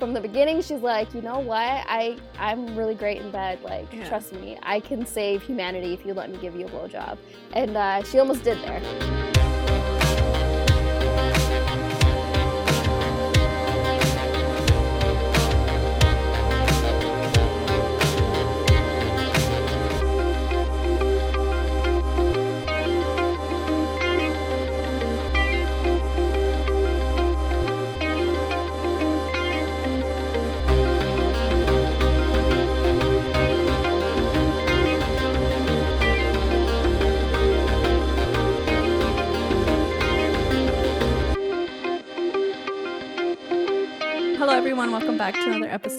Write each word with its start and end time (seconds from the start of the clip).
from 0.00 0.14
the 0.14 0.20
beginning, 0.20 0.62
she's 0.62 0.80
like, 0.80 1.14
you 1.14 1.20
know 1.20 1.38
what? 1.38 1.58
I 1.60 2.16
I'm 2.38 2.74
really 2.74 2.94
great 2.94 3.20
in 3.20 3.30
bed. 3.30 3.60
Like, 3.62 3.92
Yeah. 3.92 4.08
trust 4.08 4.32
me, 4.32 4.58
I 4.62 4.80
can 4.80 5.04
save 5.06 5.42
humanity 5.42 5.92
if 5.92 6.04
you 6.04 6.14
let 6.14 6.30
me 6.30 6.38
give 6.38 6.56
you 6.56 6.66
a 6.66 6.70
blowjob. 6.70 7.18
And 7.52 7.76
uh, 7.76 8.02
she 8.02 8.18
almost 8.18 8.42
did 8.42 8.58
there. 8.62 9.29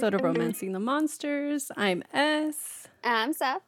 Episode 0.02 0.16
of 0.16 0.24
Romancing 0.24 0.72
the 0.72 0.80
Monsters. 0.80 1.72
I'm 1.78 2.02
S. 2.12 2.88
I'm 3.04 3.34
Seth. 3.34 3.62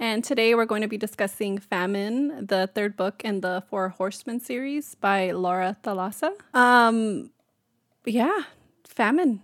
And 0.00 0.24
today 0.24 0.56
we're 0.56 0.64
going 0.64 0.82
to 0.82 0.88
be 0.88 0.98
discussing 0.98 1.58
Famine, 1.58 2.46
the 2.46 2.68
third 2.74 2.96
book 2.96 3.22
in 3.24 3.42
the 3.42 3.62
Four 3.70 3.90
Horsemen 3.90 4.40
series 4.40 4.96
by 4.96 5.30
Laura 5.30 5.76
Thalassa. 5.84 6.32
Um, 6.52 7.30
yeah, 8.04 8.40
Famine. 8.88 9.40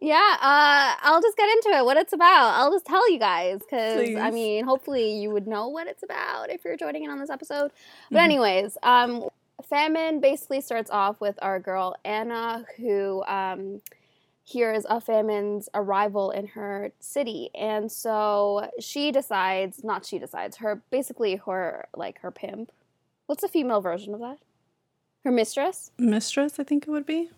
Yeah, 0.00 0.36
uh, 0.40 0.94
I'll 1.02 1.20
just 1.20 1.36
get 1.36 1.48
into 1.48 1.78
it. 1.78 1.84
What 1.84 1.96
it's 1.96 2.12
about. 2.12 2.54
I'll 2.54 2.70
just 2.70 2.86
tell 2.86 3.10
you 3.10 3.18
guys 3.18 3.58
because 3.58 4.14
I 4.16 4.30
mean, 4.30 4.64
hopefully 4.64 5.20
you 5.20 5.30
would 5.30 5.48
know 5.48 5.66
what 5.66 5.88
it's 5.88 6.04
about 6.04 6.48
if 6.50 6.64
you're 6.64 6.76
joining 6.76 7.02
in 7.02 7.10
on 7.10 7.18
this 7.18 7.30
episode. 7.30 7.72
But 8.12 8.20
Mhm. 8.20 8.24
anyways, 8.24 8.78
um, 8.84 9.24
famine 9.68 10.20
basically 10.20 10.60
starts 10.60 10.92
off 10.92 11.20
with 11.20 11.36
our 11.42 11.58
girl 11.58 11.96
Anna 12.04 12.64
who 12.76 13.24
um, 13.24 13.80
hears 14.44 14.84
of 14.84 15.02
famine's 15.02 15.68
arrival 15.74 16.30
in 16.30 16.46
her 16.48 16.92
city, 17.00 17.50
and 17.54 17.90
so 17.90 18.70
she 18.78 19.10
decides. 19.10 19.82
Not 19.82 20.06
she 20.06 20.18
decides. 20.18 20.58
Her 20.58 20.82
basically 20.90 21.36
her 21.36 21.88
like 21.96 22.20
her 22.20 22.30
pimp. 22.30 22.70
What's 23.26 23.42
the 23.42 23.48
female 23.48 23.80
version 23.80 24.14
of 24.14 24.20
that? 24.20 24.38
Her 25.24 25.32
mistress. 25.32 25.90
Mistress, 25.98 26.60
I 26.60 26.64
think 26.64 26.86
it 26.86 26.90
would 26.90 27.06
be. 27.06 27.30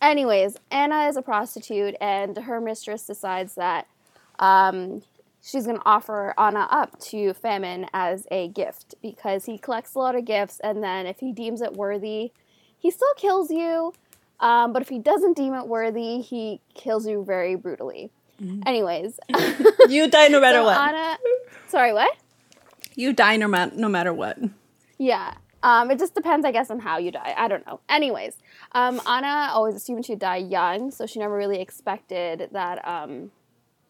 Anyways, 0.00 0.56
Anna 0.70 1.06
is 1.06 1.16
a 1.16 1.22
prostitute, 1.22 1.94
and 2.00 2.36
her 2.36 2.60
mistress 2.60 3.06
decides 3.06 3.54
that 3.54 3.86
um, 4.38 5.02
she's 5.42 5.66
going 5.66 5.78
to 5.78 5.86
offer 5.86 6.34
Anna 6.38 6.66
up 6.70 6.98
to 7.00 7.34
Famine 7.34 7.86
as 7.92 8.26
a 8.30 8.48
gift 8.48 8.94
because 9.02 9.44
he 9.44 9.58
collects 9.58 9.94
a 9.94 9.98
lot 9.98 10.14
of 10.14 10.24
gifts, 10.24 10.60
and 10.60 10.82
then 10.82 11.06
if 11.06 11.20
he 11.20 11.32
deems 11.32 11.60
it 11.60 11.74
worthy, 11.74 12.32
he 12.78 12.90
still 12.90 13.14
kills 13.16 13.50
you. 13.50 13.92
Um, 14.40 14.72
but 14.72 14.82
if 14.82 14.88
he 14.88 14.98
doesn't 14.98 15.36
deem 15.36 15.54
it 15.54 15.66
worthy, 15.66 16.20
he 16.20 16.60
kills 16.74 17.06
you 17.06 17.24
very 17.24 17.54
brutally. 17.54 18.10
Anyways, 18.66 19.18
You 19.88 20.08
die 20.08 20.28
no 20.28 20.40
matter 20.40 20.58
so 20.58 20.64
what. 20.64 20.76
Anna, 20.76 21.16
sorry, 21.68 21.92
what? 21.92 22.14
you 22.96 23.12
die 23.12 23.36
no, 23.36 23.48
ma- 23.48 23.70
no 23.74 23.88
matter 23.88 24.12
what. 24.12 24.38
Yeah. 24.98 25.34
Um, 25.62 25.90
it 25.90 25.98
just 25.98 26.14
depends, 26.14 26.44
I 26.44 26.52
guess, 26.52 26.70
on 26.70 26.78
how 26.78 26.98
you 26.98 27.10
die. 27.10 27.34
I 27.36 27.48
don't 27.48 27.66
know. 27.66 27.80
Anyways, 27.88 28.36
um, 28.72 29.00
Anna 29.06 29.50
always 29.52 29.74
assumed 29.74 30.04
she'd 30.04 30.18
die 30.18 30.36
young, 30.36 30.90
so 30.90 31.06
she 31.06 31.18
never 31.20 31.34
really 31.34 31.60
expected 31.60 32.48
that, 32.52 32.86
um, 32.86 33.30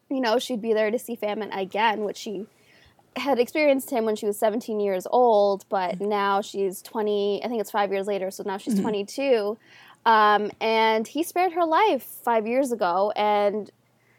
you 0.09 0.21
know, 0.21 0.39
she'd 0.39 0.61
be 0.61 0.73
there 0.73 0.89
to 0.89 0.97
see 0.99 1.15
famine 1.15 1.51
again, 1.51 2.03
which 2.05 2.15
she 2.17 2.45
had 3.17 3.39
experienced 3.39 3.89
him 3.89 4.05
when 4.05 4.15
she 4.15 4.25
was 4.25 4.37
17 4.39 4.79
years 4.79 5.05
old, 5.09 5.65
but 5.69 5.99
now 5.99 6.41
she's 6.41 6.81
20, 6.81 7.41
I 7.43 7.47
think 7.47 7.59
it's 7.61 7.71
five 7.71 7.91
years 7.91 8.07
later, 8.07 8.31
so 8.31 8.43
now 8.45 8.57
she's 8.57 8.79
22. 8.79 9.57
Um, 10.05 10.51
and 10.61 11.07
he 11.07 11.23
spared 11.23 11.53
her 11.53 11.65
life 11.65 12.03
five 12.03 12.45
years 12.45 12.71
ago, 12.71 13.11
and 13.15 13.71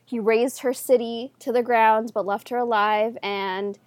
he 0.04 0.18
razed 0.18 0.60
her 0.60 0.72
city 0.72 1.32
to 1.40 1.52
the 1.52 1.62
ground, 1.62 2.12
but 2.14 2.26
left 2.26 2.48
her 2.48 2.58
alive, 2.58 3.16
and 3.22 3.78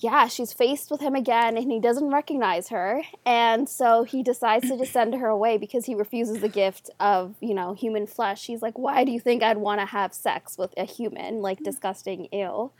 yeah, 0.00 0.28
she's 0.28 0.52
faced 0.52 0.90
with 0.92 1.00
him 1.00 1.16
again 1.16 1.56
and 1.56 1.72
he 1.72 1.80
doesn't 1.80 2.10
recognize 2.10 2.68
her. 2.68 3.02
And 3.26 3.68
so 3.68 4.04
he 4.04 4.22
decides 4.22 4.68
to 4.68 4.78
just 4.78 4.92
send 4.92 5.12
her 5.14 5.26
away 5.26 5.58
because 5.58 5.86
he 5.86 5.94
refuses 5.94 6.40
the 6.40 6.48
gift 6.48 6.88
of, 7.00 7.34
you 7.40 7.52
know, 7.52 7.74
human 7.74 8.06
flesh. 8.06 8.46
He's 8.46 8.62
like, 8.62 8.78
why 8.78 9.02
do 9.02 9.10
you 9.10 9.18
think 9.18 9.42
I'd 9.42 9.56
want 9.56 9.80
to 9.80 9.86
have 9.86 10.14
sex 10.14 10.56
with 10.56 10.72
a 10.76 10.84
human? 10.84 11.42
Like, 11.42 11.64
disgusting, 11.64 12.26
ill. 12.26 12.72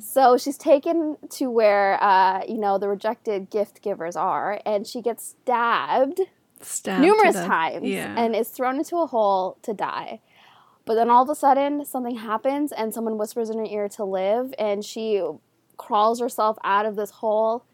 So 0.00 0.36
she's 0.36 0.58
taken 0.58 1.16
to 1.30 1.50
where, 1.50 2.02
uh, 2.02 2.42
you 2.46 2.58
know, 2.58 2.76
the 2.76 2.88
rejected 2.88 3.48
gift 3.48 3.80
givers 3.80 4.14
are 4.14 4.60
and 4.66 4.86
she 4.86 5.00
gets 5.00 5.36
stabbed 5.42 6.20
Stabbed 6.60 7.02
numerous 7.02 7.36
times 7.36 7.86
Yeah. 7.86 8.14
and 8.16 8.34
is 8.36 8.48
thrown 8.48 8.76
into 8.76 8.96
a 8.98 9.06
hole 9.06 9.56
to 9.62 9.72
die. 9.74 10.20
But 10.84 10.94
then 10.94 11.10
all 11.10 11.22
of 11.22 11.28
a 11.30 11.34
sudden, 11.34 11.84
something 11.84 12.16
happens 12.16 12.72
and 12.72 12.92
someone 12.92 13.16
whispers 13.18 13.50
in 13.50 13.58
her 13.58 13.64
ear 13.64 13.88
to 13.90 14.04
live, 14.04 14.54
and 14.58 14.84
she 14.84 15.22
crawls 15.76 16.20
herself 16.20 16.58
out 16.62 16.84
of 16.84 16.96
this 16.96 17.10
hole 17.10 17.64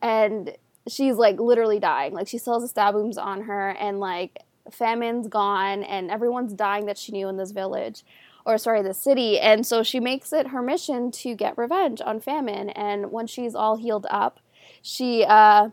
and 0.00 0.56
she's 0.88 1.14
like 1.16 1.38
literally 1.38 1.78
dying. 1.78 2.12
Like 2.12 2.28
she 2.28 2.38
still 2.38 2.54
has 2.54 2.62
the 2.62 2.68
stab 2.68 2.94
wounds 2.94 3.16
on 3.16 3.42
her, 3.42 3.70
and 3.70 4.00
like 4.00 4.38
famine's 4.70 5.28
gone, 5.28 5.82
and 5.84 6.10
everyone's 6.10 6.52
dying 6.52 6.86
that 6.86 6.98
she 6.98 7.12
knew 7.12 7.28
in 7.28 7.36
this 7.36 7.52
village. 7.52 8.04
Or 8.44 8.58
sorry, 8.58 8.82
the 8.82 8.92
city, 8.94 9.38
and 9.38 9.64
so 9.64 9.84
she 9.84 10.00
makes 10.00 10.32
it 10.32 10.48
her 10.48 10.60
mission 10.62 11.12
to 11.12 11.36
get 11.36 11.56
revenge 11.56 12.00
on 12.04 12.18
famine. 12.18 12.70
And 12.70 13.12
when 13.12 13.28
she's 13.28 13.54
all 13.54 13.76
healed 13.76 14.06
up, 14.10 14.40
she 14.82 15.24
uh, 15.24 15.68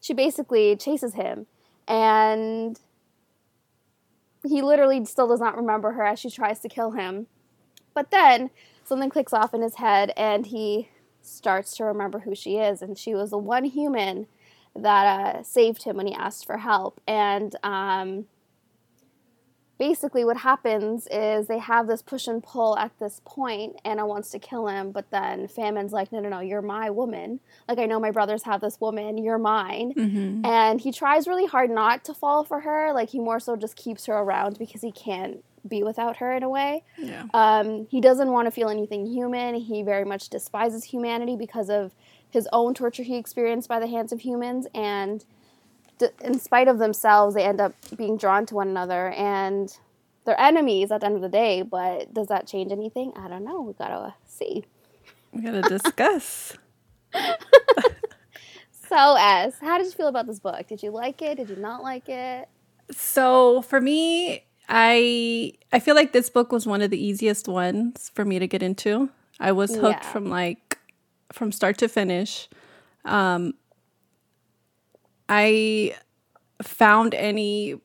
she 0.00 0.14
basically 0.14 0.76
chases 0.76 1.14
him 1.14 1.46
and 1.88 2.78
he 4.46 4.62
literally 4.62 5.04
still 5.04 5.26
does 5.26 5.40
not 5.40 5.56
remember 5.56 5.92
her 5.92 6.04
as 6.04 6.20
she 6.20 6.30
tries 6.30 6.60
to 6.60 6.68
kill 6.68 6.92
him. 6.92 7.26
But 7.94 8.10
then 8.10 8.50
something 8.84 9.10
clicks 9.10 9.32
off 9.32 9.54
in 9.54 9.62
his 9.62 9.76
head 9.76 10.12
and 10.16 10.46
he 10.46 10.90
starts 11.22 11.76
to 11.76 11.84
remember 11.84 12.20
who 12.20 12.34
she 12.34 12.56
is. 12.56 12.82
And 12.82 12.96
she 12.96 13.14
was 13.14 13.30
the 13.30 13.38
one 13.38 13.64
human 13.64 14.26
that 14.76 15.36
uh, 15.36 15.42
saved 15.42 15.82
him 15.82 15.96
when 15.96 16.06
he 16.06 16.14
asked 16.14 16.46
for 16.46 16.58
help. 16.58 17.00
And 17.08 17.56
um, 17.64 18.26
basically, 19.78 20.24
what 20.24 20.38
happens 20.38 21.06
is 21.10 21.46
they 21.46 21.58
have 21.58 21.86
this 21.86 22.02
push 22.02 22.26
and 22.26 22.42
pull 22.42 22.76
at 22.76 22.92
this 22.98 23.20
point. 23.24 23.76
Anna 23.84 24.06
wants 24.06 24.30
to 24.30 24.38
kill 24.38 24.66
him, 24.66 24.90
but 24.90 25.10
then 25.10 25.46
Famine's 25.48 25.92
like, 25.92 26.10
no, 26.12 26.20
no, 26.20 26.28
no, 26.28 26.40
you're 26.40 26.62
my 26.62 26.90
woman. 26.90 27.40
Like, 27.68 27.78
I 27.78 27.86
know 27.86 28.00
my 28.00 28.10
brothers 28.10 28.42
have 28.42 28.60
this 28.60 28.80
woman, 28.80 29.18
you're 29.18 29.38
mine. 29.38 29.94
Mhm. 29.94 30.44
And 30.46 30.80
he 30.80 30.92
tries 30.92 31.26
really 31.28 31.46
hard 31.46 31.70
not 31.70 32.04
to 32.04 32.14
fall 32.14 32.44
for 32.44 32.60
her. 32.60 32.92
Like 32.92 33.10
he 33.10 33.18
more 33.20 33.40
so 33.40 33.56
just 33.56 33.76
keeps 33.76 34.06
her 34.06 34.14
around 34.14 34.58
because 34.58 34.82
he 34.82 34.90
can't 34.92 35.44
be 35.66 35.82
without 35.82 36.16
her 36.18 36.32
in 36.32 36.42
a 36.42 36.48
way. 36.48 36.82
Yeah. 36.96 37.24
Um, 37.34 37.86
he 37.90 38.00
doesn't 38.00 38.30
want 38.30 38.46
to 38.46 38.50
feel 38.50 38.68
anything 38.68 39.06
human. 39.06 39.54
He 39.56 39.82
very 39.82 40.04
much 40.04 40.28
despises 40.28 40.84
humanity 40.84 41.36
because 41.36 41.68
of 41.68 41.92
his 42.30 42.48
own 42.52 42.74
torture 42.74 43.02
he 43.02 43.16
experienced 43.16 43.68
by 43.68 43.80
the 43.80 43.86
hands 43.86 44.12
of 44.12 44.20
humans. 44.20 44.66
And 44.74 45.24
d- 45.98 46.08
in 46.22 46.38
spite 46.38 46.68
of 46.68 46.78
themselves, 46.78 47.34
they 47.34 47.44
end 47.44 47.60
up 47.60 47.74
being 47.96 48.16
drawn 48.16 48.46
to 48.46 48.54
one 48.54 48.68
another. 48.68 49.10
And 49.10 49.76
they're 50.24 50.40
enemies 50.40 50.90
at 50.92 51.00
the 51.00 51.06
end 51.06 51.16
of 51.16 51.22
the 51.22 51.28
day. 51.28 51.62
But 51.62 52.12
does 52.14 52.26
that 52.28 52.46
change 52.46 52.72
anything? 52.72 53.12
I 53.16 53.28
don't 53.28 53.44
know. 53.44 53.60
We 53.62 53.72
gotta 53.74 54.14
see. 54.26 54.64
We 55.32 55.42
gotta 55.42 55.62
discuss. 55.62 56.56
So, 58.88 59.16
S, 59.18 59.56
how 59.60 59.76
did 59.76 59.84
you 59.84 59.92
feel 59.92 60.08
about 60.08 60.26
this 60.26 60.38
book? 60.38 60.66
Did 60.66 60.82
you 60.82 60.90
like 60.90 61.20
it? 61.20 61.36
Did 61.36 61.50
you 61.50 61.56
not 61.56 61.82
like 61.82 62.08
it? 62.08 62.48
So 62.90 63.60
for 63.60 63.82
me, 63.82 64.44
I 64.66 65.52
I 65.70 65.78
feel 65.78 65.94
like 65.94 66.12
this 66.12 66.30
book 66.30 66.52
was 66.52 66.66
one 66.66 66.80
of 66.80 66.90
the 66.90 66.96
easiest 66.98 67.48
ones 67.48 68.10
for 68.14 68.24
me 68.24 68.38
to 68.38 68.46
get 68.46 68.62
into. 68.62 69.10
I 69.38 69.52
was 69.52 69.74
hooked 69.76 70.04
Yeah. 70.04 70.10
from 70.12 70.30
like 70.30 70.78
from 71.32 71.52
start 71.52 71.76
to 71.78 71.88
finish. 71.88 72.48
Um 73.04 73.52
I 75.28 75.94
found 76.62 77.14
any 77.14 77.80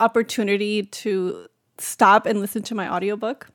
opportunity 0.00 0.82
to 0.84 1.46
stop 1.78 2.26
and 2.26 2.40
listen 2.40 2.62
to 2.64 2.74
my 2.74 2.92
audiobook. 2.92 3.48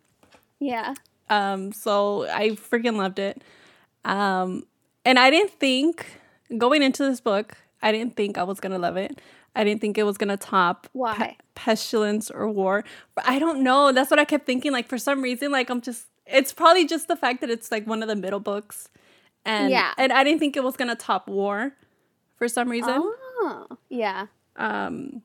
Yeah. 0.59 0.93
Um, 1.29 1.71
so 1.71 2.27
I 2.29 2.49
freaking 2.51 2.97
loved 2.97 3.19
it. 3.19 3.41
Um, 4.03 4.63
and 5.05 5.17
I 5.19 5.29
didn't 5.29 5.51
think 5.51 6.05
going 6.57 6.83
into 6.83 7.03
this 7.03 7.21
book, 7.21 7.57
I 7.81 7.91
didn't 7.91 8.15
think 8.15 8.37
I 8.37 8.43
was 8.43 8.59
gonna 8.59 8.77
love 8.79 8.97
it. 8.97 9.19
I 9.55 9.63
didn't 9.63 9.81
think 9.81 9.97
it 9.97 10.03
was 10.03 10.17
gonna 10.17 10.37
top 10.37 10.87
Why? 10.93 11.15
pe- 11.15 11.35
pestilence 11.55 12.29
or 12.31 12.49
war. 12.49 12.83
But 13.15 13.27
I 13.27 13.39
don't 13.39 13.63
know. 13.63 13.91
That's 13.91 14.09
what 14.11 14.19
I 14.19 14.25
kept 14.25 14.45
thinking. 14.45 14.71
Like 14.71 14.87
for 14.87 14.97
some 14.97 15.21
reason, 15.21 15.51
like 15.51 15.69
I'm 15.69 15.81
just. 15.81 16.05
It's 16.27 16.53
probably 16.53 16.85
just 16.85 17.07
the 17.07 17.15
fact 17.15 17.41
that 17.41 17.49
it's 17.49 17.71
like 17.71 17.85
one 17.87 18.01
of 18.01 18.07
the 18.07 18.15
middle 18.15 18.39
books, 18.39 18.89
and 19.43 19.71
Yeah. 19.71 19.93
and 19.97 20.13
I 20.13 20.23
didn't 20.23 20.39
think 20.39 20.55
it 20.55 20.63
was 20.63 20.77
gonna 20.77 20.95
top 20.95 21.27
war, 21.27 21.73
for 22.41 22.47
some 22.47 22.69
reason. 22.69 22.95
Oh, 22.97 23.67
yeah. 23.87 24.25
Um, 24.55 25.21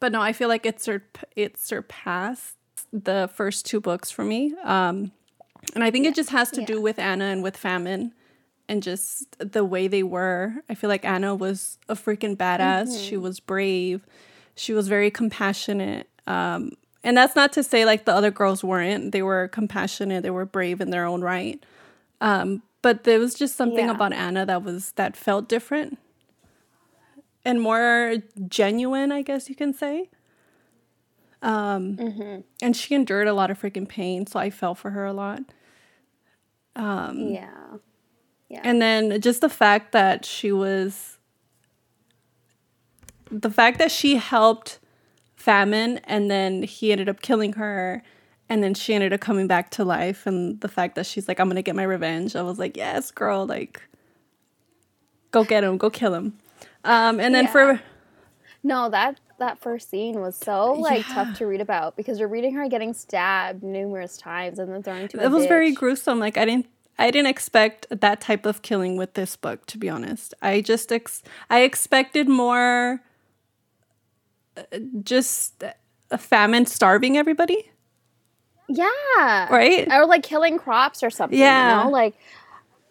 but 0.00 0.10
no, 0.10 0.20
I 0.20 0.32
feel 0.32 0.48
like 0.48 0.66
it 0.66 0.80
sur- 0.80 1.04
it 1.36 1.56
surpassed 1.56 2.56
the 2.92 3.30
first 3.32 3.66
two 3.66 3.80
books 3.80 4.10
for 4.10 4.24
me. 4.24 4.52
Um, 4.64 5.12
and 5.76 5.84
I 5.84 5.92
think 5.92 6.06
it 6.06 6.14
just 6.16 6.30
has 6.30 6.50
to 6.52 6.62
Yeah. 6.62 6.66
do 6.66 6.80
with 6.80 6.98
Anna 6.98 7.26
and 7.26 7.40
with 7.44 7.56
famine 7.56 8.12
and 8.68 8.82
just 8.82 9.36
the 9.38 9.64
way 9.64 9.86
they 9.86 10.02
were. 10.02 10.54
I 10.68 10.74
feel 10.74 10.90
like 10.90 11.04
Anna 11.04 11.36
was 11.36 11.78
a 11.88 11.94
freaking 11.94 12.36
badass. 12.36 13.00
She 13.00 13.14
Mm-hmm. 13.14 13.22
was 13.22 13.38
brave. 13.38 14.04
She 14.56 14.72
was 14.72 14.88
very 14.88 15.12
compassionate. 15.12 16.08
Um, 16.26 16.72
and 17.04 17.16
that's 17.16 17.36
not 17.36 17.52
to 17.52 17.62
say 17.62 17.84
like 17.84 18.06
the 18.06 18.12
other 18.14 18.32
girls 18.32 18.64
weren't. 18.64 19.12
They 19.12 19.22
were 19.22 19.46
compassionate. 19.46 20.24
They 20.24 20.30
were 20.30 20.46
brave 20.46 20.80
in 20.80 20.90
their 20.90 21.04
own 21.04 21.20
right. 21.22 21.62
Um, 22.20 22.64
but 22.82 23.04
there 23.04 23.20
was 23.20 23.34
just 23.34 23.54
something 23.54 23.86
Yeah. 23.86 23.92
about 23.94 24.12
Anna 24.12 24.44
that 24.46 24.64
was 24.64 24.90
that 24.96 25.16
felt 25.16 25.48
different 25.48 25.96
and 27.44 27.60
more 27.60 28.16
genuine, 28.48 29.12
I 29.12 29.22
guess 29.22 29.48
you 29.48 29.54
can 29.54 29.72
say. 29.72 30.10
Um, 31.42 31.96
Mm-hmm. 31.96 32.40
and 32.62 32.76
she 32.76 32.94
endured 32.94 33.26
a 33.26 33.32
lot 33.32 33.50
of 33.50 33.60
freaking 33.60 33.88
pain, 33.88 34.26
so 34.26 34.38
I 34.38 34.50
felt 34.50 34.76
for 34.78 34.90
her 34.90 35.04
a 35.06 35.12
lot. 35.12 35.40
Um, 36.76 37.18
yeah. 37.18 37.48
Yeah. 38.48 38.60
And 38.64 38.82
then 38.82 39.20
just 39.20 39.40
the 39.40 39.48
fact 39.48 39.92
that 39.92 40.24
she 40.24 40.52
was, 40.52 41.18
the 43.30 43.50
fact 43.50 43.78
that 43.78 43.90
she 43.90 44.16
helped 44.16 44.78
famine 45.36 45.98
and 46.04 46.30
then 46.30 46.62
he 46.64 46.92
ended 46.92 47.08
up 47.08 47.22
killing 47.22 47.54
her 47.54 48.02
and 48.48 48.62
then 48.62 48.74
she 48.74 48.92
ended 48.92 49.12
up 49.12 49.20
coming 49.20 49.46
back 49.46 49.70
to 49.70 49.84
life 49.84 50.26
and 50.26 50.60
the 50.60 50.68
fact 50.68 50.96
that 50.96 51.06
she's 51.06 51.26
like 51.28 51.40
i'm 51.40 51.48
gonna 51.48 51.62
get 51.62 51.74
my 51.74 51.82
revenge 51.82 52.36
i 52.36 52.42
was 52.42 52.58
like 52.58 52.76
yes 52.76 53.10
girl 53.10 53.46
like 53.46 53.80
go 55.30 55.42
get 55.42 55.64
him 55.64 55.78
go 55.78 55.88
kill 55.88 56.12
him 56.12 56.34
um 56.84 57.20
and 57.20 57.34
then 57.34 57.44
Yeah. 57.44 57.50
for 57.52 57.80
No, 58.62 58.88
that 58.90 59.18
that 59.38 59.58
first 59.58 59.88
scene 59.88 60.20
was 60.20 60.36
so 60.36 60.72
like 60.72 61.06
Yeah. 61.08 61.14
tough 61.14 61.38
to 61.38 61.46
read 61.46 61.60
about 61.62 61.96
because 61.96 62.18
you're 62.18 62.28
reading 62.28 62.54
her 62.54 62.68
getting 62.68 62.92
stabbed 62.92 63.62
numerous 63.62 64.16
times 64.18 64.58
and 64.58 64.70
then 64.72 64.82
thrown 64.82 64.98
into 65.02 65.18
a 65.18 65.24
it 65.24 65.30
was 65.30 65.46
very 65.46 65.72
gruesome 65.72 66.18
like 66.18 66.36
i 66.36 66.44
didn't 66.44 66.66
i 66.98 67.10
didn't 67.10 67.28
expect 67.28 67.86
that 67.90 68.20
type 68.20 68.44
of 68.44 68.60
killing 68.60 68.98
with 68.98 69.14
this 69.14 69.36
book 69.36 69.64
to 69.64 69.78
be 69.78 69.88
honest 69.88 70.34
i 70.42 70.60
just 70.60 70.92
ex- 70.92 71.22
i 71.48 71.60
expected 71.60 72.28
more 72.28 73.02
uh, 74.58 74.62
just 75.02 75.64
a 76.10 76.18
famine 76.18 76.66
starving 76.66 77.16
everybody 77.16 77.70
Yeah. 78.68 79.48
right 79.50 79.88
Or 79.90 80.04
like 80.06 80.22
killing 80.22 80.58
crops 80.58 81.02
or 81.02 81.08
something. 81.10 81.38
Yeah. 81.38 81.78
You 81.78 81.84
know? 81.84 81.90
Like 81.90 82.14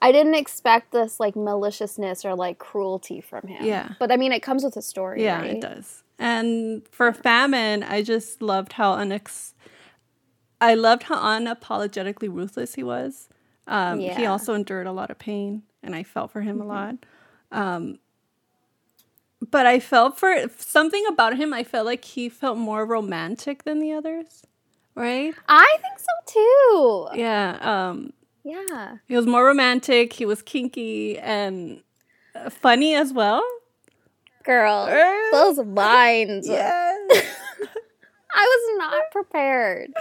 I 0.02 0.12
didn't 0.12 0.36
expect 0.36 0.92
this 0.92 1.20
like 1.20 1.36
maliciousness 1.36 2.24
or 2.26 2.36
like 2.36 2.58
cruelty 2.58 3.20
from 3.22 3.48
him. 3.48 3.66
Yeah. 3.66 3.90
But 4.00 4.12
I 4.12 4.18
mean 4.18 4.32
it 4.32 4.42
comes 4.42 4.64
with 4.64 4.78
a 4.78 4.82
story. 4.82 5.24
yeah 5.24 5.40
right? 5.42 5.52
it 5.52 5.62
does 5.62 6.04
and 6.22 6.86
for 6.92 7.14
famine 7.14 7.82
i 7.82 8.02
just 8.02 8.42
loved 8.42 8.74
how 8.74 8.94
unex 8.98 9.54
i 10.60 10.74
loved 10.74 11.04
how 11.04 11.16
unapologetically 11.16 12.28
ruthless 12.30 12.76
he 12.76 12.84
was 12.84 13.30
um 13.68 14.00
he 14.00 14.08
Yeah. 14.08 14.16
Mm-hmm. 14.18 14.32
also 14.32 14.54
endured 14.54 14.86
a 14.86 14.92
lot 14.92 15.10
of 15.12 15.18
pain 15.18 15.64
and 15.82 15.96
i 15.96 16.04
felt 16.04 16.32
for 16.32 16.42
him 16.42 16.60
a 16.60 16.66
lot 16.66 16.96
um 17.54 18.00
but 19.50 19.66
i 19.66 19.80
felt 19.80 20.20
for 20.20 20.36
something 20.58 21.06
about 21.08 21.38
him 21.38 21.54
i 21.54 21.64
felt 21.64 21.86
like 21.86 22.04
he 22.04 22.28
felt 22.28 22.58
more 22.58 22.86
romantic 22.86 23.64
than 23.64 23.80
the 23.80 23.94
others 23.94 24.44
right 24.96 25.34
I 25.48 25.78
think 25.82 26.00
so 26.00 26.14
too. 27.14 27.18
yeah 27.18 27.58
um 27.62 28.12
Yeah. 28.50 28.98
he 29.08 29.16
was 29.16 29.26
more 29.26 29.46
romantic 29.46 30.14
he 30.14 30.26
was 30.26 30.42
kinky 30.42 31.18
and 31.20 31.82
uh, 32.36 32.50
funny 32.50 32.96
as 32.96 33.14
well 33.14 33.44
Girl. 34.44 34.88
Those 35.32 35.58
lines. 35.60 36.48
yes 36.50 37.00
I 38.34 38.46
was 38.46 38.78
not 38.80 39.02
prepared. 39.12 39.92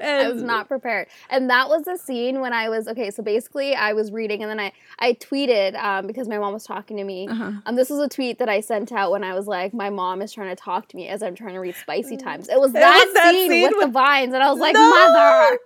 I 0.00 0.28
was 0.28 0.42
not 0.42 0.68
prepared. 0.68 1.08
And 1.28 1.50
that 1.50 1.68
was 1.68 1.82
the 1.82 1.96
scene 1.96 2.40
when 2.40 2.52
I 2.52 2.68
was 2.68 2.86
okay, 2.86 3.10
so 3.10 3.22
basically 3.22 3.74
I 3.74 3.92
was 3.94 4.12
reading 4.12 4.42
and 4.42 4.50
then 4.50 4.60
I 4.60 4.72
I 5.00 5.14
tweeted 5.14 5.76
um, 5.76 6.06
because 6.06 6.28
my 6.28 6.38
mom 6.38 6.52
was 6.54 6.64
talking 6.64 6.96
to 6.96 7.04
me. 7.04 7.28
Uh-huh. 7.28 7.52
Um 7.66 7.76
this 7.76 7.90
was 7.90 7.98
a 8.00 8.08
tweet 8.08 8.38
that 8.38 8.48
I 8.48 8.60
sent 8.60 8.92
out 8.92 9.10
when 9.10 9.24
I 9.24 9.34
was 9.34 9.46
like 9.46 9.74
my 9.74 9.90
mom 9.90 10.22
is 10.22 10.32
trying 10.32 10.54
to 10.54 10.56
talk 10.56 10.88
to 10.88 10.96
me 10.96 11.08
as 11.08 11.22
I'm 11.22 11.34
trying 11.34 11.54
to 11.54 11.60
read 11.60 11.74
Spicy 11.76 12.16
Times. 12.16 12.48
It 12.48 12.58
was 12.60 12.70
It 12.70 12.74
that, 12.74 13.04
was 13.04 13.14
that 13.14 13.32
scene, 13.32 13.50
scene 13.50 13.62
with, 13.70 13.80
the 13.80 13.88
vines 13.88 14.32
and 14.34 14.42
I 14.42 14.50
was 14.50 14.60
like, 14.60 14.74
No! 14.74 14.88
"Mother." 14.90 15.58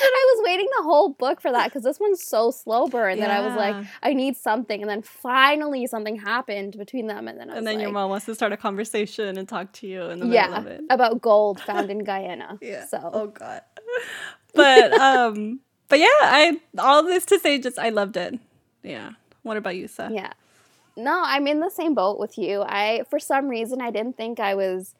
I 0.00 0.34
was 0.34 0.44
waiting 0.44 0.68
the 0.78 0.82
whole 0.84 1.10
book 1.10 1.40
for 1.40 1.50
that 1.52 1.66
because 1.66 1.82
this 1.82 1.98
one's 2.00 2.22
so 2.22 2.50
slow 2.50 2.86
burn 2.88 3.20
that 3.20 3.30
I 3.30 3.40
was 3.46 3.54
like, 3.56 3.86
I 4.02 4.12
need 4.12 4.36
something, 4.36 4.80
and 4.80 4.90
then 4.90 5.02
finally 5.02 5.86
something 5.86 6.16
happened 6.16 6.76
between 6.76 7.06
them, 7.06 7.28
and 7.28 7.38
then 7.38 7.48
I 7.48 7.52
was 7.54 7.58
and 7.58 7.66
then 7.66 7.76
like, 7.76 7.82
your 7.82 7.92
mom 7.92 8.10
wants 8.10 8.26
to 8.26 8.34
start 8.34 8.52
a 8.52 8.56
conversation 8.56 9.38
and 9.38 9.48
talk 9.48 9.72
to 9.74 9.86
you 9.86 10.02
in 10.02 10.18
the 10.20 10.26
middle 10.26 10.54
of 10.54 10.66
it. 10.66 10.82
about 10.90 11.20
gold 11.20 11.60
found 11.60 11.90
in 11.90 12.04
Guyana. 12.04 12.58
Yeah. 12.62 12.86
So 12.86 13.10
Oh 13.12 13.26
god. 13.28 13.62
But 14.54 14.92
um 14.92 15.60
but 15.88 15.98
yeah, 15.98 16.06
I 16.06 16.60
all 16.76 17.02
this 17.02 17.24
to 17.26 17.38
say 17.38 17.58
just 17.58 17.78
I 17.78 17.90
loved 17.90 18.16
it. 18.16 18.38
Yeah. 18.82 19.12
What 19.42 19.56
about 19.56 19.76
you, 19.76 19.88
Seth? 19.88 20.12
Yeah. 20.12 20.32
No, 20.96 21.22
I'm 21.24 21.46
in 21.46 21.60
the 21.60 21.70
same 21.70 21.94
boat 21.94 22.18
with 22.18 22.36
you. 22.36 22.62
I 22.62 23.04
for 23.08 23.18
some 23.18 23.48
reason 23.48 23.80
I 23.80 23.90
didn't 23.90 24.16
think 24.16 24.40
I 24.40 24.54
was 24.54 24.94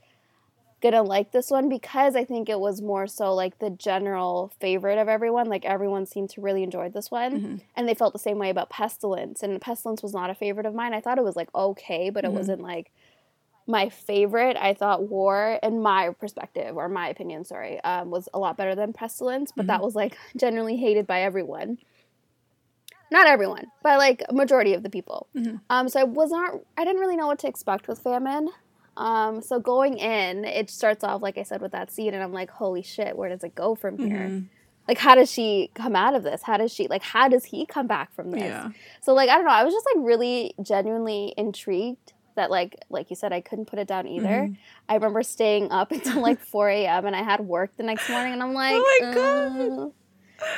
gonna 0.81 1.03
like 1.03 1.33
this 1.33 1.51
one 1.51 1.69
because 1.69 2.15
I 2.15 2.25
think 2.25 2.49
it 2.49 2.61
was 2.61 2.81
more 2.81 3.07
so 3.07 3.35
like 3.35 3.59
the 3.59 3.71
general 3.71 4.53
favorite 4.61 4.99
of 4.99 5.09
everyone. 5.09 5.49
Like 5.49 5.65
everyone 5.65 6.07
seemed 6.07 6.31
to 6.31 6.41
really 6.41 6.63
enjoy 6.63 6.89
this 6.89 7.11
one. 7.11 7.41
Mhm. 7.41 7.61
And 7.77 7.89
they 7.89 7.95
felt 7.95 8.13
the 8.13 8.19
same 8.19 8.39
way 8.39 8.51
about 8.51 8.71
Pestilence. 8.71 9.43
And 9.43 9.61
Pestilence 9.61 10.03
was 10.03 10.15
not 10.15 10.31
a 10.31 10.35
favorite 10.35 10.67
of 10.67 10.75
mine. 10.75 10.95
I 10.95 11.01
thought 11.01 11.19
it 11.19 11.25
was 11.25 11.37
like 11.37 11.53
okay, 11.55 12.11
but 12.11 12.25
it 12.25 12.31
Mhm. 12.31 12.35
wasn't 12.35 12.63
like 12.63 12.91
my 13.67 13.89
favorite. 13.91 14.57
I 14.57 14.73
thought 14.73 15.09
War, 15.09 15.59
in 15.63 15.83
my 15.83 16.11
perspective, 16.19 16.77
or 16.77 16.89
my 16.89 17.09
opinion, 17.09 17.45
sorry, 17.45 17.81
um, 17.85 18.11
was 18.11 18.29
a 18.33 18.39
lot 18.39 18.57
better 18.57 18.75
than 18.75 18.93
Pestilence, 18.95 19.53
but 19.55 19.67
that 19.67 19.83
was 19.83 19.95
like 19.95 20.17
generally 20.37 20.77
hated 20.77 21.07
by 21.07 21.21
everyone. 21.23 21.79
Not 23.11 23.27
everyone, 23.27 23.67
but 23.83 23.99
like 23.99 24.23
a 24.29 24.33
majority 24.35 24.75
of 24.75 24.83
the 24.83 24.91
people. 24.91 25.29
Mhm. 25.35 25.61
Um, 25.71 25.89
so 25.89 26.01
I 26.01 26.05
was 26.05 26.31
not, 26.31 26.61
I 26.77 26.85
didn't 26.85 27.01
really 27.01 27.17
know 27.17 27.27
what 27.27 27.39
to 27.41 27.49
expect 27.49 27.89
with 27.89 27.99
Famine. 27.99 28.49
Um, 28.99 29.41
so 29.43 29.61
going 29.61 29.97
in, 29.99 30.45
it 30.45 30.69
starts 30.71 31.05
off, 31.05 31.23
like 31.23 31.39
I 31.39 31.43
said, 31.45 31.63
with 31.63 31.73
that 31.73 31.91
scene, 31.93 32.13
and 32.15 32.23
I'm 32.23 32.33
like, 32.33 32.51
holy 32.51 32.83
shit, 32.83 33.17
where 33.17 33.29
does 33.29 33.45
it 33.45 33.55
go 33.55 33.75
from 33.75 33.97
here? 33.97 34.29
Mhm. 34.29 34.47
Like, 34.89 34.99
how 34.99 35.15
does 35.15 35.31
she 35.31 35.71
come 35.75 35.95
out 35.95 36.15
of 36.15 36.23
this? 36.23 36.43
How 36.43 36.57
does 36.57 36.73
she, 36.73 36.89
like, 36.89 37.03
how 37.03 37.29
does 37.29 37.45
he 37.45 37.65
come 37.67 37.87
back 37.87 38.13
from 38.15 38.31
this? 38.33 38.43
Yeah. 38.43 38.71
So 39.03 39.15
like 39.15 39.29
I 39.31 39.37
don't 39.37 39.45
know, 39.45 39.53
I 39.53 39.63
was 39.65 39.73
just 39.73 39.87
like 39.95 40.05
really 40.05 40.55
genuinely 40.63 41.33
intrigued 41.37 42.13
that 42.37 42.51
like 42.51 42.77
like 42.89 43.11
you 43.11 43.17
said 43.17 43.33
I 43.33 43.41
couldn't 43.41 43.67
put 43.67 43.79
it 43.79 43.87
down 43.89 44.07
either. 44.09 44.27
Mhm. 44.49 44.57
I 44.89 44.95
remember 44.95 45.23
staying 45.23 45.71
up 45.73 45.93
until 45.97 46.21
like 46.23 46.41
4 46.41 46.69
a.m. 46.71 47.05
and 47.07 47.15
I 47.15 47.23
had 47.23 47.41
work 47.41 47.77
the 47.77 47.83
next 47.83 48.09
morning 48.09 48.33
and 48.33 48.43
I'm 48.43 48.55
like, 48.55 48.75
Oh 48.77 48.99
my 49.01 49.15
God. 49.15 49.93
"Uh." 50.43 50.49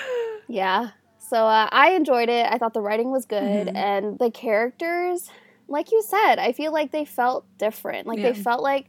yeah. 0.48 0.90
So 1.18 1.46
uh, 1.46 1.68
I 1.70 1.90
enjoyed 1.92 2.28
it. 2.28 2.46
I 2.50 2.58
thought 2.58 2.74
the 2.74 2.80
writing 2.80 3.10
was 3.10 3.24
good 3.24 3.68
Mhm. 3.68 3.76
and 3.76 4.18
the 4.18 4.30
characters, 4.30 5.30
like 5.70 5.90
you 5.92 6.02
said, 6.02 6.36
I 6.38 6.52
feel 6.52 6.72
like 6.72 6.90
they 6.92 7.04
felt 7.06 7.46
different. 7.56 8.06
Like 8.06 8.18
Yeah. 8.18 8.32
they 8.32 8.42
felt 8.42 8.62
like. 8.62 8.86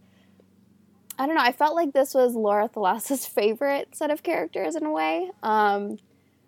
I 1.19 1.25
don't 1.27 1.35
know. 1.35 1.41
I 1.43 1.51
felt 1.51 1.75
like 1.75 1.93
this 1.93 2.13
was 2.15 2.35
Laura 2.35 2.67
Thalassa's 2.67 3.25
favorite 3.39 3.95
set 3.95 4.09
of 4.11 4.23
characters 4.23 4.75
in 4.75 4.85
a 4.85 4.91
way. 4.91 5.29
Um, 5.43 5.99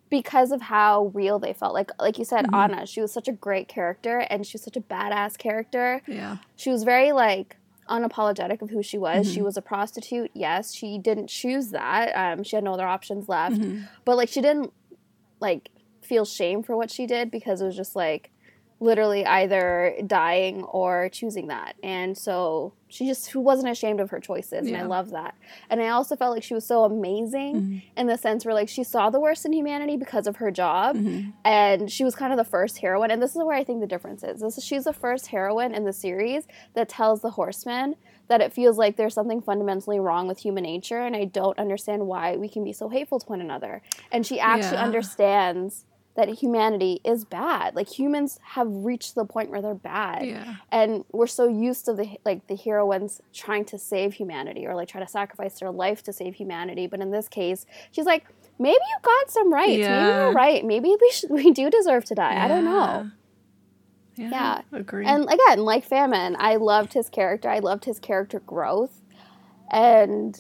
because 0.09 0.51
of 0.51 0.61
how 0.61 1.11
real 1.13 1.39
they 1.39 1.53
felt. 1.53 1.73
Like 1.73 1.91
like 1.99 2.17
you 2.19 2.25
said, 2.25 2.45
Mhm. 2.47 2.55
Anna, 2.63 2.85
she 2.85 3.01
was 3.01 3.11
such 3.11 3.27
a 3.27 3.31
great 3.31 3.67
character 3.67 4.19
and 4.19 4.45
she 4.45 4.55
was 4.55 4.63
such 4.63 4.77
a 4.77 4.81
badass 4.81 5.37
character. 5.37 6.01
Yeah. 6.07 6.37
She 6.55 6.69
was 6.69 6.83
very 6.83 7.11
like 7.11 7.57
unapologetic 7.89 8.61
of 8.61 8.69
who 8.69 8.81
she 8.83 8.97
was. 8.97 9.31
She 9.31 9.39
Mhm. 9.41 9.43
was 9.45 9.57
a 9.57 9.61
prostitute, 9.61 10.31
yes. 10.33 10.73
She 10.73 10.97
didn't 10.97 11.27
choose 11.27 11.69
that. 11.71 12.13
Um, 12.15 12.43
she 12.43 12.55
had 12.55 12.63
no 12.63 12.73
other 12.73 12.87
options 12.87 13.27
left. 13.27 13.57
Mhm. 13.59 13.87
But 14.05 14.17
like 14.17 14.29
she 14.29 14.39
didn't 14.41 14.71
like 15.39 15.69
feel 16.01 16.25
shame 16.25 16.63
for 16.63 16.75
what 16.77 16.89
she 16.91 17.05
did 17.05 17.29
because 17.31 17.61
it 17.61 17.65
was 17.65 17.75
just 17.75 17.95
like 17.95 18.29
literally 18.83 19.25
either 19.25 19.95
dying 20.05 20.63
or 20.65 21.09
choosing 21.09 21.47
that. 21.47 21.75
And 21.81 22.17
so 22.17 22.73
she 22.89 23.07
just 23.07 23.29
who 23.31 23.39
wasn't 23.39 23.69
ashamed 23.69 23.99
of 23.99 24.09
her 24.11 24.19
choices 24.19 24.67
and 24.67 24.77
I 24.77 24.83
love 24.83 25.11
that. 25.11 25.35
And 25.69 25.81
I 25.81 25.87
also 25.89 26.15
felt 26.15 26.35
like 26.35 26.43
she 26.43 26.53
was 26.53 26.65
so 26.65 26.83
amazing 26.83 27.55
Mhm. 27.55 27.81
in 27.97 28.07
the 28.07 28.17
sense 28.17 28.45
where 28.45 28.53
like 28.53 28.69
she 28.69 28.83
saw 28.83 29.09
the 29.09 29.19
worst 29.19 29.45
in 29.45 29.53
humanity 29.53 29.97
because 29.97 30.27
of 30.27 30.35
her 30.35 30.51
job 30.51 30.95
Mhm. 30.97 31.33
and 31.43 31.91
she 31.91 32.03
was 32.03 32.13
kind 32.15 32.31
of 32.33 32.37
the 32.37 32.43
first 32.43 32.77
heroine 32.79 33.09
and 33.09 33.21
this 33.21 33.35
is 33.35 33.41
where 33.43 33.55
i 33.55 33.63
think 33.63 33.79
the 33.79 33.87
difference 33.87 34.23
is 34.23 34.41
this 34.41 34.57
is 34.59 34.63
she's 34.63 34.83
the 34.83 34.93
first 34.93 35.27
heroine 35.27 35.73
in 35.73 35.85
the 35.85 35.93
series 35.93 36.45
that 36.75 36.87
tells 36.89 37.21
the 37.21 37.31
horsemen 37.31 37.95
that 38.27 38.41
it 38.41 38.53
feels 38.53 38.77
like 38.77 38.95
there's 38.95 39.13
something 39.13 39.41
fundamentally 39.41 39.99
wrong 39.99 40.27
with 40.27 40.37
human 40.39 40.63
nature 40.63 40.99
and 40.99 41.15
i 41.15 41.23
don't 41.25 41.57
understand 41.57 42.05
why 42.05 42.35
we 42.37 42.47
can 42.47 42.63
be 42.63 42.73
so 42.73 42.89
hateful 42.89 43.19
to 43.19 43.25
one 43.27 43.41
another 43.41 43.81
and 44.11 44.25
she 44.27 44.39
actually 44.39 44.77
Yeah. 44.77 44.83
understands 44.83 45.85
that 46.15 46.29
humanity 46.29 46.99
is 47.03 47.25
bad 47.25 47.75
like 47.75 47.87
humans 47.99 48.39
have 48.43 48.67
reached 48.69 49.15
the 49.15 49.25
point 49.25 49.49
where 49.49 49.61
they're 49.61 49.73
bad 49.73 50.25
Yeah. 50.25 50.55
and 50.71 51.03
we're 51.11 51.27
so 51.27 51.47
used 51.47 51.85
to 51.85 51.93
the 51.93 52.17
like 52.23 52.45
the 52.47 52.55
heroines 52.55 53.21
trying 53.33 53.65
to 53.65 53.77
save 53.79 54.13
humanity 54.13 54.67
or 54.67 54.75
like 54.75 54.87
try 54.89 55.01
to 55.01 55.07
sacrifice 55.07 55.59
their 55.59 55.71
life 55.71 56.03
to 56.03 56.13
save 56.13 56.35
humanity 56.35 56.85
but 56.87 56.99
in 56.99 57.09
this 57.11 57.27
case 57.27 57.65
she's 57.91 58.05
like 58.05 58.25
maybe 58.59 58.73
you 58.75 58.97
got 59.01 59.31
some 59.31 59.51
rights 59.51 59.79
Yeah. 59.79 60.03
maybe 60.03 60.17
you're 60.17 60.31
right 60.33 60.63
maybe 60.65 60.95
we 61.01 61.11
should 61.11 61.29
we 61.31 61.49
do 61.51 61.69
deserve 61.69 62.05
to 62.05 62.15
die 62.15 62.43
i 62.43 62.47
don't 62.47 62.65
know 62.65 63.09
Yeah. 64.15 64.29
Yeah. 64.29 64.61
Agree. 64.71 65.05
and 65.07 65.23
again 65.31 65.59
like 65.65 65.83
famine 65.83 66.35
i 66.39 66.55
loved 66.57 66.93
his 66.93 67.09
character 67.09 67.49
i 67.49 67.57
loved 67.59 67.85
his 67.85 67.97
character 67.99 68.39
growth 68.39 69.01
and 69.71 70.39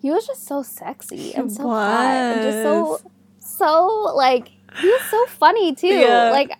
he 0.00 0.10
was 0.10 0.26
just 0.26 0.46
so 0.46 0.62
sexy 0.62 1.34
and 1.34 1.52
so 1.52 1.64
hot 1.68 2.00
and 2.06 2.42
just 2.42 2.62
so 2.62 3.00
so 3.38 4.12
like 4.16 4.52
he 4.80 4.88
was 4.88 5.02
so 5.10 5.26
funny 5.26 5.74
too. 5.74 5.88
Yeah. 5.88 6.30
Like, 6.30 6.52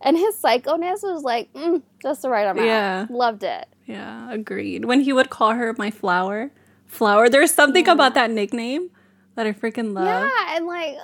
and 0.00 0.16
his 0.16 0.34
psychoness 0.36 1.02
was 1.02 1.22
like 1.22 1.52
mm, 1.52 1.82
just 2.02 2.22
the 2.22 2.30
right 2.30 2.46
amount. 2.46 2.66
Yeah. 2.66 3.06
loved 3.10 3.42
it. 3.42 3.66
Yeah, 3.86 4.30
agreed. 4.32 4.84
When 4.84 5.00
he 5.00 5.12
would 5.12 5.30
call 5.30 5.52
her 5.54 5.74
my 5.76 5.90
flower, 5.90 6.50
flower. 6.86 7.28
There's 7.28 7.52
something 7.52 7.86
Yeah. 7.86 7.92
about 7.92 8.14
that 8.14 8.30
nickname 8.30 8.90
that 9.34 9.46
I 9.46 9.52
freaking 9.52 9.92
love. 9.94 10.06
Yeah, 10.06 10.56
and 10.56 10.66
like, 10.66 10.96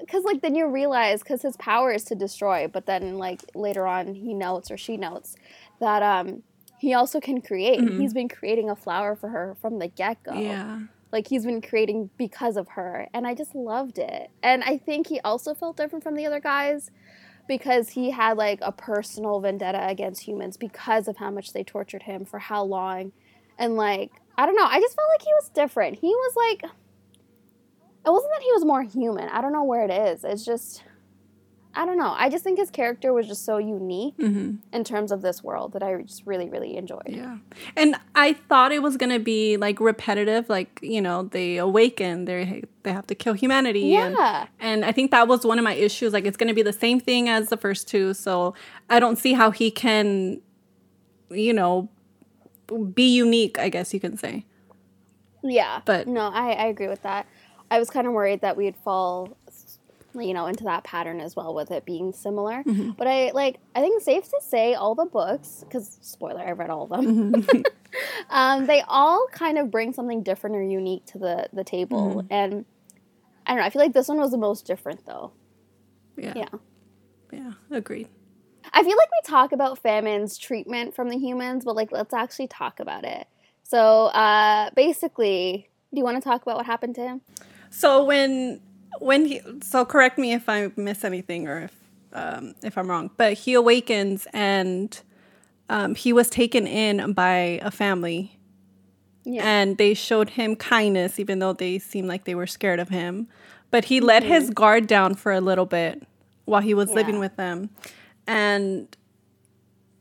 because 0.00 0.24
like 0.24 0.40
then 0.40 0.54
you 0.54 0.66
realize 0.66 1.22
because 1.22 1.42
his 1.42 1.56
power 1.58 1.92
is 1.92 2.04
to 2.04 2.14
destroy, 2.14 2.66
but 2.68 2.86
then 2.86 3.18
like 3.18 3.42
later 3.54 3.86
on 3.86 4.14
he 4.14 4.32
notes 4.34 4.70
or 4.70 4.76
she 4.78 4.96
notes 4.96 5.36
that 5.80 6.02
um 6.02 6.42
he 6.78 6.94
also 6.94 7.20
can 7.20 7.42
create. 7.42 7.78
Mhm. 7.80 8.00
He's 8.00 8.14
been 8.14 8.28
creating 8.28 8.70
a 8.70 8.76
flower 8.76 9.14
for 9.14 9.28
her 9.28 9.54
from 9.60 9.78
the 9.78 9.88
get 9.88 10.22
go. 10.22 10.32
Yeah. 10.32 10.80
Like 11.12 11.28
he's 11.28 11.44
been 11.44 11.60
creating 11.60 12.10
because 12.16 12.56
of 12.56 12.68
her, 12.68 13.08
and 13.12 13.26
I 13.26 13.34
just 13.34 13.54
loved 13.54 13.98
it. 13.98 14.30
And 14.42 14.62
I 14.64 14.78
think 14.78 15.08
he 15.08 15.20
also 15.20 15.54
felt 15.54 15.76
different 15.76 16.04
from 16.04 16.14
the 16.14 16.26
other 16.26 16.40
guys 16.40 16.90
because 17.48 17.90
he 17.90 18.10
had 18.10 18.36
like 18.36 18.60
a 18.62 18.72
personal 18.72 19.40
vendetta 19.40 19.88
against 19.88 20.22
humans 20.22 20.56
because 20.56 21.08
of 21.08 21.16
how 21.16 21.30
much 21.30 21.52
they 21.52 21.64
tortured 21.64 22.04
him 22.04 22.24
for 22.24 22.38
how 22.38 22.62
long, 22.62 23.12
and 23.58 23.76
like 23.76 24.12
I 24.38 24.46
don't 24.46 24.56
know. 24.56 24.64
I 24.64 24.80
just 24.80 24.96
felt 24.96 25.08
like 25.08 25.22
he 25.22 25.32
was 25.34 25.48
different. 25.50 25.98
He 25.98 26.08
was 26.08 26.34
like 26.36 26.70
it 28.06 28.10
wasn't 28.10 28.32
that 28.32 28.42
he 28.42 28.52
was 28.52 28.64
more 28.64 28.82
human. 28.82 29.28
I 29.28 29.40
don't 29.40 29.52
know 29.52 29.64
where 29.64 29.84
it 29.84 29.90
is. 29.90 30.24
It's 30.24 30.44
just 30.44 30.84
I 31.74 31.86
don't 31.86 31.96
know. 31.98 32.12
I 32.16 32.28
just 32.28 32.42
think 32.42 32.58
his 32.58 32.70
character 32.70 33.12
was 33.12 33.28
just 33.28 33.44
so 33.44 33.58
unique 33.58 34.14
hmm 34.18 34.56
in 34.72 34.82
terms 34.84 35.12
of 35.12 35.22
this 35.22 35.42
world 35.42 35.72
that 35.74 35.82
I 35.82 36.02
just 36.02 36.26
really, 36.26 36.48
really 36.50 36.76
enjoyed. 36.76 37.02
Yeah. 37.08 37.38
And 37.76 37.94
I 38.14 38.32
thought 38.32 38.72
it 38.72 38.82
was 38.82 38.96
gonna 38.96 39.20
be 39.20 39.56
like 39.56 39.78
repetitive, 39.80 40.48
like 40.48 40.80
you 40.82 41.00
know 41.00 41.24
they 41.24 41.58
awaken, 41.58 42.24
they 42.24 42.64
they 42.82 42.92
have 42.92 43.06
to 43.08 43.14
kill 43.14 43.34
humanity, 43.34 43.94
and 43.94 44.14
Yeah. 44.18 44.46
and 44.58 44.84
I 44.84 44.90
think 44.92 45.10
that 45.12 45.28
was 45.28 45.44
one 45.46 45.58
of 45.58 45.64
my 45.64 45.74
issues. 45.74 46.12
Like 46.12 46.24
it's 46.24 46.36
gonna 46.36 46.54
be 46.54 46.62
the 46.62 46.72
same 46.72 46.98
thing 46.98 47.28
as 47.28 47.48
the 47.50 47.56
first 47.56 47.86
two, 47.88 48.14
so 48.14 48.54
I 48.88 48.98
don't 48.98 49.16
see 49.16 49.34
how 49.34 49.50
he 49.52 49.70
can, 49.70 50.40
you 51.30 51.52
know, 51.52 51.88
be 52.94 53.14
unique. 53.14 53.58
I 53.58 53.68
guess 53.68 53.94
you 53.94 54.00
can 54.00 54.16
say. 54.16 54.44
Yeah. 55.42 55.82
But- 55.84 56.06
no, 56.08 56.22
I, 56.32 56.52
I 56.52 56.66
agree 56.66 56.88
with 56.88 57.02
that. 57.02 57.26
I 57.72 57.78
was 57.78 57.88
kind 57.88 58.06
of 58.08 58.12
worried 58.12 58.40
that 58.40 58.56
we'd 58.56 58.74
fall, 58.76 59.36
you 60.14 60.34
know, 60.34 60.46
into 60.46 60.64
that 60.64 60.84
pattern 60.84 61.20
as 61.20 61.36
well 61.36 61.54
with 61.54 61.70
it 61.70 61.84
being 61.84 62.12
similar. 62.12 62.62
Mm-hmm. 62.64 62.90
But 62.92 63.06
I 63.06 63.30
like, 63.32 63.58
I 63.74 63.80
think 63.80 63.96
it's 63.96 64.04
safe 64.04 64.24
to 64.30 64.40
say 64.42 64.74
all 64.74 64.94
the 64.94 65.04
books, 65.06 65.64
because 65.64 65.98
spoiler, 66.02 66.40
I 66.40 66.52
read 66.52 66.70
all 66.70 66.84
of 66.84 66.90
them. 66.90 67.32
Mhm. 67.34 67.64
um, 68.30 68.66
they 68.66 68.82
all 68.88 69.26
kind 69.32 69.58
of 69.58 69.70
bring 69.70 69.92
something 69.92 70.22
different 70.22 70.56
or 70.56 70.62
unique 70.62 71.06
to 71.06 71.18
the 71.18 71.48
the 71.52 71.64
table, 71.64 72.16
Mm-hmm. 72.22 72.32
and 72.32 72.64
I 73.46 73.52
don't 73.52 73.60
know. 73.60 73.64
I 73.66 73.70
feel 73.70 73.82
like 73.82 73.92
this 73.94 74.08
one 74.08 74.18
was 74.18 74.30
the 74.30 74.38
most 74.38 74.66
different 74.66 75.04
though. 75.06 75.32
yeah. 76.16 76.32
Yeah. 76.36 76.48
Yeah. 77.32 77.52
Agreed. 77.70 78.08
I 78.72 78.82
feel 78.82 78.96
like 78.96 79.08
we 79.10 79.28
talk 79.30 79.52
about 79.52 79.78
famine's 79.78 80.36
treatment 80.38 80.94
from 80.94 81.08
the 81.08 81.16
humans, 81.18 81.64
but 81.64 81.74
like 81.74 81.90
let's 81.92 82.12
actually 82.14 82.48
talk 82.48 82.78
about 82.80 83.04
it. 83.04 83.26
So 83.62 84.06
uh, 84.06 84.70
basically, 84.76 85.68
do 85.92 85.98
you 85.98 86.04
want 86.04 86.16
to 86.22 86.28
talk 86.28 86.42
about 86.42 86.56
what 86.56 86.66
happened 86.66 86.94
to 86.96 87.00
him? 87.02 87.20
So 87.70 88.04
when 88.04 88.60
when 88.98 89.24
he 89.26 89.40
so 89.62 89.84
correct 89.84 90.18
me 90.18 90.32
if 90.32 90.48
I 90.48 90.70
miss 90.76 91.04
anything 91.04 91.48
or 91.48 91.62
if 91.62 91.74
um, 92.12 92.54
if 92.64 92.76
I'm 92.76 92.88
wrong, 92.90 93.10
but 93.16 93.34
he 93.34 93.54
awakens 93.54 94.26
and 94.32 95.00
um, 95.68 95.94
he 95.94 96.12
was 96.12 96.28
taken 96.28 96.66
in 96.66 97.12
by 97.12 97.60
a 97.62 97.70
family 97.70 98.36
Yeah. 99.24 99.44
and 99.44 99.78
they 99.78 99.94
showed 99.94 100.30
him 100.30 100.56
kindness 100.56 101.20
even 101.20 101.38
though 101.38 101.52
they 101.52 101.78
seemed 101.78 102.08
like 102.08 102.24
they 102.24 102.34
were 102.34 102.48
scared 102.48 102.80
of 102.80 102.88
him. 102.88 103.28
But 103.70 103.84
he 103.84 104.00
let 104.00 104.24
his 104.24 104.50
guard 104.50 104.88
down 104.88 105.14
for 105.14 105.30
a 105.32 105.40
little 105.40 105.66
bit 105.66 106.02
while 106.46 106.60
he 106.62 106.74
was 106.74 106.90
living 106.90 107.20
with 107.20 107.36
them, 107.36 107.70
and 108.26 108.88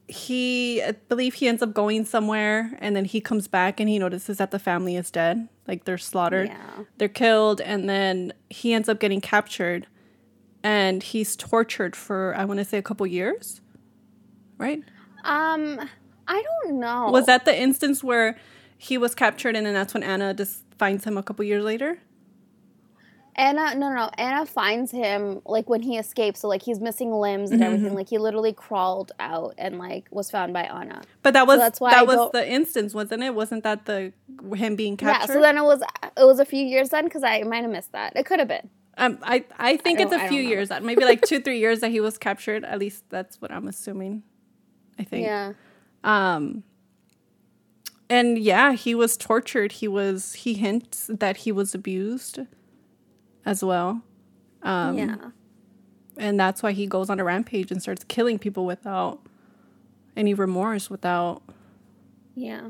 he 0.10 0.82
I 0.82 0.94
believe 0.94 1.36
he 1.36 1.48
ends 1.48 1.62
up 1.62 1.74
going 1.74 2.04
somewhere 2.04 2.76
and 2.80 2.96
then 2.96 3.06
he 3.06 3.22
comes 3.22 3.48
back 3.48 3.80
and 3.80 3.88
he 3.88 4.00
notices 4.00 4.38
that 4.38 4.50
the 4.52 4.58
family 4.60 4.96
is 4.96 5.12
dead 5.12 5.48
like 5.68 5.86
they're 5.86 6.00
slaughtered 6.00 6.48
Yeah. 6.48 6.84
they're 6.98 7.08
killed 7.08 7.62
and 7.62 7.88
then 7.88 8.34
he 8.50 8.74
ends 8.74 8.90
up 8.90 9.00
getting 9.00 9.22
captured 9.22 9.86
and 10.64 11.04
he's 11.04 11.36
tortured 11.36 11.96
for 11.96 12.34
i 12.36 12.44
want 12.44 12.58
to 12.60 12.66
say 12.66 12.78
a 12.80 12.82
couple 12.82 13.06
years 13.06 13.62
right 14.58 14.82
Um, 15.24 15.80
I 16.28 16.44
don't 16.64 16.80
know. 16.80 17.12
was 17.12 17.26
that 17.28 17.46
the 17.46 17.56
instance 17.58 18.04
where 18.04 18.36
he 18.78 18.98
was 18.98 19.14
captured 19.14 19.56
and 19.56 19.66
then 19.66 19.74
that's 19.76 19.94
when 19.94 20.02
anna 20.04 20.34
just 20.34 20.64
finds 20.80 21.04
him 21.06 21.18
a 21.18 21.24
couple 21.24 21.46
years 21.46 21.64
later 21.64 22.00
Anna? 23.40 23.74
No, 23.74 23.90
no, 23.90 23.96
no. 23.96 24.10
Anna 24.18 24.46
finds 24.46 24.92
him 24.92 25.42
like 25.46 25.70
when 25.70 25.82
he 25.82 25.98
escapes. 25.98 26.42
So 26.42 26.48
like 26.48 26.62
he's 26.62 26.80
missing 26.80 27.12
limbs 27.12 27.52
and 27.52 27.62
Mm-hmm, 27.62 27.74
everything. 27.74 27.96
Like 27.96 28.10
he 28.10 28.18
literally 28.18 28.54
crawled 28.54 29.12
out 29.20 29.56
and 29.58 29.80
like 29.80 30.06
was 30.12 30.30
found 30.30 30.54
by 30.54 30.64
Anna. 30.64 31.02
but 31.24 31.34
that 31.34 31.48
was 31.48 31.58
that's 31.60 31.80
why 31.80 31.92
that 31.92 32.00
I 32.00 32.04
was 32.04 32.32
the 32.34 32.48
instance 32.48 32.94
wasn't 32.94 33.24
it 33.24 33.34
wasn't 33.34 33.64
that 33.64 33.86
the 33.86 34.14
him 34.54 34.76
being 34.76 34.98
captured 34.98 35.30
Yeah. 35.34 35.36
So 35.38 35.42
then 35.42 35.58
it 35.58 35.64
was 35.64 35.82
it 36.18 36.26
was 36.26 36.40
a 36.40 36.46
few 36.46 36.64
years 36.66 36.90
then 36.90 37.06
because 37.06 37.24
I 37.24 37.42
might 37.44 37.62
have 37.64 37.72
missed 37.72 37.94
that. 37.94 38.16
It 38.16 38.26
could 38.26 38.40
have 38.40 38.48
been. 38.50 38.70
um, 38.98 39.18
I, 39.24 39.46
I 39.58 39.78
think 39.78 40.00
I 40.00 40.04
it's 40.04 40.12
a 40.14 40.28
few 40.28 40.42
years 40.42 40.68
that 40.70 40.84
maybe 40.84 41.06
like 41.06 41.22
two 41.22 41.40
three 41.40 41.60
years 41.60 41.80
that 41.80 41.92
he 41.92 42.02
was 42.02 42.18
captured 42.18 42.66
at 42.66 42.78
least 42.80 43.06
that's 43.10 43.40
what 43.42 43.50
i'm 43.50 43.68
assuming 43.70 44.24
i 45.00 45.04
think 45.04 45.24
Yeah. 45.26 45.54
Um, 46.04 46.64
and 48.10 48.40
yeah, 48.40 48.74
he 48.74 48.96
was 48.96 49.16
tortured. 49.18 49.74
He 49.74 49.88
was 49.88 50.34
he 50.34 50.54
hints 50.56 51.10
that 51.14 51.38
he 51.38 51.52
was 51.52 51.76
abused 51.76 52.40
as 53.46 53.64
well. 53.64 54.02
Um, 54.64 54.98
yeah. 54.98 55.16
and 56.18 56.40
that's 56.40 56.62
why 56.62 56.74
he 56.74 56.86
goes 56.86 57.10
on 57.10 57.20
a 57.20 57.24
rampage 57.24 57.72
and 57.72 57.82
starts 57.82 58.04
killing 58.04 58.38
people 58.40 58.66
without 58.66 59.20
any 60.18 60.34
remorse. 60.34 60.90
Without 60.90 61.42
Yeah. 62.36 62.70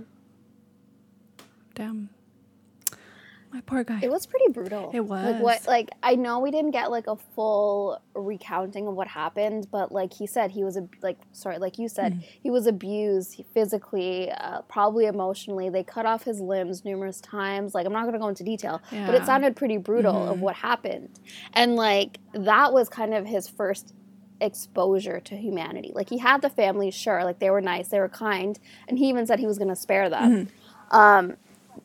damn, 1.76 2.10
my 3.52 3.62
poor 3.62 3.84
guy. 3.84 4.00
It 4.04 4.12
was 4.12 4.28
pretty 4.28 4.52
brutal. 4.52 4.92
It 4.94 5.00
was. 5.00 5.26
Like 5.34 5.42
what 5.42 5.68
like 5.68 5.90
I 6.04 6.16
know 6.16 6.40
we 6.40 6.52
didn't 6.52 6.72
get 6.72 6.92
like 6.92 7.08
a 7.08 7.16
full 7.16 8.00
recounting 8.14 8.88
of 8.88 8.94
what 8.94 9.08
happened, 9.08 9.68
but 9.72 9.92
like 9.92 10.14
he 10.14 10.28
said 10.28 10.52
he 10.52 10.64
was 10.64 10.78
a 10.78 10.88
like 11.02 11.18
sorry, 11.32 11.58
like 11.58 11.80
you 11.80 11.90
said, 11.90 12.14
Mm-hmm. 12.14 12.22
he 12.44 12.50
was 12.52 12.68
abused 12.68 13.44
physically, 13.54 14.32
uh, 14.32 14.62
probably 14.64 15.06
emotionally. 15.08 15.70
They 15.70 15.84
cut 15.84 16.06
off 16.06 16.24
his 16.24 16.40
limbs 16.40 16.86
numerous 16.86 17.20
times. 17.22 17.74
Like 17.74 17.86
I'm 17.88 17.94
not 17.94 18.02
going 18.04 18.14
to 18.14 18.20
go 18.20 18.28
into 18.28 18.44
detail, 18.44 18.82
but 18.90 18.96
Yeah. 18.96 19.06
Mm-hmm. 19.08 19.16
it 19.16 19.26
sounded 19.26 19.56
pretty 19.56 19.78
brutal 19.78 20.30
of 20.30 20.42
what 20.42 20.56
happened. 20.56 21.20
And 21.54 21.76
like 21.76 22.20
that 22.34 22.72
was 22.72 22.88
kind 22.88 23.14
of 23.16 23.26
his 23.26 23.48
first 23.48 23.94
exposure 24.42 25.20
to 25.20 25.36
humanity. 25.36 25.92
Like 25.94 26.10
he 26.10 26.18
had 26.18 26.42
the 26.42 26.50
family, 26.50 26.92
sure, 26.92 27.24
like 27.24 27.40
they 27.40 27.50
were 27.50 27.62
nice, 27.62 27.90
they 27.90 28.00
were 28.00 28.10
kind, 28.10 28.58
and 28.88 28.98
he 28.98 29.10
even 29.10 29.26
said 29.26 29.40
he 29.40 29.46
was 29.48 29.58
going 29.58 29.68
to 29.70 29.76
spare 29.76 30.10
them. 30.10 30.46
Mm-hmm. 30.48 30.96
Um, 30.96 31.38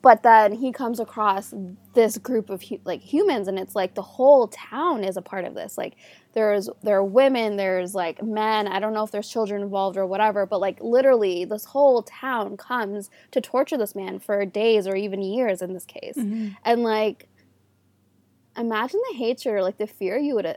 but 0.05 0.21
then 0.21 0.51
he 0.51 0.71
comes 0.71 0.99
across 0.99 1.51
this 1.95 2.19
group 2.19 2.51
of 2.51 2.61
hu- 2.61 2.79
like 2.83 3.01
humans, 3.01 3.47
and 3.47 3.57
it's 3.57 3.75
like 3.75 3.95
the 3.95 4.03
whole 4.03 4.47
town 4.49 5.03
is 5.03 5.17
a 5.17 5.21
part 5.23 5.45
of 5.45 5.55
this. 5.55 5.79
Like 5.79 5.95
there's 6.33 6.69
there 6.83 6.97
are 6.97 7.03
women, 7.03 7.57
there's 7.57 7.95
like 7.95 8.21
men. 8.21 8.67
I 8.67 8.79
don't 8.79 8.93
know 8.93 9.03
if 9.03 9.09
there's 9.09 9.27
children 9.27 9.63
involved 9.63 9.97
or 9.97 10.05
whatever, 10.05 10.45
but 10.45 10.59
like 10.61 10.77
literally 10.79 11.43
this 11.43 11.65
whole 11.65 12.03
town 12.03 12.55
comes 12.55 13.09
to 13.31 13.41
torture 13.41 13.79
this 13.79 13.95
man 13.95 14.19
for 14.19 14.45
days 14.45 14.85
or 14.85 14.95
even 14.95 15.23
years 15.23 15.63
in 15.63 15.73
this 15.73 15.85
case, 15.85 16.13
mm-hmm. 16.15 16.49
and 16.63 16.83
like 16.83 17.27
imagine 18.55 19.01
the 19.09 19.17
hatred 19.17 19.55
or 19.55 19.63
like 19.63 19.79
the 19.79 19.87
fear 19.87 20.19
you 20.19 20.35
would 20.35 20.55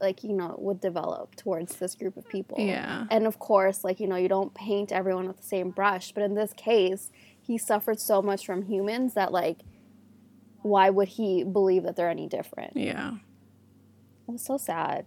like 0.00 0.24
you 0.24 0.32
know 0.32 0.54
would 0.58 0.80
develop 0.80 1.36
towards 1.36 1.76
this 1.76 1.94
group 1.94 2.16
of 2.16 2.26
people 2.28 2.58
Yeah. 2.58 3.06
and 3.10 3.26
of 3.26 3.38
course 3.38 3.84
like 3.84 4.00
you 4.00 4.06
know 4.06 4.16
you 4.16 4.28
don't 4.28 4.54
paint 4.54 4.90
everyone 4.90 5.26
with 5.26 5.38
the 5.38 5.42
same 5.46 5.70
brush 5.70 6.12
but 6.12 6.22
in 6.22 6.34
this 6.34 6.52
case 6.54 7.10
he 7.46 7.58
suffered 7.58 8.00
so 8.00 8.20
much 8.22 8.44
from 8.44 8.62
humans 8.62 9.14
that 9.14 9.32
like 9.32 9.60
why 10.62 10.90
would 10.90 11.08
he 11.08 11.44
believe 11.44 11.84
that 11.84 11.94
they're 11.96 12.10
any 12.10 12.26
different? 12.28 12.76
Yeah, 12.76 13.14
it 14.28 14.32
was 14.32 14.44
so 14.44 14.56
sad. 14.56 15.06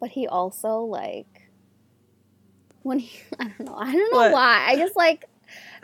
But 0.00 0.10
he 0.10 0.26
also 0.26 0.80
like 0.80 1.48
when 2.82 2.98
he 2.98 3.20
i 3.40 3.44
don't 3.44 3.60
know 3.60 3.74
i 3.76 3.92
don't 3.92 4.12
know 4.12 4.18
What? 4.18 4.32
why. 4.32 4.64
I 4.68 4.76
just 4.76 4.96
like 4.96 5.24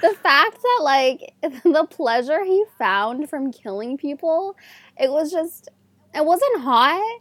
the 0.00 0.14
fact 0.22 0.58
that 0.62 0.80
like 0.82 1.34
the 1.42 1.86
pleasure 1.88 2.42
he 2.44 2.64
found 2.78 3.28
from 3.30 3.52
killing 3.52 3.96
people 3.96 4.56
it 4.98 5.10
was 5.10 5.30
just 5.30 5.68
it 6.14 6.24
wasn't 6.24 6.60
hot 6.60 7.20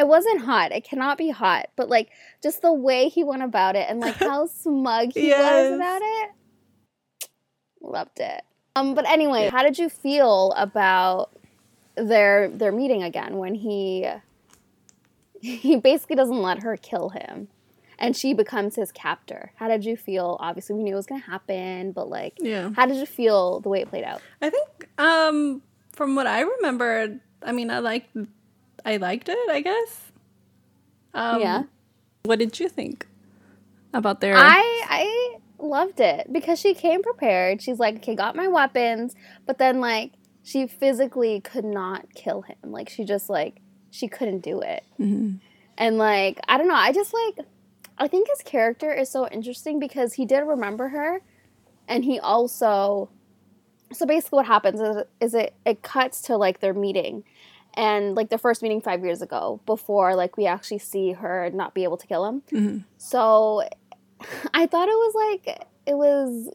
it 0.00 0.06
wasn't 0.08 0.40
hot 0.40 0.72
it 0.72 0.82
cannot 0.82 1.16
be 1.18 1.28
hot 1.30 1.66
but 1.76 1.88
like 1.88 2.08
just 2.42 2.62
the 2.62 2.72
way 2.72 3.08
he 3.08 3.22
went 3.22 3.42
about 3.42 3.76
it 3.76 3.86
and 3.88 4.00
like 4.00 4.14
how 4.28 4.46
smug 4.46 5.12
he 5.12 5.28
Yes. 5.28 5.38
was 5.38 5.70
about 5.76 6.02
it 6.02 6.30
loved 7.82 8.18
it 8.20 8.42
um 8.76 8.94
but 8.94 9.06
anyway 9.08 9.48
how 9.52 9.62
did 9.62 9.78
you 9.78 9.88
feel 9.88 10.52
about 10.56 11.30
their 11.96 12.48
their 12.48 12.72
meeting 12.72 13.02
again 13.02 13.36
when 13.36 13.54
he 13.54 14.06
he 15.40 15.76
basically 15.76 16.16
doesn't 16.16 16.42
let 16.42 16.58
her 16.62 16.76
kill 16.76 17.10
him 17.10 17.48
and 17.98 18.16
she 18.16 18.32
becomes 18.32 18.76
his 18.76 18.90
captor. 18.92 19.52
How 19.56 19.68
did 19.68 19.84
you 19.84 19.94
feel? 19.94 20.38
Obviously, 20.40 20.74
we 20.74 20.82
knew 20.84 20.94
it 20.94 20.96
was 20.96 21.06
gonna 21.06 21.20
happen, 21.20 21.92
but 21.92 22.08
like, 22.08 22.34
Yeah. 22.40 22.70
how 22.74 22.86
did 22.86 22.96
you 22.96 23.04
feel 23.04 23.60
the 23.60 23.68
way 23.68 23.80
it 23.82 23.90
played 23.90 24.04
out? 24.04 24.22
I 24.40 24.48
think 24.50 24.88
um 24.98 25.62
from 25.92 26.14
what 26.14 26.26
I 26.26 26.40
remember, 26.40 27.20
I 27.42 27.52
mean 27.52 27.70
I 27.70 27.78
liked 27.80 28.16
I 28.84 28.96
liked 28.96 29.28
it, 29.28 29.50
I 29.50 29.60
guess. 29.60 30.12
Um 31.14 31.40
yeah, 31.40 31.62
what 32.24 32.38
did 32.38 32.58
you 32.60 32.68
think 32.68 33.06
about 33.92 34.20
their 34.20 34.34
I 34.36 34.82
I 34.88 35.36
loved 35.58 36.00
it 36.00 36.32
because 36.32 36.58
she 36.58 36.74
came 36.74 37.02
prepared. 37.02 37.60
She's 37.62 37.78
like, 37.78 37.96
okay, 37.96 38.14
got 38.14 38.36
my 38.36 38.48
weapons, 38.48 39.14
but 39.46 39.58
then 39.58 39.80
like 39.80 40.12
she 40.42 40.66
physically 40.66 41.40
could 41.40 41.64
not 41.64 42.14
kill 42.14 42.42
him. 42.42 42.56
Like 42.64 42.88
she 42.88 43.04
just 43.04 43.28
like 43.28 43.60
she 43.90 44.08
couldn't 44.08 44.40
do 44.40 44.60
it. 44.60 44.84
Mhm. 44.98 45.40
And 45.76 45.98
like, 45.98 46.38
I 46.46 46.58
don't 46.58 46.68
know, 46.68 46.74
I 46.74 46.92
just 46.92 47.12
like 47.12 47.46
I 47.98 48.08
think 48.08 48.28
his 48.28 48.42
character 48.42 48.92
is 48.92 49.10
so 49.10 49.28
interesting 49.28 49.78
because 49.78 50.14
he 50.14 50.24
did 50.24 50.40
remember 50.40 50.88
her 50.88 51.20
and 51.86 52.04
he 52.04 52.18
also 52.18 53.10
so 53.92 54.06
basically 54.06 54.36
what 54.36 54.46
happens 54.46 54.80
is, 54.80 55.04
is 55.20 55.34
it 55.34 55.54
it 55.66 55.82
cuts 55.82 56.22
to 56.22 56.36
like 56.36 56.60
their 56.60 56.72
meeting 56.72 57.24
and 57.74 58.14
like 58.14 58.28
their 58.30 58.38
first 58.38 58.62
meeting 58.62 58.80
5 58.80 59.04
years 59.04 59.22
ago 59.22 59.60
before 59.66 60.14
like 60.14 60.36
we 60.36 60.46
actually 60.46 60.78
see 60.78 61.12
her 61.12 61.50
not 61.52 61.74
be 61.74 61.84
able 61.84 61.96
to 61.96 62.06
kill 62.06 62.24
him. 62.26 62.42
Mhm. 62.52 62.84
So 62.98 63.62
I 64.54 64.66
thought 64.66 64.88
it 64.88 64.92
was 64.92 65.14
like 65.14 65.66
it 65.86 65.94
was 65.96 66.50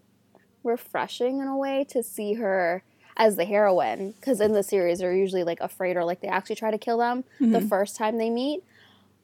refreshing 0.63 1.39
in 1.39 1.47
a 1.47 1.57
way 1.57 1.83
to 1.89 2.01
see 2.03 2.33
her 2.33 2.83
as 3.17 3.35
the 3.37 3.45
heroine 3.45 4.11
because 4.11 4.41
in 4.41 4.51
the 4.53 4.63
series 4.63 4.99
they're 4.99 5.13
usually 5.13 5.43
like 5.43 5.59
afraid 5.61 5.95
or 5.95 6.03
like 6.03 6.21
they 6.21 6.27
actually 6.27 6.55
try 6.55 6.71
to 6.71 6.77
kill 6.77 6.97
them 6.97 7.23
the 7.39 7.59
Mhm. 7.59 7.69
first 7.69 7.95
time 7.95 8.17
they 8.17 8.29
meet 8.29 8.63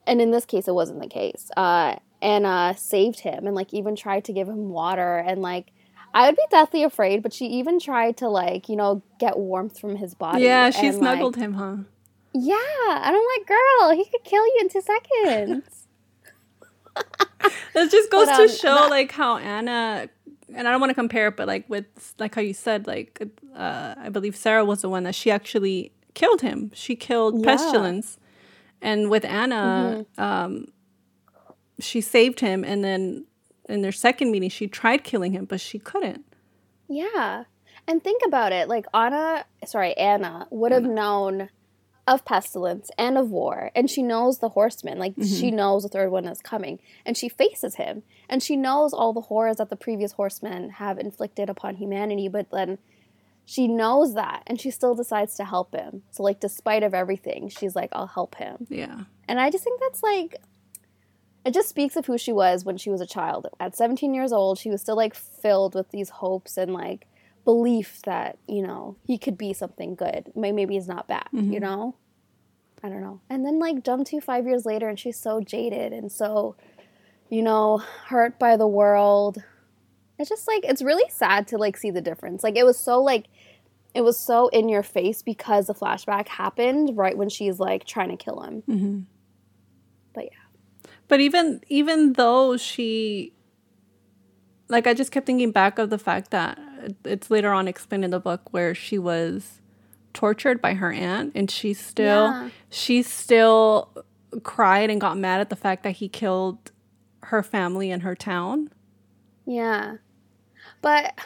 and 0.07 0.21
in 0.21 0.31
this 0.31 0.45
case 0.45 0.67
it 0.67 0.73
wasn't 0.75 1.01
the 1.01 1.07
case 1.07 1.49
uh 1.57 1.95
anna 2.21 2.73
saved 2.77 3.19
him 3.21 3.47
and 3.47 3.55
like 3.55 3.73
even 3.73 3.95
tried 3.95 4.23
to 4.25 4.31
give 4.33 4.47
him 4.47 4.69
water 4.69 5.17
and 5.17 5.41
like 5.41 5.71
i 6.13 6.25
would 6.27 6.35
be 6.35 6.43
deathly 6.49 6.83
afraid 6.83 7.21
but 7.23 7.33
she 7.33 7.45
even 7.45 7.79
tried 7.79 8.17
to 8.17 8.27
like 8.27 8.67
you 8.69 8.75
know 8.75 9.01
get 9.19 9.37
warmth 9.37 9.79
from 9.79 9.95
his 9.95 10.13
body 10.13 10.43
Yeah, 10.43 10.69
she 10.69 10.87
and, 10.87 10.95
snuggled 10.97 11.35
like, 11.37 11.43
him, 11.45 11.53
huh? 11.53 11.75
yeah 12.33 12.55
and 13.07 13.15
i'm 13.15 13.23
like 13.37 13.47
girl 13.47 13.91
he 13.95 14.05
could 14.05 14.23
kill 14.23 14.43
you 14.45 14.57
in 14.61 14.69
two 14.69 14.81
seconds 14.81 15.87
It 17.75 17.89
just 17.89 18.11
goes 18.11 18.27
But, 18.27 18.35
to 18.37 18.43
um, 18.43 18.49
show 18.49 18.75
that- 18.75 18.89
like 18.89 19.11
how 19.11 19.37
Anna 19.37 20.09
and 20.53 20.67
I 20.67 20.71
don't 20.71 20.81
want 20.81 20.89
to 20.89 20.95
compare 20.95 21.27
it, 21.29 21.37
but 21.37 21.47
like 21.47 21.67
with 21.69 21.85
like 22.19 22.35
how 22.35 22.41
you 22.41 22.53
said, 22.53 22.85
like 22.85 23.21
uh, 23.55 23.95
I 23.97 24.09
believe 24.09 24.35
Sarah 24.35 24.65
was 24.65 24.81
the 24.81 24.89
one 24.89 25.03
that 25.03 25.15
she 25.15 25.31
actually 25.31 25.93
killed 26.13 26.41
him. 26.41 26.71
She 26.73 26.95
killed 26.97 27.39
Yeah. 27.39 27.45
Pestilence, 27.55 28.17
and 28.81 29.09
with 29.09 29.23
Anna, 29.23 30.05
Mm-hmm. 30.17 30.21
um, 30.21 30.67
she 31.79 32.01
saved 32.01 32.41
him, 32.41 32.65
and 32.65 32.83
then 32.83 33.25
in 33.71 33.81
their 33.81 33.91
second 33.91 34.31
meeting, 34.31 34.49
she 34.49 34.67
tried 34.67 35.03
killing 35.03 35.31
him, 35.31 35.45
but 35.45 35.61
she 35.61 35.79
couldn't. 35.79 36.25
Yeah. 36.87 37.45
And 37.87 38.03
think 38.03 38.21
about 38.25 38.51
it. 38.51 38.67
Like 38.67 38.85
Anna, 38.93 39.45
sorry, 39.65 39.95
Anna 39.97 40.47
would 40.51 40.71
have 40.71 40.83
known 40.83 41.49
of 42.07 42.25
pestilence 42.25 42.89
and 42.97 43.17
of 43.17 43.29
war, 43.29 43.71
and 43.75 43.89
she 43.89 44.01
knows 44.01 44.39
the 44.39 44.49
horseman. 44.49 44.97
Like 44.97 45.13
she 45.17 45.47
mm-hmm. 45.47 45.55
knows 45.55 45.83
the 45.83 45.89
third 45.89 46.11
one 46.11 46.25
is 46.25 46.41
coming, 46.41 46.79
and 47.05 47.15
she 47.15 47.29
faces 47.29 47.75
him, 47.75 48.03
and 48.29 48.41
she 48.41 48.55
knows 48.55 48.93
all 48.93 49.13
the 49.13 49.21
horrors 49.21 49.57
that 49.57 49.69
the 49.69 49.75
previous 49.75 50.13
horsemen 50.13 50.71
have 50.71 50.97
inflicted 50.99 51.49
upon 51.49 51.75
humanity. 51.75 52.27
But 52.27 52.51
then 52.51 52.79
she 53.45 53.67
knows 53.67 54.13
that, 54.15 54.43
and 54.47 54.59
she 54.59 54.71
still 54.71 54.95
decides 54.95 55.35
to 55.35 55.45
help 55.45 55.75
him. 55.75 56.03
So 56.11 56.23
like, 56.23 56.39
despite 56.39 56.83
of 56.83 56.93
everything, 56.93 57.49
she's 57.49 57.75
like, 57.75 57.89
"I'll 57.93 58.07
help 58.07 58.35
him." 58.35 58.67
Yeah, 58.69 59.03
And 59.27 59.39
I 59.39 59.49
just 59.49 59.63
think 59.63 59.79
that's 59.79 60.03
like, 60.03 60.35
it 61.45 61.53
just 61.53 61.69
speaks 61.69 61.95
of 61.95 62.05
who 62.05 62.17
she 62.17 62.31
was 62.31 62.63
when 62.65 62.77
she 62.77 62.89
was 62.89 63.01
a 63.01 63.05
child. 63.07 63.47
At 63.59 63.75
17 63.75 64.13
years 64.13 64.31
old, 64.31 64.57
she 64.59 64.69
was 64.69 64.81
still 64.81 64.95
like 64.95 65.15
filled 65.15 65.73
with 65.75 65.89
these 65.91 66.09
hopes 66.09 66.57
and 66.57 66.73
like 66.73 67.07
belief 67.45 68.01
that, 68.03 68.37
you 68.47 68.61
know, 68.61 68.95
he 69.07 69.17
could 69.17 69.37
be 69.37 69.51
something 69.53 69.95
good. 69.95 70.31
Maybe 70.35 70.75
he's 70.75 70.87
not 70.87 71.07
bad, 71.07 71.27
you 71.51 71.59
know? 71.59 71.95
I 72.83 72.89
don't 72.89 73.01
know. 73.01 73.21
And 73.29 73.45
then 73.45 73.59
like 73.59 73.83
jump 73.83 74.05
to 74.07 74.21
five 74.21 74.45
years 74.45 74.65
later 74.65 74.87
and 74.89 74.99
she's 74.99 75.17
so 75.17 75.41
jaded 75.41 75.93
and 75.93 76.11
so, 76.11 76.55
you 77.29 77.41
know, 77.41 77.77
hurt 78.07 78.37
by 78.39 78.57
the 78.57 78.67
world. 78.67 79.43
It's 80.19 80.29
just 80.29 80.47
like, 80.47 80.63
it's 80.65 80.81
really 80.83 81.09
sad 81.09 81.47
to 81.47 81.57
like 81.57 81.77
see 81.77 81.89
the 81.91 82.01
difference. 82.01 82.43
Like 82.43 82.55
it 82.55 82.65
was 82.65 82.77
so 82.77 83.01
like, 83.01 83.25
it 83.93 84.01
was 84.01 84.19
so 84.19 84.47
in 84.49 84.69
your 84.69 84.83
face 84.83 85.21
because 85.21 85.67
the 85.67 85.73
flashback 85.73 86.27
happened 86.27 86.95
right 86.95 87.17
when 87.17 87.29
she's 87.29 87.59
like 87.59 87.85
trying 87.85 88.09
to 88.09 88.17
kill 88.17 88.41
him. 88.41 88.61
hmm 88.61 88.99
But 90.13 90.25
yeah. 90.25 90.37
But 91.11 91.19
even 91.19 91.59
even 91.67 92.13
though 92.13 92.55
she 92.55 93.33
like 94.69 94.87
I 94.87 94.93
just 94.93 95.11
kept 95.11 95.25
thinking 95.25 95.51
back 95.51 95.77
of 95.77 95.89
the 95.89 95.97
fact 95.97 96.31
that 96.31 96.57
it's 97.03 97.29
later 97.29 97.51
on 97.51 97.67
explained 97.67 98.05
in 98.05 98.11
the 98.11 98.19
book 98.21 98.53
where 98.53 98.73
she 98.73 98.97
was 98.97 99.59
tortured 100.13 100.61
by 100.61 100.73
her 100.75 100.89
aunt 100.89 101.33
and 101.35 101.51
she 101.51 101.73
still 101.73 102.27
Yeah. 102.27 102.49
she 102.69 103.03
still 103.03 103.89
cried 104.43 104.89
and 104.89 105.01
got 105.01 105.17
mad 105.17 105.41
at 105.41 105.49
the 105.49 105.57
fact 105.57 105.83
that 105.83 105.97
he 105.97 106.07
killed 106.07 106.71
her 107.23 107.43
family 107.43 107.91
and 107.91 108.03
her 108.03 108.15
town. 108.15 108.69
Yeah. 109.45 109.97
But 110.81 111.19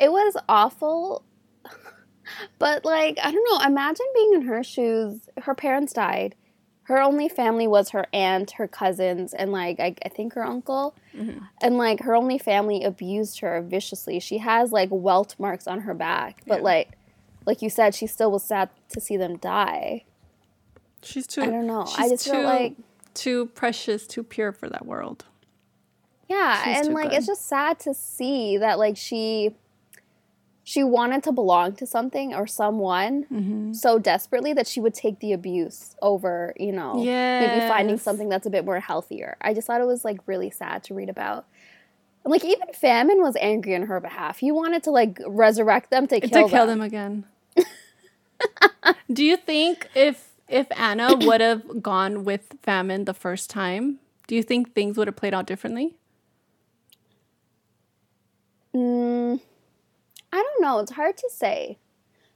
it 0.00 0.10
was 0.10 0.36
awful. 0.48 1.24
But 2.58 2.84
like, 2.84 3.16
I 3.22 3.30
don't 3.30 3.44
know, 3.48 3.64
imagine 3.64 4.06
being 4.12 4.32
in 4.34 4.42
her 4.42 4.64
shoes. 4.64 5.28
Her 5.42 5.54
parents 5.54 5.92
died. 5.92 6.34
Her 6.84 7.00
only 7.00 7.28
family 7.28 7.66
was 7.66 7.90
her 7.90 8.06
aunt, 8.12 8.52
her 8.52 8.68
cousins, 8.68 9.32
and 9.34 9.50
like 9.52 9.80
I, 9.80 9.94
I 10.04 10.08
think 10.10 10.34
her 10.34 10.44
uncle. 10.44 10.94
Mm-hmm. 11.16 11.38
And 11.62 11.76
like 11.78 12.00
her 12.00 12.14
only 12.14 12.38
family 12.38 12.84
abused 12.84 13.40
her 13.40 13.62
viciously. 13.62 14.20
She 14.20 14.38
has 14.38 14.70
like 14.72 14.88
welt 14.92 15.34
marks 15.38 15.66
on 15.66 15.80
her 15.80 15.94
back. 15.94 16.42
But 16.46 16.58
Yeah. 16.58 16.64
like 16.64 16.88
like 17.46 17.62
you 17.62 17.70
said, 17.70 17.94
she 17.94 18.06
still 18.06 18.30
was 18.30 18.42
sad 18.44 18.70
to 18.90 19.00
see 19.00 19.16
them 19.16 19.36
die. 19.38 20.04
She's 21.02 21.26
too 21.26 21.42
I 21.42 21.46
don't 21.46 21.66
know. 21.66 21.86
I 21.98 22.08
just 22.08 22.24
feel 22.28 22.42
like 22.42 22.74
too 23.14 23.46
precious, 23.46 24.06
too 24.06 24.22
pure 24.22 24.52
for 24.52 24.68
that 24.68 24.84
world. 24.86 25.24
Yeah, 26.28 26.62
She's 26.64 26.86
and 26.86 26.94
like 26.94 27.10
good. 27.10 27.18
it's 27.18 27.26
just 27.26 27.46
sad 27.46 27.78
to 27.80 27.92
see 27.94 28.56
that 28.58 28.78
like 28.78 28.96
she 28.96 29.54
she 30.64 30.82
wanted 30.82 31.22
to 31.24 31.32
belong 31.32 31.74
to 31.76 31.86
something 31.86 32.34
or 32.34 32.46
someone 32.46 33.26
Mm-hmm. 33.32 33.72
so 33.74 33.98
desperately 33.98 34.52
that 34.54 34.66
she 34.66 34.80
would 34.80 34.94
take 34.94 35.20
the 35.20 35.32
abuse 35.32 35.94
over, 36.02 36.54
you 36.58 36.72
know, 36.72 36.94
maybe 37.40 37.60
finding 37.68 37.98
something 37.98 38.28
that's 38.30 38.46
a 38.46 38.50
bit 38.50 38.64
more 38.64 38.80
healthier. 38.80 39.36
I 39.40 39.52
just 39.54 39.66
thought 39.66 39.80
it 39.80 39.86
was 39.86 40.04
like 40.04 40.18
really 40.26 40.50
sad 40.50 40.82
to 40.84 40.94
read 40.94 41.10
about. 41.10 41.44
Like 42.24 42.44
even 42.44 42.68
Famine 42.72 43.20
was 43.20 43.36
angry 43.38 43.74
on 43.74 43.82
her 43.82 44.00
behalf. 44.00 44.38
He 44.38 44.50
wanted 44.50 44.82
to 44.84 44.90
like 44.90 45.18
resurrect 45.26 45.90
them 45.90 46.06
to 46.08 46.20
kill, 46.20 46.44
to 46.44 46.50
kill 46.50 46.66
them. 46.66 46.78
them 46.78 46.86
again. 46.86 47.24
Do 49.12 49.24
you 49.24 49.36
think 49.36 49.88
if 49.94 50.30
if 50.48 50.66
Anna 50.76 51.14
would 51.20 51.40
have 51.42 51.82
gone 51.82 52.24
with 52.24 52.54
famine 52.62 53.04
the 53.04 53.14
first 53.14 53.50
time, 53.50 53.98
do 54.26 54.34
you 54.34 54.42
think 54.42 54.74
things 54.74 54.96
would 54.96 55.08
have 55.08 55.16
played 55.16 55.34
out 55.34 55.46
differently? 55.46 55.94
Mm, 58.74 59.40
I 60.34 60.42
don't 60.42 60.60
know. 60.62 60.80
It's 60.80 60.92
hard 60.92 61.16
to 61.18 61.30
say 61.32 61.78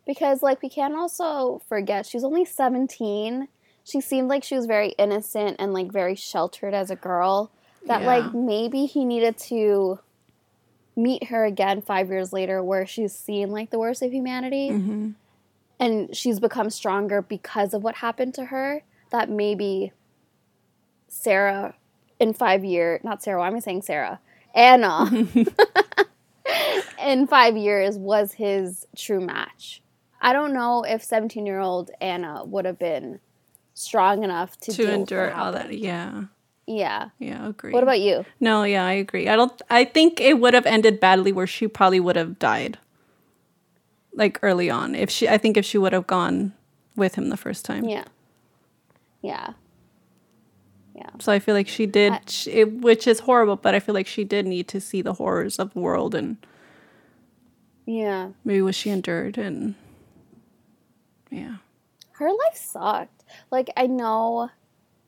because, 0.07 0.43
like, 0.43 0.63
we 0.63 0.69
can't 0.69 0.95
also 0.95 1.61
forget 1.69 2.07
she's 2.07 2.23
only 2.25 2.45
17. 2.45 3.49
She 3.85 4.01
seemed 4.01 4.29
like 4.29 4.45
she 4.45 4.55
was 4.55 4.67
very 4.67 4.91
innocent 4.91 5.57
and, 5.59 5.73
like, 5.73 5.91
very 5.91 6.15
sheltered 6.15 6.75
as 6.75 6.91
a 6.91 6.97
girl. 6.97 7.51
That, 7.87 8.03
Yeah. 8.03 8.07
like, 8.07 8.35
maybe 8.35 8.87
he 8.87 9.05
needed 9.05 9.37
to 9.39 9.99
meet 10.95 11.25
her 11.25 11.45
again 11.45 11.81
five 11.83 12.09
years 12.09 12.33
later 12.33 12.63
where 12.63 12.87
she's 12.87 13.13
seen, 13.15 13.51
like, 13.51 13.71
the 13.71 13.79
worst 13.79 14.01
of 14.03 14.13
humanity 14.13 14.71
Mm-hmm. 14.71 15.11
and 15.81 16.17
she's 16.17 16.39
become 16.41 16.71
stronger 16.71 17.21
because 17.23 17.75
of 17.75 17.83
what 17.83 17.97
happened 17.97 18.35
to 18.35 18.47
her. 18.47 18.83
That 19.11 19.29
maybe 19.31 19.93
Sarah 21.09 21.75
in 22.21 22.33
five 22.33 22.65
years, 22.65 23.01
not 23.05 23.23
Sarah, 23.23 23.39
why 23.41 23.47
am 23.49 23.57
I 23.57 23.61
saying 23.61 23.83
Sarah? 23.83 24.21
Anna 24.55 25.11
in 27.09 27.27
five 27.27 27.57
years 27.57 27.97
was 27.97 28.35
his 28.35 28.87
true 28.97 29.21
match. 29.21 29.81
I 30.21 30.33
don't 30.33 30.53
know 30.53 30.83
if 30.83 31.03
17 31.03 31.47
year 31.47 31.59
old 31.61 31.91
Anna 32.01 32.45
would 32.45 32.65
have 32.67 32.79
been 32.79 33.21
strong 33.75 34.25
enough 34.25 34.59
to, 34.61 34.73
To 34.73 34.93
endure 34.93 35.33
all 35.33 35.53
that, 35.53 35.73
yeah, 35.79 36.25
Yeah. 36.67 37.11
yeah, 37.19 37.49
agree. 37.49 37.73
What 37.73 37.83
about 37.83 38.01
you? 38.01 38.25
No, 38.41 38.65
yeah, 38.65 38.85
I 38.85 38.93
agree. 38.93 39.29
I 39.29 39.37
don't. 39.37 39.63
I 39.71 39.85
think 39.85 40.21
it 40.21 40.39
would 40.39 40.53
have 40.55 40.67
ended 40.67 41.01
badly, 41.01 41.33
where 41.33 41.47
she 41.47 41.67
probably 41.69 42.01
would 42.01 42.17
have 42.17 42.39
died, 42.39 42.79
like 44.13 44.39
early 44.43 44.69
on. 44.69 44.95
If 44.95 45.09
she, 45.11 45.29
I 45.29 45.39
think 45.39 45.57
if 45.57 45.65
she 45.65 45.79
would 45.79 45.93
have 45.93 46.07
gone 46.07 46.53
with 46.97 47.15
him 47.15 47.29
the 47.31 47.37
first 47.37 47.65
time. 47.65 47.85
Yeah. 47.85 48.05
Yeah. 49.23 49.53
Yeah. 50.97 51.11
So 51.21 51.31
I 51.31 51.39
feel 51.39 51.55
like 51.55 51.69
she 51.69 51.87
did, 51.87 52.13
I- 52.13 52.21
sh 52.27 52.49
it, 52.49 52.73
which 52.81 53.07
is 53.07 53.21
horrible. 53.21 53.55
But 53.57 53.77
I 53.77 53.81
feel 53.81 53.95
like 53.95 54.09
she 54.09 54.25
did 54.25 54.45
need 54.47 54.67
to 54.69 54.81
see 54.81 55.01
the 55.01 55.15
horrors 55.15 55.61
of 55.61 55.73
the 55.73 55.79
world 55.81 56.15
and 56.17 56.37
Yeah. 57.89 58.31
maybe 58.45 58.61
what 58.63 58.75
she 58.75 58.91
endured 58.91 59.39
and 59.39 59.75
yeah. 61.31 61.57
her 62.13 62.29
life 62.31 62.57
sucked. 62.57 63.25
Like 63.51 63.71
I 63.77 63.87
know 63.87 64.51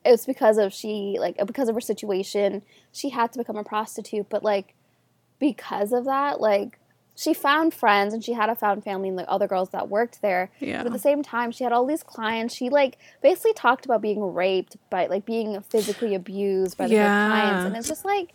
it 0.05 0.11
was 0.11 0.25
because 0.27 0.57
of 0.59 0.73
she 0.73 1.16
like 1.21 1.37
because 1.47 1.69
of 1.69 1.75
her 1.75 1.81
situation 1.81 2.62
she 2.90 3.11
had 3.11 3.33
to 3.33 3.38
become 3.38 3.57
a 3.57 3.64
prostitute 3.64 4.27
but 4.31 4.43
like 4.43 4.75
because 5.38 5.93
of 5.93 6.07
that 6.07 6.40
like 6.40 6.79
she 7.16 7.35
found 7.35 7.75
friends 7.75 8.14
and 8.14 8.25
she 8.25 8.33
had 8.33 8.49
a 8.49 8.55
found 8.55 8.83
family 8.83 9.09
and 9.09 9.16
like 9.19 9.27
other 9.29 9.47
girls 9.47 9.69
that 9.71 9.90
worked 9.90 10.23
there 10.23 10.51
Yeah. 10.59 10.79
but 10.79 10.87
at 10.87 10.93
the 10.95 10.99
same 10.99 11.23
time 11.23 11.51
she 11.53 11.64
had 11.64 11.73
all 11.75 11.85
these 11.85 12.03
clients 12.03 12.55
she 12.55 12.71
like 12.71 12.97
basically 13.23 13.53
talked 13.53 13.85
about 13.85 14.01
being 14.01 14.23
raped 14.33 14.77
by 14.88 15.07
like 15.07 15.27
being 15.27 15.61
physically 15.69 16.14
abused 16.14 16.79
by 16.79 16.88
the 16.88 16.95
Yeah. 16.95 17.29
clients 17.29 17.66
and 17.66 17.77
it's 17.77 17.88
just 17.88 18.07
like 18.07 18.33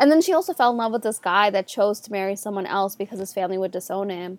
and 0.00 0.10
then 0.10 0.20
she 0.20 0.32
also 0.32 0.52
fell 0.52 0.70
in 0.72 0.76
love 0.76 0.90
with 0.90 1.02
this 1.02 1.18
guy 1.18 1.50
that 1.50 1.68
chose 1.68 2.00
to 2.00 2.10
marry 2.10 2.34
someone 2.34 2.66
else 2.66 2.96
because 2.96 3.20
his 3.20 3.32
family 3.32 3.58
would 3.58 3.70
disown 3.70 4.10
him 4.10 4.38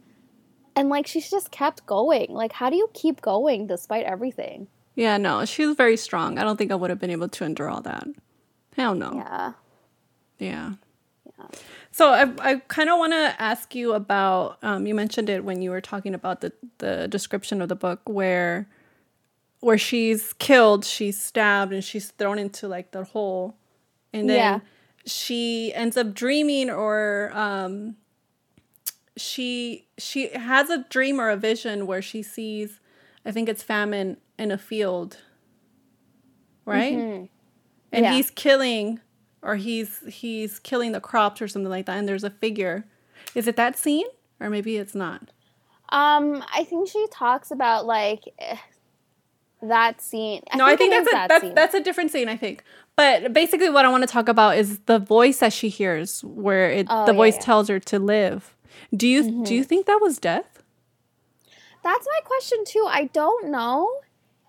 and 0.75 0.89
like 0.89 1.07
she 1.07 1.21
just 1.21 1.51
kept 1.51 1.85
going 1.85 2.27
like 2.29 2.51
how 2.53 2.69
do 2.69 2.75
you 2.75 2.89
keep 2.93 3.21
going 3.21 3.67
despite 3.67 4.05
everything 4.05 4.67
Yeah, 4.95 5.17
no, 5.17 5.45
she's 5.45 5.75
very 5.75 5.95
strong. 5.97 6.37
I 6.37 6.43
don't 6.43 6.57
think 6.57 6.71
I 6.71 6.75
would 6.75 6.89
have 6.89 6.99
been 6.99 7.11
able 7.11 7.29
to 7.29 7.45
endure 7.45 7.69
all 7.69 7.81
that. 7.81 8.05
Hell 8.75 8.93
no. 8.95 9.13
yeah 9.15 9.53
Yeah. 10.37 10.73
Yeah. 11.25 11.45
So 11.91 12.09
I, 12.09 12.31
I 12.39 12.55
kind 12.67 12.89
of 12.89 12.97
want 12.99 13.13
to 13.13 13.35
ask 13.39 13.75
you 13.75 13.93
about. 13.93 14.57
Um, 14.61 14.85
you 14.87 14.95
mentioned 14.95 15.29
it 15.29 15.43
when 15.43 15.61
you 15.61 15.69
were 15.71 15.81
talking 15.81 16.13
about 16.13 16.41
the 16.41 16.51
the 16.79 17.07
description 17.07 17.61
of 17.61 17.69
the 17.69 17.75
book 17.75 18.01
where 18.05 18.67
where 19.59 19.77
she's 19.77 20.33
killed, 20.33 20.83
she's 20.85 21.21
stabbed, 21.21 21.71
and 21.73 21.83
she's 21.83 22.09
thrown 22.11 22.39
into 22.39 22.67
like 22.67 22.91
the 22.91 23.03
hole, 23.03 23.55
and 24.11 24.29
then 24.29 24.37
Yeah. 24.37 24.59
She 25.05 25.73
ends 25.73 25.97
up 25.97 26.13
dreaming 26.13 26.69
or 26.69 27.31
um, 27.33 27.95
she 29.17 29.87
she 29.97 30.29
has 30.29 30.69
a 30.69 30.83
dream 30.89 31.19
or 31.19 31.29
a 31.29 31.37
vision 31.37 31.85
where 31.87 32.01
she 32.01 32.21
sees, 32.23 32.79
I 33.25 33.31
think 33.31 33.49
it's 33.49 33.63
famine 33.63 34.17
in 34.37 34.51
a 34.51 34.57
field, 34.57 35.17
right? 36.65 36.93
Mhm. 36.97 37.29
and 37.91 38.05
Yeah. 38.05 38.13
he's 38.13 38.29
killing 38.29 38.99
or 39.41 39.55
he's 39.55 39.99
he's 40.07 40.59
killing 40.59 40.91
the 40.93 41.01
crops 41.01 41.41
or 41.41 41.47
something 41.47 41.69
like 41.69 41.85
that 41.87 41.97
and 41.97 42.07
there's 42.07 42.23
a 42.23 42.29
figure 42.29 42.85
is 43.35 43.47
it 43.47 43.55
that 43.55 43.77
scene 43.77 44.05
or 44.39 44.49
maybe 44.49 44.77
it's 44.77 44.95
not 44.95 45.29
Um, 45.89 46.41
I 46.53 46.63
think 46.63 46.87
she 46.87 47.05
talks 47.11 47.51
about 47.51 47.85
like 47.85 48.21
eh, 48.39 48.55
that 49.61 50.01
scene. 50.01 50.41
no 50.55 50.65
i 50.65 50.75
think 50.75 50.91
that's 50.91 51.07
a 51.07 51.11
that 51.11 51.27
that's, 51.29 51.53
that's 51.55 51.73
a 51.75 51.81
different 51.81 52.11
scene 52.11 52.27
i 52.27 52.35
think 52.35 52.63
but 52.95 53.31
basically 53.33 53.69
what 53.69 53.85
i 53.85 53.89
want 53.89 54.01
to 54.03 54.07
talk 54.07 54.27
about 54.27 54.57
is 54.57 54.79
the 54.87 54.97
voice 54.99 55.39
that 55.39 55.53
she 55.53 55.69
hears 55.69 56.23
where 56.23 56.69
it 56.71 56.87
Oh, 56.89 57.05
the 57.05 57.11
yeah, 57.11 57.17
voice 57.17 57.33
yeah. 57.35 57.39
Mm-hmm. 57.39 57.45
tells 57.45 57.67
her 57.69 57.79
to 57.79 57.99
live 57.99 58.55
do 58.95 59.07
you 59.07 59.43
do 59.43 59.53
you 59.53 59.63
think 59.63 59.85
that 59.85 59.99
was 60.01 60.17
death 60.17 60.63
That's 61.83 62.05
my 62.05 62.19
question 62.25 62.59
too. 62.65 62.85
I 62.87 63.05
don't 63.11 63.49
know. 63.49 63.89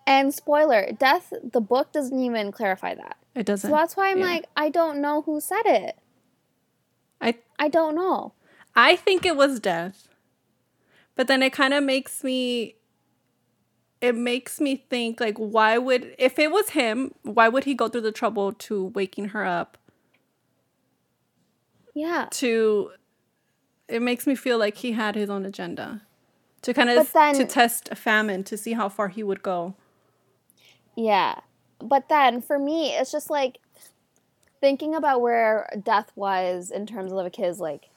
And 0.07 0.35
spoiler, 0.35 0.92
death. 0.92 1.33
The 1.42 1.62
book 1.62 1.90
doesn't 1.92 2.18
even 2.18 2.53
clarify 2.53 2.94
that. 2.94 3.16
it 3.35 3.46
doesn't 3.46 3.70
So 3.70 3.75
that's 3.75 3.96
why 3.96 4.11
I'm 4.11 4.18
yeah. 4.18 4.27
like, 4.33 4.44
I 4.55 4.68
don't 4.68 5.01
know 5.01 5.22
who 5.22 5.40
said 5.40 5.64
it. 5.64 5.96
i 7.22 7.35
I 7.59 7.68
don't 7.68 7.94
know. 7.94 8.35
I 8.75 8.96
think 8.96 9.25
it 9.25 9.37
was 9.37 9.61
death. 9.61 10.09
But 11.16 11.27
then 11.27 11.42
it 11.42 11.53
kind 11.55 11.72
of 11.72 11.83
makes 11.85 12.22
me 12.22 12.75
it 14.02 14.14
makes 14.16 14.60
me 14.60 14.76
think 14.90 15.18
like 15.20 15.38
why 15.38 15.78
would 15.78 16.14
if 16.18 16.38
it 16.38 16.50
was 16.50 16.70
him, 16.70 17.14
why 17.22 17.48
would 17.48 17.64
he 17.64 17.72
go 17.74 17.88
through 17.88 18.00
the 18.02 18.12
trouble 18.12 18.52
to 18.52 18.86
waking 18.86 19.26
her 19.28 19.44
up 19.46 19.78
Yeah. 21.94 22.26
to 22.32 22.90
it 23.88 24.02
makes 24.02 24.26
me 24.26 24.34
feel 24.34 24.58
like 24.58 24.78
he 24.78 24.92
had 24.92 25.14
his 25.14 25.28
own 25.30 25.44
agenda 25.44 26.02
to 26.62 26.72
kind 26.74 26.88
of 26.90 27.12
then- 27.12 27.34
to 27.34 27.44
test 27.44 27.88
a 27.90 27.94
famine 27.94 28.44
to 28.44 28.56
see 28.56 28.72
how 28.72 28.88
far 28.88 29.08
he 29.08 29.22
would 29.22 29.42
go. 29.42 29.74
Yeah. 30.96 31.40
But 31.78 32.08
then 32.08 32.40
for 32.40 32.58
me, 32.58 32.90
it's 32.94 33.10
just 33.12 33.28
like 33.30 33.58
thinking 34.60 34.94
about 34.94 35.20
where 35.20 35.68
death 35.82 36.12
was 36.14 36.70
in 36.70 36.86
terms 36.86 37.12
of 37.12 37.34
his 37.34 37.60
like 37.60 37.88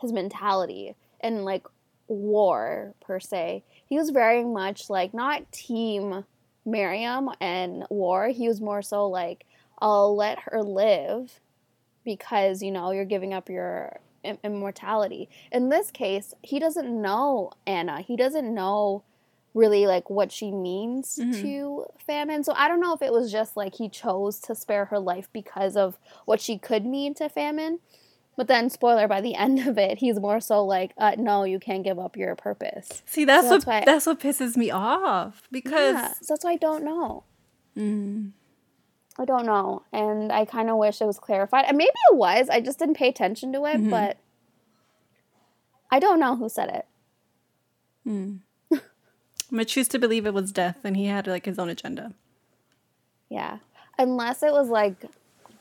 his 0.00 0.12
mentality 0.12 0.94
and 1.20 1.44
like 1.44 1.66
war 2.08 2.94
per 3.00 3.20
se. 3.20 3.62
He 3.94 3.98
was 3.98 4.10
very 4.10 4.42
much 4.42 4.90
like 4.90 5.14
not 5.14 5.52
team 5.52 6.24
Miriam 6.66 7.30
and 7.40 7.84
war. 7.90 8.26
He 8.26 8.48
was 8.48 8.60
more 8.60 8.82
so 8.82 9.06
like 9.06 9.46
I'll 9.78 10.16
let 10.16 10.40
her 10.50 10.64
live 10.64 11.38
because 12.04 12.60
you 12.60 12.72
know 12.72 12.90
you're 12.90 13.04
giving 13.04 13.32
up 13.32 13.48
your 13.48 14.00
immortality. 14.42 15.28
In 15.52 15.68
this 15.68 15.92
case, 15.92 16.34
he 16.42 16.58
doesn't 16.58 16.90
know 16.90 17.52
Anna. 17.68 18.00
He 18.00 18.16
doesn't 18.16 18.52
know 18.52 19.04
really 19.54 19.86
like 19.86 20.10
what 20.10 20.32
she 20.32 20.50
means 20.50 21.20
Mhm. 21.22 21.40
to 21.42 21.86
famine. 22.04 22.42
So 22.42 22.52
I 22.56 22.66
don't 22.66 22.80
know 22.80 22.94
if 22.94 23.02
it 23.02 23.12
was 23.12 23.30
just 23.30 23.56
like 23.56 23.76
he 23.76 23.88
chose 23.88 24.40
to 24.40 24.56
spare 24.56 24.86
her 24.86 24.98
life 24.98 25.28
because 25.32 25.76
of 25.76 26.00
what 26.24 26.40
she 26.40 26.58
could 26.58 26.84
mean 26.84 27.14
to 27.14 27.28
famine. 27.28 27.78
But 28.36 28.48
then, 28.48 28.68
spoiler, 28.70 29.06
by 29.06 29.20
the 29.20 29.34
end 29.46 29.60
of 29.66 29.78
it, 29.78 29.98
he's 29.98 30.18
more 30.18 30.40
so 30.40 30.64
like, 30.64 30.92
uh, 30.98 31.12
no, 31.18 31.44
you 31.44 31.58
can't 31.60 31.84
give 31.84 31.98
up 31.98 32.16
your 32.16 32.34
purpose. 32.34 33.02
See, 33.06 33.24
that's, 33.24 33.46
So 33.46 33.54
that's 33.54 33.66
what 33.66 33.72
why- 33.80 33.84
that's 33.84 34.06
what 34.06 34.20
pisses 34.20 34.56
me 34.56 34.70
off 34.70 35.42
because 35.52 35.94
yeah, 35.94 36.12
so 36.20 36.34
that's 36.34 36.44
why 36.44 36.52
I 36.52 36.56
don't 36.56 36.84
know. 36.84 37.24
Mm. 37.76 38.32
I 39.18 39.24
don't 39.24 39.46
know. 39.46 39.82
And 39.92 40.32
I 40.32 40.44
kind 40.44 40.68
of 40.70 40.76
wish 40.76 41.00
it 41.00 41.04
was 41.06 41.18
clarified. 41.20 41.66
And 41.68 41.76
maybe 41.76 41.92
it 42.10 42.16
was. 42.16 42.48
I 42.48 42.60
just 42.60 42.80
didn't 42.80 42.96
pay 42.96 43.08
attention 43.08 43.52
to 43.52 43.64
it, 43.66 43.76
Mhm. 43.76 43.90
but 43.90 44.16
I 45.90 46.00
don't 46.00 46.18
know 46.18 46.34
who 46.34 46.48
said 46.48 46.68
it. 46.70 46.86
Mm. 48.08 48.40
I'm 48.72 48.80
gonna 49.50 49.64
choose 49.64 49.86
to 49.88 49.98
believe 50.00 50.26
it 50.26 50.34
was 50.34 50.50
death, 50.50 50.78
and 50.84 50.96
he 50.96 51.06
had 51.06 51.28
like 51.28 51.44
his 51.46 51.58
own 51.60 51.68
agenda. 51.68 52.12
Yeah. 53.28 53.58
Unless 53.98 54.42
it 54.42 54.50
was 54.52 54.68
like 54.68 54.96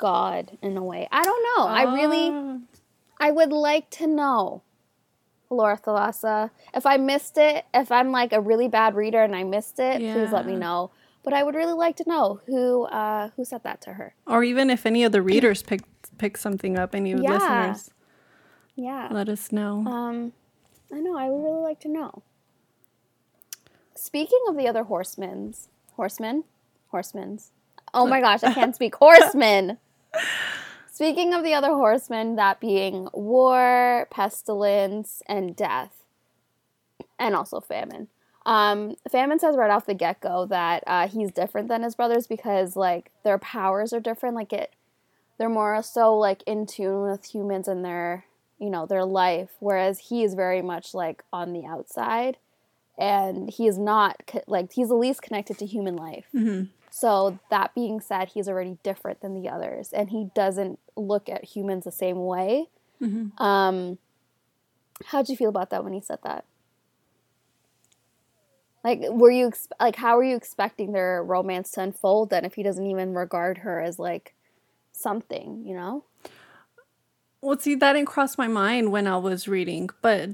God 0.03 0.57
in 0.61 0.75
a 0.75 0.83
way. 0.83 1.07
I 1.11 1.23
don't 1.23 1.43
know. 1.55 1.65
I 1.65 1.83
really. 1.95 2.29
Ah. 2.29 2.57
I 3.19 3.31
would 3.31 3.53
like 3.53 3.89
to 3.91 4.05
know, 4.07 4.63
Laura 5.49 5.77
Thalassa. 5.77 6.49
If 6.73 6.85
I 6.85 6.97
missed 6.97 7.37
it, 7.37 7.63
if 7.73 7.89
I'm 7.89 8.11
like 8.11 8.33
a 8.33 8.41
really 8.41 8.67
bad 8.67 8.95
reader 8.95 9.23
and 9.23 9.33
I 9.33 9.43
missed 9.45 9.79
it, 9.79 9.99
please 9.99 10.31
let 10.33 10.45
me 10.45 10.57
know. 10.57 10.91
But 11.23 11.31
I 11.33 11.41
would 11.43 11.55
really 11.55 11.71
like 11.85 11.95
to 11.97 12.03
know 12.05 12.41
who 12.47 12.83
uh, 12.83 13.29
who 13.37 13.45
said 13.45 13.63
that 13.63 13.79
to 13.83 13.93
her. 13.93 14.13
or 14.27 14.43
even 14.43 14.69
if 14.69 14.85
any 14.85 15.05
of 15.05 15.13
the 15.13 15.21
readers 15.21 15.63
picked 15.63 16.17
pick 16.17 16.35
something 16.37 16.77
up, 16.77 16.93
any 16.93 17.13
of 17.13 17.19
the 17.19 17.23
Yeah. 17.23 17.31
listeners, 17.37 17.91
Yeah. 18.75 19.07
let 19.09 19.29
us 19.29 19.53
know. 19.53 19.85
Um, 19.87 20.33
I 20.91 20.99
know. 20.99 21.15
I 21.17 21.29
would 21.29 21.41
really 21.47 21.61
like 21.63 21.79
to 21.81 21.87
know. 21.87 22.23
Speaking 23.95 24.39
of 24.49 24.57
the 24.57 24.67
other 24.67 24.83
horsemen's, 24.83 25.69
horsemen, 25.95 26.43
horsemen's. 26.89 27.51
Oh 27.93 28.05
my 28.07 28.19
gosh, 28.19 28.43
I 28.43 28.53
can't 28.53 28.75
speak. 28.79 28.95
Horsemen. 28.95 29.77
Speaking 30.91 31.33
of 31.33 31.43
the 31.43 31.53
other 31.53 31.69
horsemen, 31.71 32.35
that 32.35 32.59
being 32.59 33.07
war, 33.13 34.07
pestilence, 34.11 35.23
and 35.27 35.55
death, 35.55 36.03
and 37.17 37.35
also 37.35 37.59
famine. 37.59 38.09
Um, 38.45 38.95
famine 39.09 39.39
says 39.39 39.55
right 39.55 39.71
off 39.71 39.85
the 39.85 39.93
get 39.93 40.19
go 40.21 40.45
that 40.47 40.83
uh, 40.85 41.07
he's 41.07 41.31
different 41.31 41.67
than 41.69 41.81
his 41.81 41.95
brothers 41.95 42.27
because 42.27 42.75
like 42.75 43.09
their 43.23 43.37
powers 43.37 43.93
are 43.93 43.99
different. 43.99 44.35
Like 44.35 44.51
it, 44.53 44.73
they're 45.37 45.49
more 45.49 45.81
so 45.81 46.15
like 46.17 46.43
in 46.45 46.65
tune 46.65 47.03
with 47.09 47.25
humans 47.33 47.67
and 47.67 47.83
their 47.83 48.25
you 48.59 48.69
know 48.69 48.85
their 48.85 49.05
life, 49.05 49.51
whereas 49.59 49.97
he 49.99 50.23
is 50.23 50.35
very 50.35 50.61
much 50.61 50.93
like 50.93 51.23
on 51.33 51.53
the 51.53 51.65
outside, 51.65 52.37
and 52.97 53.49
he 53.49 53.65
is 53.65 53.77
not 53.79 54.17
co- 54.27 54.43
like 54.45 54.73
he's 54.73 54.89
the 54.89 54.95
least 54.95 55.21
connected 55.21 55.57
to 55.59 55.65
human 55.65 55.95
life. 55.95 56.25
Mhm. 56.33 56.67
So 56.95 57.39
that 57.49 57.73
being 57.73 57.99
said, 57.99 58.29
he's 58.29 58.47
already 58.47 58.77
different 58.83 59.19
than 59.21 59.33
the 59.33 59.49
others, 59.49 59.91
and 59.93 60.11
he 60.11 60.29
doesn't 60.35 60.77
look 60.95 61.27
at 61.27 61.43
humans 61.43 61.85
the 61.85 61.91
same 61.91 62.23
way. 62.23 62.69
Mhm. 63.01 63.31
Um, 63.41 63.97
how'd 65.05 65.27
you 65.27 65.35
feel 65.35 65.49
about 65.49 65.71
that 65.71 65.83
when 65.83 65.93
he 65.93 66.01
said 66.01 66.19
that? 66.23 66.45
Like, 68.83 68.99
were 69.09 69.31
you 69.31 69.47
ex- 69.47 69.69
like, 69.79 69.95
how 69.95 70.17
were 70.17 70.23
you 70.23 70.35
expecting 70.35 70.91
their 70.91 71.23
romance 71.23 71.71
to 71.71 71.81
unfold 71.81 72.29
then 72.29 72.45
if 72.45 72.53
he 72.53 72.61
doesn't 72.61 72.85
even 72.85 73.15
regard 73.15 73.59
her 73.59 73.81
as 73.81 73.97
like 73.97 74.35
something, 74.91 75.65
you 75.65 75.73
know? 75.73 76.03
Well, 77.41 77.57
see, 77.57 77.73
that 77.73 77.93
didn't 77.93 78.07
cross 78.07 78.37
my 78.37 78.47
mind 78.47 78.91
when 78.91 79.07
I 79.07 79.17
was 79.17 79.47
reading, 79.47 79.89
but 80.03 80.29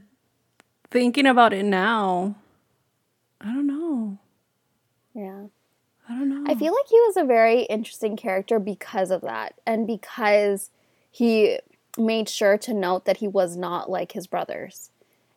thinking 0.92 1.26
about 1.26 1.54
it 1.54 1.64
now, 1.64 2.36
I 3.40 3.46
don't 3.46 3.66
know. 3.66 4.18
Yeah. 5.14 5.46
I 6.10 6.14
don't 6.14 6.30
know. 6.30 6.52
I 6.52 6.56
feel 6.56 6.74
like 6.74 6.88
he 6.90 7.00
was 7.02 7.18
a 7.18 7.24
very 7.24 7.62
interesting 7.64 8.18
character 8.18 8.60
because 8.60 9.12
of 9.12 9.22
that, 9.22 9.54
and 9.66 9.86
because 9.86 10.72
he 11.12 11.60
made 11.98 12.30
sure 12.30 12.58
to 12.58 12.74
note 12.74 13.06
that 13.06 13.18
he 13.18 13.28
was 13.28 13.56
not 13.56 13.90
like 13.90 14.14
his 14.14 14.26
brothers. 14.28 14.90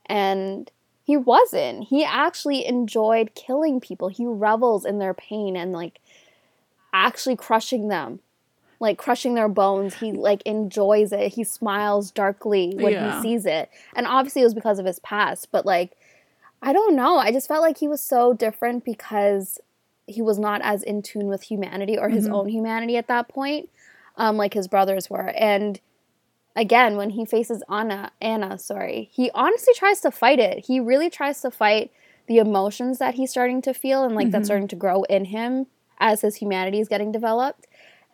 And 0.06 0.70
he 1.04 1.16
wasn't. 1.16 1.84
He 1.88 2.04
actually 2.04 2.66
enjoyed 2.66 3.34
killing 3.34 3.80
people. 3.80 4.08
He 4.08 4.26
revels 4.26 4.84
in 4.84 4.98
their 4.98 5.14
pain 5.14 5.56
and 5.56 5.72
like 5.72 6.00
actually 6.92 7.36
crushing 7.36 7.88
them. 7.88 8.20
Like 8.78 8.98
crushing 8.98 9.34
their 9.34 9.48
bones. 9.48 9.94
He 9.94 10.12
like 10.12 10.42
enjoys 10.42 11.12
it. 11.12 11.34
He 11.34 11.44
smiles 11.44 12.10
darkly 12.10 12.74
when 12.76 12.92
Yeah. 12.92 13.16
he 13.16 13.22
sees 13.22 13.46
it. 13.46 13.70
And 13.94 14.06
obviously 14.06 14.42
it 14.42 14.46
was 14.46 14.54
because 14.54 14.78
of 14.78 14.86
his 14.86 14.98
past, 15.00 15.48
but 15.50 15.66
like 15.66 15.96
I 16.64 16.72
don't 16.72 16.94
know. 16.94 17.16
I 17.18 17.32
just 17.32 17.48
felt 17.48 17.62
like 17.62 17.78
he 17.78 17.88
was 17.88 18.00
so 18.00 18.32
different 18.34 18.84
because 18.84 19.58
he 20.06 20.22
was 20.22 20.38
not 20.38 20.60
as 20.62 20.82
in 20.82 21.02
tune 21.02 21.26
with 21.26 21.42
humanity 21.42 21.98
or 21.98 22.08
his 22.08 22.26
Mhm. 22.26 22.32
own 22.32 22.48
humanity 22.48 22.96
at 22.96 23.08
that 23.08 23.28
point, 23.28 23.68
um, 24.16 24.36
like 24.36 24.54
his 24.54 24.68
brothers 24.68 25.08
were. 25.08 25.28
And 25.36 25.80
again, 26.56 26.96
when 26.96 27.10
he 27.10 27.24
faces 27.24 27.62
Anna, 27.70 28.12
Anna, 28.20 28.58
sorry, 28.58 29.10
he 29.12 29.30
honestly 29.34 29.74
tries 29.74 30.00
to 30.00 30.10
fight 30.10 30.38
it. 30.38 30.66
He 30.66 30.80
really 30.80 31.08
tries 31.10 31.40
to 31.42 31.50
fight 31.50 31.90
the 32.26 32.38
emotions 32.38 32.98
that 32.98 33.14
he's 33.14 33.30
starting 33.30 33.62
to 33.62 33.74
feel 33.74 34.04
and 34.04 34.14
like 34.14 34.28
Mhm. 34.28 34.32
that's 34.32 34.46
starting 34.48 34.68
to 34.68 34.76
grow 34.76 35.02
in 35.04 35.26
him 35.26 35.66
as 35.98 36.20
his 36.20 36.36
humanity 36.36 36.80
is 36.80 36.88
getting 36.88 37.12
developed. 37.12 37.66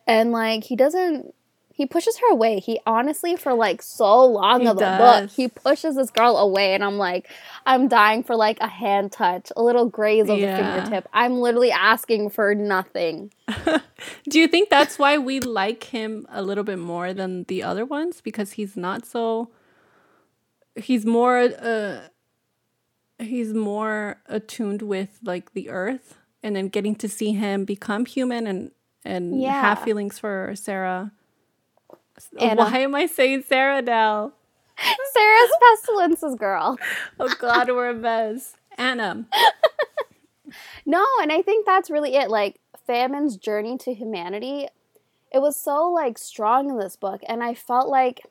And 0.07 0.31
like 0.31 0.63
he 0.65 0.75
doesn't 0.75 1.33
he 1.79 1.85
pushes 1.85 2.17
her 2.17 2.29
away. 2.31 2.59
He 2.59 2.77
honestly 2.85 3.37
for 3.37 3.53
like 3.53 3.81
so 3.81 4.25
long 4.25 4.61
He 4.61 4.67
of 4.67 4.75
the 4.77 4.83
book, 4.97 5.29
he 5.29 5.47
pushes 5.47 5.95
this 5.95 6.11
girl 6.11 6.35
away 6.35 6.73
and 6.73 6.83
I'm 6.83 6.97
like 6.97 7.29
I'm 7.65 7.87
dying 7.87 8.21
for 8.21 8.35
like 8.35 8.59
a 8.59 8.67
hand 8.67 9.13
touch, 9.13 9.49
a 9.55 9.63
little 9.63 9.85
graze 9.87 10.27
of 10.29 10.37
Yeah. 10.37 10.57
the 10.57 10.63
fingertip. 10.81 11.07
I'm 11.13 11.39
literally 11.39 11.71
asking 11.71 12.31
for 12.31 12.53
nothing. 12.53 13.31
Do 14.29 14.39
you 14.41 14.47
think 14.49 14.69
that's 14.69 14.99
why 14.99 15.17
we 15.17 15.39
like 15.39 15.85
him 15.85 16.27
a 16.29 16.41
little 16.41 16.65
bit 16.65 16.79
more 16.79 17.13
than 17.13 17.45
the 17.45 17.63
other 17.63 17.85
ones? 17.85 18.19
Because 18.19 18.51
he's 18.51 18.75
not 18.75 19.05
so. 19.05 19.49
He's 20.75 21.05
more. 21.05 21.37
Uh, 21.39 22.01
he's 23.19 23.53
more 23.53 24.21
attuned 24.27 24.81
with 24.81 25.19
like 25.23 25.53
the 25.53 25.69
earth, 25.69 26.17
and 26.43 26.55
then 26.57 26.67
getting 26.67 26.95
to 26.95 27.07
see 27.07 27.31
him 27.33 27.63
become 27.65 28.05
human 28.05 28.47
and 28.47 28.71
and 29.05 29.39
Yeah. 29.41 29.61
have 29.61 29.79
feelings 29.79 30.19
for 30.19 30.51
Sarah. 30.55 31.11
Anna. 32.39 32.63
Why 32.63 32.81
uh, 32.81 32.85
am 32.85 32.95
I 32.95 33.05
saying 33.05 33.43
Sarah 33.47 33.81
now? 33.81 34.33
Sarah's 35.13 35.51
pestilence's 35.61 36.35
girl. 36.35 36.77
Oh 37.19 37.33
God, 37.39 37.67
we're 37.69 37.89
a 37.89 37.93
mess. 37.93 38.55
Anna. 38.77 39.25
No, 40.85 41.05
and 41.21 41.31
I 41.31 41.41
think 41.41 41.65
that's 41.65 41.89
really 41.89 42.15
it. 42.15 42.29
Like 42.29 42.59
famine's 42.87 43.37
journey 43.37 43.77
to 43.79 43.93
humanity, 43.93 44.67
it 45.31 45.39
was 45.39 45.55
so 45.55 45.87
like 45.89 46.17
strong 46.17 46.69
in 46.69 46.79
this 46.79 46.95
book, 46.95 47.21
and 47.27 47.43
I 47.43 47.53
felt 47.53 47.89
like 47.89 48.21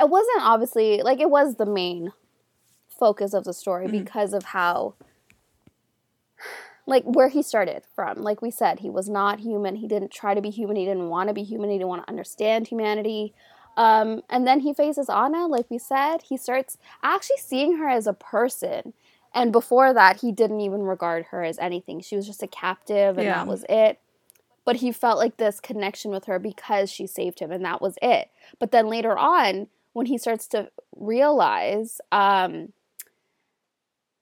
it 0.00 0.08
wasn't 0.08 0.42
obviously 0.42 1.02
like 1.02 1.20
it 1.20 1.30
was 1.30 1.56
the 1.56 1.66
main 1.66 2.12
focus 2.88 3.34
of 3.34 3.44
the 3.44 3.52
story 3.52 3.86
mm-hmm. 3.86 3.98
because 3.98 4.32
of 4.32 4.44
how 4.44 4.94
like 6.86 7.04
where 7.04 7.28
he 7.28 7.42
started 7.42 7.84
from. 7.94 8.18
Like 8.18 8.42
we 8.42 8.50
said, 8.50 8.80
he 8.80 8.90
was 8.90 9.08
not 9.08 9.40
human. 9.40 9.76
He 9.76 9.86
didn't 9.86 10.10
try 10.10 10.34
to 10.34 10.40
be 10.40 10.50
human. 10.50 10.76
He 10.76 10.84
didn't 10.84 11.08
want 11.08 11.28
to 11.28 11.34
be 11.34 11.44
human. 11.44 11.70
He 11.70 11.76
didn't 11.78 11.88
want 11.88 12.04
to 12.04 12.08
understand 12.10 12.66
humanity. 12.68 13.34
Um, 13.76 14.22
and 14.28 14.46
then 14.46 14.60
he 14.60 14.74
faces 14.74 15.08
Anna, 15.08 15.46
like 15.46 15.70
we 15.70 15.78
said. 15.78 16.22
He 16.22 16.36
starts 16.36 16.78
actually 17.02 17.38
seeing 17.38 17.78
her 17.78 17.88
as 17.88 18.06
a 18.06 18.12
person. 18.12 18.92
And 19.34 19.52
before 19.52 19.94
that, 19.94 20.20
he 20.20 20.32
didn't 20.32 20.60
even 20.60 20.82
regard 20.82 21.26
her 21.26 21.42
as 21.42 21.58
anything. 21.58 22.00
She 22.00 22.16
was 22.16 22.26
just 22.26 22.42
a 22.42 22.46
captive, 22.46 23.16
and 23.16 23.26
Yeah. 23.26 23.38
that 23.38 23.46
was 23.46 23.64
it. 23.68 23.98
But 24.64 24.76
he 24.76 24.92
felt 24.92 25.18
like 25.18 25.38
this 25.38 25.58
connection 25.58 26.10
with 26.10 26.26
her 26.26 26.38
because 26.38 26.90
she 26.90 27.06
saved 27.06 27.40
him, 27.40 27.50
and 27.50 27.64
that 27.64 27.80
was 27.80 27.96
it. 28.02 28.30
But 28.58 28.72
then 28.72 28.88
later 28.88 29.16
on, 29.16 29.68
when 29.94 30.06
he 30.06 30.18
starts 30.18 30.46
to 30.48 30.70
realize 30.94 32.00
um, 32.12 32.72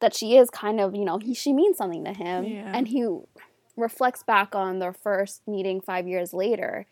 that 0.00 0.14
she 0.14 0.36
is 0.36 0.50
kind 0.50 0.80
of, 0.80 0.94
you 0.94 1.04
know, 1.04 1.18
he, 1.18 1.34
she 1.34 1.52
means 1.52 1.76
something 1.76 2.04
to 2.04 2.12
him, 2.12 2.44
Yeah. 2.44 2.72
and 2.74 2.88
he 2.88 3.06
reflects 3.76 4.22
back 4.22 4.54
on 4.54 4.78
their 4.78 4.92
first 4.92 5.46
meeting 5.46 5.80
five 5.80 6.06
years 6.08 6.32
later, 6.34 6.86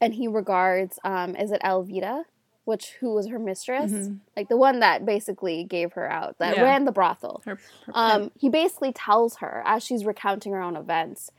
and 0.00 0.14
he 0.14 0.26
regards, 0.28 0.98
um, 1.04 1.36
is 1.36 1.52
it 1.52 1.60
Elvita, 1.62 2.24
which 2.64 2.92
who 3.00 3.12
was 3.14 3.28
her 3.28 3.38
mistress, 3.38 3.90
Mhm. 3.92 4.18
like 4.36 4.48
the 4.48 4.56
one 4.56 4.80
that 4.80 5.04
basically 5.04 5.64
gave 5.64 5.92
her 5.94 6.08
out, 6.10 6.38
that 6.38 6.56
Yeah. 6.56 6.62
ran 6.62 6.84
the 6.84 6.92
brothel. 6.92 7.42
Her, 7.44 7.58
her 7.86 7.92
Um, 7.94 8.30
he 8.38 8.48
basically 8.48 8.92
tells 8.92 9.36
her 9.36 9.62
as 9.66 9.82
she's 9.82 10.04
recounting 10.04 10.52
her 10.52 10.60
own 10.62 10.76
events, 10.76 11.32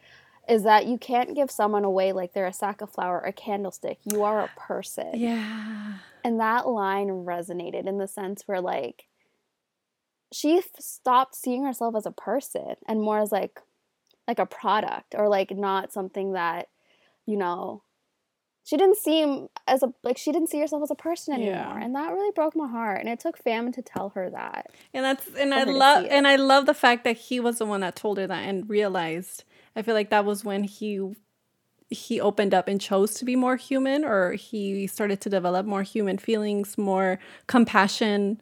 is 0.50 0.64
that 0.64 0.86
you 0.88 0.98
can't 0.98 1.34
give 1.36 1.50
someone 1.50 1.86
away 1.86 2.12
like 2.12 2.34
they're 2.34 2.48
a 2.48 2.54
sack 2.54 2.82
of 2.82 2.90
flour 2.90 3.20
or 3.22 3.28
a 3.28 3.34
candlestick. 3.34 4.00
You 4.04 4.24
are 4.24 4.42
a 4.42 4.50
person. 4.58 5.12
yeah. 5.14 5.94
And 6.24 6.40
that 6.40 6.68
line 6.68 7.08
resonated 7.26 7.88
in 7.88 7.98
the 7.98 8.08
sense 8.08 8.48
where 8.48 8.62
like 8.62 9.08
she 10.32 10.58
f- 10.58 10.70
stopped 10.80 11.36
seeing 11.36 11.64
herself 11.66 11.96
as 11.96 12.06
a 12.06 12.12
person 12.12 12.76
and 12.88 13.02
more 13.02 13.20
as 13.20 13.32
like 13.32 13.60
like 14.28 14.40
a 14.40 14.46
product 14.46 15.14
or 15.18 15.28
like 15.28 15.52
not 15.52 15.92
something 15.92 16.34
that 16.34 16.68
you 17.26 17.38
know 17.38 17.84
she 18.64 18.78
didn't 18.78 18.98
seem 18.98 19.48
as 19.68 19.82
a 19.84 19.92
like 20.04 20.18
she 20.18 20.32
didn't 20.32 20.50
see 20.50 20.60
herself 20.60 20.84
as 20.84 20.92
a 20.92 20.96
person 20.96 21.34
anymore 21.34 21.54
Yeah. 21.54 21.84
and 21.84 21.96
that 21.96 22.12
really 22.14 22.32
broke 22.32 22.56
my 22.56 22.68
heart 22.70 23.00
and 23.00 23.10
it 23.10 23.20
took 23.20 23.38
famine 23.38 23.74
to 23.74 23.82
tell 23.82 24.10
her 24.10 24.30
that 24.30 24.68
And 24.94 25.04
that's 25.04 25.28
and 25.36 25.54
I 25.54 25.64
love 25.64 26.06
and 26.10 26.28
I 26.28 26.36
love 26.36 26.66
the 26.68 26.74
fact 26.76 27.04
that 27.04 27.18
he 27.18 27.40
was 27.40 27.58
the 27.58 27.66
one 27.66 27.82
that 27.82 27.96
told 27.96 28.18
her 28.20 28.28
that 28.28 28.44
and 28.48 28.70
realized. 28.70 29.44
I 29.76 29.82
feel 29.82 29.96
like 29.96 30.10
that 30.12 30.26
was 30.26 30.44
when 30.46 30.64
he 30.66 31.02
he 31.90 32.22
opened 32.22 32.54
up 32.54 32.68
and 32.70 32.80
chose 32.80 33.16
to 33.16 33.26
be 33.26 33.36
more 33.36 33.56
human 33.58 34.06
or 34.06 34.34
he 34.34 34.88
started 34.88 35.20
to 35.22 35.30
develop 35.30 35.66
more 35.66 35.84
human 35.84 36.18
feelings, 36.18 36.78
more 36.78 37.20
compassion 37.48 38.40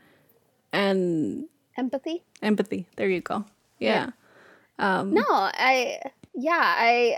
and 0.71 1.45
empathy 1.79 2.23
empathy. 2.41 2.87
There 2.95 3.09
you 3.09 3.21
go. 3.21 3.45
Yeah. 3.79 4.11
Um 4.77 5.13
No, 5.13 5.25
I 5.27 5.99
yeah, 6.33 6.75
I 6.77 7.17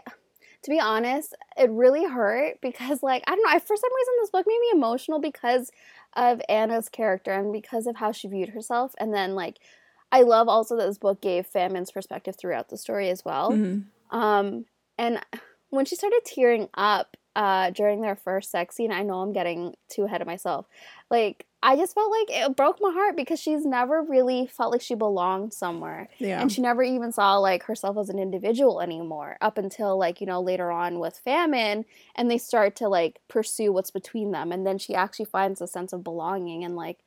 to 0.64 0.70
be 0.70 0.80
honest, 0.80 1.36
it 1.58 1.70
really 1.72 2.06
hurt 2.06 2.62
because 2.62 3.02
like 3.02 3.24
I 3.28 3.32
don't 3.32 3.44
know, 3.44 3.52
I, 3.56 3.60
for 3.60 3.76
some 3.76 3.92
reason 3.96 4.14
this 4.22 4.30
book 4.30 4.46
made 4.48 4.60
me 4.62 4.70
emotional 4.74 5.20
because 5.20 5.72
of 6.16 6.42
Anna's 6.50 6.90
character 6.90 7.32
and 7.32 7.52
because 7.52 7.88
of 7.88 7.96
how 7.96 8.12
she 8.12 8.28
viewed 8.28 8.50
herself 8.50 8.94
and 9.00 9.14
then 9.14 9.34
like 9.36 9.58
I 10.12 10.22
love 10.24 10.48
also 10.50 10.76
that 10.76 10.88
this 10.88 10.98
book 10.98 11.22
gave 11.22 11.48
Famine's 11.48 11.92
perspective 11.92 12.36
throughout 12.38 12.70
the 12.70 12.78
story 12.78 13.10
as 13.10 13.24
well. 13.24 13.52
mhm. 13.52 13.86
Um, 14.12 14.66
and 14.98 15.20
when 15.70 15.86
she 15.86 15.96
started 15.96 16.22
tearing 16.26 16.68
up 16.74 17.16
uh, 17.36 17.70
during 17.72 18.02
their 18.02 18.18
first 18.18 18.52
sex 18.52 18.76
scene, 18.76 18.92
I 18.92 19.04
know 19.04 19.22
I'm 19.22 19.32
getting 19.32 19.74
too 19.88 20.04
ahead 20.04 20.20
of 20.20 20.28
myself. 20.28 20.68
Like, 21.10 21.46
I 21.64 21.76
just 21.76 21.94
felt 21.94 22.12
like 22.12 22.28
it 22.30 22.56
broke 22.56 22.80
my 22.82 22.92
heart 22.92 23.16
because 23.16 23.40
she's 23.40 23.66
never 23.66 24.02
really 24.02 24.48
felt 24.48 24.72
like 24.72 24.82
she 24.82 24.96
belonged 24.96 25.54
somewhere. 25.54 26.10
Yeah. 26.18 26.42
And 26.42 26.52
she 26.52 26.62
never 26.62 26.82
even 26.82 27.12
saw 27.12 27.38
like 27.38 27.64
herself 27.64 27.98
as 27.98 28.10
an 28.10 28.18
individual 28.18 28.82
anymore 28.82 29.38
up 29.42 29.60
until 29.60 29.98
like, 29.98 30.22
you 30.22 30.28
know, 30.28 30.42
later 30.42 30.72
on 30.72 30.98
with 30.98 31.18
famine 31.18 31.86
and 32.16 32.32
they 32.32 32.40
start 32.40 32.76
to 32.78 32.90
like 32.90 33.20
pursue 33.28 33.72
what's 33.72 33.92
between 33.92 34.32
them. 34.32 34.52
And 34.52 34.66
then 34.66 34.80
she 34.80 34.96
actually 34.96 35.26
finds 35.26 35.62
a 35.62 35.68
sense 35.68 35.94
of 35.94 36.04
belonging 36.04 36.64
and 36.64 36.76
like, 36.76 36.98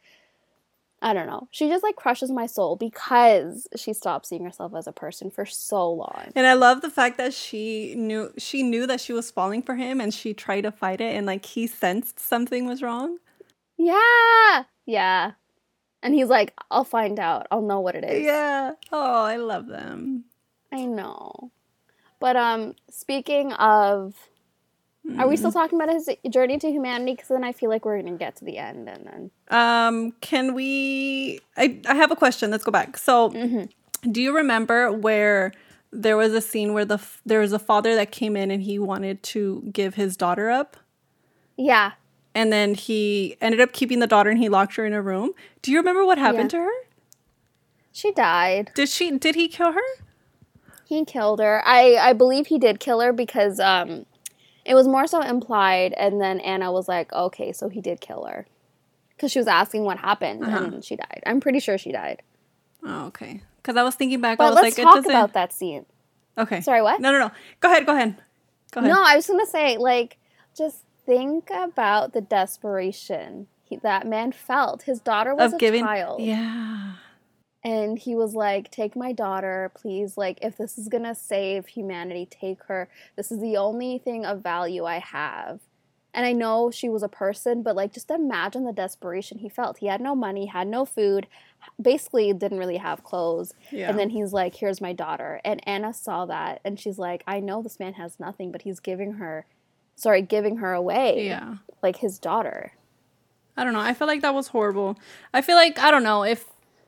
I 1.02 1.12
don't 1.12 1.26
know. 1.26 1.48
She 1.50 1.68
just 1.68 1.82
like 1.82 1.96
crushes 1.96 2.30
my 2.30 2.46
soul 2.46 2.76
because 2.76 3.66
she 3.76 3.92
stopped 3.92 4.24
seeing 4.24 4.44
herself 4.44 4.72
as 4.74 4.86
a 4.86 4.92
person 4.92 5.30
for 5.30 5.44
so 5.44 5.90
long. 5.90 6.32
And 6.34 6.46
I 6.46 6.54
love 6.54 6.80
the 6.80 6.88
fact 6.88 7.18
that 7.18 7.34
she 7.34 7.94
knew 7.96 8.32
she 8.38 8.62
knew 8.62 8.86
that 8.86 9.00
she 9.00 9.12
was 9.12 9.30
falling 9.30 9.62
for 9.62 9.74
him 9.74 10.00
and 10.00 10.14
she 10.14 10.32
tried 10.32 10.62
to 10.62 10.70
fight 10.70 11.00
it 11.00 11.14
and 11.14 11.26
like 11.26 11.44
he 11.44 11.66
sensed 11.66 12.20
something 12.20 12.66
was 12.66 12.82
wrong. 12.82 13.18
Yeah. 13.76 14.64
Yeah. 14.86 15.32
And 16.02 16.14
he's 16.14 16.28
like, 16.28 16.52
I'll 16.70 16.84
find 16.84 17.18
out. 17.18 17.46
I'll 17.50 17.62
know 17.62 17.80
what 17.80 17.94
it 17.94 18.04
is. 18.04 18.24
Yeah. 18.24 18.72
Oh, 18.92 19.22
I 19.24 19.36
love 19.36 19.66
them. 19.66 20.24
I 20.72 20.84
know. 20.84 21.50
But 22.20 22.36
um 22.36 22.74
speaking 22.90 23.52
of 23.54 24.14
are 25.18 25.28
we 25.28 25.36
still 25.36 25.50
Mm-hmm. 25.50 25.58
talking 25.58 25.80
about 25.80 25.92
his 25.94 26.08
journey 26.30 26.58
to 26.58 26.70
humanity? 26.70 27.12
Because 27.12 27.28
then 27.28 27.44
I 27.44 27.52
feel 27.52 27.68
like 27.68 27.84
we're 27.84 28.00
gonna 28.00 28.16
get 28.16 28.36
to 28.36 28.44
the 28.44 28.56
end 28.58 28.88
and 28.88 29.06
then 29.06 29.30
Um, 29.50 30.12
can 30.22 30.54
we? 30.54 31.40
I 31.56 31.78
I 31.86 31.94
have 31.94 32.10
a 32.10 32.16
question. 32.16 32.50
Let's 32.50 32.64
go 32.64 32.72
back. 32.72 32.96
So, 32.96 33.30
Mhm. 33.30 33.70
do 34.10 34.22
you 34.22 34.34
remember 34.34 34.90
where 34.90 35.52
there 35.92 36.16
was 36.16 36.32
a 36.32 36.40
scene 36.40 36.72
where 36.72 36.86
the 36.86 36.98
there 37.26 37.40
was 37.40 37.52
a 37.52 37.58
father 37.58 37.94
that 37.96 38.12
came 38.12 38.34
in 38.36 38.50
and 38.50 38.62
he 38.62 38.78
wanted 38.78 39.22
to 39.34 39.68
give 39.72 39.94
his 39.94 40.16
daughter 40.16 40.50
up, 40.50 40.76
Yeah. 41.56 41.92
And 42.34 42.52
then 42.52 42.74
he 42.74 43.36
ended 43.40 43.60
up 43.60 43.72
keeping 43.72 43.98
the 44.00 44.06
daughter 44.06 44.30
and 44.30 44.38
he 44.38 44.48
locked 44.48 44.76
her 44.76 44.84
in 44.86 44.92
a 44.92 45.02
room. 45.02 45.32
Do 45.62 45.70
you 45.72 45.78
remember 45.78 46.04
what 46.04 46.18
happened 46.18 46.50
to 46.50 46.58
her? 46.58 46.70
She 47.92 48.12
died. 48.12 48.72
Did 48.74 48.88
she? 48.88 49.10
Did 49.18 49.34
he 49.34 49.48
kill 49.48 49.72
her? 49.72 49.80
He 50.86 51.04
killed 51.04 51.40
her. 51.40 51.62
I 51.64 51.96
I 51.96 52.12
believe 52.12 52.48
he 52.48 52.58
did 52.58 52.80
kill 52.80 53.00
her 53.00 53.12
because 53.12 53.60
um 53.60 54.06
it 54.64 54.74
was 54.74 54.88
more 54.88 55.06
so 55.06 55.20
implied 55.20 55.94
and 55.96 56.20
then 56.20 56.40
Anna 56.40 56.72
was 56.72 56.88
like, 56.88 57.12
"Okay, 57.12 57.52
so 57.52 57.68
he 57.68 57.80
did 57.80 58.00
kill 58.00 58.24
her." 58.24 58.46
Cuz 59.18 59.30
she 59.32 59.38
was 59.38 59.46
asking 59.48 59.84
what 59.84 59.98
happened 59.98 60.42
Uh-huh. 60.44 60.64
and 60.64 60.84
she 60.84 60.96
died. 60.96 61.22
I'm 61.26 61.40
pretty 61.40 61.60
sure 61.60 61.78
she 61.78 61.92
died. 61.92 62.22
Oh, 62.84 63.06
okay. 63.06 63.42
Because 63.62 63.76
I 63.76 63.82
was 63.82 63.94
thinking 63.94 64.20
back. 64.20 64.40
I 64.40 64.44
But 64.44 64.50
was 64.50 64.54
let's 64.56 64.64
like, 64.64 64.78
it 64.78 64.82
talk 64.82 64.96
doesn't. 64.96 65.10
about 65.10 65.32
that 65.34 65.52
scene. 65.52 65.86
Okay. 66.36 66.60
Sorry, 66.60 66.82
what? 66.82 67.00
No, 67.00 67.12
no, 67.12 67.18
no. 67.18 67.30
Go 67.60 67.70
ahead. 67.70 67.86
Go 67.86 67.94
ahead. 67.94 68.16
Go 68.72 68.80
ahead. 68.80 68.90
No, 68.90 69.02
I 69.02 69.14
was 69.16 69.26
gonna 69.26 69.46
say, 69.46 69.78
like, 69.78 70.18
just 70.56 70.83
think 71.06 71.50
about 71.50 72.12
the 72.12 72.20
desperation 72.20 73.46
he, 73.62 73.76
that 73.76 74.06
man 74.06 74.32
felt. 74.32 74.82
His 74.82 75.00
daughter 75.00 75.34
was 75.34 75.52
of 75.52 75.56
a 75.56 75.58
giving. 75.58 75.84
child, 75.84 76.20
Yeah. 76.20 76.94
and 77.62 77.98
he 77.98 78.14
was 78.14 78.34
like, 78.34 78.70
"Take 78.70 78.94
my 78.94 79.12
daughter, 79.12 79.70
please. 79.74 80.16
Like, 80.18 80.38
if 80.42 80.56
this 80.56 80.76
is 80.78 80.88
gonna 80.88 81.14
save 81.14 81.66
humanity, 81.68 82.26
take 82.26 82.62
her. 82.64 82.88
This 83.16 83.32
is 83.32 83.40
the 83.40 83.56
only 83.56 83.98
thing 83.98 84.24
of 84.26 84.40
value 84.42 84.84
I 84.84 84.98
have." 84.98 85.60
And 86.16 86.24
I 86.24 86.32
know 86.32 86.70
she 86.70 86.88
was 86.88 87.02
a 87.02 87.08
person, 87.08 87.62
but 87.62 87.74
like 87.74 87.92
just 87.92 88.08
imagine 88.10 88.64
the 88.64 88.72
desperation 88.72 89.38
he 89.38 89.48
felt. 89.48 89.78
He 89.78 89.86
had 89.86 90.00
no 90.00 90.14
money, 90.14 90.46
had 90.46 90.68
no 90.68 90.84
food, 90.84 91.26
basically 91.80 92.32
didn't 92.32 92.58
really 92.58 92.76
have 92.76 93.02
clothes. 93.02 93.52
Yeah. 93.72 93.88
And 93.90 93.98
then 93.98 94.10
he's 94.10 94.32
like, 94.32 94.54
"Here's 94.54 94.80
my 94.80 94.92
daughter." 94.92 95.40
And 95.44 95.66
Anna 95.66 95.92
saw 95.92 96.24
that 96.26 96.60
and 96.64 96.78
she's 96.78 96.98
like, 97.00 97.24
"I 97.26 97.40
know 97.40 97.62
this 97.62 97.80
man 97.80 97.94
has 97.94 98.20
nothing, 98.20 98.52
but 98.52 98.62
he's 98.62 98.78
giving 98.78 99.14
her 99.14 99.44
sorry, 99.96 100.22
giving 100.22 100.58
her 100.58 100.72
away 100.72 101.26
yeah. 101.26 101.56
like 101.82 101.96
his 101.96 102.18
daughter." 102.18 102.72
I 103.56 103.64
don't 103.64 103.72
know. 103.72 103.80
I 103.80 103.94
feel 103.94 104.08
like 104.08 104.22
that 104.22 104.34
was 104.34 104.48
horrible. 104.48 104.98
I 105.32 105.40
feel 105.40 105.56
like 105.56 105.78
I 105.78 105.90
don't 105.90 106.02
know 106.02 106.24
if 106.24 106.44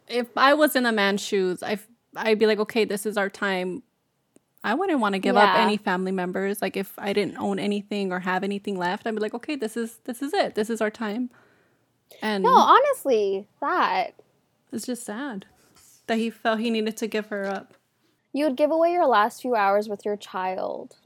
if 0.09 0.37
I 0.37 0.55
was 0.55 0.77
in 0.77 0.83
the 0.83 0.93
man's 0.93 1.21
shoes, 1.21 1.63
I 1.63 1.79
I'd 2.17 2.39
be 2.39 2.47
like, 2.47 2.59
okay, 2.59 2.85
this 2.85 3.07
is 3.07 3.17
our 3.17 3.29
time. 3.29 3.83
I 4.65 4.75
wouldn't 4.75 4.99
want 4.99 5.15
to 5.15 5.21
give 5.21 5.37
up 5.37 5.57
any 5.57 5.77
family 5.77 6.11
members. 6.11 6.61
Like 6.61 6.77
if 6.77 6.93
I 6.99 7.13
didn't 7.13 7.37
own 7.37 7.59
anything 7.59 8.13
or 8.13 8.21
have 8.21 8.43
anything 8.43 8.77
left, 8.77 9.07
I'd 9.07 9.15
be 9.15 9.21
like, 9.21 9.35
okay, 9.35 9.55
this 9.55 9.77
is 9.77 9.99
this 10.05 10.23
is 10.23 10.33
it. 10.33 10.55
This 10.55 10.71
is 10.71 10.81
our 10.81 10.91
time. 10.91 11.31
And 12.21 12.43
No, 12.43 12.55
honestly, 12.55 13.47
that 13.61 14.15
it's 14.73 14.87
just 14.87 15.05
sad 15.05 15.47
that 16.07 16.19
he 16.19 16.31
felt 16.31 16.61
he 16.61 16.71
needed 16.71 16.97
to 16.97 17.07
give 17.07 17.27
her 17.27 17.47
up. 17.47 17.75
you 18.33 18.45
would 18.45 18.57
give 18.57 18.71
away 18.71 18.93
your 18.93 19.07
last 19.07 19.43
few 19.43 19.55
hours 19.55 19.89
with 19.89 20.05
your 20.05 20.17
child. 20.17 20.97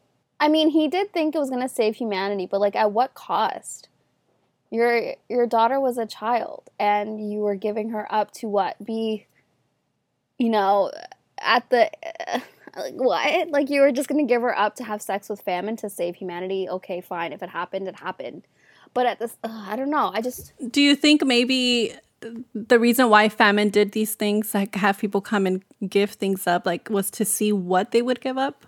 I 0.41 0.49
mean, 0.49 0.71
he 0.71 0.89
did 0.89 1.13
think 1.13 1.35
it 1.35 1.39
was 1.39 1.51
going 1.51 1.63
to 1.63 1.69
save 1.69 1.97
humanity, 1.97 2.47
but 2.51 2.61
like 2.61 2.75
at 2.75 2.91
what 2.93 3.15
cost? 3.15 3.89
Your 4.71 5.15
your 5.29 5.47
daughter 5.47 5.79
was 5.79 5.99
a 5.99 6.07
child 6.07 6.71
and 6.79 7.31
you 7.31 7.41
were 7.41 7.57
giving 7.57 7.91
her 7.91 8.13
up 8.13 8.31
to 8.35 8.49
what? 8.49 8.83
Be 8.85 9.27
you 10.39 10.49
know, 10.49 10.91
at 11.39 11.69
the 11.69 11.91
like 12.77 12.95
what? 12.95 13.51
Like 13.51 13.69
you 13.69 13.83
were 13.83 13.93
just 13.93 14.09
going 14.09 14.27
to 14.27 14.29
give 14.29 14.43
her 14.43 14.59
up 14.59 14.77
to 14.77 14.85
have 14.85 15.03
sex 15.03 15.29
with 15.29 15.43
famine 15.43 15.77
to 15.77 15.91
save 15.91 16.17
humanity? 16.17 16.69
Okay, 16.69 17.01
fine. 17.01 17.33
If 17.33 17.43
it 17.43 17.51
happened, 17.51 17.89
it 17.89 18.01
happened. 18.01 18.45
But 18.95 19.07
at 19.07 19.19
this 19.19 19.37
ugh, 19.45 19.51
I 19.69 19.77
don't 19.77 19.91
know. 19.91 20.11
I 20.15 20.23
just 20.23 20.53
Do 20.71 20.81
you 20.81 20.97
think 20.97 21.25
maybe 21.25 21.95
the 22.55 22.79
reason 22.79 23.11
why 23.11 23.29
famine 23.29 23.71
did 23.71 23.93
these 23.93 24.15
things, 24.15 24.55
like 24.55 24.75
have 24.77 24.99
people 24.99 25.21
come 25.21 25.47
and 25.47 25.63
give 25.89 26.13
things 26.13 26.47
up, 26.47 26.65
like 26.65 26.89
was 26.91 27.11
to 27.13 27.25
see 27.25 27.53
what 27.53 27.91
they 27.91 28.03
would 28.03 28.21
give 28.21 28.39
up, 28.39 28.67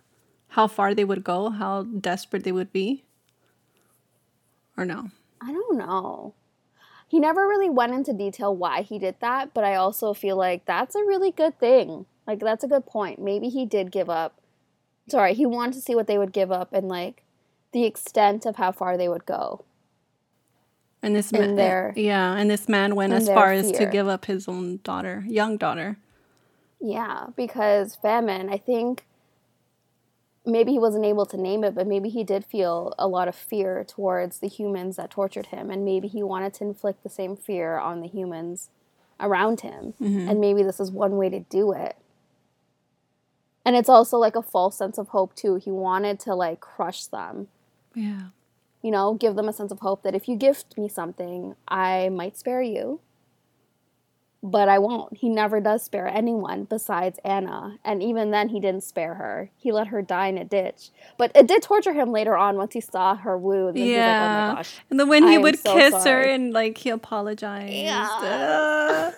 how 0.53 0.67
far 0.67 0.95
they 0.95 1.05
would 1.05 1.25
go, 1.25 1.49
how 1.51 1.83
desperate 1.85 2.45
they 2.45 2.53
would 2.53 2.73
be, 2.73 3.05
or 4.77 4.85
no? 4.85 5.11
I 5.41 5.51
don't 5.51 5.79
know. 5.79 6.35
He 7.09 7.19
never 7.19 7.47
really 7.49 7.71
went 7.71 7.95
into 7.95 8.13
detail 8.13 8.55
why 8.55 8.83
he 8.83 8.99
did 8.99 9.17
that, 9.21 9.55
but 9.55 9.65
I 9.65 9.75
also 9.75 10.13
feel 10.15 10.37
like 10.37 10.65
that's 10.67 10.95
a 10.95 11.05
really 11.05 11.31
good 11.31 11.59
thing. 11.59 12.05
Like 12.27 12.41
that's 12.41 12.65
a 12.65 12.69
good 12.69 12.87
point. 12.87 13.19
Maybe 13.19 13.49
he 13.49 13.65
did 13.67 13.91
give 13.91 14.09
up. 14.11 14.41
Sorry, 15.09 15.35
he 15.35 15.47
wanted 15.47 15.75
to 15.75 15.81
see 15.81 15.95
what 15.95 16.07
they 16.07 16.19
would 16.19 16.33
give 16.33 16.53
up 16.53 16.73
and 16.73 16.87
like 16.89 17.23
the 17.73 17.85
extent 17.85 18.45
of 18.47 18.57
how 18.57 18.73
far 18.73 18.97
they 18.97 19.09
would 19.09 19.27
go. 19.27 19.65
And 21.03 21.17
this 21.17 21.33
man, 21.33 21.57
their- 21.57 21.93
yeah, 21.97 22.35
and 22.37 22.51
this 22.51 22.69
man 22.69 22.95
went 22.95 23.13
as 23.15 23.27
far 23.27 23.53
as 23.53 23.73
to 23.73 23.87
give 23.87 24.07
up 24.07 24.27
his 24.27 24.47
own 24.47 24.81
daughter, 24.85 25.25
young 25.27 25.57
daughter. 25.57 25.97
Yeah, 26.79 27.29
because 27.37 27.97
famine, 27.97 28.49
I 28.51 28.59
think 28.59 29.05
maybe 30.45 30.73
he 30.73 30.79
wasn't 30.79 31.05
able 31.05 31.27
to 31.27 31.37
name 31.37 31.65
it, 31.65 31.75
but 31.75 31.87
maybe 31.87 32.09
he 32.09 32.25
did 32.25 32.45
feel 32.45 32.95
a 32.99 33.07
lot 33.07 33.29
of 33.29 33.35
fear 33.35 33.85
towards 33.85 34.39
the 34.39 34.49
humans 34.49 34.97
that 34.97 35.11
tortured 35.11 35.47
him, 35.47 35.71
and 35.71 35.85
maybe 35.85 36.09
he 36.09 36.23
wanted 36.23 36.55
to 36.55 36.65
inflict 36.65 37.03
the 37.03 37.09
same 37.09 37.37
fear 37.37 37.79
on 37.79 38.01
the 38.01 38.09
humans 38.09 38.71
around 39.21 39.61
him. 39.61 39.95
Mm-hmm. 40.01 40.29
And 40.29 40.41
maybe 40.41 40.63
this 40.63 40.81
is 40.81 40.91
one 40.91 41.17
way 41.17 41.29
to 41.29 41.41
do 41.41 41.73
it. 41.73 41.97
And 43.65 43.77
it's 43.77 43.89
also 43.89 44.19
like 44.19 44.35
a 44.35 44.43
false 44.43 44.77
sense 44.77 44.99
of 44.99 45.09
hope, 45.09 45.37
too. 45.37 45.57
He 45.57 45.71
wanted 45.71 46.19
to 46.21 46.35
like 46.35 46.61
crush 46.61 47.07
them, 47.07 47.49
Yeah, 47.95 48.29
you 48.83 48.91
know, 48.91 49.15
give 49.15 49.37
them 49.37 49.49
a 49.49 49.53
sense 49.53 49.71
of 49.71 49.79
hope 49.79 50.03
that 50.03 50.15
if 50.15 50.29
you 50.29 50.37
gift 50.37 50.77
me 50.77 50.89
something, 50.89 51.55
I 51.69 52.09
might 52.09 52.37
spare 52.37 52.63
you 52.63 53.01
but 54.43 54.69
I 54.69 54.79
won't. 54.79 55.17
He 55.17 55.29
never 55.29 55.61
does 55.61 55.83
spare 55.85 56.09
anyone 56.09 56.65
besides 56.65 57.19
Anna. 57.25 57.79
And 57.85 58.03
even 58.03 58.33
then, 58.33 58.49
he 58.49 58.59
didn't 58.59 58.83
spare 58.83 59.15
her. 59.15 59.51
He 59.57 59.71
let 59.71 59.87
her 59.89 60.03
die 60.03 60.27
in 60.27 60.39
a 60.39 60.45
ditch. 60.45 60.91
But 61.17 61.31
it 61.35 61.47
did 61.47 61.63
torture 61.63 61.93
him 61.93 62.11
later 62.11 62.37
on 62.37 62.57
once 62.57 62.75
he 62.75 62.81
saw 62.81 63.15
her 63.15 63.39
wound. 63.39 63.77
And 63.77 63.87
yeah. 63.87 64.49
Like, 64.49 64.53
oh 64.53 64.57
gosh. 64.57 64.81
And 64.91 64.99
then 65.01 65.09
when 65.09 65.29
he 65.29 65.37
am 65.37 65.43
would 65.43 65.59
so 65.59 65.75
kiss 65.75 66.05
her 66.05 66.21
and 66.21 66.53
like 66.53 66.79
he 66.79 66.91
apologized. 66.91 67.73
Yeah. 67.73 68.09
Uh, 68.11 69.13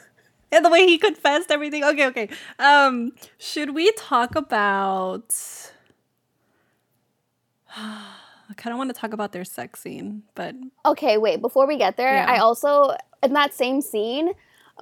and 0.53 0.65
the 0.65 0.71
way 0.71 0.87
he 0.87 0.99
confessed 0.99 1.51
everything. 1.51 1.85
Okay, 1.85 2.07
okay. 2.07 2.29
Um, 2.59 3.13
should 3.39 3.75
we 3.75 3.93
talk 3.93 4.37
about 4.37 5.35
I 7.77 8.53
kind 8.57 8.73
of 8.73 8.79
want 8.79 8.95
to 8.95 9.01
talk 9.01 9.13
about 9.13 9.33
their 9.33 9.45
sex 9.45 9.81
scene, 9.81 10.23
but 10.35 10.55
Okay, 10.85 11.17
wait. 11.17 11.41
Before 11.41 11.67
we 11.67 11.79
get 11.79 11.97
there, 11.97 12.15
Yeah. 12.15 12.27
I 12.29 12.39
also, 12.39 12.95
in 13.23 13.33
that 13.33 13.55
same 13.55 13.81
scene, 13.81 14.33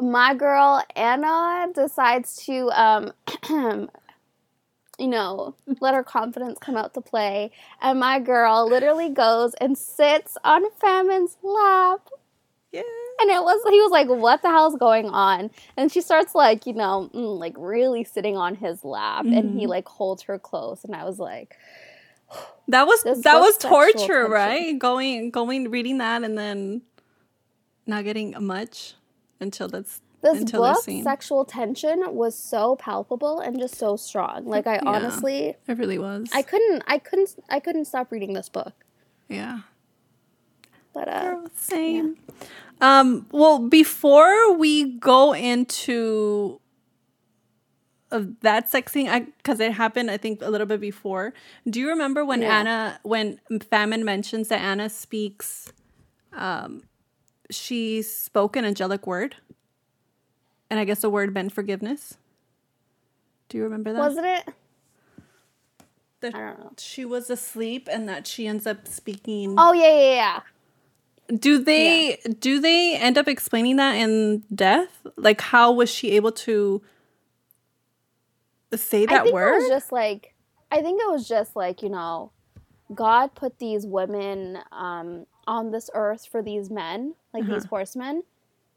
my 0.00 0.34
girl 0.34 0.82
Anna 0.96 1.68
decides 1.74 2.36
to, 2.46 2.70
um, 2.70 3.12
you 4.98 5.08
know, 5.08 5.54
let 5.80 5.94
her 5.94 6.04
confidence 6.04 6.58
come 6.60 6.76
out 6.76 6.94
to 6.94 7.00
play. 7.00 7.50
And 7.80 7.98
my 8.00 8.18
girl 8.20 8.68
literally 8.68 9.08
goes 9.10 9.54
and 9.54 9.76
sits 9.76 10.36
on 10.44 10.62
Famine's 10.80 11.36
lap. 11.42 12.08
yeah. 12.72 12.82
And 13.20 13.30
it 13.30 13.42
was 13.42 13.60
he 13.70 13.80
was 13.80 13.90
like, 13.92 14.08
"What 14.08 14.42
the 14.42 14.48
hell's 14.48 14.76
going 14.76 15.08
on?" 15.10 15.50
And 15.76 15.92
she 15.92 16.00
starts 16.00 16.34
like, 16.34 16.66
you 16.66 16.72
know, 16.74 17.10
mm, 17.14 17.38
like 17.38 17.54
really 17.58 18.04
sitting 18.04 18.36
on 18.36 18.54
his 18.56 18.84
lap, 18.84 19.26
and 19.30 19.50
Mm-hmm. 19.50 19.58
he 19.58 19.66
like 19.66 19.86
holds 19.88 20.22
her 20.24 20.38
close, 20.38 20.84
and 20.84 20.94
I 20.96 21.04
was 21.04 21.18
like, 21.18 21.56
That 22.68 22.86
was 22.86 23.02
that 23.04 23.38
was 23.40 23.54
was 23.54 23.58
torture, 23.58 24.28
tension. 24.28 24.30
right? 24.30 24.78
Going 24.78 25.30
going 25.30 25.70
reading 25.70 25.98
that 25.98 26.24
and 26.24 26.38
then 26.38 26.82
not 27.86 28.04
getting 28.04 28.34
much 28.44 28.94
until 29.42 29.68
that's 29.68 30.00
"This 30.22 30.38
until 30.38 30.62
book, 30.62 30.76
this 30.76 30.84
scene. 30.84 31.02
sexual 31.02 31.44
tension 31.44 32.14
was 32.14 32.38
so 32.38 32.76
palpable 32.76 33.40
and 33.40 33.58
just 33.58 33.74
so 33.76 33.96
strong. 33.96 34.46
Like 34.46 34.66
I 34.66 34.74
Yeah. 34.76 34.80
honestly, 34.86 35.56
it 35.66 35.78
really 35.78 35.98
was. 35.98 36.28
I 36.32 36.42
couldn't, 36.42 36.82
I 36.86 36.98
couldn't, 36.98 37.36
I 37.50 37.60
couldn't 37.60 37.86
stop 37.86 38.10
reading 38.12 38.32
this 38.32 38.48
book." 38.48 38.74
yeah. 39.28 39.60
But 40.94 41.08
uh, 41.08 41.20
Girl, 41.22 41.46
Same. 41.56 42.16
Um, 42.80 43.26
well, 43.32 43.58
before 43.68 44.52
we 44.54 44.98
go 44.98 45.32
into 45.34 46.60
uh, 48.10 48.24
that 48.42 48.68
sex 48.68 48.92
scene, 48.92 49.32
because 49.38 49.58
it 49.58 49.72
happened, 49.72 50.10
I 50.10 50.18
think, 50.18 50.42
a 50.42 50.50
little 50.50 50.66
bit 50.66 50.80
before. 50.80 51.32
Do 51.68 51.80
you 51.80 51.88
remember 51.88 52.24
when 52.26 52.42
Yeah. 52.42 52.58
Anna, 52.60 53.00
when 53.04 53.40
Famine 53.70 54.04
mentions 54.04 54.48
that 54.48 54.60
Anna 54.60 54.90
speaks, 54.90 55.72
um, 56.34 56.82
she 57.50 58.02
spoke 58.02 58.56
an 58.56 58.64
angelic 58.64 59.06
word, 59.06 59.36
and 60.70 60.78
I 60.80 60.84
guess 60.84 61.00
the 61.00 61.10
word 61.10 61.34
meant 61.34 61.52
forgiveness. 61.52 62.16
Do 63.48 63.58
you 63.58 63.64
remember 63.64 63.92
that? 63.92 63.98
wasn't 63.98 64.26
it? 64.26 64.48
that 66.22 66.34
I 66.34 66.38
don't 66.38 66.58
know. 66.58 66.72
she 66.78 67.04
was 67.04 67.28
asleep 67.28 67.88
and 67.90 68.08
that 68.08 68.26
she 68.26 68.46
ends 68.46 68.66
up 68.66 68.88
speaking. 68.88 69.54
Oh 69.58 69.72
yeah, 69.72 69.92
yeah, 69.92 70.14
yeah. 70.14 70.40
Do 71.36 71.58
they 71.62 72.18
do 72.38 72.60
they 72.60 72.96
end 72.96 73.18
up 73.18 73.28
explaining 73.28 73.76
that 73.76 73.92
in 73.94 74.44
death? 74.54 75.06
Like 75.16 75.40
how 75.40 75.72
was 75.72 75.90
she 75.90 76.12
able 76.12 76.32
to 76.32 76.80
say 78.74 79.02
I 79.02 79.06
that 79.06 79.22
think 79.24 79.34
word? 79.34 79.54
it 79.56 79.60
was 79.62 79.68
just 79.68 79.92
like 79.92 80.34
I 80.70 80.80
think 80.80 81.00
it 81.02 81.10
was 81.10 81.28
just 81.28 81.54
like 81.54 81.82
you 81.82 81.90
know, 81.90 82.32
God 82.94 83.34
put 83.34 83.58
these 83.58 83.86
women 83.86 84.58
um, 84.72 85.26
on 85.46 85.70
this 85.70 85.90
earth 85.94 86.26
for 86.26 86.42
these 86.42 86.70
men, 86.70 87.14
like 87.34 87.44
Uh-huh. 87.44 87.54
these 87.54 87.64
horsemen, 87.66 88.22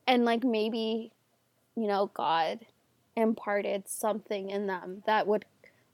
and 0.08 0.26
like 0.26 0.44
maybe, 0.44 1.12
you 1.76 1.88
know, 1.88 2.10
God 2.14 2.60
imparted 3.16 3.88
something 3.88 4.50
in 4.50 4.68
them 4.68 5.04
that 5.06 5.26
would 5.28 5.46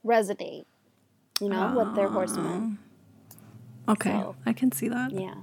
resonate, 0.04 0.64
you 1.40 1.48
know, 1.48 1.74
with 1.76 1.94
their 1.94 2.08
horsemen. 2.08 2.78
okay, 3.88 4.10
so- 4.10 4.36
I 4.46 4.52
can 4.52 4.72
see 4.72 4.88
that. 4.88 5.10
Yeah. 5.12 5.34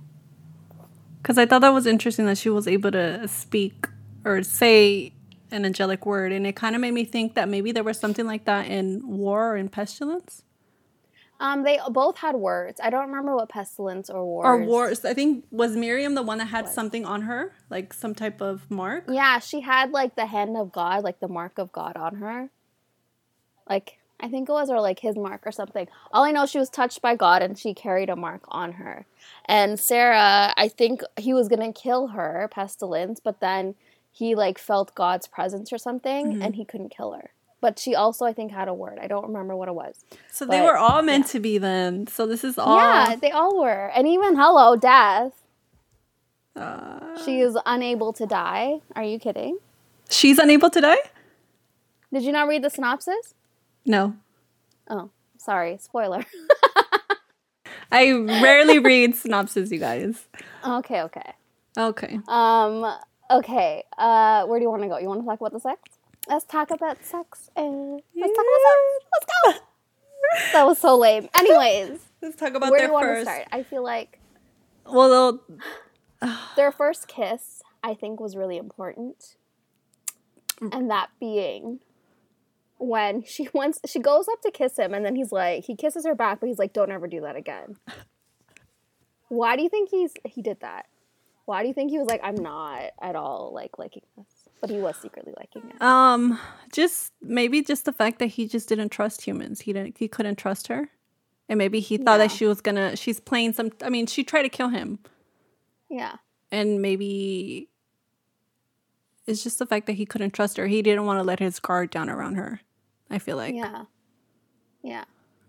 Because 1.21 1.37
I 1.37 1.45
thought 1.45 1.59
that 1.61 1.73
was 1.73 1.85
interesting 1.85 2.25
that 2.27 2.37
she 2.37 2.49
was 2.49 2.67
able 2.67 2.91
to 2.91 3.27
speak 3.27 3.87
or 4.23 4.41
say 4.43 5.11
an 5.51 5.65
angelic 5.65 6.05
word, 6.05 6.31
and 6.31 6.45
it 6.47 6.55
kind 6.55 6.75
of 6.75 6.81
made 6.81 6.93
me 6.93 7.03
think 7.03 7.33
that 7.35 7.49
maybe 7.49 7.71
there 7.71 7.83
was 7.83 7.99
something 7.99 8.25
like 8.25 8.45
that 8.45 8.67
in 8.67 9.05
war 9.05 9.51
or 9.53 9.57
in 9.57 9.67
pestilence 9.69 10.43
Um, 11.41 11.63
they 11.63 11.79
both 11.89 12.17
had 12.17 12.35
words. 12.35 12.81
I 12.83 12.89
don't 12.89 13.07
remember 13.07 13.35
what 13.35 13.47
pestilence 13.49 14.09
or 14.09 14.25
wars. 14.25 14.45
or 14.45 14.65
wars. 14.65 15.05
I 15.05 15.13
think 15.13 15.45
was 15.51 15.75
Miriam 15.75 16.13
the 16.15 16.21
one 16.21 16.39
that 16.39 16.47
had 16.47 16.67
something 16.67 17.05
on 17.05 17.21
her, 17.21 17.53
like 17.69 17.93
some 17.93 18.13
type 18.13 18.41
of 18.41 18.69
mark. 18.69 19.05
Yeah, 19.07 19.39
she 19.39 19.61
had 19.61 19.91
like 19.91 20.15
the 20.15 20.25
hand 20.25 20.57
of 20.57 20.71
God, 20.73 21.03
like 21.03 21.19
the 21.21 21.29
mark 21.29 21.57
of 21.57 21.71
God 21.71 21.95
on 21.95 22.15
her. 22.15 22.49
Like 23.69 23.99
I 24.19 24.27
think 24.27 24.49
it 24.49 24.51
was 24.51 24.69
or 24.69 24.81
like 24.81 24.99
his 24.99 25.15
mark 25.15 25.43
or 25.45 25.51
something. 25.51 25.87
All 26.11 26.25
I 26.25 26.31
know 26.31 26.45
she 26.45 26.59
was 26.59 26.69
touched 26.69 27.01
by 27.01 27.15
God 27.15 27.41
and 27.41 27.57
she 27.57 27.73
carried 27.73 28.09
a 28.09 28.15
mark 28.17 28.41
on 28.49 28.73
her. 28.73 29.05
And 29.45 29.79
Sarah, 29.79 30.53
I 30.57 30.67
think 30.67 31.01
he 31.17 31.33
was 31.33 31.47
going 31.47 31.71
to 31.71 31.79
kill 31.79 32.07
her, 32.07 32.49
pestilence, 32.51 33.21
but 33.21 33.39
then 33.39 33.75
he 34.11 34.35
like 34.35 34.57
felt 34.57 34.93
God's 34.95 35.27
presence 35.27 35.71
or 35.71 35.77
something 35.77 36.41
and 36.43 36.55
he 36.55 36.65
couldn't 36.65 36.89
kill 36.89 37.13
her. 37.13 37.31
But 37.61 37.77
she 37.77 37.93
also 37.93 38.25
I 38.25 38.33
think 38.33 38.51
had 38.51 38.67
a 38.67 38.73
word. 38.73 38.99
I 39.01 39.07
don't 39.07 39.25
remember 39.27 39.55
what 39.55 39.67
it 39.67 39.75
was. 39.75 40.03
So 40.31 40.45
they 40.45 40.61
were 40.61 40.77
all 40.77 41.01
meant 41.01 41.27
to 41.27 41.39
be 41.39 41.57
then. 41.57 42.07
So 42.07 42.25
this 42.25 42.43
is 42.43 42.57
all 42.57 42.77
Yeah, 42.77 43.15
they 43.15 43.31
all 43.31 43.59
were. 43.59 43.91
And 43.93 44.07
even 44.07 44.35
hello, 44.37 44.75
death. 44.75 45.33
Uh, 46.55 47.17
She 47.25 47.39
is 47.41 47.57
unable 47.65 48.13
to 48.13 48.25
die. 48.25 48.79
Are 48.95 49.03
you 49.03 49.19
kidding? 49.19 49.57
she's 50.09 50.39
unable 50.39 50.69
to 50.71 50.81
die? 50.81 50.97
Did 52.11 52.23
you 52.23 52.31
not 52.31 52.47
read 52.47 52.63
the 52.63 52.69
synopsis? 52.69 53.35
No. 53.85 54.15
Oh, 54.89 55.11
sorry. 55.37 55.77
Spoiler. 55.79 56.25
I 57.91 58.11
rarely 58.11 58.79
read 58.79 59.15
synopses, 59.15 59.71
you 59.71 59.79
guys. 59.79 60.27
okay, 60.65 61.01
okay. 61.03 61.33
Okay. 61.77 62.19
Um, 62.27 62.91
okay. 63.29 63.83
Uh, 63.97 64.45
where 64.45 64.59
do 64.59 64.63
you 64.63 64.69
want 64.71 64.81
to 64.83 64.87
go? 64.89 64.97
You 64.97 65.07
want 65.07 65.21
to 65.21 65.25
talk 65.27 65.39
about 65.39 65.53
the 65.53 65.59
sex? 65.59 65.79
Let's 66.29 66.45
talk 66.45 66.71
about 66.71 67.03
sex. 67.03 67.49
And 67.55 68.01
let's 68.15 68.33
talk 68.35 68.45
about 68.45 68.61
sex. 68.69 69.05
Let's 69.13 69.59
go. 69.59 69.65
that 70.53 70.65
was 70.67 70.77
so 70.77 70.97
lame. 70.97 71.27
Anyways, 71.35 71.99
Let's 72.21 72.35
talk 72.35 72.53
about 72.53 72.69
where 72.71 72.81
do 72.81 72.85
you 72.85 72.93
want 72.93 73.07
to 73.07 73.21
start? 73.23 73.45
I 73.51 73.63
feel 73.63 73.83
like 73.83 74.19
Well, 74.85 75.41
their 76.55 76.71
first 76.71 77.07
kiss, 77.07 77.61
I 77.83 77.93
think, 77.93 78.19
was 78.19 78.35
really 78.35 78.57
important, 78.57 79.35
Mm. 80.61 80.75
and 80.75 80.91
that 80.91 81.07
being 81.21 81.79
when 82.77 83.23
she 83.23 83.47
wants, 83.53 83.79
she 83.85 83.99
goes 83.99 84.27
up 84.27 84.41
to 84.41 84.51
kiss 84.51 84.77
him, 84.77 84.93
and 84.93 85.05
then 85.05 85.15
he's 85.15 85.31
like, 85.31 85.63
he 85.63 85.75
kisses 85.75 86.05
her 86.05 86.15
back, 86.15 86.41
but 86.41 86.47
he's 86.47 86.59
like, 86.59 86.73
"Don't 86.73 86.91
ever 86.91 87.07
do 87.07 87.21
that 87.21 87.37
again." 87.37 87.77
Why 89.29 89.55
do 89.55 89.63
you 89.63 89.69
think 89.69 89.89
he's 89.89 90.11
he 90.25 90.41
did 90.41 90.59
that? 90.59 90.87
Why 91.45 91.61
do 91.61 91.69
you 91.69 91.73
think 91.73 91.91
he 91.91 91.97
was 91.97 92.07
like, 92.09 92.19
"I'm 92.23 92.35
not 92.35 92.91
at 93.01 93.15
all 93.15 93.51
like 93.53 93.77
liking 93.79 94.03
this," 94.17 94.38
but 94.61 94.69
he 94.69 94.77
was 94.77 94.97
secretly 94.97 95.33
liking 95.37 95.69
it? 95.69 95.81
um, 95.81 96.39
just 96.71 97.13
maybe 97.21 97.61
just 97.61 97.85
the 97.85 97.93
fact 97.93 98.19
that 98.19 98.27
he 98.27 98.47
just 98.47 98.69
didn't 98.69 98.89
trust 98.89 99.21
humans. 99.21 99.61
He 99.61 99.73
didn't. 99.73 99.97
He 99.97 100.07
couldn't 100.07 100.37
trust 100.37 100.67
her, 100.67 100.89
and 101.47 101.57
maybe 101.57 101.79
he 101.79 101.97
thought 101.97 102.17
that 102.17 102.31
she 102.31 102.45
was 102.45 102.61
gonna. 102.61 102.95
She's 102.95 103.19
playing 103.19 103.53
some. 103.53 103.71
I 103.83 103.89
mean, 103.89 104.07
she 104.07 104.23
tried 104.23 104.43
to 104.43 104.49
kill 104.49 104.69
him, 104.69 104.99
Yeah, 105.89 106.15
and 106.51 106.81
maybe 106.81 107.69
it's 109.27 109.43
just 109.43 109.59
the 109.59 109.65
fact 109.65 109.85
that 109.87 109.93
he 109.93 110.05
couldn't 110.05 110.31
trust 110.31 110.57
her. 110.57 110.67
He 110.67 110.81
didn't 110.81 111.05
want 111.05 111.19
to 111.19 111.23
let 111.23 111.39
his 111.39 111.59
guard 111.59 111.91
down 111.91 112.09
around 112.09 112.35
her. 112.35 112.61
I 113.09 113.19
feel 113.19 113.37
like. 113.37 113.55
yeah, 113.55 113.85
yeah. 114.83 115.05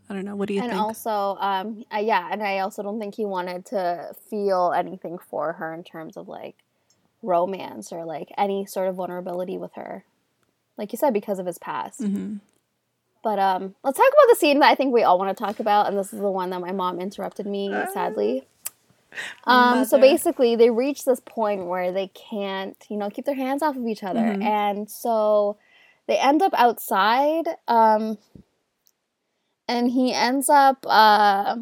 I 0.08 0.14
don't 0.14 0.24
know. 0.24 0.34
What 0.34 0.48
do 0.48 0.54
you 0.54 0.60
and 0.60 0.70
think? 0.70 0.80
And 0.80 0.86
also, 0.86 1.36
um, 1.40 1.84
uh, 1.94 1.98
yeah, 1.98 2.28
and 2.32 2.42
I 2.42 2.58
also 2.58 2.82
don't 2.82 2.98
think 2.98 3.14
he 3.14 3.24
wanted 3.24 3.64
to 3.66 4.12
feel 4.28 4.72
anything 4.74 5.18
for 5.18 5.52
her 5.52 5.72
in 5.72 5.84
terms 5.84 6.16
of 6.16 6.26
like 6.26 6.56
romance 7.22 7.92
or 7.92 8.04
like 8.04 8.28
any 8.38 8.66
sort 8.66 8.88
of 8.88 8.94
vulnerability 8.96 9.58
with 9.58 9.72
her, 9.74 10.04
like 10.76 10.92
you 10.92 10.98
said, 10.98 11.12
because 11.12 11.38
of 11.38 11.46
his 11.46 11.58
past. 11.58 12.00
hmm 12.00 12.36
But 13.22 13.38
um, 13.38 13.74
let's 13.84 13.98
talk 13.98 14.08
about 14.08 14.28
the 14.30 14.36
scene 14.36 14.60
that 14.60 14.70
I 14.70 14.74
think 14.74 14.92
we 14.94 15.02
all 15.02 15.18
want 15.18 15.36
to 15.36 15.44
talk 15.44 15.60
about, 15.60 15.86
and 15.88 15.98
this 15.98 16.12
is 16.12 16.20
the 16.20 16.30
one 16.30 16.50
that 16.50 16.60
my 16.60 16.72
mom 16.72 17.00
interrupted 17.00 17.46
me, 17.46 17.70
sadly. 17.92 18.46
Um, 19.46 19.84
so 19.84 19.98
basically, 19.98 20.56
they 20.56 20.70
reach 20.70 21.04
this 21.04 21.20
point 21.20 21.66
where 21.66 21.92
they 21.92 22.08
can't, 22.08 22.76
you 22.88 22.96
know, 22.96 23.10
keep 23.10 23.24
their 23.24 23.34
hands 23.34 23.62
off 23.62 23.76
of 23.76 23.86
each 23.86 24.02
other, 24.04 24.20
Mhm. 24.20 24.42
and 24.42 24.90
so 24.90 25.56
they 26.06 26.18
end 26.18 26.40
up 26.42 26.52
outside. 26.54 27.46
Um, 27.68 28.18
and 29.68 29.90
he 29.90 30.12
ends 30.12 30.48
up, 30.48 30.84
uh, 30.88 31.56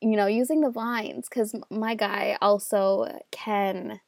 you 0.00 0.16
know, 0.16 0.26
using 0.26 0.60
the 0.60 0.70
vines 0.70 1.28
because 1.28 1.54
my 1.70 1.94
guy 1.94 2.36
also 2.42 3.20
can, 3.30 4.00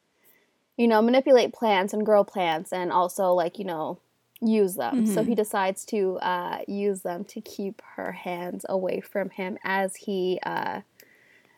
you 0.77 0.87
know, 0.87 1.01
manipulate 1.01 1.53
plants 1.53 1.93
and 1.93 2.05
grow 2.05 2.23
plants, 2.23 2.71
and 2.71 2.91
also 2.91 3.33
like 3.33 3.59
you 3.59 3.65
know 3.65 3.99
use 4.39 4.75
them. 4.75 5.05
So 5.07 5.23
Mhm. 5.23 5.27
he 5.27 5.35
decides 5.35 5.83
to 5.85 6.17
uh, 6.19 6.59
use 6.67 7.01
them 7.01 7.25
to 7.25 7.41
keep 7.41 7.81
her 7.95 8.11
hands 8.11 8.65
away 8.69 9.01
from 9.01 9.29
him 9.31 9.57
as 9.63 9.95
he. 9.95 10.39
Uh, 10.43 10.81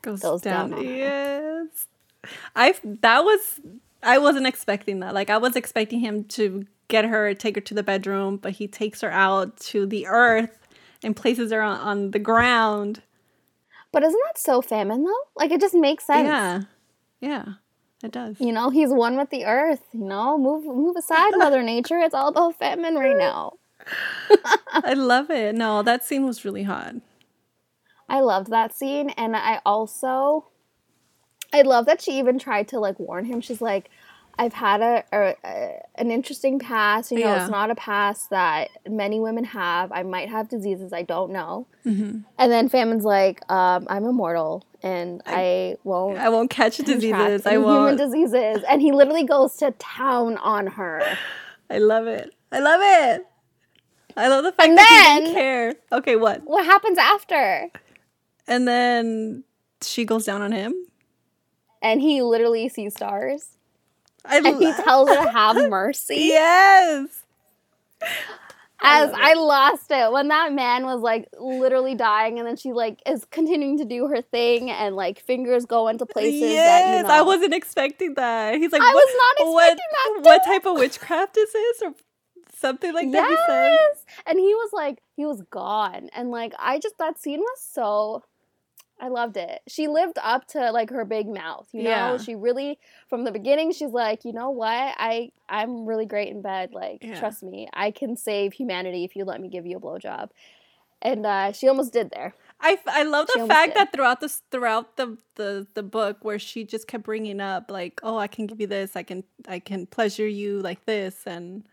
goes, 0.01 0.21
goes 0.21 0.41
down. 0.41 0.71
down 0.71 0.85
yes. 0.85 1.87
I 2.55 2.73
that 3.01 3.23
was 3.23 3.59
I 4.01 4.17
wasn't 4.17 4.47
expecting 4.47 5.01
that. 5.01 5.13
Like 5.13 5.29
I 5.29 5.37
was 5.37 5.55
expecting 5.57 5.99
him 5.99 6.23
to 6.25 6.65
get 6.87 7.05
her, 7.05 7.33
take 7.33 7.55
her 7.55 7.61
to 7.61 7.73
the 7.73 7.83
bedroom, 7.83 8.37
but 8.37 8.53
he 8.53 8.67
takes 8.67 9.01
her 9.01 9.11
out 9.11 9.57
to 9.57 9.85
the 9.85 10.07
earth 10.07 10.67
and 11.03 11.15
places 11.15 11.51
her 11.51 11.61
on, 11.61 11.79
on 11.79 12.11
the 12.11 12.19
ground. 12.19 13.01
but 13.91 14.03
isn't 14.03 14.19
that 14.27 14.37
so 14.37 14.61
famine 14.61 15.03
though? 15.03 15.23
Like 15.35 15.51
it 15.51 15.59
just 15.61 15.75
makes 15.75 16.05
sense. 16.05 16.25
Yeah. 16.25 16.61
Yeah. 17.21 17.45
It 18.03 18.11
does. 18.11 18.39
You 18.39 18.51
know, 18.53 18.69
he's 18.69 18.91
one 18.91 19.17
with 19.17 19.29
the 19.29 19.45
earth. 19.45 19.83
You 19.91 20.05
know, 20.05 20.37
move 20.37 20.65
move 20.65 20.95
aside, 20.95 21.31
Mother 21.37 21.61
Nature. 21.61 21.99
It's 21.99 22.13
all 22.15 22.29
about 22.29 22.57
famine 22.57 22.95
right 22.95 23.17
now. 23.17 23.53
I 24.73 24.93
love 24.93 25.29
it. 25.29 25.55
No, 25.55 25.81
that 25.83 26.05
scene 26.05 26.25
was 26.25 26.45
really 26.45 26.63
hot. 26.63 26.95
I 28.07 28.21
loved 28.21 28.49
that 28.49 28.73
scene, 28.73 29.09
and 29.11 29.35
I 29.35 29.61
also, 29.65 30.47
I 31.53 31.61
love 31.61 31.85
that 31.85 32.01
she 32.01 32.17
even 32.17 32.39
tried 32.39 32.67
to 32.69 32.79
like 32.79 32.99
warn 32.99 33.25
him. 33.25 33.41
She's 33.41 33.61
like, 33.61 33.89
"I've 34.43 34.53
had 34.53 34.81
a, 34.81 35.03
a, 35.11 35.35
a 35.43 35.81
an 36.01 36.09
interesting 36.11 36.57
past. 36.59 37.11
You 37.11 37.19
know, 37.19 37.25
Yeah. 37.35 37.41
it's 37.43 37.51
not 37.51 37.69
a 37.69 37.75
past 37.75 38.29
that 38.31 38.69
many 38.87 39.19
women 39.19 39.43
have. 39.43 39.91
I 39.91 40.03
might 40.03 40.29
have 40.29 40.47
diseases 40.49 40.93
I 40.93 41.03
don't 41.03 41.31
know." 41.31 41.67
Mhm. 41.85 42.23
And 42.39 42.51
then 42.51 42.69
Famine's 42.69 43.03
like, 43.03 43.37
um, 43.51 43.85
"I'm 43.89 44.05
immortal, 44.05 44.63
and 44.81 45.21
I, 45.25 45.75
won't." 45.83 46.17
I 46.17 46.29
won't 46.29 46.49
catch 46.49 46.77
diseases. 46.77 47.45
I 47.45 47.57
won't. 47.57 47.91
Human 47.91 47.97
diseases, 47.97 48.63
and 48.69 48.81
he 48.81 48.91
literally 48.91 49.23
goes 49.25 49.55
to 49.57 49.71
town 49.77 50.37
on 50.37 50.67
her. 50.67 51.01
I 51.69 51.77
love 51.77 52.07
it. 52.07 52.33
I 52.51 52.59
love 52.59 52.81
it. 52.81 53.25
I 54.17 54.27
love 54.27 54.43
the 54.43 54.51
fact 54.51 54.67
And 54.69 54.77
that 54.77 54.87
he 54.89 54.95
then- 54.95 55.21
didn't 55.23 55.33
care. 55.35 55.75
Okay, 55.91 56.15
what? 56.15 56.41
What 56.45 56.65
happens 56.65 56.97
after? 56.97 57.69
And 58.47 58.67
then 58.67 59.43
she 59.81 60.03
goes 60.03 60.25
down 60.25 60.41
on 60.41 60.51
him. 60.51 60.73
And 61.81 62.01
he 62.01 62.21
literally 62.23 62.67
sees 62.69 62.95
stars, 62.95 63.55
I 64.29 64.37
and 64.37 64.57
he 64.57 64.71
tells 64.73 65.09
her 65.09 65.25
to 65.25 65.31
have 65.31 65.69
mercy. 65.69 66.15
Yes. 66.15 67.23
As 68.81 69.11
love 69.11 69.19
I 69.21 69.33
lost 69.33 69.91
it 69.91 70.11
when 70.11 70.29
that 70.29 70.53
man 70.53 70.85
was 70.85 71.01
like 71.01 71.27
literally 71.37 71.95
dying, 71.95 72.39
and 72.39 72.47
then 72.47 72.55
she 72.55 72.71
like 72.71 73.01
is 73.05 73.25
continuing 73.25 73.77
to 73.79 73.85
do 73.85 74.07
her 74.07 74.21
thing, 74.21 74.71
and 74.71 74.95
like 74.95 75.19
fingers 75.19 75.65
go 75.65 75.89
into 75.89 76.05
places 76.05 76.39
yes, 76.39 76.85
that 76.85 76.97
you 76.97 77.03
know. 77.03 77.09
I 77.09 77.21
wasn't 77.21 77.53
expecting 77.53 78.13
that. 78.13 78.55
He's 78.55 78.71
like, 78.71 78.81
I 78.81 78.93
what, 78.93 78.95
was 78.95 79.15
not 79.17 79.47
what, 79.47 79.73
expecting 79.73 80.23
that, 80.23 80.29
What 80.29 80.45
type 80.45 80.65
of 80.65 80.77
witchcraft 80.77 81.35
is 81.35 81.51
this, 81.51 81.81
or 81.81 81.93
something 82.55 82.93
like 82.93 83.11
that? 83.11 83.27
He. 83.27 83.33
Yes, 83.33 84.05
and 84.25 84.39
he 84.39 84.53
was 84.53 84.69
like 84.71 84.99
he 85.17 85.25
was 85.25 85.41
gone, 85.49 86.09
and 86.13 86.31
like 86.31 86.53
I 86.57 86.79
just 86.79 86.97
that 86.99 87.19
scene 87.19 87.41
was 87.41 87.61
so. 87.61 88.23
I 88.99 89.07
loved 89.07 89.37
it. 89.37 89.61
She 89.67 89.87
lived 89.87 90.17
up 90.21 90.47
to 90.49 90.71
like 90.71 90.89
her 90.89 91.05
big 91.05 91.27
mouth, 91.27 91.67
you 91.71 91.83
know. 91.83 91.89
Yeah. 91.89 92.17
She 92.17 92.35
really, 92.35 92.79
from 93.07 93.23
the 93.23 93.31
beginning, 93.31 93.71
she's 93.71 93.91
like, 93.91 94.25
you 94.25 94.33
know 94.33 94.49
what, 94.49 94.95
I 94.97 95.31
I'm 95.47 95.85
really 95.85 96.05
great 96.05 96.29
in 96.29 96.41
bed. 96.41 96.73
Like, 96.73 97.03
Yeah. 97.03 97.17
trust 97.17 97.43
me, 97.43 97.69
I 97.73 97.91
can 97.91 98.17
save 98.17 98.53
humanity 98.53 99.03
if 99.05 99.15
you 99.15 99.25
let 99.25 99.39
me 99.41 99.47
give 99.47 99.65
you 99.65 99.77
a 99.77 99.79
blowjob. 99.79 100.29
And 101.01 101.25
uh, 101.25 101.53
she 101.53 101.67
almost 101.69 101.93
did 101.93 102.11
there. 102.11 102.33
I, 102.61 102.77
I 102.87 103.03
love 103.03 103.27
the 103.33 103.47
fact 103.47 103.73
did. 103.73 103.77
that 103.77 103.93
throughout 103.93 104.19
this 104.19 104.41
throughout 104.51 104.97
the, 104.97 105.17
the 105.35 105.65
the 105.75 105.83
book 105.83 106.17
where 106.23 106.37
she 106.37 106.65
just 106.65 106.87
kept 106.87 107.05
bringing 107.05 107.39
up 107.39 107.71
like 107.71 108.01
oh 108.03 108.17
I 108.17 108.27
can 108.27 108.47
give 108.47 108.59
you 108.59 108.67
this 108.67 108.97
I 108.97 109.03
can 109.03 109.23
I 109.47 109.59
can 109.59 109.85
pleasure 109.85 110.27
you 110.27 110.59
like 110.59 110.85
this 110.85 111.23
and 111.25 111.63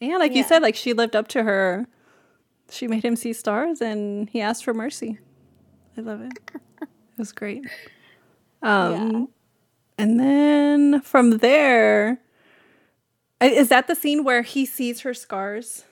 yeah 0.00 0.16
like 0.16 0.32
you 0.32 0.42
said 0.42 0.62
like 0.62 0.76
she 0.76 0.94
lived 0.94 1.14
up 1.14 1.28
to 1.28 1.42
her 1.42 1.86
she 2.70 2.88
made 2.88 3.04
him 3.04 3.16
see 3.16 3.34
stars 3.34 3.82
and 3.82 4.30
he 4.30 4.40
asked 4.40 4.64
for 4.64 4.72
mercy 4.72 5.18
I 5.98 6.00
love 6.00 6.22
it 6.22 6.32
was 7.20 7.32
great 7.32 7.62
um 8.62 9.28
and 9.98 10.18
then 10.18 11.00
from 11.02 11.38
there, 11.38 12.20
is 13.42 13.68
that 13.68 13.86
the 13.86 13.94
scene 13.94 14.24
where 14.24 14.40
he 14.42 14.64
sees 14.64 15.02
her 15.02 15.12
scars 15.12 15.84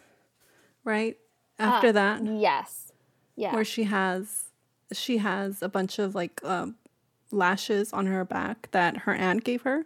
right 0.83 1.19
after 1.59 1.89
Uh, 1.89 1.93
that 1.93 2.25
Yes. 2.25 2.91
Yeah. 3.37 3.53
where 3.55 3.65
she 3.65 3.85
has 3.85 4.45
she 4.93 5.19
has 5.19 5.63
a 5.63 5.69
bunch 5.69 5.99
of 5.99 6.15
like 6.15 6.41
um, 6.43 6.77
lashes 7.31 7.93
on 7.93 8.07
her 8.07 8.25
back 8.25 8.69
that 8.71 8.97
her 9.05 9.13
aunt 9.15 9.45
gave 9.45 9.63
her. 9.63 9.85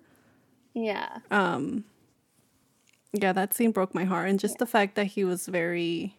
yeah. 0.74 1.18
Um, 1.30 1.84
yeah, 3.12 3.32
that 3.32 3.52
scene 3.54 3.72
broke 3.72 3.92
my 3.94 4.04
heart, 4.04 4.28
and 4.30 4.38
just 4.38 4.58
the 4.58 4.66
fact 4.66 4.94
that 4.94 5.06
he 5.06 5.24
was 5.24 5.46
very, 5.46 6.16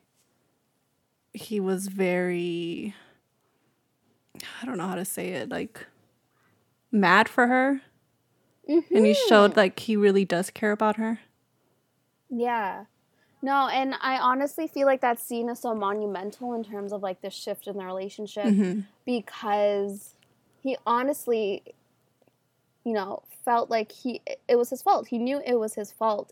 he 1.34 1.60
was 1.62 1.88
very, 1.88 2.94
I 4.62 4.66
don't 4.66 4.78
know 4.78 4.88
how 4.88 4.96
to 4.96 5.06
say 5.06 5.30
it, 5.30 5.50
like 5.50 5.86
mad 6.92 7.30
for 7.30 7.48
her, 7.48 7.82
and 8.68 9.06
he 9.06 9.14
showed 9.14 9.56
like 9.56 9.80
he 9.80 9.96
really 9.96 10.26
does 10.26 10.50
care 10.50 10.72
about 10.72 10.96
her. 10.98 11.20
Yeah. 12.30 12.86
No, 13.42 13.68
and 13.68 13.94
I 14.02 14.18
honestly 14.18 14.68
feel 14.68 14.88
like 14.88 15.02
that 15.02 15.20
scene 15.20 15.50
is 15.50 15.60
so 15.60 15.76
monumental 15.76 16.54
in 16.54 16.64
terms 16.64 16.94
of 16.94 17.04
like 17.04 17.22
the 17.22 17.30
shift 17.30 17.68
in 17.68 17.78
the 17.78 17.86
relationship 17.86 18.46
Mm-hmm. 18.46 18.82
because 19.06 20.16
he 20.62 20.78
honestly, 20.88 21.62
you 22.86 22.94
know, 22.94 23.24
felt 23.44 23.70
like 23.70 23.92
he 23.92 24.22
it 24.48 24.56
was 24.56 24.70
his 24.70 24.82
fault. 24.82 25.08
He 25.10 25.18
knew 25.18 25.42
it 25.46 25.60
was 25.60 25.76
his 25.76 25.92
fault. 25.92 26.32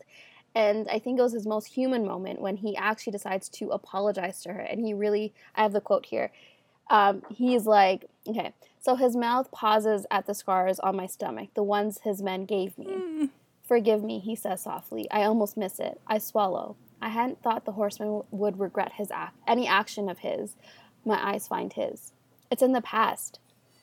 And 0.54 0.88
I 0.90 0.98
think 0.98 1.18
it 1.18 1.22
was 1.22 1.32
his 1.32 1.46
most 1.46 1.66
human 1.66 2.06
moment 2.06 2.40
when 2.40 2.56
he 2.56 2.76
actually 2.76 3.12
decides 3.12 3.48
to 3.50 3.70
apologize 3.70 4.42
to 4.42 4.52
her. 4.52 4.60
And 4.60 4.84
he 4.84 4.92
really, 4.92 5.32
I 5.54 5.62
have 5.62 5.72
the 5.72 5.80
quote 5.80 6.06
here. 6.06 6.30
Um, 6.90 7.22
he's 7.30 7.66
like, 7.66 8.06
okay, 8.26 8.52
so 8.80 8.96
his 8.96 9.16
mouth 9.16 9.50
pauses 9.50 10.06
at 10.10 10.26
the 10.26 10.34
scars 10.34 10.78
on 10.80 10.96
my 10.96 11.06
stomach, 11.06 11.50
the 11.54 11.62
ones 11.62 12.00
his 12.04 12.22
men 12.22 12.44
gave 12.44 12.76
me. 12.76 12.86
Mm. 12.86 13.30
Forgive 13.66 14.02
me, 14.02 14.18
he 14.18 14.34
says 14.34 14.62
softly. 14.62 15.10
I 15.10 15.22
almost 15.22 15.56
miss 15.56 15.78
it. 15.78 16.00
I 16.06 16.18
swallow. 16.18 16.76
I 17.00 17.08
hadn't 17.08 17.42
thought 17.42 17.64
the 17.64 17.72
horseman 17.72 18.08
w- 18.08 18.24
would 18.30 18.60
regret 18.60 18.92
his 18.94 19.10
act, 19.10 19.36
any 19.46 19.66
action 19.66 20.08
of 20.08 20.18
his. 20.18 20.56
My 21.04 21.32
eyes 21.32 21.48
find 21.48 21.72
his. 21.72 22.12
It's 22.50 22.62
in 22.62 22.72
the 22.72 22.82
past. 22.82 23.38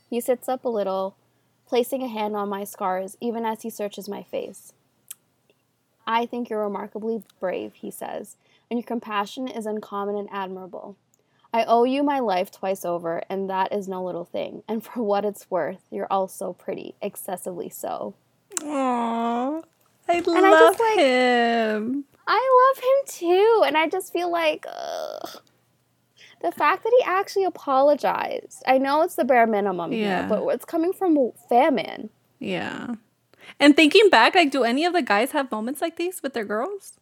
He 0.09 0.21
sits 0.21 0.47
up 0.47 0.63
a 0.65 0.69
little, 0.69 1.15
placing 1.67 2.03
a 2.03 2.07
hand 2.07 2.35
on 2.35 2.49
my 2.49 2.63
scars, 2.63 3.17
even 3.19 3.45
as 3.45 3.61
he 3.61 3.69
searches 3.69 4.07
my 4.07 4.23
face. 4.23 4.73
I 6.05 6.25
think 6.25 6.49
you're 6.49 6.63
remarkably 6.63 7.23
brave, 7.39 7.73
he 7.75 7.91
says, 7.91 8.35
and 8.69 8.79
your 8.79 8.85
compassion 8.85 9.47
is 9.47 9.65
uncommon 9.65 10.15
and 10.15 10.29
admirable. 10.31 10.95
I 11.53 11.63
owe 11.67 11.83
you 11.83 12.03
my 12.03 12.19
life 12.19 12.51
twice 12.51 12.85
over, 12.85 13.23
and 13.29 13.49
that 13.49 13.73
is 13.73 13.87
no 13.87 14.03
little 14.03 14.25
thing. 14.25 14.63
And 14.67 14.83
for 14.83 15.01
what 15.03 15.25
it's 15.25 15.49
worth, 15.49 15.81
you're 15.89 16.07
also 16.11 16.53
pretty, 16.53 16.95
excessively 17.01 17.69
so. 17.69 18.13
Aww. 18.57 19.63
I 20.07 20.13
I 20.15 20.19
love 20.21 20.77
just, 20.77 20.79
like- 20.79 20.99
him. 20.99 22.05
I 22.27 22.71
love 22.75 22.83
him 22.83 23.29
too, 23.29 23.63
and 23.65 23.75
I 23.77 23.87
just 23.87 24.13
feel 24.13 24.31
like 24.31 24.65
ugh. 24.67 25.41
the 26.41 26.51
fact 26.51 26.83
that 26.83 26.93
he 26.99 27.03
actually 27.03 27.43
apologized. 27.45 28.61
I 28.67 28.77
know 28.77 29.01
it's 29.01 29.15
the 29.15 29.25
bare 29.25 29.47
minimum 29.47 29.91
Yeah. 29.91 30.27
here, 30.27 30.29
but 30.29 30.47
it's 30.53 30.65
coming 30.65 30.93
from 30.93 31.31
famine. 31.49 32.09
Yeah. 32.39 32.95
And 33.59 33.75
thinking 33.75 34.09
back, 34.11 34.35
like, 34.35 34.51
do 34.51 34.63
any 34.63 34.85
of 34.85 34.93
the 34.93 35.01
guys 35.01 35.31
have 35.31 35.51
moments 35.51 35.81
like 35.81 35.95
these 35.95 36.21
with 36.21 36.33
their 36.33 36.45
girls? 36.45 36.93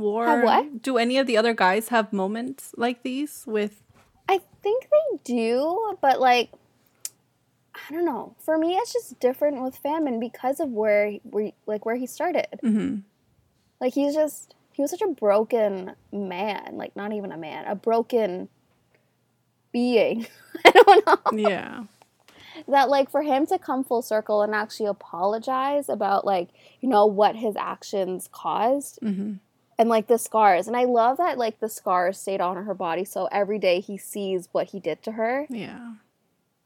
Or 0.00 0.26
Have 0.26 0.42
what? 0.42 0.82
Do 0.82 0.98
any 0.98 1.18
of 1.18 1.26
the 1.26 1.36
other 1.36 1.54
guys 1.54 1.88
have 1.88 2.12
moments 2.12 2.72
like 2.76 3.02
these 3.02 3.44
with? 3.46 3.82
I 4.28 4.40
think 4.62 4.88
they 4.90 5.18
do, 5.24 5.96
but 6.00 6.20
like 6.20 6.50
I 7.74 7.92
don't 7.92 8.04
know. 8.04 8.34
For 8.38 8.58
me, 8.58 8.74
it's 8.76 8.92
just 8.92 9.18
different 9.20 9.62
with 9.62 9.76
famine 9.76 10.20
because 10.20 10.60
of 10.60 10.70
where, 10.70 11.12
where 11.22 11.52
like 11.66 11.84
where 11.86 11.96
he 11.96 12.06
started. 12.06 12.46
Mhm. 12.62 13.02
Like 13.80 13.94
he's 13.94 14.14
just 14.14 14.54
he 14.72 14.82
was 14.82 14.90
such 14.90 15.02
a 15.02 15.08
broken 15.08 15.92
man, 16.12 16.76
like 16.76 16.94
not 16.96 17.12
even 17.12 17.32
a 17.32 17.36
man, 17.36 17.66
a 17.66 17.74
broken 17.74 18.48
being. 19.72 20.26
I 20.64 20.70
don't 20.70 21.06
know. 21.06 21.38
Yeah. 21.38 21.84
that 22.68 22.88
like 22.90 23.10
for 23.10 23.22
him 23.22 23.46
to 23.46 23.58
come 23.58 23.82
full 23.84 24.02
circle 24.02 24.42
and 24.42 24.54
actually 24.54 24.86
apologize 24.86 25.88
about 25.88 26.24
like 26.26 26.48
you 26.80 26.88
know 26.88 27.06
what 27.06 27.36
his 27.36 27.54
actions 27.56 28.28
caused 28.32 28.98
hmm 29.00 29.34
and 29.80 29.88
like 29.88 30.06
the 30.08 30.18
scars 30.18 30.68
and 30.68 30.76
i 30.76 30.84
love 30.84 31.16
that 31.16 31.38
like 31.38 31.58
the 31.60 31.68
scars 31.68 32.18
stayed 32.18 32.40
on 32.40 32.54
her 32.64 32.74
body 32.74 33.04
so 33.04 33.26
every 33.32 33.58
day 33.58 33.80
he 33.80 33.96
sees 33.96 34.48
what 34.52 34.68
he 34.68 34.78
did 34.78 35.02
to 35.02 35.12
her 35.12 35.46
Yeah. 35.48 35.94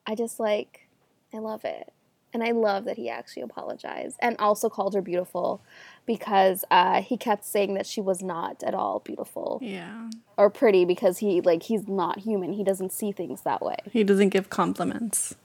i 0.06 0.14
just 0.16 0.40
like 0.40 0.88
i 1.32 1.38
love 1.38 1.64
it 1.64 1.92
and 2.32 2.42
i 2.42 2.50
love 2.50 2.84
that 2.86 2.96
he 2.96 3.08
actually 3.08 3.42
apologized 3.42 4.16
and 4.20 4.34
also 4.40 4.68
called 4.68 4.94
her 4.94 5.00
beautiful 5.00 5.62
because 6.06 6.64
uh, 6.70 7.00
he 7.00 7.16
kept 7.16 7.44
saying 7.46 7.74
that 7.74 7.86
she 7.86 8.00
was 8.00 8.20
not 8.22 8.62
at 8.64 8.74
all 8.74 8.98
beautiful 8.98 9.58
Yeah. 9.62 10.10
or 10.36 10.50
pretty 10.50 10.84
because 10.84 11.18
he 11.18 11.40
like 11.40 11.62
he's 11.62 11.86
not 11.86 12.18
human 12.18 12.52
he 12.52 12.64
doesn't 12.64 12.92
see 12.92 13.12
things 13.12 13.42
that 13.42 13.62
way 13.62 13.76
He 13.92 14.02
doesn't 14.02 14.30
give 14.30 14.50
compliments. 14.50 15.36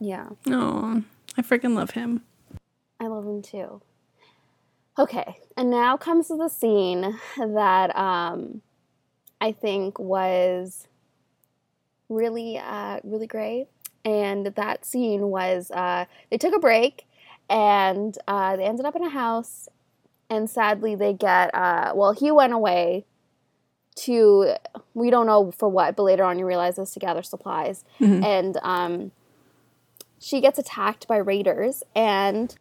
yeah 0.00 0.30
No, 0.46 1.04
I 1.36 1.42
freaking 1.42 1.74
love 1.76 1.92
him. 1.92 2.22
I 3.00 3.06
love 3.06 3.24
him 3.24 3.40
too. 3.42 3.80
Okay, 4.98 5.38
and 5.56 5.70
now 5.70 5.96
comes 5.96 6.28
the 6.28 6.48
scene 6.48 7.18
that 7.36 7.96
um, 7.96 8.62
I 9.40 9.52
think 9.52 9.98
was 9.98 10.88
really, 12.08 12.58
uh, 12.58 12.98
really 13.04 13.26
great. 13.26 13.68
And 14.04 14.46
that 14.46 14.84
scene 14.84 15.28
was 15.28 15.70
uh, 15.70 16.06
they 16.30 16.38
took 16.38 16.54
a 16.54 16.58
break 16.58 17.06
and 17.48 18.16
uh, 18.26 18.56
they 18.56 18.64
ended 18.64 18.86
up 18.86 18.96
in 18.96 19.04
a 19.04 19.10
house. 19.10 19.68
And 20.30 20.50
sadly, 20.50 20.94
they 20.94 21.12
get, 21.12 21.54
uh, 21.54 21.92
well, 21.94 22.12
he 22.12 22.30
went 22.30 22.52
away 22.52 23.04
to, 23.96 24.54
we 24.94 25.10
don't 25.10 25.26
know 25.26 25.50
for 25.52 25.68
what, 25.68 25.96
but 25.96 26.02
later 26.02 26.24
on 26.24 26.38
you 26.38 26.46
realize 26.46 26.76
this 26.76 26.92
to 26.94 27.00
gather 27.00 27.22
supplies. 27.22 27.84
Mhm. 28.00 28.24
And 28.24 28.58
um, 28.62 29.12
she 30.18 30.40
gets 30.40 30.58
attacked 30.58 31.06
by 31.08 31.16
raiders 31.16 31.82
and 31.94 32.54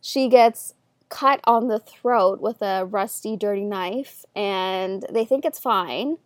she 0.00 0.28
gets 0.28 0.74
cut 1.10 1.40
on 1.44 1.68
the 1.68 1.78
throat 1.78 2.40
with 2.40 2.62
a 2.62 2.86
rusty, 2.86 3.36
dirty 3.36 3.64
knife, 3.64 4.24
and 4.34 5.04
they 5.12 5.24
think 5.26 5.44
it's 5.44 5.58
fine. 5.58 6.16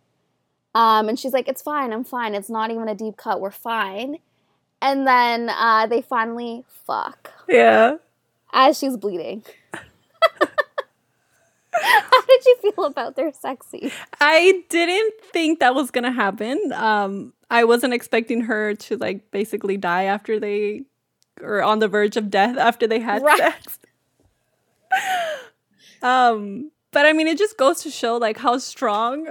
Um, 0.73 1.09
and 1.09 1.19
she's 1.19 1.33
like, 1.33 1.47
"It's 1.47 1.61
fine. 1.61 1.91
I'm 1.91 2.03
fine. 2.05 2.33
It's 2.35 2.49
not 2.49 2.71
even 2.71 2.87
a 2.87 2.95
deep 2.95 3.17
cut. 3.17 3.41
We're 3.41 3.51
fine." 3.51 4.19
And 4.81 5.05
then 5.07 5.49
uh, 5.49 5.87
they 5.87 6.01
finally 6.01 6.63
fuck 6.85 7.31
Yeah. 7.49 7.97
as 8.53 8.77
she's 8.77 8.95
bleeding. 8.97 9.43
How 11.73 12.21
did 12.21 12.45
you 12.45 12.55
feel 12.61 12.85
about 12.85 13.15
their 13.15 13.33
sexy? 13.33 13.91
I 14.21 14.63
didn't 14.69 15.13
think 15.33 15.59
that 15.59 15.75
was 15.75 15.91
gonna 15.91 16.11
happen. 16.11 16.71
Um, 16.73 17.33
I 17.49 17.63
wasn't 17.65 17.93
expecting 17.93 18.41
her 18.41 18.75
to 18.75 18.97
like 18.97 19.29
basically 19.31 19.75
die 19.77 20.03
after 20.03 20.39
they, 20.39 20.83
or 21.41 21.61
on 21.61 21.79
the 21.79 21.87
verge 21.89 22.15
of 22.15 22.29
death 22.29 22.57
after 22.57 22.87
they 22.87 22.99
had 22.99 23.21
Right. 23.23 23.37
sex. 23.37 23.79
um, 26.01 26.71
but 26.91 27.05
I 27.05 27.13
mean, 27.13 27.27
it 27.27 27.37
just 27.37 27.57
goes 27.57 27.81
to 27.83 27.89
show 27.91 28.17
like 28.17 28.37
how 28.37 28.57
strong 28.57 29.27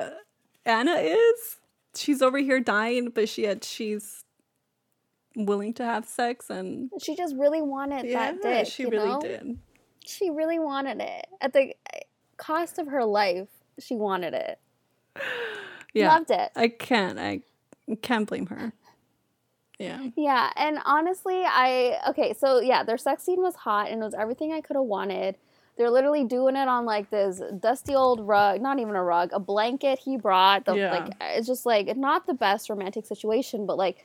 Anna 0.65 0.95
is. 0.97 1.57
She's 1.97 2.23
over 2.23 2.39
here 2.39 2.61
dying, 2.61 3.11
but 3.11 3.29
she 3.29 3.43
yet 3.43 3.65
she's 3.65 4.25
willing 5.37 5.75
to 5.75 5.85
have 5.85 6.07
sex, 6.07 6.51
and 6.51 6.91
She 7.03 7.17
just 7.17 7.35
really 7.37 7.62
wanted 7.62 8.12
that 8.12 8.43
dick. 8.43 8.67
she 8.67 8.85
really 8.87 9.09
know? 9.09 9.21
did. 9.21 9.59
She 10.07 10.31
really 10.31 10.59
wanted 10.59 11.01
it 11.01 11.27
at 11.41 11.53
the 11.53 11.75
cost 12.37 12.79
of 12.79 12.89
her 12.89 13.05
life. 13.05 13.49
She 13.79 13.95
wanted 13.95 14.35
it. 14.35 14.59
Yeah, 15.97 16.09
Loved 16.09 16.33
it. 16.33 16.51
I 16.57 16.67
can't. 16.67 17.21
I 17.21 17.43
can't 18.03 18.27
blame 18.29 18.47
her. 18.47 18.73
Yeah. 19.79 20.09
Yeah, 20.17 20.51
and 20.57 20.81
honestly, 20.85 21.43
I 21.45 22.01
okay, 22.09 22.35
so 22.35 22.61
yeah, 22.61 22.83
their 22.83 22.99
sex 22.99 23.23
scene 23.23 23.41
was 23.41 23.55
hot 23.55 23.91
and 23.93 24.03
it 24.03 24.05
was 24.05 24.12
everything 24.12 24.53
I 24.53 24.61
could 24.61 24.75
have 24.75 24.87
wanted. 24.87 25.37
They're 25.77 25.91
literally 25.91 26.25
doing 26.25 26.57
it 26.57 26.68
on 26.68 26.85
like 26.85 27.11
this 27.11 27.43
dusty 27.59 27.95
old 27.95 28.27
rug, 28.27 28.61
not 28.61 28.79
even 28.79 28.95
a 28.95 29.03
rug, 29.03 29.31
a 29.33 29.41
blanket 29.41 29.99
he 29.99 30.16
brought. 30.16 30.64
The, 30.64 30.75
Yeah. 30.75 30.93
Like 30.93 31.14
it's 31.20 31.47
just 31.47 31.66
like 31.66 31.97
not 31.97 32.27
the 32.27 32.35
best 32.35 32.70
romantic 32.70 33.07
situation, 33.07 33.66
but 33.66 33.77
like 33.77 34.05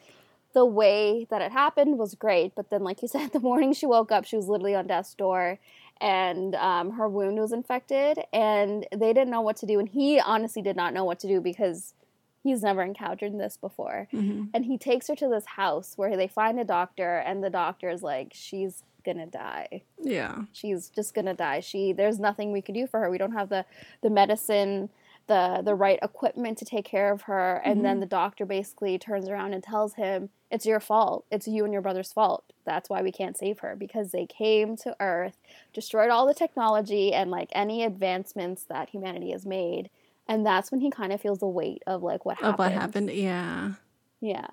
the 0.54 0.66
way 0.66 1.28
that 1.30 1.42
it 1.42 1.52
happened 1.52 1.98
was 1.98 2.16
great. 2.16 2.56
But 2.56 2.70
then, 2.70 2.84
like 2.84 3.02
you 3.02 3.08
said, 3.16 3.32
the 3.32 3.40
morning 3.40 3.74
she 3.74 3.86
woke 3.86 4.12
up, 4.12 4.26
she 4.26 4.36
was 4.36 4.48
literally 4.48 4.76
on 4.76 4.88
death's 4.88 5.14
door, 5.14 5.60
and 6.02 6.56
um, 6.56 6.92
her 6.92 7.08
wound 7.08 7.38
was 7.40 7.52
infected, 7.52 8.20
and 8.34 8.88
they 8.92 9.14
didn't 9.14 9.30
know 9.30 9.42
what 9.42 9.58
to 9.58 9.66
do. 9.66 9.80
And 9.80 9.90
he 9.90 10.20
honestly 10.20 10.62
did 10.62 10.76
not 10.76 10.94
know 10.94 11.06
what 11.06 11.20
to 11.20 11.28
do 11.28 11.40
because 11.40 11.94
he's 12.42 12.64
never 12.64 12.82
encountered 12.82 13.38
this 13.38 13.58
before 13.58 14.08
hmm 14.12 14.46
and 14.54 14.66
he 14.66 14.78
takes 14.78 15.08
her 15.08 15.16
to 15.16 15.28
this 15.28 15.46
house 15.46 15.94
where 15.98 16.16
they 16.16 16.28
find 16.28 16.58
a 16.58 16.64
doctor 16.64 17.18
and 17.18 17.44
the 17.44 17.50
doctor 17.50 17.90
is 17.90 18.02
like 18.02 18.32
she's 18.34 18.84
gonna 19.04 19.28
die. 19.28 19.84
Yeah. 20.02 20.44
she's 20.52 20.90
just 20.90 21.14
gonna 21.14 21.34
die. 21.34 21.60
She 21.60 21.94
there's 21.94 22.20
nothing 22.20 22.52
we 22.52 22.62
can 22.62 22.76
do 22.76 22.88
for 22.88 23.00
her. 23.00 23.10
We 23.10 23.18
don't 23.18 23.34
have 23.34 23.50
the 23.50 23.66
the 24.02 24.10
medicine 24.10 24.90
the 25.28 25.62
the 25.64 25.76
right 25.76 26.00
equipment 26.02 26.58
to 26.58 26.66
take 26.66 26.86
care 26.86 27.14
of 27.14 27.24
her. 27.24 27.62
And 27.64 27.86
then 27.86 27.96
mm-hmm. 27.96 28.00
the 28.02 28.06
doctor 28.08 28.46
basically 28.46 28.98
turns 28.98 29.30
around 29.30 29.54
and 29.54 29.64
tells 29.64 29.94
him 29.94 30.30
it's 30.52 30.66
your 30.66 30.80
fault. 30.80 31.26
It's 31.32 31.48
you 31.48 31.64
and 31.64 31.72
your 31.72 31.82
brother's 31.82 32.12
fault. 32.12 32.52
That's 32.66 32.90
why 32.90 33.02
we 33.02 33.12
can't 33.12 33.38
save 33.38 33.60
her 33.60 33.76
because 33.76 34.12
they 34.12 34.26
came 34.26 34.76
to 34.78 34.96
earth 35.00 35.38
destroyed 35.74 36.10
all 36.10 36.28
the 36.28 36.34
technology 36.34 37.14
and 37.14 37.32
like 37.32 37.50
any 37.54 37.84
advancements 37.84 38.64
that 38.64 38.90
humanity 38.90 39.32
has 39.32 39.46
made. 39.46 39.90
And 40.28 40.46
that's 40.46 40.72
when 40.72 40.82
he 40.82 40.92
kind 40.92 41.14
of 41.14 41.22
feels 41.22 41.40
the 41.40 41.48
weight 41.48 41.84
of 41.88 42.04
like 42.04 42.26
what 42.26 42.38
happened 42.38 42.54
Of 42.54 42.60
what 42.60 42.72
happened? 42.72 43.12
Yeah. 43.12 43.74
yeah 44.22 44.48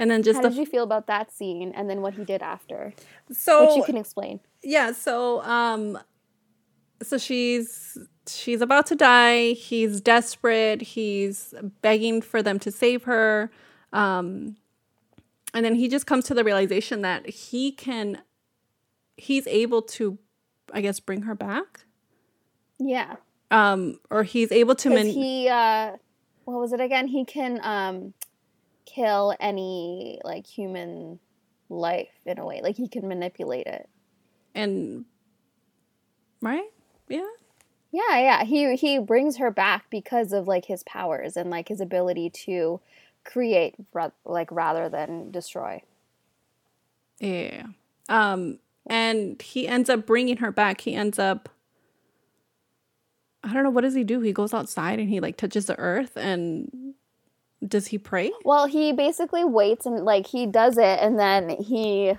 And 0.00 0.10
then 0.10 0.22
just 0.22 0.36
How 0.36 0.42
the 0.42 0.50
did 0.50 0.58
you 0.58 0.66
feel 0.66 0.84
about 0.84 1.06
that 1.08 1.32
scene 1.32 1.72
and 1.74 1.90
then 1.90 2.00
what 2.02 2.14
he 2.14 2.24
did 2.24 2.40
after? 2.42 2.94
so 3.32 3.66
Which 3.66 3.76
you 3.76 3.82
can 3.84 3.96
explain. 3.96 4.40
yeah 4.62 4.92
so 4.92 5.42
um 5.42 5.98
so 7.02 7.18
she's 7.18 7.98
she's 8.26 8.60
about 8.60 8.86
to 8.86 8.94
die 8.96 9.52
he's 9.52 10.00
desperate 10.00 10.82
he's 10.82 11.54
begging 11.82 12.20
for 12.22 12.42
them 12.42 12.58
to 12.58 12.70
save 12.70 13.04
her 13.04 13.50
um 13.92 14.56
and 15.54 15.64
then 15.64 15.74
he 15.76 15.88
just 15.88 16.06
comes 16.06 16.24
to 16.26 16.34
the 16.34 16.42
realization 16.44 17.02
that 17.02 17.26
he 17.28 17.70
can 17.72 18.20
he's 19.16 19.46
able 19.46 19.80
to 19.82 20.18
i 20.72 20.80
guess 20.80 20.98
bring 21.00 21.22
her 21.22 21.34
back 21.34 21.80
Yeah. 22.78 23.16
um 23.50 23.98
or 24.10 24.22
he's 24.24 24.50
able 24.52 24.74
to 24.76 24.90
man- 24.90 25.06
he 25.06 25.48
uh 25.48 25.96
what 26.44 26.60
was 26.60 26.72
it 26.72 26.80
again? 26.80 27.08
He 27.08 27.26
can 27.26 27.60
um 27.62 28.14
kill 28.94 29.34
any 29.40 30.20
like 30.24 30.46
human 30.46 31.18
life 31.68 32.08
in 32.24 32.38
a 32.38 32.46
way. 32.46 32.60
Like 32.62 32.76
he 32.76 32.88
can 32.88 33.06
manipulate 33.08 33.66
it. 33.66 33.88
and 34.54 35.04
right 36.40 36.70
yeah 37.08 37.26
Yeah, 37.90 38.18
yeah. 38.18 38.44
He 38.44 38.76
he 38.76 38.98
brings 38.98 39.38
her 39.38 39.50
back 39.50 39.86
because 39.90 40.32
of 40.32 40.46
like 40.46 40.66
his 40.66 40.82
powers 40.84 41.36
and 41.36 41.50
like 41.50 41.68
his 41.68 41.80
ability 41.80 42.30
to 42.46 42.80
create 43.24 43.74
like 44.24 44.50
rather 44.50 44.88
than 44.88 45.30
destroy. 45.30 45.82
Yeah. 47.18 47.66
Um, 48.08 48.58
and 48.86 49.40
he 49.42 49.66
ends 49.66 49.90
up 49.90 50.06
bringing 50.06 50.38
her 50.38 50.52
back. 50.52 50.82
He 50.82 50.94
ends 50.94 51.18
up. 51.18 51.48
I 53.42 53.52
don't 53.52 53.62
know 53.64 53.70
what 53.70 53.82
does 53.82 53.94
he 53.94 54.04
do. 54.04 54.20
He 54.20 54.32
goes 54.32 54.52
outside 54.52 54.98
and 54.98 55.08
he 55.08 55.20
like 55.20 55.36
touches 55.36 55.66
the 55.66 55.78
earth 55.78 56.16
and 56.16 56.94
does 57.66 57.88
he 57.88 57.98
pray? 57.98 58.30
Well, 58.44 58.66
he 58.66 58.92
basically 58.92 59.44
waits 59.44 59.86
and 59.86 60.04
like 60.04 60.26
he 60.26 60.46
does 60.46 60.78
it 60.78 60.98
and 61.00 61.18
then 61.18 61.50
he 61.50 62.14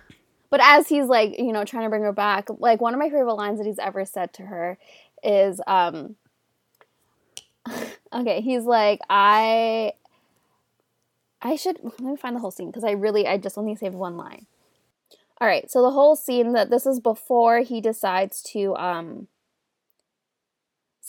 but 0.50 0.62
as 0.64 0.90
he's 0.90 1.06
like, 1.06 1.38
you 1.38 1.54
know, 1.54 1.64
trying 1.64 1.84
to 1.84 1.90
bring 1.90 2.02
her 2.02 2.12
back, 2.12 2.48
like 2.58 2.82
one 2.82 2.94
of 2.94 3.00
my 3.00 3.10
favorite 3.10 3.36
lines 3.36 3.60
that 3.60 3.68
he's 3.68 3.80
ever 3.80 4.04
said 4.04 4.34
to 4.34 4.44
her 4.44 4.78
is 5.24 5.62
um 5.68 6.16
okay, 8.14 8.42
he's 8.42 8.64
like, 8.64 9.00
I 9.10 9.94
I 11.42 11.56
should 11.56 11.80
let 11.84 12.00
me 12.00 12.16
find 12.18 12.36
the 12.36 12.40
whole 12.40 12.52
scene 12.52 12.68
because 12.68 12.84
I 12.84 12.92
really 12.92 13.28
I 13.28 13.38
just 13.38 13.58
only 13.58 13.76
saved 13.76 13.96
one 13.96 14.18
line. 14.18 14.46
All 15.40 15.48
right, 15.48 15.72
so 15.72 15.82
the 15.82 15.92
whole 15.92 16.18
scene 16.18 16.52
that 16.54 16.70
this 16.70 16.86
is 16.86 17.00
before 17.00 17.60
he 17.60 17.80
decides 17.80 18.42
to 18.54 18.76
um 18.76 19.28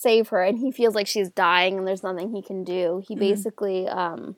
save 0.01 0.29
her 0.29 0.43
and 0.43 0.59
he 0.59 0.71
feels 0.73 0.95
like 0.95 1.07
she's 1.07 1.29
dying 1.31 1.77
and 1.77 1.87
there's 1.87 2.03
nothing 2.03 2.31
he 2.35 2.41
can 2.43 2.65
do. 2.65 3.03
He 3.07 3.15
Mhm. 3.15 3.19
basically 3.21 3.87
um 3.89 4.37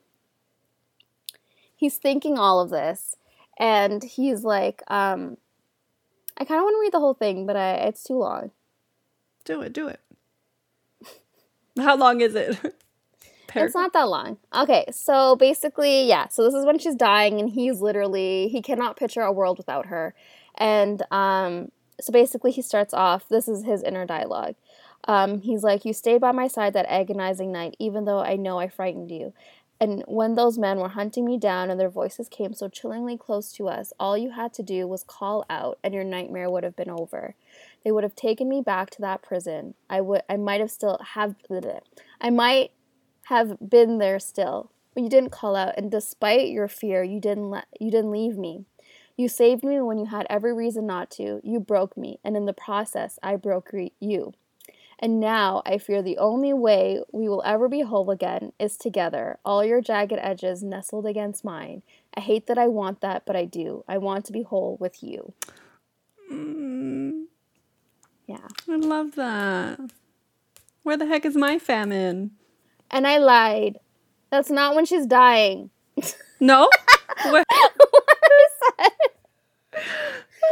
he's 1.75 1.97
thinking 1.97 2.37
all 2.37 2.59
of 2.59 2.69
this 2.69 3.15
and 3.57 4.03
he's 4.03 4.43
like 4.43 4.81
um 4.87 5.37
I 6.35 6.45
kind 6.45 6.59
of 6.59 6.63
want 6.63 6.75
to 6.75 6.81
read 6.81 6.91
the 6.91 6.99
whole 6.99 7.13
thing, 7.13 7.45
but 7.45 7.55
I 7.55 7.73
it's 7.87 8.03
too 8.03 8.17
long. 8.17 8.51
Do 9.45 9.61
it, 9.61 9.71
do 9.73 9.87
it. 9.87 9.99
How 11.77 11.95
long 11.95 12.21
is 12.21 12.35
it? 12.35 12.57
It's 13.55 13.75
not 13.75 13.93
that 13.93 14.09
long. 14.09 14.37
Okay, 14.55 14.85
so 14.91 15.35
basically, 15.35 16.07
yeah. 16.07 16.27
So 16.27 16.43
this 16.43 16.55
is 16.55 16.65
when 16.65 16.79
she's 16.79 16.95
dying, 16.95 17.39
and 17.39 17.47
he's 17.51 17.81
literally 17.81 18.47
he 18.47 18.63
cannot 18.63 18.97
picture 18.97 19.21
a 19.21 19.31
world 19.31 19.59
without 19.59 19.85
her, 19.87 20.15
and 20.55 21.03
um, 21.11 21.71
so 22.01 22.11
basically 22.11 22.49
he 22.49 22.63
starts 22.63 22.95
off. 22.95 23.29
This 23.29 23.47
is 23.47 23.63
his 23.63 23.83
inner 23.83 24.07
dialogue. 24.07 24.55
Um, 25.05 25.41
he's 25.41 25.63
like, 25.63 25.85
"You 25.85 25.93
stayed 25.93 26.21
by 26.21 26.31
my 26.31 26.47
side 26.47 26.73
that 26.73 26.85
agonizing 26.87 27.51
night, 27.51 27.75
even 27.79 28.05
though 28.05 28.19
I 28.19 28.35
know 28.35 28.59
I 28.59 28.67
frightened 28.67 29.11
you." 29.11 29.33
And 29.83 30.01
when 30.07 30.35
those 30.35 30.57
men 30.57 30.79
were 30.79 30.89
hunting 30.89 31.25
me 31.25 31.37
down 31.37 31.69
and 31.69 31.77
their 31.77 31.89
voices 31.89 32.29
came 32.29 32.53
so 32.53 32.69
chillingly 32.69 33.17
close 33.17 33.51
to 33.53 33.67
us, 33.67 33.91
all 33.99 34.17
you 34.17 34.29
had 34.31 34.53
to 34.53 34.63
do 34.63 34.87
was 34.87 35.03
call 35.03 35.45
out 35.49 35.77
and 35.83 35.93
your 35.93 36.05
nightmare 36.05 36.49
would 36.49 36.63
have 36.63 36.77
been 36.77 36.89
over. 36.89 37.35
They 37.83 37.91
would 37.91 38.05
have 38.05 38.15
taken 38.15 38.47
me 38.47 38.61
back 38.61 38.91
to 38.91 39.01
that 39.01 39.21
prison. 39.21 39.73
I 39.89 39.99
would 39.99 40.21
I 40.29 40.37
might 40.37 40.61
have 40.61 40.71
still 40.71 40.99
have 41.15 41.35
I 42.21 42.29
might 42.29 42.71
have 43.23 43.57
been 43.69 43.97
there 43.97 44.19
still. 44.19 44.71
But 44.93 45.03
you 45.03 45.09
didn't 45.09 45.31
call 45.31 45.55
out 45.55 45.73
and 45.75 45.91
despite 45.91 46.47
your 46.47 46.69
fear, 46.69 47.03
you 47.03 47.19
didn't 47.19 47.49
let 47.49 47.65
you 47.77 47.91
didn't 47.91 48.11
leave 48.11 48.37
me. 48.37 48.63
You 49.17 49.27
saved 49.27 49.63
me 49.63 49.81
when 49.81 49.97
you 49.97 50.05
had 50.05 50.25
every 50.29 50.53
reason 50.53 50.87
not 50.87 51.11
to. 51.11 51.41
You 51.43 51.59
broke 51.59 51.97
me, 51.97 52.19
and 52.23 52.35
in 52.35 52.45
the 52.45 52.53
process, 52.53 53.19
I 53.21 53.35
broke 53.35 53.71
re- 53.71 53.91
you. 53.99 54.33
And 55.03 55.19
now 55.19 55.61
I 55.65 55.79
fear 55.79 56.01
the 56.01 56.17
only 56.17 56.53
way 56.53 57.03
we 57.11 57.27
will 57.27 57.43
ever 57.45 57.67
be 57.67 57.81
whole 57.81 58.09
again 58.09 58.53
is 58.57 58.77
together, 58.77 59.37
all 59.43 59.65
your 59.65 59.81
jagged 59.81 60.17
edges 60.17 60.63
nestled 60.63 61.05
against 61.05 61.43
mine. 61.43 61.81
I 62.15 62.21
hate 62.21 62.47
that 62.47 62.57
I 62.57 62.69
want 62.69 63.01
that, 63.01 63.25
but 63.25 63.35
I 63.35 63.43
do. 63.43 63.83
I 63.85 63.97
want 63.97 64.23
to 64.27 64.31
be 64.31 64.43
whole 64.43 64.77
with 64.79 65.03
you. 65.03 65.33
Mm, 66.31 67.25
Yeah. 68.27 68.47
I 68.69 68.77
love 68.77 69.15
that. 69.15 69.77
Where 70.83 70.95
the 70.95 71.07
heck 71.07 71.25
is 71.25 71.35
my 71.35 71.59
famine? 71.59 72.31
And 72.89 73.05
I 73.05 73.17
lied. 73.17 73.79
That's 74.29 74.49
not 74.49 74.73
when 74.73 74.85
she's 74.85 75.05
dying. 75.05 75.69
No? 76.39 76.69
Where? 77.29 77.43
what 77.77 78.05
I 78.23 78.47
said. 78.79 78.91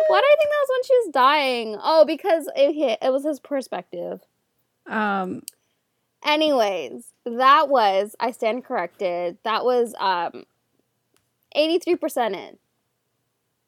Why 0.08 0.20
do 0.20 0.26
I 0.26 0.36
think 0.38 0.50
that 0.50 0.62
was 0.62 0.70
when 0.70 0.84
she 0.84 0.94
was 0.94 1.10
dying? 1.14 1.78
Oh, 1.82 2.06
because 2.06 2.50
it 2.56 2.74
hit, 2.74 3.00
it 3.02 3.12
was 3.12 3.26
his 3.26 3.42
perspective. 3.42 4.22
Um, 4.88 5.44
Anyways, 6.24 7.14
that 7.26 7.70
was 7.70 8.16
I 8.20 8.32
stand 8.32 8.64
corrected. 8.64 9.38
That 9.44 9.66
was 9.66 9.96
um 10.00 10.46
83% 11.56 12.36
in. 12.36 12.58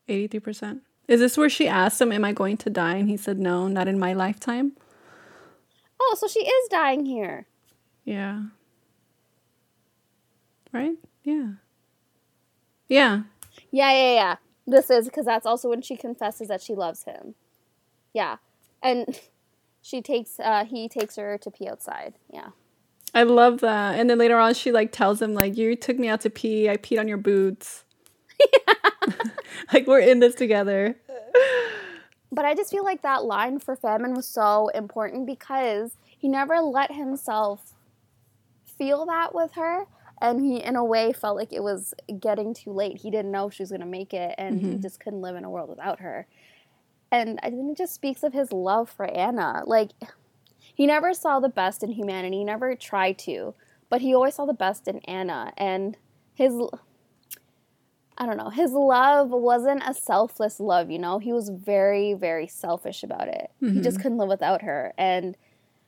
83%. 0.08 0.82
Is 1.08 1.20
this 1.20 1.38
where 1.38 1.50
she 1.50 1.68
asked 1.68 2.00
him, 2.00 2.12
Am 2.12 2.24
I 2.24 2.32
going 2.32 2.58
to 2.58 2.70
die? 2.70 2.96
And 2.96 3.10
he 3.10 3.18
said, 3.18 3.40
No, 3.40 3.68
not 3.68 3.88
in 3.88 4.00
my 4.00 4.14
lifetime. 4.14 4.74
Oh, 6.00 6.16
so 6.20 6.28
she 6.28 6.40
is 6.42 6.70
dying 6.70 7.06
here. 7.06 7.48
Yeah. 8.06 8.44
Right? 10.72 10.98
Yeah. 11.24 11.52
Yeah. 12.88 13.24
Yeah, 13.72 13.92
yeah, 13.92 14.14
yeah. 14.14 14.36
This 14.66 14.90
is 14.90 15.06
because 15.06 15.26
that's 15.26 15.46
also 15.46 15.70
when 15.70 15.82
she 15.82 15.96
confesses 15.96 16.48
that 16.48 16.62
she 16.62 16.74
loves 16.74 17.04
him. 17.04 17.36
Yeah. 18.14 18.38
And 18.82 19.20
she 19.84 20.02
takes 20.02 20.40
uh 20.40 20.66
he 20.66 20.90
takes 20.90 21.18
her 21.18 21.38
to 21.38 21.52
pee 21.52 21.68
outside. 21.68 22.16
Yeah. 22.32 22.50
I 23.14 23.22
love 23.24 23.60
that. 23.60 24.00
And 24.00 24.10
then 24.10 24.18
later 24.18 24.40
on, 24.40 24.56
she 24.56 24.72
like 24.72 24.92
tells 24.92 25.22
him, 25.22 25.36
like, 25.36 25.56
you 25.56 25.76
took 25.76 26.00
me 26.00 26.08
out 26.08 26.22
to 26.22 26.32
pee. 26.32 26.68
I 26.68 26.78
peed 26.78 27.00
on 27.00 27.08
your 27.08 27.18
boots. 27.20 27.84
like, 29.74 29.86
we're 29.86 30.00
in 30.00 30.20
this 30.20 30.34
together. 30.34 30.96
But 32.32 32.46
I 32.46 32.56
just 32.56 32.72
feel 32.72 32.84
like 32.84 33.04
that 33.04 33.24
line 33.26 33.60
for 33.60 33.76
Famine 33.76 34.16
was 34.16 34.28
so 34.28 34.70
important 34.70 35.28
because 35.28 35.92
he 36.18 36.28
never 36.28 36.60
let 36.60 36.92
himself 36.92 37.76
feel 38.66 39.06
that 39.06 39.36
with 39.36 39.52
her. 39.54 39.86
And 40.20 40.40
he, 40.40 40.58
in 40.64 40.76
a 40.76 40.84
way, 40.84 41.14
felt 41.14 41.36
like 41.38 41.54
it 41.54 41.62
was 41.62 41.94
getting 42.20 42.56
too 42.56 42.72
late. 42.72 43.02
He 43.02 43.12
didn't 43.12 43.32
know 43.32 43.50
if 43.50 43.54
she 43.54 43.62
was 43.62 43.70
going 43.70 43.82
to 43.82 43.86
make 43.86 44.14
it, 44.16 44.34
and 44.40 44.60
he 44.60 44.68
Mhm. 44.68 44.82
just 44.82 45.00
couldn't 45.00 45.22
live 45.22 45.36
in 45.36 45.44
a 45.44 45.50
world 45.52 45.70
without 45.70 46.00
her. 46.00 46.26
And 47.14 47.40
I 47.44 47.52
think 47.52 47.72
it 47.72 47.78
just 47.78 47.94
speaks 47.94 48.24
of 48.24 48.34
his 48.34 48.52
love 48.52 48.90
for 48.90 49.06
Anna. 49.06 49.62
Like, 49.68 49.92
he 50.74 50.88
never 50.88 51.14
saw 51.14 51.40
the 51.40 51.48
best 51.48 51.84
in 51.84 51.92
humanity, 51.92 52.38
he 52.38 52.44
never 52.44 52.76
tried 52.76 53.20
to, 53.20 53.54
but 53.88 54.02
he 54.02 54.16
always 54.16 54.34
saw 54.34 54.48
the 54.48 54.54
best 54.54 54.88
in 54.88 54.98
Anna. 55.06 55.54
And 55.56 55.96
his 56.34 56.60
I 58.18 58.26
don't 58.26 58.38
know, 58.38 58.50
his 58.50 58.72
love 58.72 59.30
wasn't 59.30 59.84
a 59.88 59.94
selfless 59.94 60.60
love, 60.60 60.90
you 60.90 61.00
know? 61.00 61.20
He 61.20 61.34
was 61.34 61.50
very, 61.50 62.14
very 62.14 62.48
selfish 62.48 63.04
about 63.04 63.28
it. 63.28 63.52
He 63.60 63.82
just 63.82 63.98
mm-hmm. 63.98 64.02
couldn't 64.02 64.18
live 64.20 64.30
without 64.30 64.62
her. 64.62 64.94
And 64.98 65.36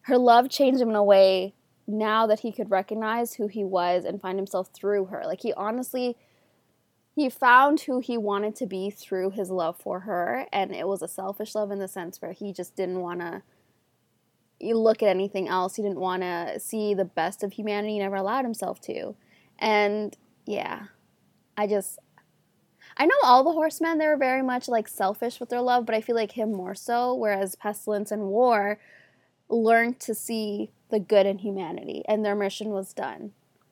her 0.01 0.17
love 0.17 0.49
changed 0.49 0.81
him 0.81 0.89
in 0.89 0.95
a 0.95 1.03
way 1.03 1.53
now 1.87 2.25
that 2.27 2.39
he 2.39 2.51
could 2.51 2.71
recognize 2.71 3.35
who 3.35 3.47
he 3.47 3.63
was 3.63 4.05
and 4.05 4.21
find 4.21 4.39
himself 4.39 4.69
through 4.73 5.05
her. 5.05 5.23
Like 5.25 5.41
he 5.41 5.53
honestly 5.53 6.17
he 7.15 7.29
found 7.29 7.81
who 7.81 8.01
he 8.01 8.17
wanted 8.17 8.55
to 8.57 8.65
be 8.65 8.89
through 8.89 9.31
his 9.31 9.49
love 9.49 9.77
for 9.77 10.01
her 10.01 10.47
and 10.51 10.75
it 10.75 10.87
was 10.87 11.01
a 11.01 11.07
selfish 11.07 11.55
love 11.55 11.71
in 11.71 11.79
the 11.79 11.87
sense 11.87 12.21
where 12.21 12.33
he 12.33 12.51
just 12.51 12.75
didn't 12.75 12.99
want 12.99 13.21
to 13.21 13.41
look 14.61 15.01
at 15.01 15.09
anything 15.09 15.47
else. 15.47 15.75
He 15.75 15.81
didn't 15.81 15.99
want 15.99 16.23
to 16.23 16.59
see 16.59 16.93
the 16.93 17.05
best 17.05 17.43
of 17.43 17.53
humanity. 17.53 17.93
He 17.93 17.99
never 17.99 18.15
allowed 18.15 18.45
himself 18.45 18.81
to. 18.81 19.15
And 19.59 20.15
yeah, 20.45 20.87
I 21.57 21.67
just 21.67 21.99
I 22.97 23.05
know 23.05 23.15
all 23.23 23.43
the 23.43 23.51
horsemen 23.51 23.97
they 23.97 24.07
were 24.07 24.17
very 24.17 24.41
much 24.41 24.67
like 24.67 24.87
selfish 24.87 25.39
with 25.39 25.49
their 25.49 25.61
love, 25.61 25.85
but 25.85 25.95
I 25.95 26.01
feel 26.01 26.15
like 26.15 26.33
him 26.33 26.53
more 26.53 26.75
so. 26.75 27.13
Whereas 27.13 27.55
Pestilence 27.55 28.11
and 28.11 28.23
War 28.23 28.79
learned 29.49 29.99
to 30.01 30.13
see 30.13 30.71
the 30.89 30.99
good 30.99 31.25
in 31.25 31.39
humanity, 31.39 32.03
and 32.07 32.23
their 32.23 32.35
mission 32.35 32.69
was 32.69 32.93
done. 32.93 33.31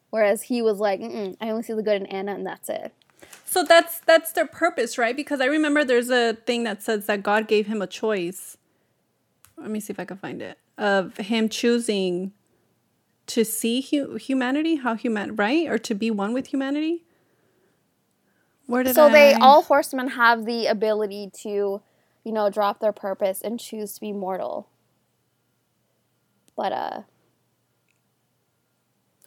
Whereas 0.09 0.43
he 0.43 0.61
was 0.61 0.79
like, 0.79 1.01
I 1.01 1.49
only 1.49 1.63
see 1.63 1.73
the 1.73 1.83
good 1.83 2.01
in 2.01 2.07
Anna, 2.07 2.33
and 2.33 2.45
that's 2.45 2.69
it. 2.69 2.93
So 3.45 3.63
that's 3.63 3.99
that's 3.99 4.31
their 4.31 4.47
purpose, 4.47 4.97
right? 4.97 5.15
Because 5.15 5.39
I 5.41 5.45
remember 5.45 5.83
there's 5.83 6.09
a 6.09 6.33
thing 6.33 6.63
that 6.63 6.81
says 6.81 7.05
that 7.05 7.23
God 7.23 7.47
gave 7.47 7.67
him 7.67 7.81
a 7.81 7.87
choice. 7.87 8.57
Let 9.57 9.69
me 9.69 9.79
see 9.79 9.91
if 9.91 9.99
I 9.99 10.05
can 10.05 10.17
find 10.17 10.41
it. 10.41 10.57
Of 10.77 11.17
him 11.17 11.49
choosing 11.49 12.31
to 13.27 13.45
see 13.45 13.81
hu- 13.81 14.15
humanity, 14.15 14.77
how 14.77 14.95
human, 14.95 15.35
right? 15.35 15.67
Or 15.67 15.77
to 15.77 15.93
be 15.93 16.09
one 16.09 16.33
with 16.33 16.47
humanity. 16.47 17.03
Where 18.65 18.83
did 18.83 18.95
so 18.95 19.09
they 19.09 19.33
all 19.35 19.61
horsemen 19.63 20.09
have 20.09 20.45
the 20.45 20.67
ability 20.67 21.29
to, 21.43 21.81
you 22.23 22.31
know, 22.31 22.49
drop 22.49 22.79
their 22.79 22.91
purpose 22.91 23.41
and 23.41 23.59
choose 23.59 23.93
to 23.93 24.01
be 24.01 24.11
mortal. 24.11 24.67
But 26.55 26.71
uh, 26.71 27.01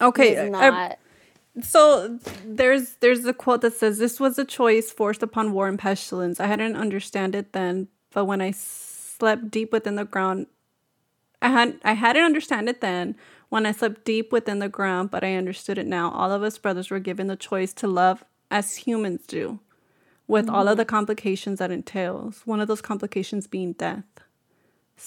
Okay, 0.01 0.37
I- 0.39 0.49
not. 0.49 0.99
So 1.61 2.19
there's 2.45 2.95
there's 2.95 3.25
a 3.25 3.33
quote 3.33 3.61
that 3.61 3.73
says 3.73 3.97
this 3.97 4.19
was 4.19 4.37
a 4.37 4.45
choice 4.45 4.91
forced 4.91 5.23
upon 5.23 5.53
war 5.53 5.67
and 5.67 5.79
pestilence. 5.79 6.39
I 6.39 6.47
hadn't 6.47 6.75
understand 6.75 7.35
it 7.35 7.53
then, 7.53 7.87
but 8.11 8.25
when 8.25 8.41
I 8.41 8.51
slept 8.51 9.49
deep 9.49 9.71
within 9.71 9.95
the 9.95 10.05
ground, 10.05 10.47
I 11.41 11.49
had 11.49 11.79
I 11.83 11.93
hadn't 11.93 12.23
understand 12.23 12.69
it 12.69 12.81
then. 12.81 13.15
When 13.49 13.65
I 13.65 13.71
slept 13.71 14.03
deep 14.03 14.33
within 14.33 14.59
the 14.59 14.67
ground, 14.67 15.09
but 15.09 15.23
I 15.23 15.35
understood 15.35 15.77
it 15.77 15.87
now. 15.87 16.11
All 16.11 16.31
of 16.31 16.43
us 16.43 16.57
brothers 16.57 16.89
were 16.89 16.99
given 16.99 17.27
the 17.27 17.37
choice 17.37 17.73
to 17.75 17.87
love 17.87 18.23
as 18.51 18.75
humans 18.75 19.25
do, 19.25 19.59
with 20.27 20.49
all 20.49 20.67
of 20.67 20.71
mm-hmm. 20.71 20.79
the 20.79 20.85
complications 20.85 21.59
that 21.59 21.71
entails. 21.71 22.41
One 22.45 22.59
of 22.59 22.67
those 22.67 22.81
complications 22.81 23.47
being 23.47 23.73
death. 23.73 24.03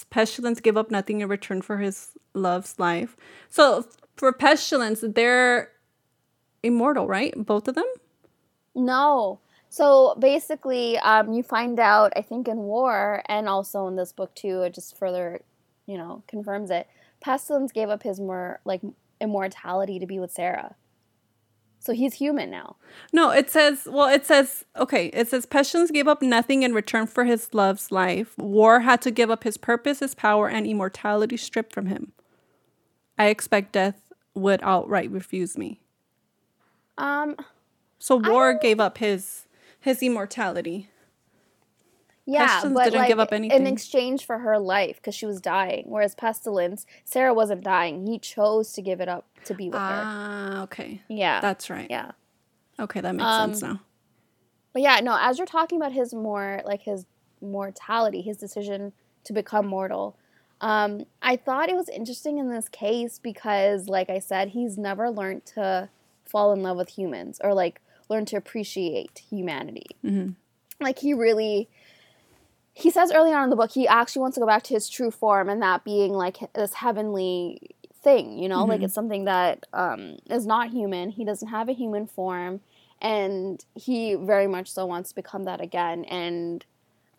Pestilence 0.09 0.59
gave 0.59 0.75
up 0.77 0.89
nothing 0.89 1.21
in 1.21 1.27
return 1.27 1.61
for 1.61 1.77
his 1.77 2.11
love's 2.33 2.79
life. 2.79 3.15
So 3.49 3.85
for 4.15 4.33
pestilence, 4.33 5.03
they're 5.05 5.69
immortal, 6.63 7.07
right? 7.07 7.33
Both 7.35 7.67
of 7.67 7.75
them? 7.75 7.85
No. 8.75 9.39
So 9.69 10.15
basically, 10.19 10.97
um, 10.99 11.31
you 11.31 11.43
find 11.43 11.79
out, 11.79 12.13
I 12.15 12.21
think, 12.21 12.47
in 12.47 12.57
War 12.57 13.23
and 13.27 13.47
also 13.47 13.87
in 13.87 13.95
this 13.95 14.11
book 14.11 14.35
too, 14.35 14.63
it 14.63 14.73
just 14.73 14.97
further, 14.97 15.41
you 15.85 15.97
know, 15.97 16.23
confirms 16.27 16.69
it. 16.69 16.87
Pestilence 17.21 17.71
gave 17.71 17.89
up 17.89 18.03
his 18.03 18.19
more 18.19 18.59
like 18.65 18.81
immortality 19.19 19.99
to 19.99 20.05
be 20.05 20.19
with 20.19 20.31
Sarah. 20.31 20.75
So 21.79 21.93
he's 21.93 22.15
human 22.15 22.51
now. 22.51 22.75
No, 23.11 23.31
it 23.31 23.49
says, 23.49 23.87
well, 23.89 24.07
it 24.07 24.25
says, 24.25 24.65
okay, 24.77 25.07
it 25.07 25.29
says 25.29 25.47
Pestilence 25.47 25.89
gave 25.89 26.07
up 26.07 26.21
nothing 26.21 26.61
in 26.61 26.73
return 26.73 27.07
for 27.07 27.23
his 27.23 27.53
love's 27.53 27.91
life. 27.91 28.37
War 28.37 28.81
had 28.81 29.01
to 29.01 29.09
give 29.09 29.31
up 29.31 29.43
his 29.43 29.57
purpose, 29.57 29.99
his 29.99 30.13
power, 30.13 30.47
and 30.47 30.67
immortality 30.67 31.37
stripped 31.37 31.73
from 31.73 31.87
him. 31.87 32.11
I 33.17 33.27
expect 33.27 33.71
death 33.71 33.99
would 34.35 34.59
outright 34.61 35.09
refuse 35.09 35.57
me. 35.57 35.81
Um, 36.97 37.35
So 37.99 38.15
War 38.15 38.53
gave 38.53 38.79
up 38.79 38.97
his 38.97 39.45
his 39.79 40.01
immortality. 40.03 40.89
yeah, 42.25 42.45
Pestilence 42.47 42.73
but 42.75 42.83
didn't 42.85 42.99
like 42.99 43.07
give 43.07 43.19
up 43.19 43.33
in 43.33 43.67
exchange 43.67 44.25
for 44.25 44.39
her 44.39 44.59
life 44.59 44.97
because 44.97 45.15
she 45.15 45.25
was 45.25 45.41
dying, 45.41 45.85
whereas 45.87 46.13
Pestilence, 46.15 46.85
Sarah 47.03 47.33
wasn't 47.33 47.63
dying. 47.63 48.05
He 48.05 48.19
chose 48.19 48.73
to 48.73 48.81
give 48.81 49.01
it 49.01 49.09
up 49.09 49.25
to 49.45 49.53
be 49.53 49.65
with 49.69 49.75
her. 49.79 49.81
Ah, 49.81 50.63
okay. 50.63 51.01
Yeah, 51.07 51.41
That's 51.41 51.69
right. 51.69 51.87
yeah. 51.89 52.11
Okay, 52.79 53.01
that 53.01 53.15
makes 53.15 53.27
Um, 53.27 53.53
sense 53.53 53.63
now. 53.63 53.81
But 54.73 54.83
yeah, 54.83 54.99
no, 55.01 55.17
as 55.19 55.37
you're 55.37 55.47
talking 55.47 55.77
about 55.77 55.91
his 55.91 56.13
more 56.13 56.61
like 56.65 56.81
his 56.81 57.05
mortality, 57.41 58.21
his 58.21 58.37
decision 58.37 58.93
to 59.25 59.33
become 59.33 59.65
mortal, 59.67 60.15
um, 60.61 61.05
I 61.21 61.35
thought 61.35 61.69
it 61.69 61.75
was 61.75 61.89
interesting 61.89 62.37
in 62.37 62.49
this 62.49 62.69
case 62.69 63.19
because, 63.19 63.87
like 63.89 64.09
I 64.09 64.19
said, 64.19 64.49
he's 64.49 64.77
never 64.77 65.09
learned 65.09 65.45
to 65.47 65.89
fall 66.31 66.53
in 66.53 66.63
love 66.63 66.77
with 66.77 66.89
humans 66.89 67.39
or 67.43 67.53
like 67.53 67.81
learn 68.09 68.25
to 68.25 68.35
appreciate 68.37 69.21
humanity. 69.29 69.87
Mhm. 70.03 70.35
Like 70.79 70.99
he 70.99 71.13
really, 71.13 71.69
he 72.73 72.89
says 72.89 73.11
early 73.11 73.33
on 73.33 73.43
in 73.43 73.49
the 73.49 73.55
book 73.55 73.71
he 73.71 73.87
actually 73.87 74.21
wants 74.21 74.35
to 74.35 74.41
go 74.41 74.47
back 74.47 74.63
to 74.63 74.73
his 74.73 74.89
true 74.89 75.11
form 75.11 75.49
and 75.49 75.61
that 75.61 75.83
being 75.83 76.13
like 76.13 76.37
this 76.53 76.75
heavenly 76.75 77.75
thing, 78.03 78.39
you 78.39 78.49
know, 78.49 78.63
like 78.65 78.81
Mhm. 78.81 78.85
it's 78.85 78.93
something 78.93 79.25
that 79.25 79.65
um, 79.73 80.17
is 80.29 80.45
not 80.45 80.71
human. 80.71 81.09
He 81.09 81.23
doesn't 81.25 81.49
have 81.49 81.69
a 81.69 81.73
human 81.73 82.07
form 82.07 82.61
and 83.01 83.63
he 83.75 84.15
very 84.15 84.47
much 84.47 84.71
so 84.71 84.85
wants 84.85 85.09
to 85.09 85.15
become 85.15 85.43
that 85.45 85.59
again 85.61 86.05
and 86.05 86.65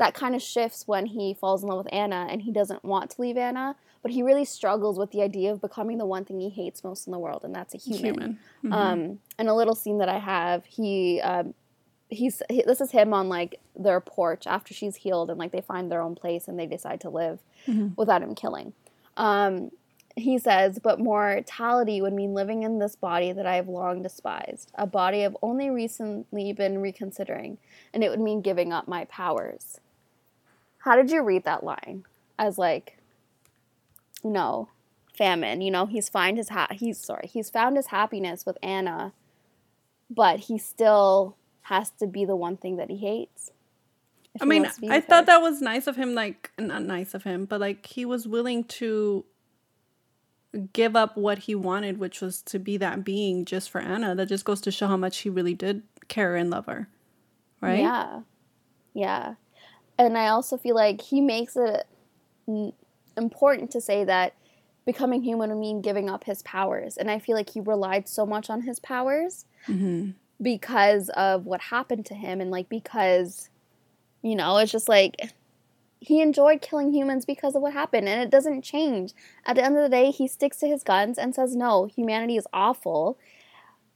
that 0.03 0.15
kind 0.15 0.35
of 0.35 0.43
shifts 0.43 0.87
when 0.89 1.07
he 1.07 1.33
falls 1.33 1.63
in 1.63 1.69
love 1.69 1.79
with 1.79 1.93
Anna 1.93 2.27
and 2.29 2.43
he 2.43 2.51
doesn't 2.51 2.85
want 2.85 3.11
to 3.11 3.21
leave 3.21 3.37
Anna 3.37 3.77
but 4.03 4.11
he 4.11 4.21
really 4.25 4.45
struggles 4.45 4.99
with 4.99 5.13
the 5.13 5.23
idea 5.23 5.53
of 5.53 5.61
becoming 5.61 5.97
the 5.97 6.05
one 6.07 6.25
thing 6.25 6.41
he 6.41 6.49
hates 6.49 6.83
most 6.83 7.07
in 7.07 7.13
the 7.13 7.19
world 7.21 7.43
and 7.45 7.55
that's 7.55 7.73
a 7.75 7.79
human, 7.79 8.05
Human. 8.05 8.39
Mhm. 8.65 8.73
um 8.73 9.19
and 9.39 9.49
a 9.49 9.55
little 9.55 9.77
scene 9.77 9.99
that 9.99 10.09
I 10.09 10.19
have 10.19 10.65
he 10.65 11.21
um 11.21 11.55
he's 12.09 12.43
he, 12.51 12.63
this 12.67 12.81
is 12.81 12.91
him 12.91 13.15
on 13.15 13.29
like 13.29 13.61
their 13.77 14.01
porch 14.01 14.45
after 14.47 14.75
she's 14.75 14.97
healed 14.97 15.31
and 15.31 15.39
like 15.39 15.53
they 15.53 15.61
find 15.61 15.91
their 15.91 16.03
own 16.03 16.15
place 16.17 16.49
and 16.49 16.59
they 16.59 16.67
decide 16.67 17.01
to 17.03 17.11
live 17.11 17.39
Mhm. 17.69 17.97
without 17.97 18.23
him 18.23 18.35
killing 18.35 18.73
um 19.17 19.71
he 20.15 20.37
says, 20.37 20.79
but 20.79 21.01
mortality 21.01 22.03
would 22.03 22.13
mean 22.13 22.35
living 22.35 22.65
in 22.65 22.79
this 22.79 22.95
body 22.97 23.33
that 23.33 23.47
I 23.47 23.55
have 23.57 23.67
long 23.67 24.03
despised, 24.03 24.71
a 24.75 24.87
body 24.87 25.25
I've 25.25 25.39
only 25.41 25.71
recently 25.71 26.53
been 26.53 26.83
reconsidering, 26.83 27.57
and 27.95 28.05
it 28.05 28.11
would 28.11 28.21
mean 28.21 28.43
giving 28.43 28.75
up 28.75 28.87
my 28.87 29.07
powers. 29.07 29.81
How 30.83 30.97
did 30.97 31.11
you 31.11 31.23
read 31.23 31.45
that 31.45 31.63
line? 31.63 32.05
As 32.39 32.59
like, 32.59 32.99
no, 34.25 34.69
famine. 35.17 35.61
You 35.61 35.71
know, 35.71 35.87
he's 35.87 36.09
find 36.09 36.37
his 36.37 36.49
ha- 36.49 36.69
he's 36.73 36.99
sorry, 36.99 37.29
he's 37.33 37.51
found 37.51 37.77
his 37.77 37.87
happiness 37.87 38.45
with 38.45 38.59
Anna, 38.63 39.13
but 40.11 40.41
he 40.41 40.59
still 40.59 41.37
has 41.63 41.91
to 42.01 42.07
be 42.07 42.25
the 42.25 42.35
one 42.35 42.57
thing 42.57 42.77
that 42.77 42.91
he 42.91 42.97
hates. 42.97 43.53
I 44.41 44.45
mean, 44.45 44.63
wants 44.63 44.77
to 44.77 44.81
be 44.81 44.91
I 44.91 45.01
thought 45.01 45.25
her. 45.25 45.27
that 45.27 45.43
was 45.43 45.61
nice 45.61 45.87
of 45.87 45.95
him. 45.95 46.15
Like, 46.15 46.51
not 46.59 46.83
nice 46.83 47.15
of 47.15 47.23
him, 47.23 47.45
but 47.45 47.61
like 47.61 47.87
he 47.87 48.05
was 48.05 48.27
willing 48.27 48.65
to 48.65 49.25
give 50.73 50.97
up 50.97 51.17
what 51.17 51.39
he 51.39 51.55
wanted, 51.55 51.99
which 51.99 52.21
was 52.21 52.43
to 52.43 52.59
be 52.59 52.77
that 52.79 53.05
being 53.05 53.45
just 53.45 53.71
for 53.71 53.81
Anna. 53.81 54.17
That 54.17 54.27
just 54.27 54.45
goes 54.45 54.61
to 54.63 54.73
show 54.73 54.89
how 54.89 54.97
much 54.97 55.19
he 55.19 55.31
really 55.31 55.55
did 55.55 55.83
care 56.09 56.35
and 56.35 56.51
love 56.51 56.67
her, 56.67 56.89
right? 57.61 57.79
Yeah. 57.79 58.23
Yeah. 58.95 59.35
And 60.07 60.19
I 60.19 60.29
also 60.29 60.57
feel 60.57 60.75
like 60.75 61.01
he 61.01 61.21
makes 61.21 61.57
it 61.57 61.87
important 63.17 63.71
to 63.71 63.81
say 63.81 64.05
that 64.05 64.35
becoming 64.85 65.23
human 65.23 65.51
would 65.51 65.59
mean 65.59 65.81
giving 65.81 66.11
up 66.11 66.25
his 66.25 66.43
powers. 66.43 66.97
And 66.97 67.09
I 67.09 67.21
feel 67.21 67.37
like 67.37 67.51
he 67.51 67.61
relied 67.61 68.09
so 68.09 68.27
much 68.27 68.51
on 68.51 68.63
his 68.63 68.81
powers 68.81 69.47
hmm 69.67 70.11
because 70.41 71.09
of 71.11 71.47
what 71.47 71.61
happened 71.61 72.05
to 72.05 72.15
him 72.15 72.41
and 72.41 72.51
like 72.51 72.69
because 72.69 73.49
you 74.23 74.35
know, 74.35 74.57
it's 74.57 74.73
just 74.73 74.89
like 74.89 75.15
he 76.01 76.21
enjoyed 76.21 76.61
killing 76.61 76.93
humans 76.93 77.25
because 77.25 77.55
of 77.55 77.63
what 77.63 77.73
happened 77.73 78.09
and 78.09 78.21
it 78.21 78.31
doesn't 78.31 78.63
change. 78.63 79.13
At 79.47 79.55
the 79.55 79.65
end 79.65 79.77
of 79.77 79.83
the 79.85 79.89
day, 79.89 80.11
he 80.11 80.27
sticks 80.27 80.57
to 80.59 80.67
his 80.67 80.83
guns 80.83 81.17
and 81.17 81.33
says, 81.33 81.55
"No, 81.55 81.85
humanity 81.85 82.37
is 82.37 82.47
awful." 82.53 83.19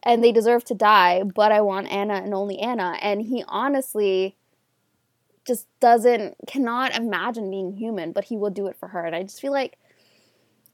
And 0.05 0.23
they 0.23 0.31
deserve 0.31 0.65
to 0.67 0.75
die, 0.75 1.25
but 1.25 1.51
I 1.51 1.61
want 1.63 1.91
Anna 1.91 2.15
and 2.15 2.33
only 2.33 2.61
Anna. 2.61 2.97
And 3.03 3.23
he 3.23 3.43
honestly 3.49 4.37
just 5.47 5.67
doesn't 5.81 6.37
cannot 6.47 6.97
imagine 6.97 7.51
being 7.51 7.73
human, 7.73 8.13
but 8.13 8.25
he 8.25 8.37
will 8.37 8.51
do 8.51 8.67
it 8.67 8.77
for 8.77 8.89
her. 8.89 9.05
And 9.05 9.15
I 9.15 9.23
just 9.23 9.41
feel 9.41 9.53
like 9.53 9.79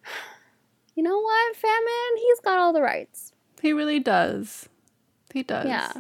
you 0.94 1.02
know 1.02 1.20
what, 1.20 1.56
Famine? 1.56 2.16
He's 2.16 2.40
got 2.40 2.58
all 2.58 2.72
the 2.72 2.82
rights. 2.82 3.32
He 3.60 3.72
really 3.72 4.00
does. 4.00 4.68
He 5.32 5.42
does. 5.42 5.66
Yeah. 5.66 5.92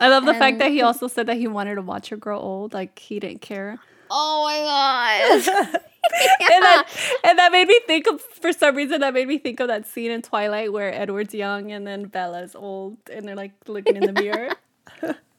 I 0.00 0.08
love 0.08 0.24
the 0.24 0.34
fact 0.34 0.58
that 0.58 0.70
he 0.70 0.80
also 0.80 1.08
said 1.08 1.26
that 1.26 1.36
he 1.36 1.46
wanted 1.46 1.74
to 1.74 1.82
watch 1.82 2.08
her 2.08 2.16
grow 2.16 2.38
old. 2.38 2.72
Like 2.72 2.98
he 2.98 3.20
didn't 3.20 3.42
care. 3.42 3.78
Oh 4.10 4.44
my 4.44 5.40
god. 5.44 5.80
and, 6.40 6.62
that, 6.62 6.86
and 7.24 7.38
that 7.38 7.52
made 7.52 7.68
me 7.68 7.78
think 7.86 8.06
of 8.06 8.20
for 8.20 8.52
some 8.52 8.74
reason 8.74 9.00
that 9.00 9.12
made 9.12 9.28
me 9.28 9.38
think 9.38 9.60
of 9.60 9.68
that 9.68 9.86
scene 9.86 10.10
in 10.10 10.22
Twilight 10.22 10.72
where 10.72 10.92
Edward's 10.92 11.34
young 11.34 11.70
and 11.70 11.86
then 11.86 12.04
Bella's 12.04 12.54
old 12.54 12.96
and 13.12 13.28
they're 13.28 13.36
like 13.36 13.52
looking 13.66 13.96
in 13.96 14.12
the 14.12 14.20
mirror. 14.20 14.50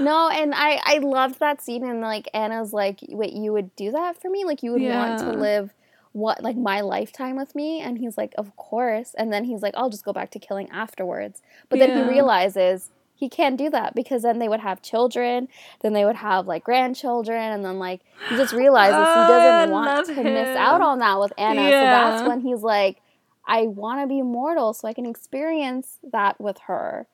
No, 0.00 0.28
and 0.30 0.54
I 0.54 0.80
I 0.84 0.98
loved 0.98 1.38
that 1.40 1.60
scene 1.60 1.84
and 1.84 2.00
like 2.00 2.28
Anna's 2.34 2.72
like, 2.72 3.00
wait, 3.08 3.32
you 3.32 3.52
would 3.52 3.74
do 3.76 3.90
that 3.92 4.20
for 4.20 4.30
me? 4.30 4.44
Like 4.44 4.62
you 4.62 4.72
would 4.72 4.82
want 4.82 5.18
to 5.20 5.30
live 5.30 5.70
what 6.12 6.42
like 6.42 6.56
my 6.56 6.80
lifetime 6.80 7.36
with 7.36 7.54
me? 7.54 7.80
And 7.80 7.98
he's 7.98 8.16
like, 8.16 8.32
of 8.36 8.54
course. 8.56 9.14
And 9.16 9.32
then 9.32 9.44
he's 9.44 9.62
like, 9.62 9.74
I'll 9.76 9.90
just 9.90 10.04
go 10.04 10.12
back 10.12 10.30
to 10.32 10.38
killing 10.38 10.68
afterwards. 10.70 11.42
But 11.68 11.78
then 11.78 11.90
Yeah. 11.90 12.02
he 12.04 12.08
realizes 12.08 12.90
he 13.14 13.28
can't 13.28 13.56
do 13.56 13.70
that 13.70 13.94
because 13.94 14.22
then 14.22 14.38
they 14.40 14.48
would 14.48 14.60
have 14.60 14.82
children, 14.82 15.48
then 15.80 15.92
they 15.92 16.04
would 16.04 16.16
have 16.16 16.46
like 16.46 16.64
grandchildren, 16.64 17.52
and 17.52 17.64
then 17.64 17.78
like 17.78 18.00
he 18.28 18.36
just 18.36 18.52
realizes 18.52 18.96
Oh, 18.96 19.20
he 19.26 19.32
doesn't 19.32 19.70
want 19.70 20.08
love 20.08 20.16
to 20.16 20.24
miss 20.24 20.56
out 20.56 20.80
on 20.80 20.98
that 20.98 21.20
with 21.20 21.32
Anna. 21.38 21.62
So 21.72 21.86
that's 21.86 22.22
when 22.22 22.40
he's 22.40 22.62
like, 22.62 23.00
I 23.46 23.62
want 23.68 24.00
to 24.00 24.06
be 24.06 24.18
immortal 24.20 24.72
so 24.74 24.88
I 24.88 24.92
can 24.92 25.06
experience 25.06 25.98
that 26.12 26.40
with 26.40 26.58
her. 26.66 27.06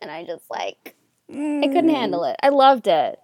And 0.00 0.10
I 0.10 0.24
just 0.24 0.50
like 0.50 0.94
I 1.30 1.68
couldn't 1.68 1.90
handle 1.90 2.24
it. 2.24 2.36
I 2.42 2.48
loved 2.50 2.86
it. 2.86 3.18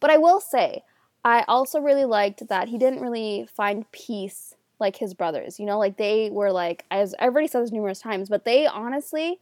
But 0.00 0.10
I 0.10 0.18
will 0.18 0.40
say, 0.40 0.82
I 1.24 1.44
also 1.48 1.80
really 1.80 2.04
liked 2.04 2.48
that 2.48 2.68
he 2.68 2.76
didn't 2.78 3.00
really 3.00 3.48
find 3.56 3.90
peace 3.92 4.54
like 4.78 4.96
his 4.96 5.14
brothers. 5.14 5.58
You 5.58 5.64
know, 5.66 5.78
like 5.78 5.96
they 5.96 6.28
were 6.30 6.52
like, 6.52 6.84
as 6.90 7.14
I've 7.18 7.32
already 7.32 7.48
said 7.48 7.62
this 7.62 7.72
numerous 7.72 8.00
times, 8.00 8.28
but 8.28 8.44
they 8.44 8.66
honestly 8.66 9.40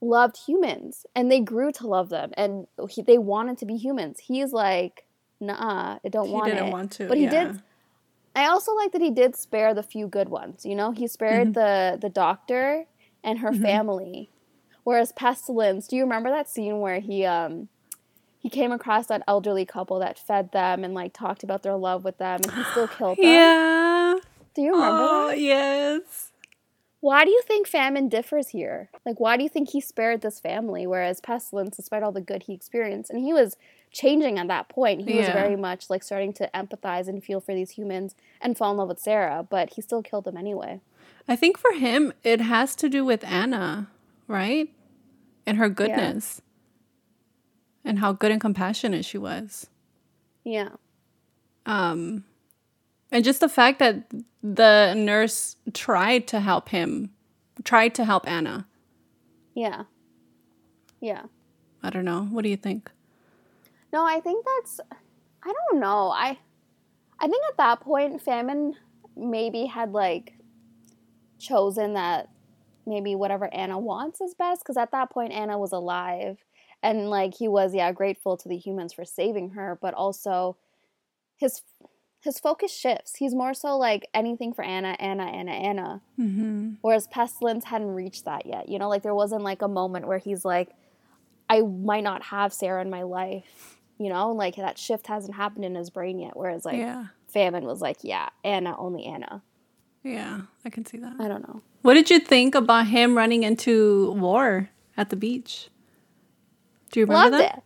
loved 0.00 0.36
humans 0.46 1.04
and 1.14 1.30
they 1.30 1.40
grew 1.40 1.72
to 1.72 1.86
love 1.86 2.08
them 2.08 2.30
and 2.36 2.66
he, 2.88 3.02
they 3.02 3.18
wanted 3.18 3.58
to 3.58 3.66
be 3.66 3.76
humans. 3.76 4.20
He's 4.20 4.52
like, 4.52 5.04
nah, 5.40 5.98
I 6.04 6.08
don't 6.08 6.28
He 6.28 6.32
want 6.32 6.46
didn't 6.52 6.68
it. 6.68 6.72
want 6.72 6.92
to. 6.92 7.08
But 7.08 7.18
he 7.18 7.24
yeah. 7.24 7.30
did 7.30 7.60
I 8.34 8.46
also 8.48 8.74
like 8.74 8.92
that 8.92 9.00
he 9.00 9.10
did 9.10 9.34
spare 9.34 9.72
the 9.72 9.82
few 9.82 10.06
good 10.08 10.28
ones. 10.28 10.66
You 10.66 10.74
know, 10.74 10.92
he 10.92 11.06
spared 11.06 11.54
the 11.54 11.98
the 12.00 12.10
doctor 12.10 12.84
and 13.24 13.38
her 13.40 13.50
Mhm. 13.50 13.62
family. 13.62 14.30
Whereas 14.86 15.10
Pestilence, 15.10 15.88
do 15.88 15.96
you 15.96 16.04
remember 16.04 16.30
that 16.30 16.48
scene 16.48 16.78
where 16.78 17.00
he 17.00 17.24
um 17.24 17.68
he 18.38 18.48
came 18.48 18.70
across 18.70 19.08
that 19.08 19.24
elderly 19.26 19.64
couple 19.66 19.98
that 19.98 20.16
fed 20.16 20.52
them 20.52 20.84
and 20.84 20.94
like 20.94 21.12
talked 21.12 21.42
about 21.42 21.64
their 21.64 21.74
love 21.74 22.04
with 22.04 22.18
them 22.18 22.38
and 22.44 22.52
he 22.52 22.62
still 22.70 22.86
killed 22.86 23.18
them? 23.18 23.24
Yeah. 23.26 24.14
Do 24.54 24.62
you 24.62 24.72
remember 24.72 25.02
Oh, 25.02 25.26
that? 25.30 25.40
yes. 25.40 26.30
Why 27.00 27.24
do 27.24 27.32
you 27.32 27.42
think 27.42 27.66
famine 27.66 28.08
differs 28.08 28.50
here? 28.50 28.88
Like 29.04 29.18
why 29.18 29.36
do 29.36 29.42
you 29.42 29.48
think 29.48 29.70
he 29.70 29.80
spared 29.80 30.20
this 30.20 30.38
family 30.38 30.86
whereas 30.86 31.18
Pestilence 31.20 31.76
despite 31.76 32.04
all 32.04 32.12
the 32.12 32.20
good 32.20 32.44
he 32.44 32.54
experienced 32.54 33.10
and 33.10 33.18
he 33.18 33.32
was 33.32 33.56
changing 33.90 34.38
at 34.38 34.46
that 34.46 34.68
point. 34.68 35.00
He 35.08 35.16
was 35.16 35.26
very 35.26 35.56
much 35.56 35.90
like 35.90 36.04
starting 36.04 36.32
to 36.34 36.48
empathize 36.54 37.08
and 37.08 37.24
feel 37.24 37.40
for 37.40 37.54
these 37.56 37.70
humans 37.72 38.14
and 38.40 38.56
fall 38.56 38.70
in 38.70 38.76
love 38.76 38.88
with 38.88 39.00
Sarah, 39.00 39.44
but 39.50 39.70
he 39.74 39.82
still 39.82 40.04
killed 40.04 40.26
them 40.26 40.36
anyway. 40.36 40.80
I 41.26 41.34
think 41.34 41.58
for 41.58 41.72
him, 41.72 42.12
it 42.22 42.40
has 42.40 42.76
to 42.76 42.88
do 42.88 43.04
with 43.04 43.24
Anna, 43.24 43.88
right? 44.28 44.68
And 45.46 45.58
her 45.58 45.68
goodness. 45.68 46.42
And 47.84 48.00
how 48.00 48.12
good 48.12 48.32
and 48.32 48.40
compassionate 48.40 49.04
she 49.04 49.16
was. 49.16 49.68
Yeah. 50.44 50.70
Um, 51.66 52.24
and 53.12 53.24
just 53.24 53.40
the 53.40 53.48
fact 53.48 53.78
that 53.78 54.10
the 54.42 54.94
nurse 54.94 55.56
tried 55.72 56.26
to 56.28 56.40
help 56.40 56.68
him, 56.68 57.10
tried 57.64 57.94
to 57.96 58.04
help 58.04 58.28
Anna, 58.28 58.66
Yeah. 59.54 59.84
Yeah. 61.00 61.22
I 61.82 61.90
don't 61.90 62.04
know. 62.04 62.24
What 62.24 62.42
do 62.42 62.48
you 62.48 62.56
think? 62.56 62.90
No, 63.92 64.04
I 64.04 64.20
think 64.20 64.44
that's 64.44 64.80
I 65.42 65.52
don't 65.52 65.80
know. 65.80 66.10
I 66.10 66.38
I 67.18 67.28
think 67.28 67.44
at 67.48 67.56
that 67.58 67.80
point 67.80 68.20
famine 68.20 68.74
maybe 69.16 69.66
had 69.66 69.92
like 69.92 70.34
chosen 71.38 71.94
that 71.94 72.28
maybe 72.86 73.14
whatever 73.14 73.52
Anna 73.52 73.78
wants 73.78 74.20
is 74.20 74.34
best 74.34 74.64
cuz 74.64 74.76
at 74.76 74.92
that 74.92 75.10
point 75.10 75.32
Anna 75.32 75.58
was 75.58 75.72
alive 75.72 76.44
and 76.82 77.10
like 77.10 77.34
he 77.34 77.48
was 77.48 77.74
yeah 77.74 77.92
grateful 77.92 78.36
to 78.36 78.48
the 78.48 78.56
humans 78.56 78.92
for 78.92 79.04
saving 79.04 79.50
her, 79.50 79.78
but 79.80 79.94
also 79.94 80.56
his 81.36 81.62
his 82.20 82.38
focus 82.40 82.72
shifts. 82.74 83.16
He's 83.16 83.34
more 83.34 83.54
so 83.54 83.76
like 83.76 84.08
anything 84.12 84.52
for 84.52 84.64
Anna, 84.64 84.96
Anna, 84.98 85.24
Anna, 85.24 85.52
Anna. 85.52 86.02
Mm-hmm. 86.18 86.74
Whereas 86.80 87.06
Pestilence 87.06 87.64
hadn't 87.66 87.94
reached 87.94 88.24
that 88.24 88.46
yet. 88.46 88.68
You 88.68 88.78
know, 88.78 88.88
like 88.88 89.02
there 89.02 89.14
wasn't 89.14 89.42
like 89.42 89.62
a 89.62 89.68
moment 89.68 90.08
where 90.08 90.18
he's 90.18 90.44
like, 90.44 90.70
I 91.48 91.60
might 91.60 92.02
not 92.02 92.24
have 92.24 92.52
Sarah 92.52 92.82
in 92.82 92.90
my 92.90 93.02
life. 93.02 93.78
You 93.98 94.08
know, 94.08 94.32
like 94.32 94.56
that 94.56 94.76
shift 94.76 95.06
hasn't 95.06 95.36
happened 95.36 95.64
in 95.64 95.74
his 95.74 95.88
brain 95.88 96.18
yet. 96.18 96.36
Whereas 96.36 96.64
like 96.64 96.78
Yeah. 96.78 97.06
Famine 97.28 97.64
was 97.64 97.80
like, 97.80 97.98
yeah, 98.02 98.28
Anna, 98.44 98.74
only 98.78 99.04
Anna. 99.04 99.42
Yeah, 100.02 100.42
I 100.64 100.70
can 100.70 100.84
see 100.86 100.98
that. 100.98 101.14
I 101.20 101.28
don't 101.28 101.46
know. 101.46 101.60
What 101.86 101.94
did 101.94 102.10
you 102.10 102.18
think 102.18 102.56
about 102.56 102.88
him 102.88 103.16
running 103.16 103.44
into 103.44 104.10
war 104.18 104.70
at 104.96 105.10
the 105.10 105.14
beach? 105.14 105.68
Do 106.90 106.98
you 106.98 107.06
remember 107.06 107.36
Loved 107.36 107.44
that? 107.44 107.58
it. 107.58 107.62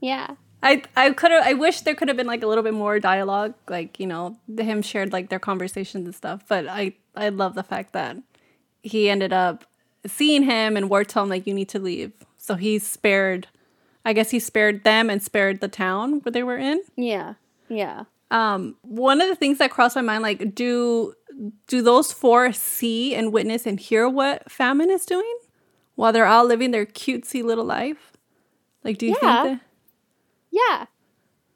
Yeah. 0.00 0.34
I 0.64 0.82
I 0.96 1.12
could 1.12 1.30
have 1.30 1.46
I 1.46 1.52
wish 1.52 1.82
there 1.82 1.94
could 1.94 2.08
have 2.08 2.16
been 2.16 2.26
like 2.26 2.42
a 2.42 2.48
little 2.48 2.64
bit 2.64 2.74
more 2.74 2.98
dialogue, 2.98 3.54
like 3.68 4.00
you 4.00 4.06
know, 4.08 4.36
the 4.48 4.64
him 4.64 4.82
shared 4.82 5.12
like 5.12 5.28
their 5.28 5.38
conversations 5.38 6.06
and 6.06 6.12
stuff. 6.12 6.42
But 6.48 6.66
I 6.66 6.94
I 7.14 7.28
love 7.28 7.54
the 7.54 7.62
fact 7.62 7.92
that 7.92 8.16
he 8.82 9.08
ended 9.08 9.32
up 9.32 9.64
seeing 10.04 10.42
him 10.42 10.76
and 10.76 10.90
War 10.90 11.04
told 11.04 11.26
him 11.26 11.30
like 11.30 11.46
you 11.46 11.54
need 11.54 11.68
to 11.68 11.78
leave. 11.78 12.10
So 12.38 12.56
he 12.56 12.80
spared, 12.80 13.46
I 14.04 14.12
guess 14.12 14.30
he 14.30 14.40
spared 14.40 14.82
them 14.82 15.08
and 15.08 15.22
spared 15.22 15.60
the 15.60 15.68
town 15.68 16.14
where 16.22 16.32
they 16.32 16.42
were 16.42 16.58
in. 16.58 16.80
Yeah. 16.96 17.34
Yeah. 17.68 18.06
Um, 18.32 18.74
one 18.82 19.20
of 19.20 19.28
the 19.28 19.36
things 19.36 19.58
that 19.58 19.70
crossed 19.70 19.94
my 19.94 20.02
mind, 20.02 20.24
like, 20.24 20.54
do 20.54 21.14
do 21.66 21.82
those 21.82 22.12
four 22.12 22.52
see 22.52 23.14
and 23.14 23.32
witness 23.32 23.66
and 23.66 23.78
hear 23.78 24.08
what 24.08 24.50
famine 24.50 24.90
is 24.90 25.04
doing 25.06 25.36
while 25.94 26.12
they're 26.12 26.26
all 26.26 26.44
living 26.44 26.70
their 26.70 26.86
cutesy 26.86 27.42
little 27.42 27.64
life? 27.64 28.12
Like, 28.84 28.98
do 28.98 29.06
you 29.06 29.16
Yeah. 29.22 29.42
think 29.44 29.60
that? 29.60 29.66
Yeah. 30.50 30.86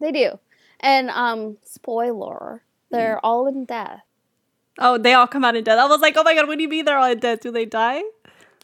They 0.01 0.13
do. 0.13 0.39
And 0.81 1.11
um 1.11 1.59
spoiler, 1.65 2.63
they're 2.91 3.17
Mm. 3.17 3.21
all 3.23 3.47
in 3.47 3.65
death. 3.65 4.03
Oh, 4.79 4.97
they 4.99 5.13
all 5.15 5.27
come 5.27 5.45
out 5.45 5.57
in 5.57 5.65
death. 5.65 5.79
I 5.79 5.87
was 5.87 6.01
like, 6.01 6.17
oh 6.17 6.23
my 6.23 6.35
god, 6.35 6.49
what 6.49 6.57
do 6.57 6.63
you 6.63 6.69
mean 6.69 6.85
they're 6.87 6.97
all 6.99 7.11
in 7.11 7.19
death? 7.19 7.41
Do 7.41 7.51
they 7.51 7.67
die? 7.67 8.03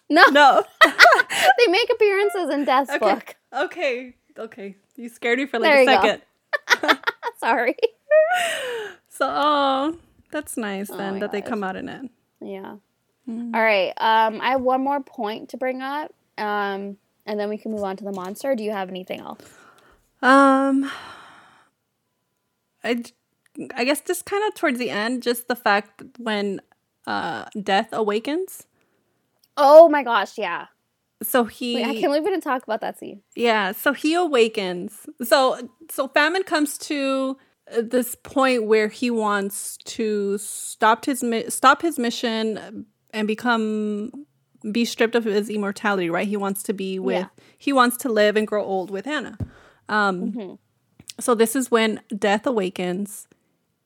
No, 0.09 0.25
No. 0.31 0.63
they 0.85 1.67
make 1.69 1.91
appearances 1.93 2.49
in 2.51 2.65
Death's 2.65 2.91
okay. 2.91 2.99
book. 3.15 3.35
Okay. 3.53 4.15
Okay. 4.39 4.77
You 4.97 5.09
scared 5.09 5.39
me 5.39 5.47
for 5.47 5.59
like 5.59 5.71
There 5.73 5.83
a 5.83 5.85
second. 5.85 6.23
Sorry. 7.39 7.77
So, 9.09 9.27
oh, 9.31 9.97
that's 10.37 10.57
nice 10.59 10.91
Oh 10.91 10.97
then 10.99 11.19
that 11.21 11.33
they 11.33 11.41
come 11.41 11.65
out 11.65 11.77
in 11.77 11.89
it. 11.89 12.11
Yeah. 12.41 12.77
Mm. 13.29 13.55
All 13.55 13.63
right. 13.63 13.93
Um, 13.97 14.41
I 14.43 14.51
have 14.51 14.61
one 14.61 14.83
more 14.83 15.03
point 15.03 15.49
to 15.51 15.57
bring 15.57 15.81
up. 15.81 16.13
Um, 16.37 16.99
and 17.25 17.41
then 17.41 17.49
we 17.49 17.57
can 17.57 17.73
move 17.73 17.83
on 17.83 17.97
to 17.97 18.05
the 18.05 18.13
monster. 18.13 18.55
Do 18.55 18.63
you 18.63 18.71
have 18.71 18.91
anything 18.91 19.21
else? 19.21 19.41
Um, 20.21 20.91
I, 22.85 23.03
I 23.75 23.85
guess 23.85 24.03
just 24.03 24.27
kind 24.27 24.45
of 24.47 24.55
towards 24.55 24.79
the 24.79 24.91
end, 24.91 25.23
just 25.23 25.49
the 25.49 25.57
fact 25.57 25.99
that 25.99 26.21
when 26.21 26.61
uh, 27.07 27.47
death 27.61 27.89
awakens. 27.93 28.67
Oh 29.57 29.89
my 29.89 30.03
gosh, 30.03 30.37
yeah. 30.37 30.67
So 31.23 31.45
he, 31.45 31.77
Wait, 31.77 31.85
I 31.85 31.93
can't 31.95 32.05
believe 32.05 32.25
we 32.25 32.31
didn't 32.31 32.43
talk 32.43 32.63
about 32.63 32.83
that 32.83 32.99
scene. 32.99 33.23
yeah. 33.35 33.73
So 33.73 33.95
he 33.95 34.13
awakens. 34.13 35.07
So 35.23 35.71
so 35.91 36.09
famine 36.09 36.43
comes 36.43 36.77
to 36.79 37.39
this 37.81 38.15
point 38.15 38.65
where 38.65 38.89
he 38.89 39.11
wants 39.11 39.77
to 39.79 40.39
stop 40.39 41.05
his 41.05 41.23
mi- 41.23 41.49
stop 41.51 41.83
his 41.83 41.99
mission 41.99 42.87
and 43.13 43.27
become 43.29 44.13
be 44.73 44.85
stripped 44.85 45.15
of 45.15 45.25
his 45.25 45.49
immortality. 45.51 46.11
Right. 46.11 46.27
He 46.27 46.37
wants 46.37 46.63
to 46.65 46.73
be 46.73 46.99
with. 46.99 47.15
Yeah. 47.17 47.27
He 47.59 47.73
wants 47.73 47.97
to 47.99 48.09
live 48.09 48.37
and 48.37 48.47
grow 48.47 48.65
old 48.65 48.91
with 48.91 49.07
Anna. 49.07 49.37
Um, 49.89 50.33
Mhm. 50.33 50.59
So 51.21 51.35
this 51.35 51.57
is 51.57 51.71
when 51.71 52.01
Death 52.17 52.47
awakens 52.47 53.27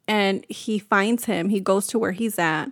and 0.08 0.44
he 0.48 0.78
finds 0.78 1.26
him. 1.26 1.48
He 1.50 1.60
goes 1.60 1.86
to 1.88 1.98
where 1.98 2.12
he's 2.12 2.38
at 2.38 2.70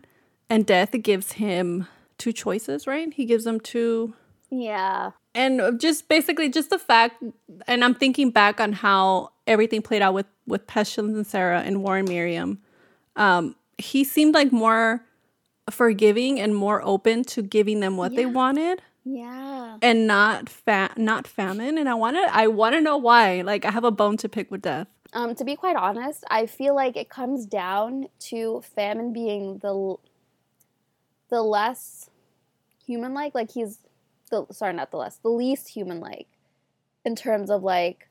and 0.50 0.66
Death 0.66 0.92
gives 1.02 1.32
him 1.32 1.86
two 2.16 2.32
choices, 2.32 2.86
right? 2.86 3.12
He 3.12 3.24
gives 3.24 3.46
him 3.46 3.60
two 3.60 4.14
Yeah. 4.50 5.12
and 5.34 5.78
just 5.80 6.08
basically 6.08 6.48
just 6.48 6.70
the 6.70 6.78
fact 6.78 7.22
and 7.66 7.84
I'm 7.84 7.94
thinking 7.94 8.30
back 8.30 8.60
on 8.60 8.72
how 8.72 9.30
everything 9.46 9.82
played 9.82 10.02
out 10.02 10.14
with 10.14 10.26
with 10.48 10.66
Pestilence 10.66 11.14
and 11.14 11.26
Sarah 11.26 11.60
and 11.60 11.82
War 11.82 11.98
and 11.98 12.08
Miriam. 12.08 12.60
Um 13.16 13.54
he 13.78 14.02
seemed 14.04 14.34
like 14.34 14.50
more 14.50 15.04
forgiving 15.70 16.40
and 16.40 16.54
more 16.56 16.82
open 16.84 17.22
to 17.22 17.42
giving 17.42 17.80
them 17.80 17.96
what 17.96 18.16
they 18.16 18.26
wanted 18.26 18.80
Yeah. 19.04 19.76
and 19.82 20.06
not 20.06 20.48
fat 20.48 20.96
not 20.98 21.26
famine 21.26 21.76
and 21.78 21.88
I 21.88 21.94
want 21.94 22.16
to 22.16 22.34
I 22.34 22.46
want 22.48 22.74
to 22.74 22.80
know 22.80 22.96
why. 22.96 23.42
Like 23.42 23.64
I 23.64 23.70
have 23.70 23.84
a 23.84 23.90
bone 23.90 24.16
to 24.18 24.28
pick 24.28 24.50
with 24.50 24.62
Death. 24.62 24.88
Um, 25.12 25.34
to 25.36 25.44
be 25.44 25.56
quite 25.56 25.76
honest, 25.76 26.24
I 26.30 26.44
feel 26.46 26.74
like 26.74 26.94
it 26.96 27.08
comes 27.08 27.46
down 27.46 28.08
to 28.30 28.62
Famine 28.74 29.12
being 29.12 29.58
the 29.58 29.68
l- 29.68 30.00
the 31.30 31.42
less 31.42 32.10
human 32.84 33.14
like. 33.14 33.34
Like 33.34 33.50
he's 33.52 33.78
the 34.30 34.46
sorry, 34.50 34.72
not 34.74 34.90
the 34.90 34.98
less, 34.98 35.16
the 35.18 35.30
least 35.30 35.68
human 35.68 36.00
like 36.00 36.26
in 37.04 37.14
terms 37.16 37.50
of 37.50 37.62
like 37.62 38.07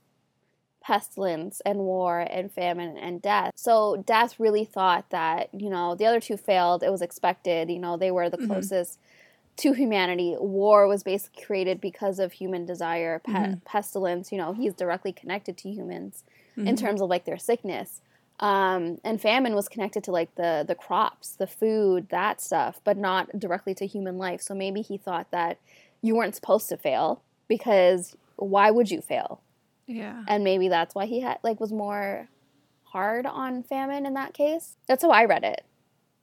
pestilence 0.88 1.62
and 1.66 1.80
war 1.80 2.22
and 2.32 2.50
famine 2.50 2.98
and 2.98 3.22
death. 3.22 3.52
So 3.58 4.02
Death 4.06 4.40
really 4.40 4.64
thought 4.64 5.10
that, 5.10 5.50
you 5.54 5.70
know, 5.70 5.96
the 5.96 6.06
other 6.06 6.22
two 6.22 6.38
failed. 6.38 6.82
It 6.82 6.92
was 6.92 7.02
expected, 7.02 7.70
you 7.70 7.78
know, 7.80 7.98
they 7.98 8.10
were 8.10 8.30
the 8.30 8.38
Mhm. 8.38 8.48
closest 8.48 8.98
to 9.58 9.74
humanity. 9.74 10.38
War 10.40 10.88
was 10.88 11.04
basically 11.04 11.44
created 11.44 11.82
because 11.82 12.20
of 12.20 12.32
human 12.32 12.66
desire. 12.66 13.20
Pe- 13.20 13.32
Mhm. 13.34 13.62
Pestilence, 13.66 14.32
you 14.32 14.38
know, 14.38 14.54
he's 14.54 14.74
directly 14.74 15.12
connected 15.12 15.58
to 15.58 15.70
humans 15.70 16.24
in 16.56 16.76
Mhm. 16.76 16.80
terms 16.80 17.02
of 17.02 17.10
like 17.10 17.26
their 17.26 17.38
sickness. 17.38 18.02
Um, 18.40 19.00
and 19.04 19.20
famine 19.20 19.56
was 19.56 19.68
connected 19.68 20.04
to 20.06 20.12
like 20.12 20.34
the 20.36 20.64
the 20.66 20.76
crops, 20.76 21.36
the 21.36 21.48
food, 21.48 22.08
that 22.10 22.40
stuff, 22.40 22.80
but 22.86 22.96
not 22.96 23.38
directly 23.38 23.74
to 23.76 23.86
human 23.86 24.18
life. 24.18 24.42
So 24.42 24.56
maybe 24.56 24.82
he 24.82 24.98
thought 24.98 25.32
that 25.32 25.58
you 26.02 26.16
weren't 26.16 26.36
supposed 26.36 26.70
to 26.70 26.78
fail 26.78 27.22
because 27.50 28.16
why 28.38 28.72
would 28.72 28.90
you 28.90 29.02
fail? 29.02 29.42
Yeah. 29.88 30.24
And 30.28 30.44
maybe 30.44 30.68
that's 30.68 30.94
why 30.94 31.06
he 31.06 31.22
had 31.22 31.40
like 31.44 31.60
was 31.60 31.72
more 31.72 32.28
hard 32.84 33.26
on 33.26 33.64
famine 33.64 34.06
in 34.06 34.14
that 34.14 34.34
case. 34.34 34.76
That's 34.88 35.04
how 35.04 35.10
I 35.12 35.26
read 35.26 35.44
it. 35.44 35.64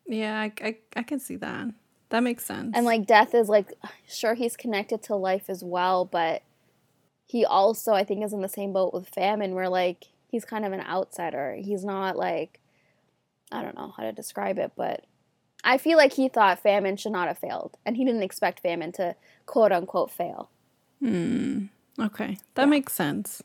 Yeah, 0.07 0.39
I, 0.39 0.53
I, 0.63 0.77
I 0.97 1.03
can 1.03 1.19
see 1.19 1.37
that. 1.37 1.69
That 2.11 2.21
makes 2.23 2.45
sense. 2.45 2.73
And 2.77 2.85
like 2.87 3.07
death 3.07 3.35
is 3.35 3.49
like 3.49 3.73
sure 4.07 4.35
he's 4.35 4.57
connected 4.57 5.03
to 5.05 5.17
life 5.17 5.49
as 5.49 5.65
well, 5.65 6.05
but 6.05 6.43
he 7.27 7.45
also 7.45 7.93
I 7.95 8.05
think 8.05 8.23
is 8.23 8.33
in 8.33 8.43
the 8.43 8.49
same 8.49 8.73
boat 8.73 8.93
with 8.93 9.09
famine 9.09 9.55
where 9.55 9.69
like 9.69 10.05
he's 10.29 10.45
kind 10.45 10.65
of 10.65 10.73
an 10.73 10.83
outsider. 10.83 11.55
He's 11.59 11.85
not 11.85 12.17
like 12.17 12.61
I 13.51 13.63
don't 13.63 13.77
know 13.77 13.95
how 13.97 14.03
to 14.03 14.13
describe 14.13 14.59
it, 14.59 14.73
but 14.77 15.05
I 15.63 15.79
feel 15.79 15.97
like 15.97 16.13
he 16.13 16.29
thought 16.29 16.59
famine 16.59 16.97
should 16.99 17.13
not 17.13 17.29
have 17.29 17.39
failed 17.39 17.79
and 17.87 17.97
he 17.97 18.05
didn't 18.05 18.23
expect 18.23 18.61
famine 18.61 18.93
to 18.93 19.17
quote 19.47 19.73
unquote 19.73 20.11
fail. 20.11 20.51
Hmm. 21.01 21.67
Okay, 21.99 22.39
that 22.55 22.63
Yeah. 22.63 22.67
makes 22.67 22.93
sense. 22.93 23.43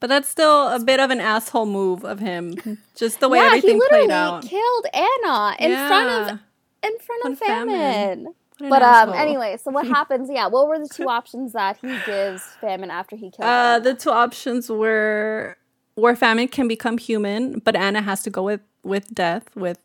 But 0.00 0.06
that's 0.08 0.28
still 0.28 0.68
a 0.68 0.78
bit 0.78 1.00
of 1.00 1.10
an 1.10 1.20
asshole 1.20 1.66
move 1.66 2.04
of 2.04 2.20
him. 2.20 2.54
Just 2.94 3.20
the 3.20 3.28
way 3.28 3.38
yeah, 3.38 3.46
everything 3.46 3.70
he 3.74 3.78
literally 3.80 4.06
played 4.06 4.14
out. 4.14 4.42
killed 4.44 4.86
Anna 4.94 5.56
in 5.58 5.72
front 5.88 6.08
of 6.30 6.38
in 6.84 6.98
front 7.00 7.24
On 7.24 7.32
of 7.32 7.38
famine. 7.38 7.68
Famine. 7.76 8.24
What 8.58 8.62
an 8.62 8.68
But 8.70 8.82
um, 8.82 9.12
anyway, 9.14 9.56
so 9.62 9.70
what 9.70 9.86
happens? 9.98 10.28
Yeah, 10.32 10.46
what 10.48 10.68
were 10.68 10.78
the 10.78 10.88
two 10.88 11.08
options 11.08 11.52
that 11.52 11.78
he 11.78 11.96
gives 12.06 12.42
famine 12.60 12.90
after 12.90 13.16
he 13.16 13.30
killed? 13.30 13.42
Uh, 13.48 13.74
Anna? 13.74 13.84
the 13.84 13.94
two 13.94 14.10
options 14.10 14.68
were 14.70 15.56
where 15.94 16.14
famine 16.14 16.46
can 16.48 16.68
become 16.68 16.98
human, 16.98 17.58
but 17.60 17.74
Anna 17.74 18.00
has 18.02 18.22
to 18.22 18.30
go 18.30 18.42
with 18.44 18.60
with 18.84 19.12
death, 19.12 19.44
with 19.56 19.78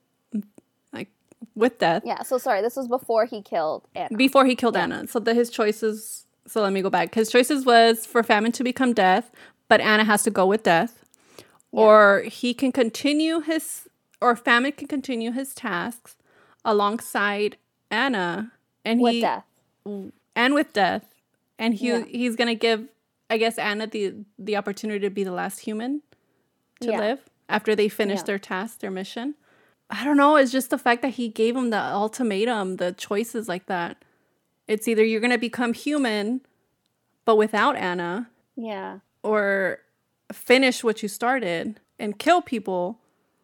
like 0.91 1.09
with 1.55 1.80
death 1.80 2.03
yeah. 2.05 2.22
So 2.24 2.38
sorry, 2.38 2.61
this 2.61 2.76
was 2.76 2.88
before 2.88 3.26
he 3.26 3.41
killed 3.41 3.84
Anna. 3.95 4.16
before 4.16 4.45
he 4.45 4.55
killed 4.55 4.76
Yeah. 4.76 4.84
Anna. 4.84 5.07
So 5.07 5.20
the, 5.20 5.34
his 5.34 5.49
choices. 5.49 6.26
So 6.45 6.61
let 6.61 6.74
me 6.74 6.82
go 6.82 6.89
back. 6.89 7.16
His 7.16 7.32
choices 7.32 7.66
was 7.66 8.05
for 8.05 8.22
famine 8.22 8.51
to 8.53 8.64
become 8.66 8.91
death, 8.93 9.32
but 9.74 9.82
Anna 9.82 10.03
has 10.03 10.21
to 10.21 10.30
go 10.30 10.45
with 10.45 10.61
death, 10.61 11.03
Yeah. 11.71 11.82
or 11.82 12.21
he 12.28 12.53
can 12.53 12.71
continue 12.71 13.39
his, 13.39 13.89
or 14.21 14.36
famine 14.36 14.71
can 14.74 14.88
continue 14.88 15.32
his 15.32 15.55
tasks 15.55 16.15
alongside 16.63 17.57
Anna, 17.89 18.51
and 18.86 19.01
with 19.01 19.13
he 19.13 19.21
death. 19.21 19.45
and 20.36 20.53
with 20.53 20.74
death, 20.74 21.15
and 21.57 21.74
he 21.74 21.88
Yeah. 21.88 22.03
he's 22.05 22.36
gonna 22.36 22.53
give, 22.53 22.88
I 23.32 23.38
guess, 23.39 23.57
Anna 23.57 23.88
the 23.88 24.13
the 24.38 24.55
opportunity 24.55 24.99
to 24.99 25.09
be 25.09 25.24
the 25.24 25.32
last 25.32 25.61
human 25.61 26.03
to 26.82 26.91
Yeah. 26.91 26.99
live 26.99 27.19
after 27.49 27.76
they 27.76 27.89
finish 27.89 28.21
their 28.21 28.38
task, 28.38 28.78
their 28.80 28.91
mission. 28.91 29.34
I 29.89 30.03
don't 30.05 30.17
know. 30.17 30.36
It's 30.36 30.51
just 30.51 30.69
the 30.69 30.78
fact 30.78 31.01
that 31.01 31.13
he 31.15 31.30
gave 31.30 31.55
him 31.55 31.71
the 31.71 31.80
ultimatum, 31.82 32.76
the 32.78 32.91
choices 32.91 33.47
like 33.49 33.65
that. 33.65 33.97
It's 34.67 34.88
either 34.88 35.03
you're 35.03 35.19
gonna 35.21 35.39
become 35.39 35.74
human, 35.74 36.41
but 37.26 37.38
without 37.38 37.76
Anna, 37.76 38.30
Yeah. 38.55 38.99
Or 39.24 39.80
finish 40.32 40.84
what 40.84 41.01
you 41.01 41.09
started 41.09 41.80
and 41.99 42.17
kill 42.19 42.41
people 42.41 42.99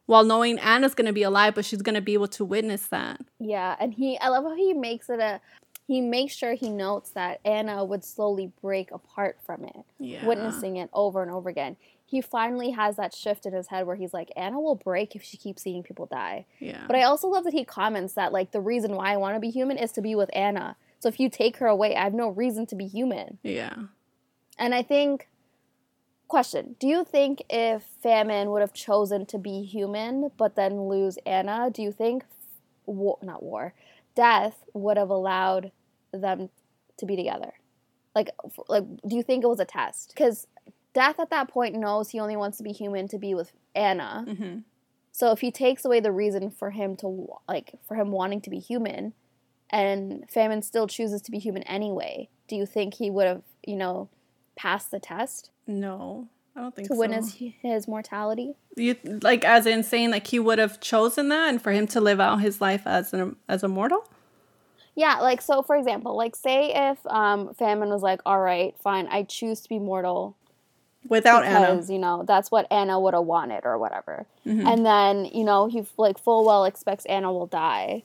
while 0.06 0.24
knowing 0.24 0.58
Anna's 0.60 0.96
gonna 0.96 1.14
be 1.14 1.24
alive, 1.24 1.56
but 1.56 1.66
she's 1.66 1.82
gonna 1.82 2.02
be 2.02 2.14
able 2.14 2.28
to 2.30 2.44
witness 2.46 2.88
that. 2.88 3.22
Yeah, 3.40 3.76
and 3.80 3.94
he 3.94 4.18
I 4.20 4.30
love 4.30 4.44
how 4.44 4.56
he 4.56 4.74
makes 4.74 5.10
it 5.10 5.20
a 5.20 5.40
he 5.88 6.02
makes 6.02 6.36
sure 6.36 6.54
he 6.54 6.70
notes 6.70 7.10
that 7.12 7.40
Anna 7.44 7.84
would 7.84 8.04
slowly 8.04 8.52
break 8.62 8.92
apart 8.92 9.40
from 9.44 9.64
it, 9.66 9.78
Yeah. 9.98 10.24
witnessing 10.26 10.78
it 10.78 10.88
over 10.94 11.24
and 11.24 11.32
over 11.32 11.50
again. 11.50 11.78
He 12.06 12.22
finally 12.22 12.70
has 12.72 12.96
that 12.98 13.14
shift 13.16 13.46
in 13.48 13.54
his 13.54 13.68
head 13.68 13.88
where 13.88 13.96
he's 13.96 14.14
like, 14.14 14.32
Anna 14.36 14.60
will 14.60 14.76
break 14.76 15.16
if 15.16 15.24
she 15.24 15.36
keeps 15.38 15.64
seeing 15.64 15.82
people 15.82 16.06
die. 16.06 16.46
Yeah. 16.60 16.84
But 16.86 16.96
I 16.96 17.04
also 17.04 17.28
love 17.28 17.44
that 17.44 17.54
he 17.54 17.66
comments 17.66 18.14
that 18.14 18.32
like 18.32 18.52
the 18.52 18.62
reason 18.62 18.94
why 18.96 19.14
I 19.14 19.18
want 19.18 19.36
to 19.36 19.40
be 19.40 19.50
human 19.50 19.78
is 19.78 19.92
to 19.94 20.02
be 20.02 20.14
with 20.16 20.30
Anna. 20.34 20.76
So 21.00 21.08
if 21.10 21.20
you 21.20 21.28
take 21.30 21.58
her 21.58 21.68
away, 21.68 21.96
I 21.96 22.04
have 22.04 22.14
no 22.14 22.30
reason 22.30 22.66
to 22.68 22.76
be 22.76 22.86
human. 22.88 23.38
yeah. 23.44 23.74
And 24.60 24.76
I 24.76 24.84
think 24.84 25.28
question, 26.30 26.76
do 26.80 26.88
you 26.88 27.04
think 27.04 27.44
if 27.50 27.84
Famine 28.02 28.52
would 28.52 28.62
have 28.62 28.74
chosen 28.74 29.26
to 29.28 29.38
be 29.38 29.64
human 29.64 30.32
but 30.38 30.56
then 30.56 30.88
lose 30.88 31.18
Anna, 31.26 31.70
do 31.72 31.82
you 31.82 31.92
think 31.92 32.24
war, 32.86 33.18
not 33.22 33.44
war, 33.44 33.74
death 34.16 34.64
would 34.74 34.98
have 34.98 35.10
allowed 35.10 35.72
them 36.14 36.50
to 36.98 37.06
be 37.06 37.16
together? 37.16 37.54
Like 38.16 38.30
like 38.68 38.86
do 39.08 39.16
you 39.16 39.24
think 39.24 39.44
it 39.44 39.48
was 39.48 39.60
a 39.60 39.66
test? 39.66 40.16
Cuz 40.16 40.48
Death 40.94 41.20
at 41.20 41.30
that 41.30 41.48
point 41.50 41.76
knows 41.76 42.10
he 42.10 42.20
only 42.20 42.36
wants 42.36 42.58
to 42.58 42.64
be 42.64 42.72
human 42.72 43.08
to 43.10 43.20
be 43.20 43.34
with 43.36 43.52
Anna. 43.76 44.26
hmm 44.28 44.60
So 45.12 45.32
if 45.32 45.42
he 45.42 45.52
takes 45.52 45.86
away 45.86 46.00
the 46.00 46.12
reason 46.12 46.50
for 46.50 46.72
him 46.72 46.96
to 46.98 47.30
like 47.48 47.76
for 47.88 47.96
him 47.96 48.12
wanting 48.12 48.42
to 48.42 48.50
be 48.50 48.60
human, 48.60 49.14
and 49.70 50.30
Famine 50.30 50.62
still 50.62 50.88
chooses 50.88 51.22
to 51.24 51.32
be 51.32 51.40
human 51.40 51.64
anyway, 51.64 52.30
do 52.48 52.56
you 52.56 52.66
think 52.66 52.96
he 52.96 53.10
would 53.10 53.28
have 53.28 53.44
you 53.66 53.76
know 53.76 54.10
passed 54.56 54.92
the 54.92 55.00
test 55.00 55.52
No, 55.70 56.28
I 56.56 56.62
don't 56.62 56.76
think 56.76 56.88
to 56.88 56.96
so. 56.96 57.00
witness 57.00 57.36
his 57.62 57.88
mortality? 57.88 58.56
You 58.76 58.96
like 59.22 59.46
as 59.46 59.66
in 59.66 59.84
saying 59.84 60.10
like 60.10 60.28
he 60.28 60.40
would 60.40 60.58
have 60.58 60.80
chosen 60.80 61.30
that, 61.30 61.50
and 61.50 61.62
for 61.62 61.72
him 61.72 61.86
to 61.88 62.02
live 62.02 62.20
out 62.20 62.38
his 62.42 62.60
life 62.60 62.84
as 62.88 63.14
an 63.14 63.36
as 63.48 63.62
a 63.64 63.68
mortal. 63.68 64.10
Yeah, 64.96 65.20
like 65.20 65.42
so. 65.42 65.62
For 65.62 65.76
example, 65.76 66.18
like 66.18 66.36
say 66.36 66.74
if 66.74 66.98
um, 67.06 67.54
Famine 67.54 67.90
was 67.90 68.02
like, 68.02 68.20
"All 68.26 68.40
right, 68.40 68.76
fine, 68.80 69.08
I 69.08 69.24
choose 69.24 69.62
to 69.62 69.70
be 69.70 69.80
mortal 69.80 70.36
Without 71.08 71.46
Anna, 71.46 71.60
because 71.60 71.90
you 71.90 72.00
know 72.00 72.24
that's 72.28 72.50
what 72.50 72.66
Anna 72.72 73.00
would 73.00 73.14
have 73.14 73.24
wanted 73.26 73.62
or 73.64 73.78
whatever," 73.78 74.26
Mhm. 74.46 74.66
and 74.66 74.86
then 74.86 75.26
you 75.26 75.44
know 75.44 75.68
he 75.68 75.86
like 75.98 76.18
full 76.18 76.44
well 76.46 76.66
expects 76.66 77.06
Anna 77.06 77.32
will 77.32 77.48
die. 77.48 78.04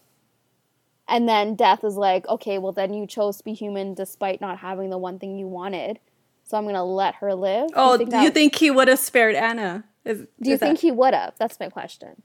And 1.08 1.28
then 1.28 1.54
death 1.54 1.84
is 1.84 1.96
like, 1.96 2.26
okay, 2.28 2.56
well 2.58 2.72
then 2.72 2.94
you 2.94 3.06
chose 3.06 3.36
to 3.38 3.44
be 3.44 3.52
human 3.52 3.92
despite 3.94 4.40
not 4.40 4.58
having 4.58 4.88
the 4.90 4.96
one 4.98 5.18
thing 5.18 5.38
you 5.38 5.46
wanted, 5.46 5.98
so 6.44 6.56
I'm 6.56 6.64
gonna 6.66 6.84
let 6.84 7.16
her 7.16 7.34
live. 7.34 7.68
Do 7.68 7.74
oh, 7.76 7.96
think 7.98 8.12
you 8.12 8.30
think 8.30 8.54
he 8.54 8.70
would 8.70 8.88
have 8.88 8.98
spared 8.98 9.34
Anna? 9.34 9.84
Is, 10.04 10.20
Do 10.20 10.26
you 10.50 10.54
is 10.54 10.60
that- 10.60 10.66
think 10.66 10.78
he 10.80 10.90
would 10.92 11.14
have? 11.14 11.34
That's 11.38 11.58
my 11.58 11.68
question. 11.70 12.22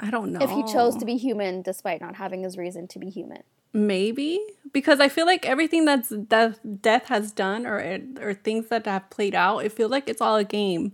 I 0.00 0.10
don't 0.10 0.32
know. 0.32 0.40
If 0.42 0.50
he 0.50 0.62
chose 0.64 0.96
to 0.96 1.04
be 1.04 1.16
human 1.16 1.62
despite 1.62 2.00
not 2.00 2.16
having 2.16 2.42
his 2.42 2.58
reason 2.58 2.88
to 2.88 2.98
be 2.98 3.08
human. 3.10 3.42
maybe 3.72 4.40
because 4.72 5.00
I 5.00 5.08
feel 5.08 5.26
like 5.26 5.44
everything 5.46 5.84
that's 5.84 6.08
that 6.10 6.80
death 6.82 7.06
has 7.06 7.32
done 7.32 7.66
or 7.66 7.78
or 8.20 8.34
things 8.34 8.68
that 8.68 8.86
have 8.86 9.08
played 9.10 9.34
out, 9.34 9.58
it 9.64 9.72
feels 9.72 9.90
like 9.90 10.08
it's 10.08 10.20
all 10.20 10.36
a 10.36 10.44
game 10.44 10.92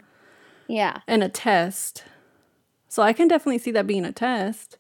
Yeah. 0.69 1.01
and 1.07 1.23
a 1.23 1.29
test. 1.29 2.05
So 2.89 3.03
I 3.03 3.13
can 3.13 3.29
definitely 3.29 3.59
see 3.59 3.71
that 3.73 3.87
being 3.87 4.05
a 4.05 4.13
test. 4.13 4.79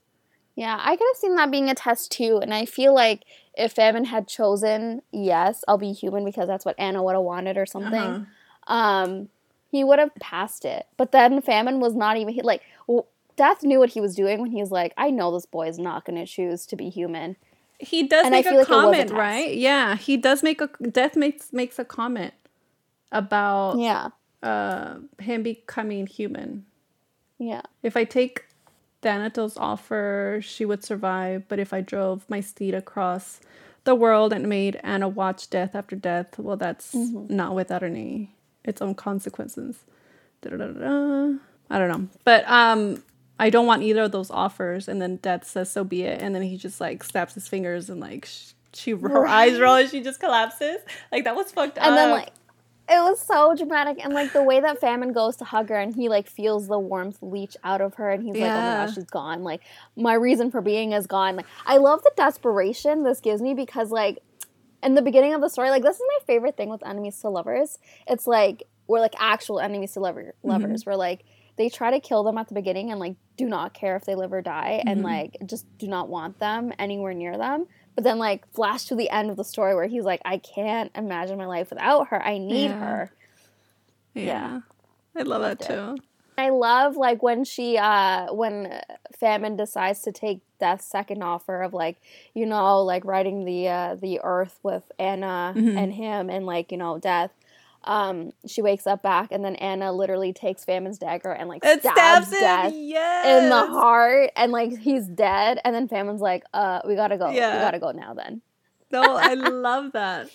Yeah, 0.60 0.76
I 0.78 0.94
could 0.94 1.06
have 1.10 1.16
seen 1.16 1.36
that 1.36 1.50
being 1.50 1.70
a 1.70 1.74
test 1.74 2.12
too. 2.12 2.38
And 2.42 2.52
I 2.52 2.66
feel 2.66 2.94
like 2.94 3.24
if 3.56 3.78
Evan 3.78 4.04
had 4.04 4.28
chosen, 4.28 5.00
yes, 5.10 5.64
I'll 5.66 5.78
be 5.78 5.92
human 5.92 6.22
because 6.22 6.48
that's 6.48 6.66
what 6.66 6.74
Anna 6.78 7.02
would 7.02 7.14
have 7.14 7.22
wanted 7.22 7.56
or 7.56 7.64
something, 7.64 8.26
Uh-huh. 8.68 8.74
um, 8.74 9.30
he 9.70 9.82
would 9.84 9.98
have 9.98 10.14
passed 10.16 10.66
it. 10.66 10.86
But 10.98 11.12
then 11.12 11.40
Famine 11.40 11.80
was 11.80 11.94
not 11.94 12.18
even, 12.18 12.34
he, 12.34 12.42
like, 12.42 12.60
Death 13.36 13.62
knew 13.62 13.78
what 13.78 13.88
he 13.88 14.02
was 14.02 14.14
doing 14.14 14.42
when 14.42 14.50
he 14.50 14.60
was 14.60 14.70
like, 14.70 14.92
I 14.98 15.08
know 15.08 15.32
this 15.32 15.46
boy 15.46 15.66
is 15.66 15.78
not 15.78 16.04
going 16.04 16.18
to 16.18 16.26
choose 16.26 16.66
to 16.66 16.76
be 16.76 16.90
human. 16.90 17.36
He 17.78 18.02
does 18.06 18.26
And 18.26 18.34
I 18.34 18.38
make 18.38 18.44
feel 18.44 18.56
a 18.56 18.58
like 18.58 18.68
was 18.68 18.76
a 18.76 18.82
comment, 18.82 19.10
right? 19.12 19.54
Yeah, 19.54 19.96
he 19.96 20.18
does 20.18 20.42
make 20.42 20.60
a 20.60 20.68
death 20.90 21.16
makes 21.16 21.50
makes 21.50 21.78
a 21.78 21.86
comment 21.86 22.34
about 23.10 23.78
Yeah. 23.78 24.08
uh 24.42 24.96
him 25.20 25.42
becoming 25.42 26.06
human. 26.06 26.66
Yeah. 27.38 27.62
If 27.82 27.96
I 27.96 28.04
take 28.04 28.44
Thanatos' 29.02 29.56
offer, 29.56 30.40
she 30.42 30.64
would 30.64 30.84
survive, 30.84 31.44
but 31.48 31.58
if 31.58 31.72
I 31.72 31.80
drove 31.80 32.24
my 32.28 32.40
steed 32.40 32.74
across 32.74 33.40
the 33.84 33.94
world 33.94 34.32
and 34.32 34.46
made 34.48 34.78
Anna 34.82 35.08
watch 35.08 35.48
death 35.48 35.74
after 35.74 35.96
death, 35.96 36.38
well, 36.38 36.56
that's 36.56 36.94
Mm-hmm. 36.94 37.34
not 37.34 37.54
without 37.54 37.82
any 37.82 38.34
its 38.64 38.82
own 38.82 38.94
consequences. 38.94 39.84
Da-da-da-da. 40.42 41.34
I 41.70 41.78
don't 41.78 41.88
know, 41.88 42.08
but 42.24 42.48
um, 42.50 43.02
I 43.38 43.48
don't 43.50 43.66
want 43.66 43.82
either 43.82 44.02
of 44.02 44.12
those 44.12 44.30
offers. 44.30 44.88
And 44.88 45.00
then 45.00 45.16
Death 45.16 45.44
says, 45.46 45.70
"So 45.70 45.84
be 45.84 46.02
it," 46.02 46.20
and 46.20 46.34
then 46.34 46.42
he 46.42 46.56
just 46.56 46.80
like 46.80 47.04
snaps 47.04 47.34
his 47.34 47.46
fingers 47.48 47.88
and 47.88 48.00
like 48.00 48.26
sh- 48.26 48.52
she 48.74 48.90
her 48.92 49.26
eyes 49.26 49.58
roll 49.60 49.76
and 49.76 49.88
she 49.88 50.02
just 50.02 50.18
collapses. 50.20 50.78
Like 51.12 51.24
that 51.24 51.36
was 51.36 51.52
fucked 51.52 51.78
up. 51.78 51.86
And 51.86 51.96
then, 51.96 52.10
like, 52.10 52.30
it 52.90 53.00
was 53.00 53.20
so 53.20 53.54
dramatic. 53.54 54.04
And, 54.04 54.12
like, 54.12 54.32
the 54.32 54.42
way 54.42 54.60
that 54.60 54.80
Famine 54.80 55.12
goes 55.12 55.36
to 55.36 55.44
hug 55.44 55.68
her 55.68 55.76
and 55.76 55.94
he, 55.94 56.08
like, 56.08 56.26
feels 56.28 56.66
the 56.66 56.78
warmth 56.78 57.18
leach 57.22 57.56
out 57.62 57.80
of 57.80 57.94
her 57.94 58.10
and 58.10 58.22
he's 58.24 58.34
like, 58.34 58.42
oh 58.42 58.46
Yeah. 58.46 58.78
my 58.78 58.86
gosh, 58.86 58.94
she's 58.96 59.04
gone. 59.04 59.44
Like, 59.44 59.62
my 59.96 60.14
reason 60.14 60.50
for 60.50 60.60
being 60.60 60.92
is 60.92 61.06
gone. 61.06 61.36
Like, 61.36 61.46
I 61.66 61.76
love 61.76 62.02
the 62.02 62.12
desperation 62.16 63.04
this 63.04 63.20
gives 63.20 63.40
me 63.40 63.54
because, 63.54 63.90
like, 63.90 64.18
in 64.82 64.94
the 64.94 65.02
beginning 65.02 65.34
of 65.34 65.40
the 65.40 65.48
story, 65.48 65.70
like, 65.70 65.82
this 65.82 65.96
is 65.96 66.02
my 66.08 66.24
favorite 66.26 66.56
thing 66.56 66.68
with 66.68 66.84
enemies 66.84 67.20
to 67.20 67.28
lovers. 67.28 67.78
It's 68.08 68.26
like, 68.26 68.64
we're 68.88 69.00
like 69.00 69.14
actual 69.18 69.60
enemies 69.60 69.92
to 69.92 70.00
lover, 70.00 70.34
mm-hmm. 70.38 70.48
lovers. 70.48 70.84
We're 70.84 70.96
like, 70.96 71.24
they 71.56 71.68
try 71.68 71.90
to 71.90 72.00
kill 72.00 72.24
them 72.24 72.38
at 72.38 72.48
the 72.48 72.54
beginning 72.54 72.90
and, 72.90 72.98
like, 72.98 73.14
do 73.36 73.46
not 73.46 73.72
care 73.72 73.94
if 73.94 74.04
they 74.04 74.14
live 74.14 74.32
or 74.32 74.42
die 74.42 74.82
and, 74.84 74.98
mm-hmm. 74.98 75.06
like, 75.06 75.36
just 75.46 75.66
do 75.78 75.86
not 75.86 76.08
want 76.08 76.38
them 76.40 76.72
anywhere 76.78 77.14
near 77.14 77.38
them. 77.38 77.66
But 78.00 78.04
then, 78.04 78.18
like, 78.18 78.50
flash 78.54 78.84
to 78.86 78.94
the 78.94 79.10
end 79.10 79.28
of 79.28 79.36
the 79.36 79.44
story 79.44 79.74
where 79.74 79.86
he's 79.86 80.04
like, 80.04 80.22
I 80.24 80.38
can't 80.38 80.90
imagine 80.94 81.36
my 81.36 81.44
life 81.44 81.68
without 81.68 82.08
her. 82.08 82.22
I 82.22 82.38
need 82.38 82.70
Yeah. 82.70 82.78
her. 82.78 83.10
yeah. 84.14 84.60
I 85.14 85.20
love 85.22 85.42
that 85.42 85.60
too. 85.60 85.98
I 86.38 86.48
love 86.48 86.96
like 86.96 87.22
when 87.22 87.44
she 87.44 87.76
uh 87.76 88.32
when 88.32 88.80
Famine 89.18 89.54
decides 89.56 90.00
to 90.02 90.12
take 90.12 90.40
Death's 90.58 90.86
second 90.86 91.22
offer 91.22 91.60
of 91.60 91.74
like 91.74 92.00
you 92.32 92.46
know 92.46 92.82
like 92.82 93.04
riding 93.04 93.44
the 93.44 93.68
uh 93.68 93.96
the 93.96 94.20
earth 94.24 94.58
with 94.62 94.90
Anna 94.98 95.52
Mhm. 95.54 95.76
and 95.76 95.92
him 95.92 96.30
and 96.30 96.46
like 96.46 96.72
you 96.72 96.78
know 96.78 96.96
Death. 96.96 97.32
Um, 97.84 98.32
she 98.46 98.60
wakes 98.62 98.86
up 98.86 99.02
back 99.02 99.28
and 99.32 99.42
then 99.44 99.56
Anna 99.56 99.90
literally 99.92 100.32
takes 100.34 100.64
Famine's 100.64 100.98
dagger 100.98 101.32
and 101.32 101.48
like 101.48 101.64
It 101.64 101.80
stabs, 101.80 101.96
stabs 101.96 102.26
him. 102.32 102.40
Death 102.40 102.72
Yes. 102.76 103.42
in 103.44 103.48
the 103.48 103.66
heart 103.66 104.30
and 104.36 104.52
like 104.52 104.76
he's 104.78 105.06
dead 105.06 105.58
and 105.64 105.74
then 105.74 105.88
Famine's 105.88 106.20
like 106.20 106.44
uh 106.52 106.80
we 106.86 106.94
gotta 106.94 107.16
go 107.16 107.30
Yeah. 107.30 107.54
we 107.54 107.60
gotta 107.60 107.78
go 107.78 107.90
now 107.92 108.12
then 108.12 108.42
No, 108.90 109.02
I 109.16 109.32
love 109.34 109.92
that. 109.92 110.28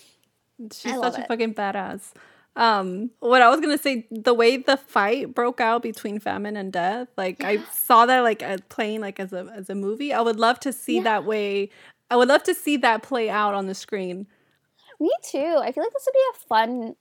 She's 0.74 0.96
love 0.96 1.14
such 1.14 1.20
a 1.20 1.24
it. 1.26 1.28
fucking 1.28 1.54
badass. 1.54 2.14
Um, 2.56 3.12
what 3.20 3.41
I 3.41 3.50
was 3.50 3.60
gonna 3.60 3.78
say, 3.78 4.08
the 4.10 4.34
way 4.34 4.56
the 4.58 4.78
fight 4.78 5.36
broke 5.36 5.60
out 5.60 5.84
between 5.84 6.20
famine 6.20 6.56
and 6.56 6.72
death, 6.72 7.10
like 7.18 7.43
I 7.43 7.58
saw 7.74 8.06
that 8.06 8.22
like 8.22 8.41
playing 8.70 9.02
like 9.02 9.20
as 9.20 9.34
a 9.34 9.52
as 9.54 9.70
a 9.70 9.76
movie. 9.76 10.14
I 10.14 10.22
would 10.22 10.39
love 10.39 10.60
to 10.62 10.72
see 10.72 10.96
Yeah. 10.98 11.04
that 11.04 11.26
way. 11.26 11.70
I 12.10 12.16
would 12.16 12.30
love 12.30 12.43
to 12.43 12.54
see 12.56 12.78
that 12.78 13.04
play 13.04 13.30
out 13.30 13.54
on 13.54 13.68
the 13.68 13.76
screen. 13.76 14.28
me 15.00 15.12
too 15.22 15.58
I 15.62 15.72
feel 15.74 15.84
like 15.84 15.91
this 15.93 16.08
would 16.08 16.14
be 16.14 16.20
a 16.34 16.48
fun 16.48 16.96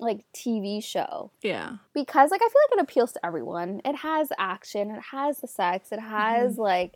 like 0.00 0.24
TV 0.32 0.80
show 0.82 1.30
Yeah, 1.42 1.76
because 1.92 2.30
like 2.30 2.40
I 2.42 2.48
feel 2.48 2.60
like 2.70 2.78
it 2.78 2.82
appeals 2.82 3.12
to 3.12 3.26
everyone. 3.26 3.80
It 3.84 3.96
has 3.96 4.30
action, 4.38 4.90
it 4.90 5.02
has 5.12 5.38
the 5.38 5.48
sex, 5.48 5.90
it 5.92 6.00
has 6.00 6.52
Mm-hmm. 6.52 6.60
like 6.62 6.94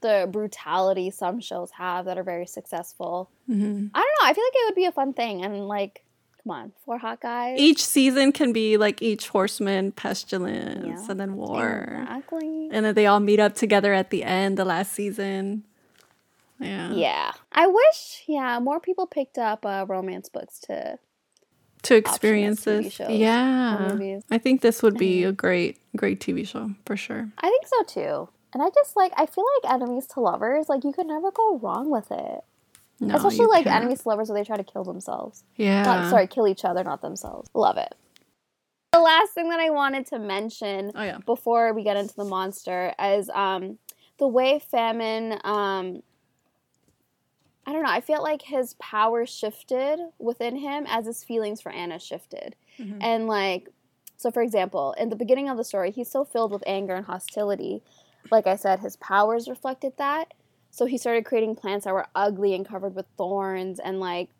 the 0.00 0.28
brutality 0.30 1.10
some 1.10 1.40
shows 1.40 1.70
have 1.72 2.06
that 2.06 2.16
are 2.18 2.22
very 2.22 2.46
successful. 2.46 3.30
hmm 3.46 3.86
I 3.94 3.98
don't 4.00 4.14
know. 4.22 4.28
I 4.30 4.32
feel 4.34 4.44
like 4.44 4.52
it 4.54 4.66
would 4.68 4.74
be 4.74 4.86
a 4.86 4.92
fun 4.92 5.12
thing 5.12 5.44
and 5.44 5.68
like 5.68 6.04
come 6.42 6.52
on, 6.52 6.72
four 6.86 6.96
hot 6.96 7.20
guys. 7.20 7.58
each 7.60 7.84
season 7.84 8.32
can 8.32 8.50
be 8.52 8.78
like 8.78 9.02
each 9.02 9.28
horseman, 9.28 9.92
pestilence, 9.92 10.86
Yeah. 10.86 11.10
and 11.10 11.20
then 11.20 11.36
war, 11.36 11.98
Exactly. 12.02 12.68
and 12.72 12.86
then 12.86 12.94
they 12.94 13.04
all 13.06 13.20
meet 13.20 13.38
up 13.40 13.54
together 13.54 13.92
at 13.92 14.08
the 14.08 14.24
end, 14.24 14.56
the 14.56 14.64
last 14.64 14.92
season. 14.92 15.64
Yeah, 16.58 16.92
Yeah. 16.92 17.32
I 17.52 17.66
wish 17.66 18.22
yeah, 18.26 18.58
more 18.58 18.80
people 18.80 19.06
picked 19.06 19.36
up 19.36 19.66
uh, 19.66 19.84
romance 19.86 20.30
books 20.30 20.58
to 20.60 20.98
to 21.82 21.94
TV 21.94 21.98
experiences. 21.98 22.92
shows 22.92 23.10
Yeah. 23.10 24.18
I 24.30 24.38
think 24.38 24.60
this 24.60 24.82
would 24.82 24.96
be 24.98 25.24
a 25.24 25.32
great, 25.32 25.78
great 25.96 26.20
TV 26.20 26.46
show 26.46 26.70
for 26.86 26.96
sure. 26.96 27.28
I 27.38 27.48
think 27.48 27.66
so 27.66 27.82
too. 27.84 28.28
And 28.52 28.62
I 28.62 28.68
just 28.74 28.96
like 28.96 29.12
I 29.16 29.26
feel 29.26 29.44
like 29.62 29.72
enemies 29.74 30.06
to 30.14 30.20
lovers, 30.20 30.68
like 30.68 30.84
you 30.84 30.92
could 30.92 31.06
never 31.06 31.30
go 31.30 31.58
wrong 31.58 31.90
with 31.90 32.10
it. 32.10 32.40
No, 33.02 33.14
Especially 33.16 33.46
like 33.46 33.64
can't. 33.64 33.76
enemies 33.76 34.02
to 34.02 34.08
lovers 34.10 34.28
where 34.28 34.38
they 34.38 34.44
try 34.44 34.56
to 34.56 34.64
kill 34.64 34.84
themselves. 34.84 35.42
Yeah. 35.56 35.82
Not, 35.84 36.10
sorry, 36.10 36.26
kill 36.26 36.46
each 36.46 36.64
other, 36.66 36.84
not 36.84 37.00
themselves. 37.00 37.48
Love 37.54 37.78
it. 37.78 37.94
The 38.92 39.00
last 39.00 39.32
thing 39.32 39.48
that 39.50 39.60
I 39.60 39.70
wanted 39.70 40.04
to 40.08 40.18
mention 40.18 40.92
Oh 40.94 41.02
yeah. 41.02 41.18
before 41.24 41.72
we 41.72 41.82
get 41.84 41.96
into 41.96 42.14
the 42.14 42.24
monster 42.24 42.92
is 43.02 43.30
um, 43.30 43.78
the 44.18 44.26
way 44.26 44.58
famine 44.58 45.38
um, 45.44 46.02
I 47.66 47.72
don't 47.72 47.82
know. 47.82 47.90
I 47.90 48.00
feel 48.00 48.22
like 48.22 48.42
his 48.42 48.74
power 48.74 49.26
shifted 49.26 49.98
within 50.18 50.56
him 50.56 50.86
as 50.88 51.06
his 51.06 51.22
feelings 51.22 51.60
for 51.60 51.70
Anna 51.70 51.98
shifted. 51.98 52.56
Mhm. 52.78 52.98
And 53.00 53.26
like, 53.26 53.68
so 54.16 54.30
for 54.30 54.42
example, 54.42 54.92
in 54.98 55.08
the 55.08 55.16
beginning 55.16 55.48
of 55.48 55.56
the 55.56 55.64
story, 55.64 55.90
he's 55.90 56.10
so 56.10 56.24
filled 56.24 56.52
with 56.52 56.62
anger 56.66 56.94
and 56.94 57.06
hostility. 57.06 57.82
Like 58.30 58.46
I 58.46 58.56
said, 58.56 58.80
his 58.80 58.96
powers 58.96 59.48
reflected 59.48 59.96
that. 59.98 60.32
So 60.70 60.86
he 60.86 60.98
started 60.98 61.24
creating 61.24 61.56
plants 61.56 61.84
that 61.84 61.94
were 61.94 62.06
ugly 62.14 62.54
and 62.54 62.66
covered 62.66 62.94
with 62.94 63.06
thorns, 63.16 63.78
and 63.80 63.98
like, 64.00 64.30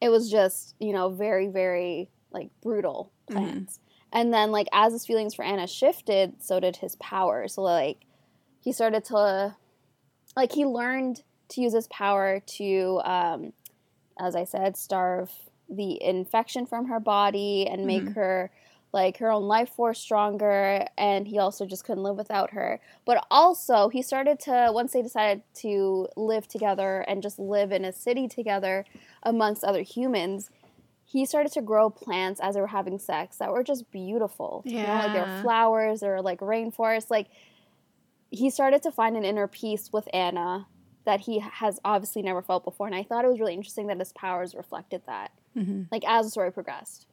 it 0.00 0.08
was 0.08 0.30
just 0.30 0.74
you 0.78 0.92
know 0.92 1.10
very 1.10 1.46
very 1.48 2.08
like 2.32 2.50
brutal 2.62 3.12
Mhm. 3.28 3.32
plants. 3.34 3.80
And 4.12 4.32
then 4.32 4.50
like 4.50 4.66
as 4.72 4.92
his 4.92 5.06
feelings 5.06 5.34
for 5.34 5.44
Anna 5.44 5.66
shifted, 5.66 6.42
so 6.42 6.58
did 6.58 6.76
his 6.76 6.96
power. 6.96 7.46
So 7.48 7.62
like, 7.62 8.06
he 8.60 8.72
started 8.72 9.04
to, 9.06 9.56
like, 10.36 10.52
he 10.52 10.64
learned 10.66 11.22
to 11.50 11.60
use 11.60 11.72
his 11.74 11.88
power 11.88 12.40
to, 12.40 13.00
um, 13.04 13.52
as 14.18 14.34
I 14.36 14.44
said, 14.44 14.76
starve 14.76 15.30
the 15.68 16.02
infection 16.02 16.66
from 16.66 16.86
her 16.86 17.00
body 17.00 17.66
and 17.66 17.86
make 17.86 18.04
Mhm. 18.06 18.14
her 18.14 18.50
like 18.92 19.18
her 19.18 19.30
own 19.30 19.44
life 19.44 19.68
force 19.70 20.00
stronger 20.00 20.84
and 20.98 21.28
he 21.28 21.38
also 21.38 21.64
just 21.64 21.84
couldn't 21.84 22.02
live 22.02 22.16
without 22.16 22.50
her 22.50 22.80
but 23.04 23.24
also 23.30 23.88
he 23.88 24.02
started 24.02 24.40
to 24.40 24.68
once 24.74 24.92
they 24.92 25.00
decided 25.00 25.44
to 25.54 26.08
live 26.16 26.48
together 26.48 27.02
and 27.06 27.22
just 27.22 27.38
live 27.38 27.70
in 27.70 27.84
a 27.84 27.92
city 27.92 28.26
together 28.26 28.84
amongst 29.22 29.62
other 29.62 29.82
humans 29.82 30.50
he 31.04 31.24
started 31.24 31.52
to 31.52 31.62
grow 31.62 31.88
plants 31.88 32.40
as 32.40 32.56
they 32.56 32.60
were 32.60 32.66
having 32.66 32.98
sex 32.98 33.36
that 33.36 33.52
were 33.52 33.62
just 33.62 33.88
beautiful 33.92 34.64
you 34.66 34.82
know 34.82 34.96
like 34.96 35.12
they 35.12 35.20
were 35.20 35.26
Yeah. 35.28 35.40
flowers 35.40 36.02
or 36.02 36.20
like 36.20 36.40
rainforests 36.40 37.10
like 37.12 37.28
he 38.30 38.50
started 38.50 38.82
to 38.82 38.90
find 38.90 39.16
an 39.16 39.24
inner 39.24 39.46
peace 39.46 39.92
with 39.92 40.08
anna 40.12 40.66
that 41.10 41.20
he 41.20 41.40
has 41.40 41.80
obviously 41.84 42.22
never 42.22 42.42
felt 42.42 42.64
before 42.64 42.86
and 42.86 42.94
i 42.94 43.02
thought 43.02 43.24
it 43.24 43.28
was 43.28 43.40
really 43.40 43.54
interesting 43.54 43.86
that 43.88 43.98
his 43.98 44.12
powers 44.12 44.54
reflected 44.54 45.02
that 45.06 45.32
Mm-hmm. 45.56 45.82
like 45.90 46.04
as 46.06 46.26
the 46.26 46.30
story 46.30 46.52
progressed 46.52 47.06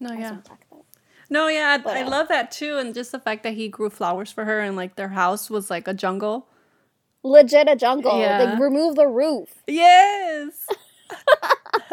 No, 0.00 0.12
yeah. 0.12 0.30
wanna 0.30 0.42
talk 0.42 0.60
about 0.70 0.80
it. 0.80 0.86
No, 1.28 1.46
yeah, 1.48 1.76
But, 1.78 1.96
I 1.96 2.02
uh, 2.02 2.10
love 2.10 2.26
that 2.28 2.50
too, 2.50 2.78
and 2.78 2.92
just 2.94 3.12
the 3.12 3.20
fact 3.20 3.42
that 3.44 3.52
he 3.54 3.68
grew 3.68 3.88
flowers 3.90 4.32
for 4.32 4.44
her, 4.46 4.58
and 4.60 4.74
like 4.76 4.96
their 4.96 5.10
house 5.10 5.48
was 5.50 5.70
like 5.70 5.86
a 5.86 5.94
jungle. 5.94 6.48
legit 7.22 7.68
a 7.68 7.76
jungle 7.76 8.18
Yeah. 8.18 8.42
like 8.42 8.58
remove 8.58 8.96
the 8.96 9.06
roof 9.06 9.62
Yes. 9.66 10.66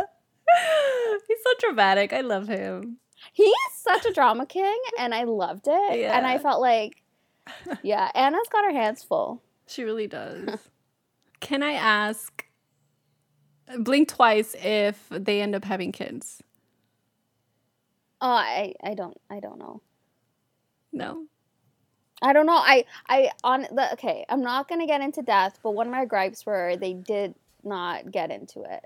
He's 1.28 1.38
so 1.44 1.52
dramatic. 1.60 2.14
I 2.14 2.22
love 2.22 2.48
him. 2.48 2.98
He's 3.34 3.54
such 3.76 4.06
a 4.06 4.14
drama 4.14 4.46
king, 4.46 4.80
and 4.98 5.14
I 5.14 5.24
loved 5.26 5.68
it. 5.68 6.06
And 6.06 6.26
I 6.26 6.38
felt 6.38 6.62
like, 6.62 7.04
yeah, 7.84 8.10
Anna's 8.16 8.48
got 8.52 8.64
her 8.66 8.72
hands 8.72 9.04
full. 9.04 9.42
She 9.68 9.84
really 9.84 10.08
does. 10.08 10.58
Can 11.40 11.64
I 11.64 11.74
ask? 11.74 12.46
Blink 13.80 14.08
twice 14.08 14.56
if 14.64 15.08
they 15.10 15.42
end 15.42 15.56
up 15.56 15.66
having 15.66 15.92
kids. 15.92 16.42
Oh, 18.22 18.30
I, 18.30 18.74
I 18.84 18.94
don't, 18.94 19.18
I 19.30 19.40
don't 19.40 19.60
know. 19.60 19.82
No. 20.94 21.26
I 22.22 22.34
don't 22.34 22.46
know. 22.48 22.56
I, 22.56 22.86
I 23.08 23.30
on 23.44 23.68
the 23.72 23.94
okay. 23.94 24.26
I'm 24.28 24.42
not 24.42 24.68
gonna 24.68 24.88
get 24.88 25.02
into 25.02 25.22
death, 25.22 25.60
but 25.62 25.72
one 25.72 25.86
of 25.86 25.92
my 25.92 26.06
gripes 26.06 26.46
were 26.46 26.76
they 26.76 26.94
did 26.94 27.36
not 27.64 28.12
get 28.12 28.32
into 28.32 28.64
it 28.64 28.86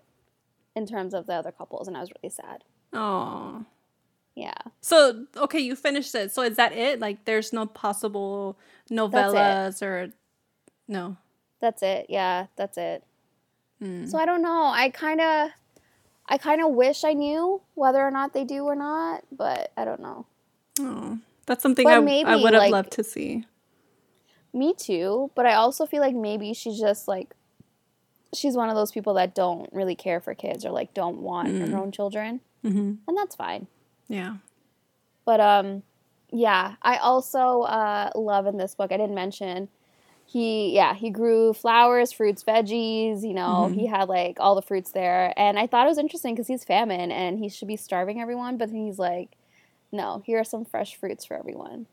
in 0.76 0.86
terms 0.86 1.14
of 1.14 1.28
the 1.28 1.34
other 1.34 1.52
couples, 1.52 1.88
and 1.88 1.95
I 1.95 2.02
was 2.02 2.12
really 2.22 2.34
sad. 2.34 2.64
Oh. 2.91 3.66
Yeah, 4.34 4.54
So 4.80 5.26
okay, 5.36 5.60
you 5.60 5.76
finished 5.76 6.16
it. 6.16 6.32
So 6.32 6.41
is 6.43 6.56
that 6.56 6.72
it? 6.72 7.02
Like, 7.02 7.26
there's 7.26 7.52
no 7.52 7.66
possible 7.66 8.58
novellas 8.89 9.82
or 9.82 10.14
no. 10.88 11.18
That's 11.62 11.82
it. 11.84 12.07
Yeah, 12.09 12.47
that's 12.57 12.78
it. 12.78 13.03
Hmm. 13.82 14.05
So 14.05 14.18
I 14.18 14.26
don't 14.26 14.41
know. 14.41 14.66
I 14.66 14.89
kind 14.89 15.22
of, 15.22 15.49
I 16.28 16.38
kind 16.38 16.62
of 16.64 16.72
wish 16.72 17.03
I 17.03 17.14
knew 17.14 17.62
whether 17.76 17.99
or 18.05 18.12
not 18.12 18.34
they 18.34 18.43
do 18.43 18.66
or 18.66 18.76
not, 18.76 19.24
but 19.32 19.72
I 19.78 19.86
don't 19.86 20.01
know. 20.01 20.26
Oh, 20.80 21.20
that's 21.45 21.64
something 21.64 21.84
But 21.86 21.93
I, 21.93 22.22
I 22.26 22.36
would 22.36 22.53
have 22.53 22.62
like- 22.64 22.72
loved 22.72 22.91
to 22.93 23.03
see. 23.03 23.45
Me 24.53 24.74
too, 24.74 25.32
but 25.34 25.45
I 25.45 25.53
also 25.53 25.86
feel 25.86 26.01
like 26.01 26.14
maybe 26.16 26.53
she's 26.53 26.78
just 26.78 27.07
like 27.07 27.34
she's 28.34 28.55
one 28.55 28.70
of 28.70 28.76
those 28.76 28.91
people 28.91 29.14
that 29.14 29.34
don't 29.34 29.72
really 29.72 29.95
care 29.95 30.20
for 30.20 30.34
kids 30.36 30.66
or 30.66 30.72
like 30.72 30.93
don't 30.93 31.22
want 31.22 31.47
Mm. 31.47 31.72
her 31.72 31.78
own 31.78 31.91
children, 31.93 32.41
hmm 32.62 32.95
and 33.07 33.18
that's 33.18 33.34
fine. 33.36 33.68
Yeah. 34.09 34.36
But 35.24 35.39
um 35.39 35.84
yeah, 36.34 36.76
I 36.82 36.97
also 36.97 37.62
uh 37.62 38.12
love 38.16 38.45
in 38.45 38.57
this 38.57 38.76
book 38.76 38.91
I 38.91 38.97
didn't 38.97 39.16
mention 39.16 39.70
he 40.32 40.74
yeah, 40.74 40.94
he 40.94 41.10
grew 41.10 41.52
flowers, 41.54 42.12
fruits, 42.14 42.44
veggies, 42.44 43.22
you 43.22 43.34
know, 43.34 43.68
Mhm. 43.70 43.76
he 43.76 43.86
had 43.88 44.08
like 44.08 44.38
all 44.40 44.56
the 44.56 44.62
fruits 44.62 44.92
there 44.92 45.34
and 45.36 45.60
I 45.60 45.68
thought 45.68 45.86
it 45.86 45.90
was 45.90 45.98
interesting 45.98 46.36
cuz 46.38 46.48
he's 46.48 46.64
famine 46.64 47.12
and 47.12 47.38
he 47.40 47.50
should 47.50 47.68
be 47.68 47.76
starving 47.76 48.22
everyone, 48.22 48.58
but 48.58 48.70
then 48.72 48.86
he's 48.86 49.00
like 49.00 49.32
no, 49.92 50.22
here 50.26 50.40
are 50.40 50.46
some 50.46 50.64
fresh 50.64 50.96
fruits 50.96 51.26
for 51.26 51.36
everyone. 51.36 51.86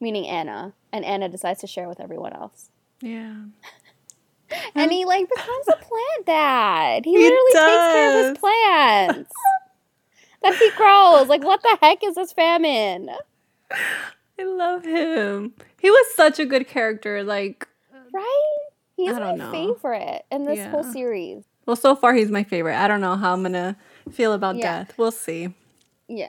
Meaning 0.00 0.26
Anna, 0.26 0.72
and 0.92 1.04
Anna 1.04 1.28
decides 1.28 1.60
to 1.60 1.68
share 1.68 1.88
with 1.88 2.00
everyone 2.00 2.32
else. 2.32 2.70
Yeah. 3.00 3.34
And 4.74 4.90
he 4.90 5.04
like 5.04 5.28
becomes 5.28 5.68
a 5.68 5.76
plant 5.76 6.26
dad. 6.26 7.04
He, 7.04 7.12
He 7.12 7.18
literally 7.18 7.52
takes 7.52 7.92
care 7.92 8.08
of 8.20 8.26
his 8.28 8.38
plants. 8.38 9.32
that 10.42 10.54
he 10.56 10.70
grows. 10.70 11.28
Like 11.28 11.44
what 11.44 11.62
the 11.62 11.76
heck 11.80 12.02
is 12.02 12.14
this 12.16 12.32
famine? 12.32 13.10
I 13.70 14.42
love 14.44 14.84
him. 14.84 15.52
He 15.80 15.90
was 15.90 16.06
such 16.16 16.38
a 16.38 16.46
good 16.46 16.66
character. 16.66 17.22
Like, 17.22 17.67
Right? 18.12 18.56
He's 18.96 19.12
my 19.12 19.34
know. 19.34 19.50
favorite 19.52 20.24
in 20.30 20.44
this 20.44 20.66
whole 20.66 20.82
series. 20.84 21.44
well, 21.66 21.76
so 21.76 21.94
far 21.94 22.14
he's 22.14 22.30
my 22.30 22.42
favorite. 22.44 22.76
I 22.76 22.88
don't 22.88 23.00
know 23.00 23.16
how 23.16 23.32
I'm 23.32 23.42
gonna 23.42 23.76
feel 24.10 24.32
about 24.32 24.56
Yeah. 24.56 24.84
death. 24.84 24.98
We'll 24.98 25.10
see. 25.12 25.54
Yeah. 26.08 26.28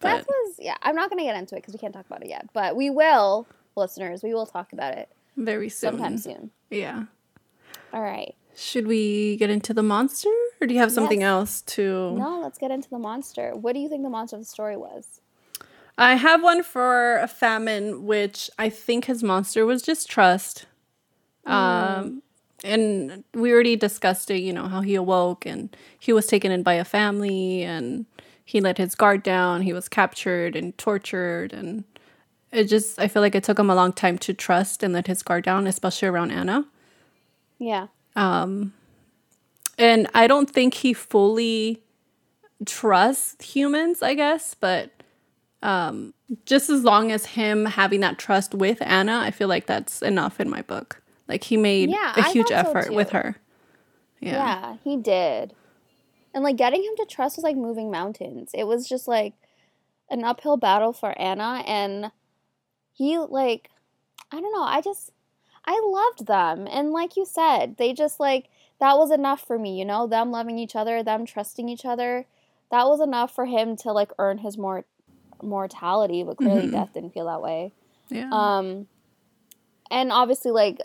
But 0.00 0.18
That 0.18 0.26
was 0.28 0.56
yeah, 0.58 0.76
I'm 0.82 0.94
not 0.94 1.08
gonna 1.10 1.22
get 1.24 1.36
into 1.36 1.54
it 1.56 1.58
because 1.60 1.72
we 1.74 1.78
can't 1.78 1.94
talk 1.94 2.06
about 2.06 2.22
it 2.22 2.28
yet. 2.28 2.48
But 2.52 2.76
we 2.76 2.90
will, 2.90 3.46
listeners, 3.76 4.22
we 4.22 4.34
will 4.34 4.46
talk 4.46 4.72
about 4.72 4.94
it 4.96 5.08
very 5.36 5.68
soon. 5.68 5.92
sometime 5.92 6.18
soon. 6.18 6.50
Yeah. 6.70 7.04
All 7.92 8.02
right. 8.02 8.34
Should 8.56 8.86
we 8.86 9.36
get 9.36 9.48
into 9.48 9.72
the 9.72 9.82
monster, 9.82 10.28
or 10.60 10.66
do 10.66 10.74
you 10.74 10.80
have 10.80 10.92
something 10.92 11.20
Yes. 11.20 11.28
else 11.28 11.62
to? 11.62 12.12
No, 12.18 12.40
let's 12.42 12.58
get 12.58 12.70
into 12.70 12.90
the 12.90 12.98
monster. 12.98 13.54
What 13.54 13.72
do 13.74 13.78
you 13.80 13.88
think 13.88 14.02
the 14.02 14.10
monster 14.10 14.36
of 14.36 14.42
the 14.42 14.46
story 14.46 14.76
was? 14.76 15.20
I 15.96 16.14
have 16.16 16.42
one 16.42 16.62
for 16.62 17.18
a 17.18 17.28
famine, 17.28 18.04
which 18.06 18.50
I 18.58 18.68
think 18.68 19.04
his 19.04 19.22
monster 19.22 19.64
was 19.64 19.82
just 19.82 20.08
trust. 20.10 20.66
Um, 21.46 22.22
and 22.62 23.24
we 23.34 23.52
already 23.52 23.76
discussed 23.76 24.30
it, 24.30 24.40
you 24.40 24.52
know, 24.52 24.68
how 24.68 24.80
he 24.82 24.94
awoke 24.94 25.46
and 25.46 25.74
he 25.98 26.12
was 26.12 26.26
taken 26.26 26.52
in 26.52 26.62
by 26.62 26.74
a 26.74 26.84
family 26.84 27.62
and 27.62 28.06
he 28.44 28.60
let 28.60 28.78
his 28.78 28.94
guard 28.94 29.22
down. 29.22 29.62
He 29.62 29.72
was 29.72 29.88
captured 29.88 30.56
and 30.56 30.76
tortured. 30.76 31.52
And 31.52 31.84
it 32.52 32.64
just, 32.64 32.98
I 32.98 33.08
feel 33.08 33.22
like 33.22 33.34
it 33.34 33.44
took 33.44 33.58
him 33.58 33.70
a 33.70 33.74
long 33.74 33.92
time 33.92 34.18
to 34.18 34.34
trust 34.34 34.82
and 34.82 34.92
let 34.92 35.06
his 35.06 35.22
guard 35.22 35.44
down, 35.44 35.66
especially 35.66 36.08
around 36.08 36.32
Anna. 36.32 36.66
Yeah. 37.58 37.86
Um, 38.16 38.74
and 39.78 40.08
I 40.14 40.26
don't 40.26 40.50
think 40.50 40.74
he 40.74 40.92
fully 40.92 41.82
trusts 42.66 43.42
humans, 43.54 44.02
I 44.02 44.14
guess, 44.14 44.54
but 44.54 44.90
um, 45.62 46.14
just 46.44 46.70
as 46.70 46.84
long 46.84 47.12
as 47.12 47.26
him 47.26 47.66
having 47.66 48.00
that 48.00 48.18
trust 48.18 48.54
with 48.54 48.78
Anna, 48.80 49.20
I 49.20 49.30
feel 49.30 49.48
like 49.48 49.66
that's 49.66 50.02
enough 50.02 50.40
in 50.40 50.50
my 50.50 50.62
book. 50.62 51.00
Like 51.30 51.44
he 51.44 51.56
made 51.56 51.90
Yeah, 51.90 52.12
a 52.16 52.22
huge 52.30 52.48
thought 52.48 52.66
so 52.66 52.70
effort 52.72 52.92
with 52.92 53.10
her. 53.10 53.36
Yeah. 54.20 54.32
Yeah. 54.32 54.76
he 54.84 54.96
did. 54.96 55.54
And 56.34 56.44
like 56.44 56.56
getting 56.56 56.82
him 56.82 56.94
to 56.98 57.06
trust 57.06 57.36
was 57.36 57.44
like 57.44 57.56
moving 57.56 57.90
mountains. 57.90 58.50
It 58.52 58.64
was 58.64 58.88
just 58.88 59.08
like 59.08 59.34
an 60.10 60.24
uphill 60.24 60.56
battle 60.56 60.92
for 60.92 61.18
Anna 61.20 61.62
and 61.66 62.10
he 62.92 63.16
like 63.18 63.70
I 64.32 64.40
don't 64.40 64.52
know, 64.52 64.62
I 64.62 64.80
just 64.80 65.10
I 65.64 65.80
loved 65.84 66.26
them. 66.26 66.66
And 66.70 66.90
like 66.90 67.16
you 67.16 67.24
said, 67.24 67.76
they 67.78 67.92
just 67.92 68.20
like 68.20 68.48
that 68.80 68.96
was 68.98 69.10
enough 69.10 69.40
for 69.46 69.58
me, 69.58 69.78
you 69.78 69.84
know, 69.84 70.06
them 70.06 70.30
loving 70.30 70.58
each 70.58 70.74
other, 70.76 71.02
them 71.02 71.26
trusting 71.26 71.68
each 71.68 71.84
other. 71.84 72.26
That 72.70 72.86
was 72.86 73.00
enough 73.00 73.34
for 73.34 73.46
him 73.46 73.76
to 73.78 73.92
like 73.92 74.10
earn 74.18 74.38
his 74.38 74.56
more 74.58 74.84
mortality, 75.42 76.22
but 76.22 76.36
clearly 76.36 76.66
Mhm. 76.68 76.72
death 76.72 76.92
didn't 76.94 77.12
feel 77.14 77.26
that 77.26 77.42
way. 77.42 77.72
Yeah. 78.08 78.28
Um, 78.32 78.86
and 79.90 80.12
obviously, 80.12 80.50
like 80.52 80.78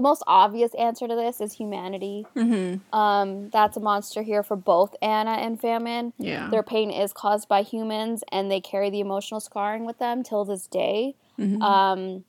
the 0.00 0.08
most 0.08 0.22
obvious 0.26 0.72
answer 0.76 1.06
to 1.06 1.14
this 1.14 1.42
is 1.42 1.52
humanity. 1.52 2.26
hmm 2.34 2.76
Um, 2.90 3.50
that's 3.50 3.76
a 3.76 3.80
monster 3.80 4.22
here 4.22 4.42
for 4.42 4.56
both 4.56 4.96
Anna 5.02 5.32
and 5.32 5.60
Famine. 5.60 6.14
Yeah. 6.18 6.48
Their 6.48 6.62
pain 6.62 6.90
is 6.90 7.12
caused 7.12 7.48
by 7.48 7.60
humans, 7.62 8.24
and 8.32 8.50
they 8.50 8.60
carry 8.62 8.88
the 8.88 9.00
emotional 9.00 9.40
scarring 9.40 9.84
with 9.84 9.98
them 9.98 10.22
till 10.22 10.46
this 10.46 10.66
day. 10.66 11.16
Mhm. 11.38 11.62
Um, 11.62 12.24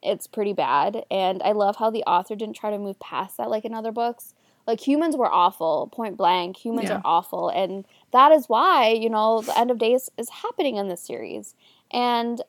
it's 0.00 0.28
pretty 0.28 0.52
bad, 0.52 1.04
and 1.10 1.42
I 1.42 1.52
love 1.52 1.76
how 1.76 1.90
the 1.90 2.04
author 2.04 2.36
didn't 2.36 2.54
try 2.56 2.70
to 2.70 2.78
move 2.78 2.98
past 3.00 3.36
that 3.38 3.50
like 3.50 3.64
in 3.64 3.74
other 3.74 3.92
books. 3.92 4.32
Like 4.66 4.80
humans 4.86 5.16
were 5.16 5.30
awful, 5.30 5.88
point 5.92 6.16
blank. 6.16 6.56
Humans 6.58 6.88
Yeah. 6.88 6.96
are 6.98 7.02
awful, 7.04 7.48
and 7.48 7.84
that 8.12 8.30
is 8.30 8.48
why 8.48 8.90
you 8.90 9.10
know 9.10 9.40
the 9.42 9.58
end 9.58 9.72
of 9.72 9.78
days 9.78 10.08
is 10.16 10.28
happening 10.28 10.76
in 10.76 10.86
this 10.86 11.00
series. 11.02 11.56
And 11.90 12.40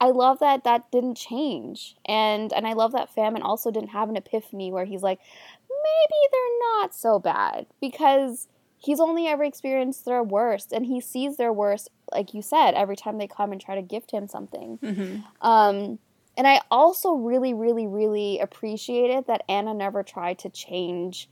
I 0.00 0.10
love 0.10 0.38
that 0.40 0.64
that 0.64 0.90
didn't 0.90 1.16
change, 1.16 1.94
and 2.06 2.52
and 2.52 2.66
I 2.66 2.72
love 2.72 2.92
that 2.92 3.14
Famine 3.14 3.42
also 3.42 3.70
didn't 3.70 3.90
have 3.90 4.08
an 4.08 4.16
epiphany 4.16 4.72
where 4.72 4.84
he's 4.86 5.02
like, 5.02 5.20
maybe 5.68 6.28
they're 6.32 6.58
not 6.80 6.94
so 6.94 7.18
bad 7.18 7.66
because 7.80 8.48
he's 8.78 9.00
only 9.00 9.26
ever 9.26 9.44
experienced 9.44 10.04
their 10.06 10.22
worst 10.22 10.72
and 10.72 10.86
he 10.86 11.00
sees 11.00 11.36
their 11.36 11.52
worst 11.52 11.90
like 12.12 12.32
you 12.34 12.40
said 12.42 12.72
every 12.72 12.96
time 12.96 13.18
they 13.18 13.26
come 13.26 13.52
and 13.52 13.60
try 13.60 13.74
to 13.74 13.82
gift 13.82 14.10
him 14.10 14.26
something 14.26 14.78
Mm-hmm. 14.82 15.16
um, 15.46 15.98
and 16.36 16.46
i 16.46 16.60
also 16.70 17.12
really 17.12 17.52
really 17.52 17.86
really 17.86 18.38
appreciated 18.38 19.26
that 19.26 19.42
anna 19.50 19.74
never 19.74 20.02
tried 20.02 20.38
to 20.40 20.48
change 20.48 21.28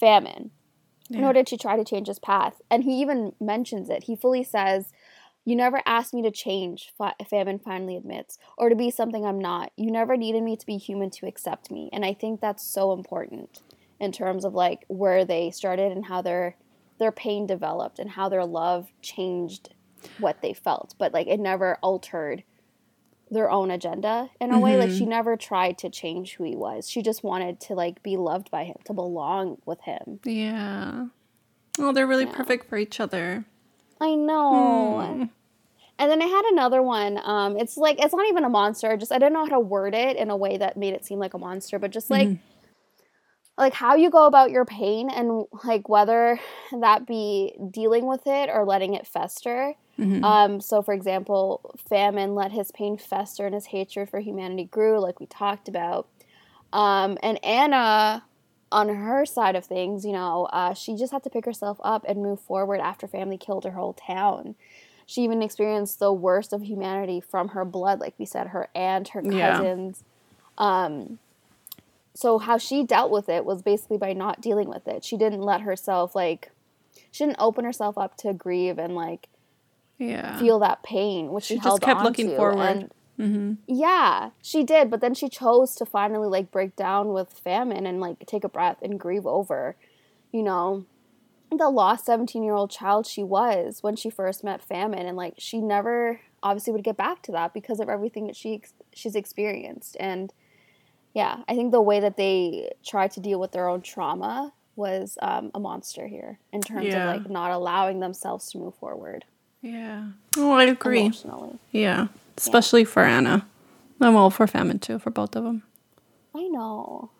famine 0.00 0.50
Yeah. 1.10 1.20
nor 1.20 1.32
did 1.34 1.48
she 1.50 1.56
try 1.58 1.76
to 1.76 1.84
change 1.84 2.08
his 2.08 2.18
path 2.18 2.60
and 2.70 2.82
he 2.84 3.00
even 3.02 3.32
mentions 3.40 3.90
it 3.90 4.04
he 4.04 4.16
fully 4.16 4.42
says 4.42 4.90
you 5.46 5.56
never 5.56 5.80
asked 5.86 6.12
me 6.12 6.20
to 6.20 6.30
change 6.30 6.92
Fa- 6.98 7.14
famine 7.30 7.58
finally 7.58 7.96
admits 7.96 8.36
or 8.58 8.68
to 8.68 8.76
be 8.76 8.90
something 8.90 9.24
i'm 9.24 9.38
not. 9.38 9.72
You 9.76 9.90
never 9.90 10.18
needed 10.18 10.42
me 10.42 10.56
to 10.56 10.66
be 10.66 10.76
human 10.76 11.08
to 11.10 11.26
accept 11.26 11.70
me 11.70 11.88
and 11.92 12.04
i 12.04 12.12
think 12.12 12.40
that's 12.40 12.62
so 12.62 12.92
important 12.92 13.62
in 13.98 14.12
terms 14.12 14.44
of 14.44 14.52
like 14.52 14.84
where 14.88 15.24
they 15.24 15.50
started 15.50 15.92
and 15.92 16.04
how 16.04 16.20
their 16.20 16.56
their 16.98 17.12
pain 17.12 17.46
developed 17.46 17.98
and 17.98 18.10
how 18.10 18.28
their 18.28 18.44
love 18.44 18.90
changed 19.02 19.74
what 20.18 20.40
they 20.42 20.52
felt. 20.52 20.94
But 20.98 21.12
like 21.12 21.26
it 21.26 21.40
never 21.40 21.76
altered 21.82 22.44
their 23.30 23.50
own 23.50 23.70
agenda 23.70 24.30
in 24.40 24.52
a 24.52 24.58
way. 24.58 24.76
Like 24.76 24.90
she 24.90 25.00
mm-hmm. 25.00 25.10
never 25.10 25.36
tried 25.36 25.78
to 25.78 25.90
change 25.90 26.34
who 26.34 26.44
he 26.44 26.56
was. 26.56 26.88
She 26.88 27.02
just 27.02 27.24
wanted 27.24 27.60
to 27.62 27.74
like 27.74 28.02
be 28.02 28.16
loved 28.16 28.50
by 28.50 28.64
him 28.64 28.76
to 28.84 28.92
belong 28.92 29.58
with 29.66 29.80
him. 29.82 30.20
Yeah. 30.24 31.06
Oh, 31.78 31.92
they're 31.92 32.06
really 32.06 32.26
perfect 32.26 32.68
for 32.68 32.78
each 32.78 33.00
other. 33.00 33.44
i 34.00 34.14
know 34.14 35.02
hmm. 35.14 35.24
And 35.98 36.10
then 36.10 36.20
i 36.20 36.26
had 36.26 36.44
another 36.52 36.82
one 36.82 37.18
um 37.24 37.56
it's 37.56 37.76
like 37.76 37.98
it's 37.98 38.14
not 38.14 38.28
even 38.28 38.44
a 38.44 38.50
monster 38.50 38.96
just 38.96 39.12
i 39.12 39.18
didn't 39.18 39.32
know 39.32 39.44
how 39.46 39.52
to 39.52 39.60
word 39.60 39.94
it 39.94 40.16
in 40.16 40.28
a 40.30 40.36
way 40.36 40.58
that 40.58 40.76
made 40.76 40.92
it 40.92 41.06
seem 41.06 41.18
like 41.18 41.32
a 41.32 41.38
monster 41.38 41.78
but 41.78 41.90
just 41.90 42.10
like 42.10 42.28
like 43.58 43.72
how 43.72 43.94
you 43.94 44.10
go 44.10 44.26
about 44.26 44.50
your 44.50 44.64
pain 44.64 45.08
and 45.10 45.44
like 45.64 45.88
whether 45.88 46.38
that 46.80 47.06
be 47.06 47.54
dealing 47.70 48.06
with 48.06 48.26
it 48.26 48.50
or 48.50 48.64
letting 48.64 48.94
it 48.94 49.06
fester. 49.06 49.74
Um 50.22 50.60
so 50.60 50.82
for 50.82 50.92
example 50.92 51.74
famine 51.88 52.34
let 52.34 52.52
his 52.52 52.70
pain 52.72 52.98
fester 52.98 53.46
and 53.46 53.54
his 53.54 53.66
hatred 53.66 54.10
for 54.10 54.20
humanity 54.20 54.64
grew 54.64 55.00
like 55.00 55.20
we 55.20 55.26
talked 55.26 55.68
about. 55.68 56.08
Um 56.72 57.16
and 57.22 57.42
anna 57.44 58.24
on 58.72 58.88
her 58.88 59.24
side 59.24 59.54
of 59.54 59.64
things 59.64 60.04
you 60.04 60.12
know 60.12 60.46
uh, 60.52 60.74
she 60.74 60.96
just 60.96 61.12
had 61.12 61.22
to 61.22 61.30
pick 61.30 61.44
herself 61.44 61.78
up 61.84 62.04
and 62.08 62.20
move 62.20 62.40
forward 62.40 62.80
after 62.80 63.06
Famine 63.06 63.38
killed 63.38 63.64
her 63.64 63.70
whole 63.70 63.92
town 63.92 64.56
she 65.06 65.22
even 65.22 65.40
experienced 65.42 65.98
the 66.00 66.12
worst 66.12 66.52
of 66.52 66.62
humanity 66.62 67.20
from 67.20 67.48
her 67.48 67.64
blood 67.64 68.00
like 68.00 68.14
we 68.18 68.26
said 68.26 68.48
her 68.48 68.68
aunt 68.74 69.08
her 69.10 69.22
Yeah. 69.24 69.52
cousins 69.52 70.02
um 70.58 71.18
so 72.14 72.38
how 72.38 72.58
she 72.58 72.82
dealt 72.82 73.10
with 73.10 73.28
it 73.28 73.44
was 73.44 73.62
basically 73.62 73.98
by 73.98 74.12
not 74.12 74.40
dealing 74.40 74.68
with 74.68 74.86
it 74.88 75.04
she 75.04 75.16
didn't 75.16 75.42
let 75.42 75.60
herself 75.62 76.14
like 76.14 76.50
she 77.10 77.24
didn't 77.24 77.36
open 77.38 77.64
herself 77.64 77.96
up 77.96 78.16
to 78.18 78.32
grieve 78.32 78.78
and 78.78 78.94
like 78.94 79.28
Yeah. 79.98 80.38
feel 80.38 80.58
that 80.58 80.82
pain 80.82 81.30
which 81.32 81.44
she, 81.44 81.54
She 81.54 81.58
just 81.58 81.64
held 81.64 81.80
kept 81.82 81.98
on 82.00 82.04
looking 82.04 82.28
to, 82.30 82.36
forward. 82.36 82.90
mm-hmm. 83.18 83.52
yeah 83.66 84.30
she 84.42 84.64
did 84.64 84.90
but 84.90 85.00
then 85.00 85.14
she 85.14 85.28
chose 85.28 85.74
to 85.76 85.86
finally 85.86 86.28
like 86.28 86.50
break 86.50 86.74
down 86.74 87.12
with 87.12 87.30
famine 87.30 87.86
and 87.86 88.00
like 88.00 88.18
take 88.26 88.44
a 88.44 88.48
breath 88.48 88.78
and 88.82 88.98
grieve 88.98 89.26
over 89.26 89.76
you 90.32 90.42
know 90.42 90.84
the 91.50 91.70
lost 91.70 92.04
17 92.06 92.42
year 92.42 92.54
old 92.54 92.70
child 92.70 93.06
she 93.06 93.22
was 93.22 93.82
when 93.82 93.96
she 93.96 94.10
first 94.10 94.42
met 94.44 94.60
famine 94.62 95.06
and 95.06 95.16
like 95.16 95.34
she 95.38 95.58
never 95.60 96.20
obviously 96.42 96.72
would 96.72 96.84
get 96.84 96.96
back 96.96 97.22
to 97.22 97.32
that 97.32 97.54
because 97.54 97.80
of 97.80 97.88
everything 97.88 98.26
that 98.26 98.36
she 98.36 98.54
ex- 98.54 98.74
she's 98.92 99.14
experienced 99.14 99.96
and 100.00 100.32
yeah 101.14 101.38
i 101.48 101.54
think 101.54 101.72
the 101.72 101.80
way 101.80 101.98
that 102.00 102.16
they 102.16 102.70
tried 102.84 103.10
to 103.10 103.20
deal 103.20 103.40
with 103.40 103.52
their 103.52 103.68
own 103.68 103.80
trauma 103.80 104.52
was 104.74 105.16
um, 105.22 105.50
a 105.54 105.58
monster 105.60 106.06
here 106.06 106.38
in 106.52 106.60
terms 106.60 106.86
Yeah. 106.88 107.08
of 107.10 107.16
like 107.22 107.30
not 107.30 107.50
allowing 107.50 108.00
themselves 108.00 108.50
to 108.50 108.58
move 108.58 108.74
forward 108.74 109.24
Yeah. 109.62 110.08
Oh, 110.36 110.52
I 110.52 110.64
agree. 110.64 111.00
emotionally 111.00 111.58
Yeah. 111.72 112.08
Especially 112.36 112.84
for 112.84 113.02
Anna. 113.02 113.46
i'm 114.00 114.14
all 114.16 114.28
for 114.30 114.46
Famine 114.46 114.78
too, 114.78 114.98
for 114.98 115.08
both 115.10 115.34
of 115.34 115.44
them. 115.44 115.62
I 116.34 116.48
know. 116.48 117.10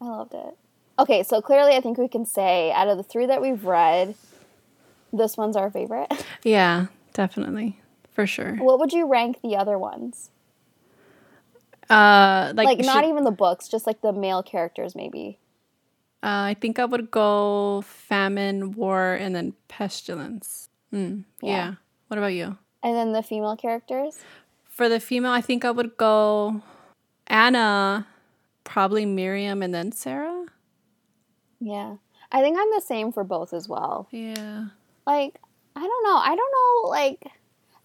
I 0.00 0.04
loved 0.06 0.34
it. 0.34 0.56
Okay, 0.98 1.22
so 1.22 1.40
clearly 1.42 1.74
I 1.76 1.80
think 1.80 1.98
we 1.98 2.08
can 2.08 2.24
say 2.24 2.72
out 2.72 2.88
of 2.88 2.96
the 2.96 3.02
three 3.02 3.26
that 3.26 3.40
we've 3.42 3.64
read, 3.64 4.14
this 5.12 5.36
one's 5.36 5.56
our 5.56 5.70
favorite. 5.70 6.12
Yeah, 6.42 6.86
definitely. 7.12 7.80
For 8.12 8.26
sure. 8.26 8.56
What 8.56 8.78
would 8.78 8.92
you 8.92 9.06
rank 9.06 9.40
the 9.42 9.56
other 9.56 9.78
ones? 9.78 10.30
Uh, 11.90 12.52
like, 12.54 12.66
Like, 12.66 12.78
not 12.84 13.02
should- 13.04 13.10
even 13.10 13.24
the 13.24 13.30
books, 13.30 13.68
just 13.68 13.86
like 13.86 14.00
the 14.00 14.12
male 14.12 14.42
characters, 14.42 14.94
maybe. 14.94 15.38
uh, 16.22 16.50
I 16.50 16.56
think 16.58 16.78
I 16.78 16.84
would 16.84 17.10
go 17.10 17.82
famine, 17.82 18.72
war, 18.72 19.14
and 19.14 19.34
then 19.34 19.52
pestilence. 19.68 20.68
Mm, 20.92 21.24
yeah. 21.42 21.50
Yeah. 21.50 21.74
What 22.08 22.18
about 22.18 22.32
you? 22.32 22.56
And 22.82 22.94
then 22.96 23.12
the 23.12 23.22
female 23.22 23.56
characters? 23.56 24.18
For 24.64 24.88
the 24.88 25.00
female, 25.00 25.32
I 25.32 25.40
think 25.40 25.64
I 25.64 25.70
would 25.70 25.96
go 25.96 26.62
Anna, 27.26 28.06
probably 28.64 29.04
Miriam, 29.06 29.62
and 29.62 29.74
then 29.74 29.92
Sarah. 29.92 30.46
Yeah. 31.60 31.96
I 32.32 32.42
think 32.42 32.58
I'm 32.58 32.70
the 32.74 32.80
same 32.84 33.12
for 33.12 33.24
both 33.24 33.52
as 33.52 33.68
well. 33.68 34.08
Yeah. 34.10 34.66
Like, 35.06 35.38
I 35.74 35.80
don't 35.80 36.04
know. 36.04 36.16
I 36.16 36.34
don't 36.34 36.52
know, 36.84 36.88
like, 36.88 37.20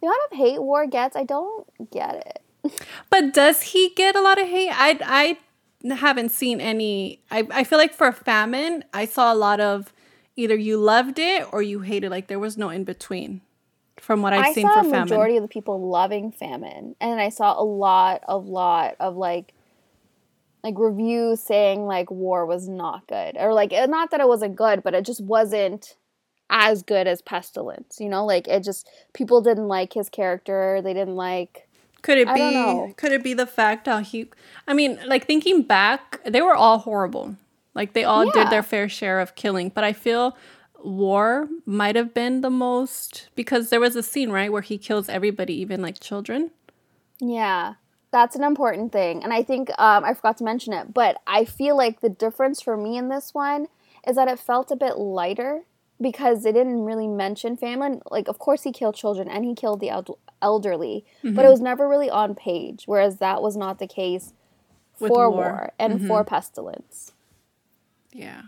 the 0.01 0.07
amount 0.07 0.19
of 0.31 0.37
hate 0.37 0.61
War 0.61 0.87
gets, 0.87 1.15
I 1.15 1.23
don't 1.23 1.67
get 1.91 2.15
it. 2.15 2.41
But 3.09 3.33
does 3.33 3.61
he 3.61 3.91
get 3.95 4.15
a 4.15 4.21
lot 4.21 4.39
of 4.39 4.47
hate? 4.47 4.71
I 4.71 5.37
I 5.83 5.93
haven't 5.95 6.29
seen 6.29 6.61
any. 6.61 7.21
I 7.31 7.47
I 7.51 7.63
feel 7.63 7.77
like 7.79 7.93
for 7.93 8.11
famine, 8.11 8.83
I 8.93 9.05
saw 9.05 9.33
a 9.33 9.35
lot 9.35 9.59
of 9.59 9.91
either 10.35 10.55
you 10.55 10.77
loved 10.77 11.17
it 11.19 11.45
or 11.51 11.61
you 11.61 11.79
hated. 11.81 12.11
Like 12.11 12.27
there 12.27 12.39
was 12.39 12.57
no 12.57 12.69
in 12.69 12.83
between. 12.83 13.41
From 13.99 14.21
what 14.21 14.33
I've 14.33 14.45
I 14.45 14.53
seen 14.53 14.67
saw 14.67 14.81
for 14.81 14.87
a 14.87 14.91
famine. 14.91 15.09
majority 15.09 15.37
of 15.37 15.43
the 15.43 15.47
people 15.47 15.87
loving 15.89 16.31
famine, 16.31 16.95
and 16.99 17.19
I 17.19 17.29
saw 17.29 17.59
a 17.59 17.63
lot, 17.63 18.23
of 18.27 18.47
lot 18.47 18.95
of 18.99 19.15
like, 19.15 19.53
like 20.63 20.75
reviews 20.77 21.41
saying 21.41 21.85
like 21.85 22.11
war 22.11 22.45
was 22.45 22.67
not 22.67 23.07
good, 23.07 23.35
or 23.37 23.53
like 23.53 23.73
eh, 23.73 23.85
not 23.87 24.11
that 24.11 24.19
it 24.21 24.27
wasn't 24.27 24.55
good, 24.55 24.83
but 24.83 24.93
it 24.93 25.05
just 25.05 25.21
wasn't 25.23 25.95
as 26.49 26.83
good 26.83 27.07
as 27.07 27.21
pestilence. 27.21 27.97
You 27.99 28.09
know, 28.09 28.25
like 28.25 28.47
it 28.47 28.63
just 28.63 28.89
people 29.13 29.41
didn't 29.41 29.67
like 29.67 29.93
his 29.93 30.09
character. 30.09 30.81
They 30.83 30.93
didn't 30.93 31.15
like. 31.15 31.67
Could 32.01 32.17
it 32.17 32.33
be? 32.33 32.93
Could 32.97 33.11
it 33.11 33.23
be 33.23 33.33
the 33.35 33.45
fact 33.45 33.85
how 33.87 33.99
he? 33.99 34.29
I 34.67 34.73
mean, 34.73 34.99
like 35.05 35.25
thinking 35.27 35.61
back, 35.61 36.19
they 36.25 36.41
were 36.41 36.55
all 36.55 36.79
horrible. 36.79 37.35
Like 37.75 37.93
they 37.93 38.03
all 38.03 38.25
Yeah. 38.25 38.31
did 38.33 38.49
their 38.49 38.63
fair 38.63 38.89
share 38.89 39.19
of 39.19 39.35
killing. 39.35 39.69
But 39.69 39.83
I 39.83 39.93
feel 39.93 40.35
war 40.83 41.47
might 41.65 41.95
have 41.95 42.13
been 42.13 42.41
the 42.41 42.49
most 42.49 43.29
because 43.35 43.69
there 43.69 43.79
was 43.79 43.95
a 43.95 44.01
scene 44.03 44.31
right 44.31 44.51
where 44.51 44.63
he 44.63 44.77
kills 44.79 45.09
everybody, 45.09 45.53
even 45.61 45.81
like 45.81 45.99
children. 45.99 46.51
Yeah, 47.19 47.75
that's 48.11 48.35
an 48.35 48.43
important 48.43 48.91
thing, 48.91 49.23
and 49.23 49.33
I 49.33 49.43
think 49.43 49.69
um, 49.79 50.03
I 50.03 50.13
forgot 50.13 50.37
to 50.37 50.43
mention 50.43 50.73
it, 50.73 50.93
but 50.93 51.21
I 51.25 51.45
feel 51.45 51.77
like 51.77 52.01
the 52.01 52.09
difference 52.09 52.61
for 52.61 52.75
me 52.77 52.97
in 52.97 53.09
this 53.09 53.33
one 53.33 53.67
is 54.07 54.15
that 54.15 54.27
it 54.27 54.39
felt 54.39 54.71
a 54.71 54.75
bit 54.75 54.97
lighter 54.97 55.61
because 56.01 56.43
they 56.43 56.51
didn't 56.51 56.81
really 56.83 57.07
mention 57.07 57.55
family. 57.55 57.99
Like, 58.09 58.27
of 58.27 58.39
course, 58.39 58.63
he 58.63 58.71
killed 58.71 58.95
children 58.95 59.29
and 59.29 59.45
he 59.45 59.53
killed 59.53 59.79
the 59.79 59.91
el- 59.91 60.17
elderly, 60.41 61.05
but 61.23 61.45
it 61.45 61.49
was 61.49 61.61
never 61.61 61.87
really 61.87 62.09
on 62.09 62.33
page. 62.35 62.83
Whereas 62.85 63.17
that 63.17 63.41
was 63.41 63.55
not 63.55 63.77
the 63.79 63.87
case 63.87 64.33
With 64.99 65.09
for 65.09 65.29
war. 65.29 65.37
war, 65.39 65.71
and 65.79 66.05
for 66.07 66.23
pestilence. 66.23 67.13
Yeah. 68.11 68.41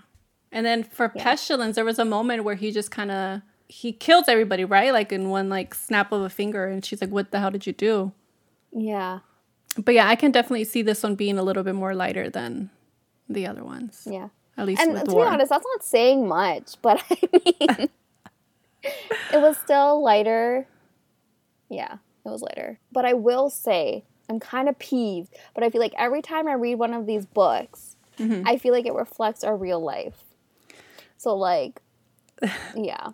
And 0.51 0.65
then 0.65 0.83
for 0.83 1.07
pestilence, 1.09 1.75
there 1.75 1.85
was 1.85 1.99
a 1.99 2.05
moment 2.05 2.43
where 2.43 2.55
he 2.55 2.71
just 2.71 2.91
kind 2.91 3.11
of 3.11 3.41
he 3.67 3.91
kills 3.93 4.27
everybody, 4.27 4.65
right? 4.65 4.91
Like 4.91 5.11
in 5.11 5.29
one 5.29 5.49
like 5.49 5.73
snap 5.73 6.11
of 6.11 6.21
a 6.21 6.29
finger, 6.29 6.65
and 6.65 6.83
she's 6.83 7.01
like, 7.01 7.09
"What 7.11 7.31
the 7.31 7.39
hell 7.39 7.51
did 7.51 7.65
you 7.65 7.73
do?" 7.73 8.11
Yeah, 8.71 9.19
But 9.77 9.93
yeah, 9.95 10.07
I 10.07 10.15
can 10.15 10.31
definitely 10.31 10.65
see 10.65 10.81
this 10.81 11.01
one 11.03 11.15
being 11.15 11.37
a 11.37 11.43
little 11.43 11.63
bit 11.63 11.75
more 11.75 11.93
lighter 11.95 12.29
than 12.29 12.69
the 13.29 13.47
other 13.47 13.63
ones. 13.63 14.07
yeah. 14.09 14.29
At 14.55 14.67
least 14.67 14.81
And 14.81 14.93
with 14.93 15.05
to 15.05 15.11
war. 15.15 15.25
be 15.25 15.31
honest, 15.31 15.49
that's 15.49 15.65
not 15.73 15.83
saying 15.83 16.27
much, 16.27 16.75
but 16.83 17.03
I 17.11 17.17
mean, 17.31 17.89
it 18.83 19.41
was 19.41 19.57
still 19.57 20.03
lighter. 20.03 20.67
Yeah, 21.69 21.93
it 22.25 22.29
was 22.29 22.41
lighter. 22.43 22.79
But 22.91 23.05
I 23.05 23.13
will 23.13 23.49
say, 23.49 24.03
I'm 24.29 24.39
kind 24.39 24.69
of 24.69 24.77
peeved, 24.77 25.33
but 25.55 25.63
I 25.63 25.71
feel 25.71 25.81
like 25.81 25.95
every 25.97 26.21
time 26.21 26.47
I 26.47 26.53
read 26.53 26.75
one 26.75 26.93
of 26.93 27.05
these 27.05 27.25
books, 27.25 27.95
Mm-hmm. 28.19 28.47
I 28.47 28.57
feel 28.57 28.73
like 28.73 28.85
it 28.85 28.93
reflects 28.93 29.43
our 29.43 29.57
real 29.57 29.79
life. 29.83 30.23
So, 31.17 31.35
like, 31.35 31.81
yeah. 32.75 33.07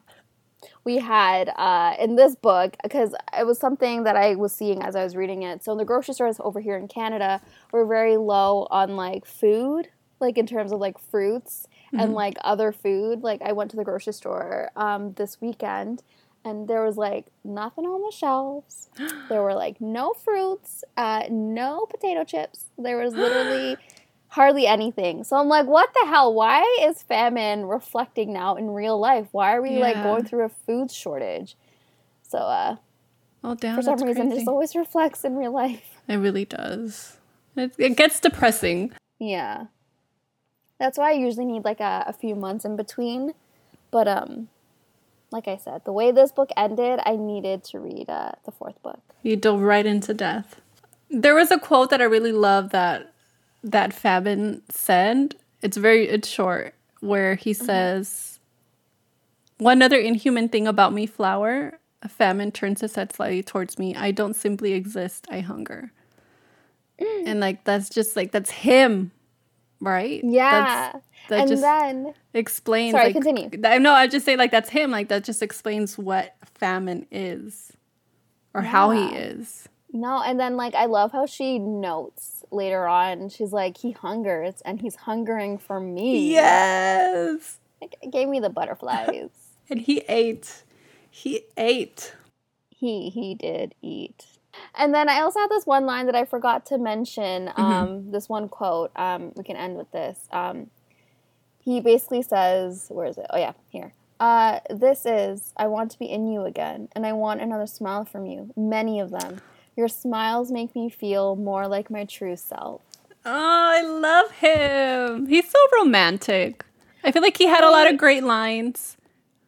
We 0.83 0.97
had 0.97 1.49
uh, 1.55 1.95
in 1.99 2.15
this 2.15 2.35
book, 2.35 2.75
because 2.83 3.13
it 3.37 3.45
was 3.45 3.59
something 3.59 4.03
that 4.03 4.15
I 4.15 4.35
was 4.35 4.53
seeing 4.53 4.81
as 4.81 4.95
I 4.95 5.03
was 5.03 5.15
reading 5.15 5.43
it. 5.43 5.63
So, 5.63 5.71
in 5.71 5.77
the 5.77 5.85
grocery 5.85 6.13
stores 6.13 6.37
over 6.39 6.59
here 6.59 6.77
in 6.77 6.87
Canada, 6.87 7.41
we're 7.71 7.85
very 7.85 8.17
low 8.17 8.67
on 8.71 8.95
like 8.95 9.25
food, 9.25 9.89
like 10.19 10.37
in 10.37 10.47
terms 10.47 10.71
of 10.71 10.79
like 10.79 10.97
fruits 10.97 11.67
and 11.91 12.13
like 12.13 12.35
other 12.43 12.71
food. 12.71 13.23
Like, 13.23 13.41
I 13.41 13.51
went 13.51 13.71
to 13.71 13.77
the 13.77 13.83
grocery 13.83 14.13
store 14.13 14.69
um, 14.75 15.13
this 15.13 15.41
weekend 15.41 16.03
and 16.45 16.67
there 16.67 16.83
was 16.83 16.97
like 16.97 17.27
nothing 17.43 17.85
on 17.85 18.01
the 18.01 18.15
shelves. 18.15 18.89
There 19.29 19.43
were 19.43 19.53
like 19.53 19.79
no 19.79 20.13
fruits, 20.13 20.83
uh, 20.97 21.23
no 21.29 21.85
potato 21.85 22.23
chips. 22.23 22.65
There 22.77 22.97
was 22.97 23.13
literally 23.13 23.77
hardly 24.29 24.67
anything. 24.67 25.23
So 25.23 25.37
I'm 25.37 25.47
like, 25.47 25.65
what 25.65 25.93
the 25.93 26.07
hell? 26.07 26.33
Why 26.33 26.63
is 26.81 27.01
famine 27.01 27.65
reflecting 27.65 28.31
now 28.31 28.55
in 28.55 28.71
real 28.71 28.99
life? 28.99 29.27
Why 29.31 29.55
are 29.55 29.61
we 29.61 29.79
like 29.79 30.01
going 30.03 30.25
through 30.25 30.45
a 30.45 30.49
food 30.49 30.91
shortage? 30.91 31.55
So 32.27 32.37
uh, 32.37 32.75
Oh 33.43 33.55
damn. 33.55 33.75
for 33.75 33.81
some 33.81 34.01
reason, 34.01 34.31
it 34.31 34.35
just 34.35 34.47
always 34.47 34.75
reflects 34.75 35.23
in 35.23 35.35
real 35.35 35.51
life. 35.51 35.95
It 36.07 36.17
really 36.17 36.45
does. 36.45 37.17
It, 37.55 37.73
it 37.77 37.95
gets 37.95 38.19
depressing. 38.19 38.93
Yeah. 39.19 39.65
That's 40.79 40.97
why 40.97 41.09
I 41.09 41.13
usually 41.13 41.45
need 41.45 41.63
like 41.63 41.79
a, 41.79 42.03
a 42.07 42.13
few 42.13 42.33
months 42.33 42.65
in 42.65 42.75
between. 42.75 43.33
But 43.91 44.07
um 44.07 44.47
like 45.31 45.47
I 45.47 45.57
said, 45.57 45.85
the 45.85 45.91
way 45.93 46.11
this 46.11 46.31
book 46.31 46.49
ended, 46.57 46.99
I 47.05 47.15
needed 47.15 47.63
to 47.65 47.79
read 47.79 48.09
uh, 48.09 48.31
the 48.45 48.51
fourth 48.51 48.81
book. 48.81 48.99
You 49.21 49.35
dove 49.35 49.61
right 49.61 49.85
into 49.85 50.13
death. 50.15 50.59
There 51.11 51.35
was 51.35 51.51
a 51.51 51.59
quote 51.59 51.91
that 51.91 52.01
I 52.01 52.05
really 52.05 52.31
love 52.31 52.71
that 52.71 53.13
that 53.63 53.93
Famine 53.93 54.61
said. 54.69 55.35
It's 55.61 55.77
very 55.77 56.07
it's 56.07 56.27
short 56.27 56.73
where 57.01 57.35
he 57.35 57.51
mm-hmm. 57.51 57.65
says 57.65 58.39
one 59.57 59.81
other 59.81 59.97
inhuman 59.97 60.49
thing 60.49 60.67
about 60.67 60.93
me, 60.93 61.05
flower. 61.05 61.79
A 62.01 62.07
famine 62.07 62.51
turns 62.51 62.79
his 62.79 62.95
head 62.95 63.13
slightly 63.13 63.43
towards 63.43 63.77
me. 63.77 63.93
I 63.93 64.11
don't 64.11 64.33
simply 64.33 64.71
exist, 64.71 65.27
I 65.29 65.41
hunger. 65.41 65.91
Mm. 66.99 67.23
And 67.27 67.39
like 67.41 67.65
that's 67.65 67.89
just 67.89 68.15
like 68.15 68.31
that's 68.31 68.49
him, 68.49 69.11
right? 69.81 70.21
Yeah. 70.23 70.91
That's, 70.93 71.05
that 71.27 71.39
and 71.41 71.49
just 71.49 71.61
then 71.61 72.13
explains 72.33 72.93
Sorry, 72.93 73.05
like, 73.05 73.13
continue. 73.13 73.49
I 73.65 73.77
know 73.77 73.91
I 73.93 74.07
just 74.07 74.25
say 74.25 74.37
like 74.37 74.51
that's 74.51 74.69
him, 74.69 74.91
like 74.91 75.09
that 75.09 75.25
just 75.25 75.43
explains 75.43 75.97
what 75.97 76.35
famine 76.55 77.05
is 77.11 77.73
or 78.53 78.61
how 78.61 78.91
he 78.91 79.15
is. 79.15 79.67
no, 79.91 80.23
and 80.23 80.39
then 80.39 80.55
like 80.55 80.73
I 80.73 80.85
love 80.85 81.11
how 81.11 81.25
she 81.25 81.59
notes 81.59 82.38
later 82.51 82.87
on. 82.87 83.29
She's 83.29 83.51
like, 83.53 83.77
he 83.77 83.91
hungers 83.91 84.61
and 84.65 84.81
he's 84.81 84.95
hungering 84.95 85.57
for 85.57 85.79
me. 85.79 86.31
Yes. 86.31 87.57
It 87.81 88.11
gave 88.11 88.27
me 88.27 88.39
the 88.39 88.49
butterflies. 88.49 89.29
And 89.71 89.79
he 89.81 89.99
ate. 90.09 90.63
He 91.11 91.41
ate. 91.55 92.15
he 92.69 93.09
he 93.11 93.35
did 93.35 93.75
eat. 93.83 94.25
And 94.75 94.95
then 94.95 95.07
I 95.07 95.21
also 95.21 95.39
had 95.39 95.51
this 95.51 95.67
one 95.67 95.85
line 95.85 96.07
that 96.07 96.15
I 96.15 96.25
forgot 96.25 96.65
to 96.67 96.79
mention. 96.79 97.51
Um, 97.55 98.09
this 98.09 98.27
one 98.27 98.49
quote. 98.49 98.89
Um, 98.95 99.31
we 99.35 99.43
can 99.43 99.55
end 99.55 99.77
with 99.77 99.91
this. 99.91 100.27
Um, 100.31 100.71
he 101.59 101.81
basically 101.81 102.23
says, 102.23 102.87
"Where 102.89 103.05
is 103.05 103.19
it? 103.19 103.27
Oh 103.29 103.37
yeah, 103.37 103.53
here. 103.69 103.93
Uh, 104.19 104.59
this 104.71 105.05
is 105.05 105.53
I 105.55 105.67
want 105.67 105.91
to 105.91 105.99
be 105.99 106.05
in 106.05 106.27
you 106.27 106.45
again, 106.45 106.89
and 106.95 107.05
I 107.05 107.13
want 107.13 107.39
another 107.41 107.67
smile 107.67 108.05
from 108.05 108.25
you. 108.25 108.51
Many 108.57 108.99
of 108.99 109.11
them. 109.11 109.39
Your 109.79 109.87
smiles 109.87 110.51
make 110.51 110.75
me 110.75 110.89
feel 110.89 111.37
more 111.37 111.65
like 111.65 111.89
my 111.89 112.03
true 112.03 112.35
self." 112.35 112.81
Oh, 113.25 113.31
I 113.77 113.81
love 113.81 114.31
him. 114.31 115.27
He's 115.27 115.49
so 115.49 115.59
romantic. 115.79 116.65
I 117.01 117.13
feel 117.13 117.21
like 117.21 117.37
he 117.37 117.47
had 117.47 117.63
a 117.63 117.69
lot 117.69 117.89
of 117.89 117.97
great 117.97 118.25
lines. 118.25 118.97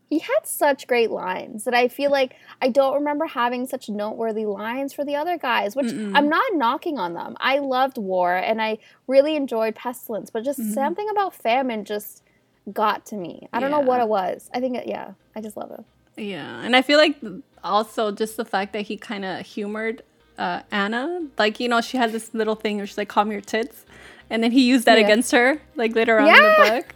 He 0.09 0.19
had 0.19 0.39
such 0.45 0.87
great 0.87 1.11
lines 1.11 1.65
that 1.65 1.73
I 1.73 1.89
feel 1.89 2.11
like 2.11 2.35
I 2.61 2.69
don't 2.69 2.93
remember 2.95 3.25
having 3.25 3.67
such 3.67 3.89
noteworthy 3.89 4.45
lines 4.45 4.93
for 4.93 5.03
the 5.03 5.17
other 5.17 5.37
guys, 5.37 5.75
which 5.75 5.91
I'm 5.91 6.29
not 6.29 6.53
knocking 6.53 6.97
on 6.97 7.13
them. 7.13 7.35
I 7.41 7.59
loved 7.59 7.97
War 7.97 8.35
and 8.35 8.61
I 8.61 8.77
really 9.07 9.35
enjoyed 9.35 9.75
Pestilence, 9.75 10.29
but 10.29 10.45
just 10.45 10.59
mm-hmm. 10.59 10.73
something 10.73 11.09
about 11.09 11.33
famine 11.33 11.83
just 11.83 12.23
got 12.71 13.05
to 13.07 13.15
me. 13.17 13.49
I 13.51 13.59
don't 13.59 13.71
know 13.71 13.79
what 13.81 13.99
it 13.99 14.07
was. 14.07 14.49
I 14.53 14.61
think, 14.61 14.77
it, 14.77 14.87
yeah, 14.87 15.11
I 15.35 15.41
just 15.41 15.57
love 15.57 15.71
him. 15.71 15.83
Yeah, 16.17 16.61
and 16.61 16.75
I 16.75 16.81
feel 16.81 16.97
like 16.97 17.17
also 17.63 18.11
just 18.11 18.37
the 18.37 18.45
fact 18.45 18.73
that 18.73 18.81
he 18.81 18.97
kind 18.97 19.23
of 19.23 19.45
humored 19.45 20.03
uh, 20.37 20.61
Anna, 20.71 21.27
like 21.37 21.59
you 21.59 21.67
know, 21.69 21.81
she 21.81 21.97
had 21.97 22.11
this 22.11 22.33
little 22.33 22.55
thing 22.55 22.77
where 22.77 22.87
she's 22.87 22.97
like, 22.97 23.09
"Call 23.09 23.25
me 23.25 23.33
your 23.33 23.41
tits," 23.41 23.85
and 24.29 24.43
then 24.43 24.51
he 24.51 24.63
used 24.67 24.85
that 24.85 24.97
Yeah. 24.97 25.05
against 25.05 25.31
her, 25.31 25.59
like 25.75 25.95
later 25.95 26.19
on 26.19 26.27
in 26.27 26.33
the 26.33 26.55
book. 26.81 26.95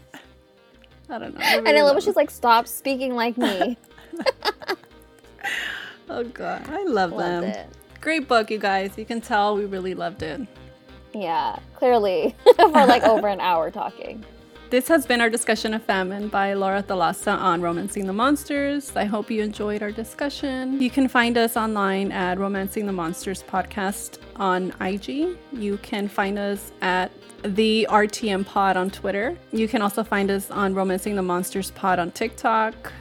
I 1.10 1.20
don't 1.20 1.36
know. 1.36 1.42
I 1.42 1.58
And 1.58 1.68
I 1.68 1.72
really 1.72 1.82
love 1.84 1.96
when 1.96 2.02
she's 2.04 2.16
like, 2.16 2.32
stop 2.32 2.68
speaking 2.68 3.16
like 3.16 3.38
me. 3.38 3.78
Oh 6.10 6.24
god, 6.24 6.68
I 6.70 6.84
love 6.84 7.12
Loved 7.12 7.22
them. 7.22 7.44
it. 7.46 7.68
Great 8.00 8.28
book, 8.28 8.52
you 8.52 8.60
guys. 8.60 8.92
You 8.96 9.06
can 9.06 9.22
tell 9.22 9.56
we 9.56 9.66
really 9.66 9.96
loved 9.96 10.22
it. 10.22 10.42
Yeah, 11.14 11.58
clearly 11.76 12.36
for 12.56 12.70
like 12.86 13.04
over 13.04 13.28
an 13.28 13.40
hour 13.42 13.72
talking. 13.72 14.24
This 14.76 14.90
has 14.90 15.06
been 15.06 15.22
our 15.22 15.30
discussion 15.30 15.74
of 15.74 15.84
famine 15.84 16.28
by 16.28 16.54
Laura 16.54 16.84
Thalassa 16.84 17.34
on 17.40 17.62
Romancing 17.62 18.08
the 18.08 18.12
Monsters. 18.12 18.94
I 18.94 19.06
hope 19.06 19.32
you 19.32 19.42
enjoyed 19.42 19.82
our 19.82 19.90
discussion. 19.90 20.82
You 20.82 20.90
can 20.90 21.08
find 21.08 21.38
us 21.38 21.56
online 21.56 22.12
at 22.12 22.38
Romancing 22.38 22.86
the 22.86 22.92
Monsters 22.92 23.42
podcast 23.42 24.18
on 24.36 24.74
IG. 24.82 25.38
You 25.54 25.78
can 25.78 26.10
find 26.10 26.38
us 26.38 26.74
at 26.82 27.10
the 27.44 27.88
RTM 27.90 28.46
Pod 28.46 28.76
on 28.76 28.90
Twitter. 28.90 29.38
You 29.54 29.70
can 29.70 29.82
also 29.82 30.04
find 30.04 30.30
us 30.30 30.52
on 30.52 30.76
Romancing 30.76 31.16
the 31.16 31.22
Monsters 31.22 31.72
Pod 31.72 31.98
on 31.98 32.12
TikTok. 32.12 32.92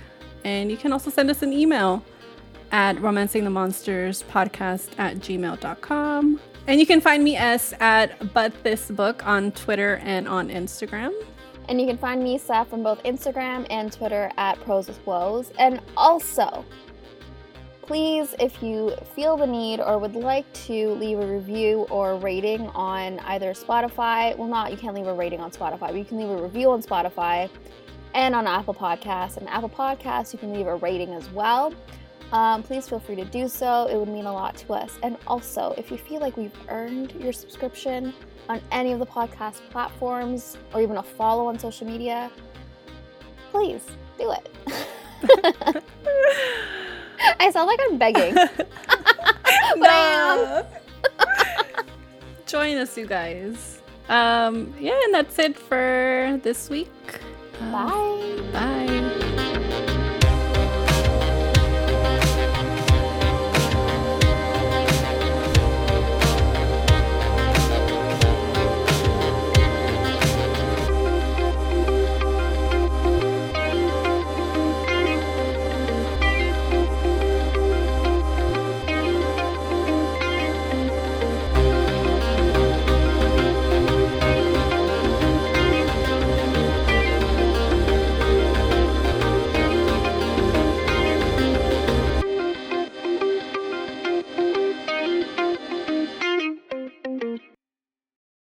And 0.45 0.71
you 0.71 0.77
can 0.77 0.93
also 0.93 1.11
send 1.11 1.29
us 1.29 1.43
an 1.43 1.53
email 1.53 2.05
at 2.71 3.01
romancing 3.01 3.43
the 3.43 3.51
monsters 3.51 4.23
podcast 4.31 4.91
at 4.97 5.17
gmail.com 5.17 6.41
and 6.67 6.81
you 6.81 6.87
can 6.87 7.01
find 7.01 7.23
me 7.23 7.37
s 7.37 7.75
at 7.79 8.33
but 8.33 8.65
this 8.65 8.91
book 8.91 9.25
on 9.27 9.53
twitter 9.53 10.01
and 10.03 10.27
on 10.27 10.49
instagram 10.49 11.13
And 11.69 11.81
you 11.81 11.87
can 11.87 11.97
find 11.97 12.23
me, 12.23 12.37
Seth, 12.37 12.73
on 12.73 12.83
both 12.83 13.03
Instagram 13.05 13.67
and 13.71 13.93
Twitter 13.93 14.31
at 14.37 14.61
Pros 14.61 14.89
with 14.89 15.05
Woes. 15.07 15.51
And 15.59 15.81
also, 15.97 16.65
please, 17.83 18.35
if 18.39 18.63
you 18.63 18.95
feel 19.15 19.37
the 19.37 19.47
need 19.47 19.81
or 19.81 19.99
would 19.99 20.15
like 20.15 20.51
to 20.53 20.91
leave 20.93 21.19
a 21.19 21.27
review 21.27 21.87
or 21.91 22.17
rating 22.17 22.69
on 22.69 23.19
either 23.21 23.53
Spotify, 23.53 24.37
well, 24.37 24.49
not, 24.49 24.71
you 24.71 24.77
can't 24.77 24.95
leave 24.95 25.07
a 25.07 25.15
rating 25.15 25.41
on 25.41 25.51
Spotify, 25.51 25.81
but 25.81 25.97
you 25.97 26.05
can 26.05 26.19
leave 26.19 26.29
a 26.29 26.43
review 26.43 26.71
on 26.71 26.83
Spotify 26.83 27.49
and 28.15 28.35
on 28.35 28.47
Apple 28.47 28.75
Podcasts. 28.75 29.39
And 29.39 29.49
Apple 29.49 29.71
Podcasts, 29.71 30.33
you 30.33 30.39
can 30.39 30.53
leave 30.53 30.67
a 30.67 30.77
rating 30.77 31.15
as 31.15 31.31
well. 31.31 31.73
Um, 32.33 32.63
please 32.63 32.89
feel 32.89 33.01
free 33.01 33.17
to 33.17 33.25
do 33.25 33.49
so. 33.49 33.87
It 33.87 33.97
would 33.97 34.09
mean 34.09 34.27
a 34.27 34.33
lot 34.33 34.57
to 34.57 34.73
us. 34.73 34.99
And 35.03 35.17
also, 35.27 35.75
if 35.79 35.91
you 35.91 35.97
feel 35.97 36.21
like 36.21 36.37
we've 36.37 36.57
earned 36.69 37.13
your 37.13 37.33
subscription 37.33 38.13
on 38.49 38.61
any 38.71 38.93
of 38.93 38.99
the 38.99 39.07
podcast 39.07 39.61
platforms 39.71 40.57
or 40.73 40.81
even 40.81 40.97
a 40.97 41.03
follow 41.03 41.47
on 41.47 41.59
social 41.59 41.87
media, 41.87 42.31
please 43.51 43.85
do 44.19 44.33
it. 44.33 44.49
I 47.41 47.51
sound 47.51 47.67
like 47.67 47.81
I'm 47.83 47.99
begging. 47.99 48.35
but 49.79 49.91
I 49.91 50.65
am. 50.65 51.85
Join 52.47 52.77
us, 52.77 52.97
you 52.97 53.07
guys. 53.07 53.81
Um, 54.09 54.75
yeah, 54.79 54.99
and 55.05 55.15
that's 55.15 55.39
it 55.39 55.57
for 55.57 56.39
this 56.43 56.69
week. 56.69 56.91
Uh, 57.61 57.73
Bye. 57.73 58.51
Bye. 58.53 59.31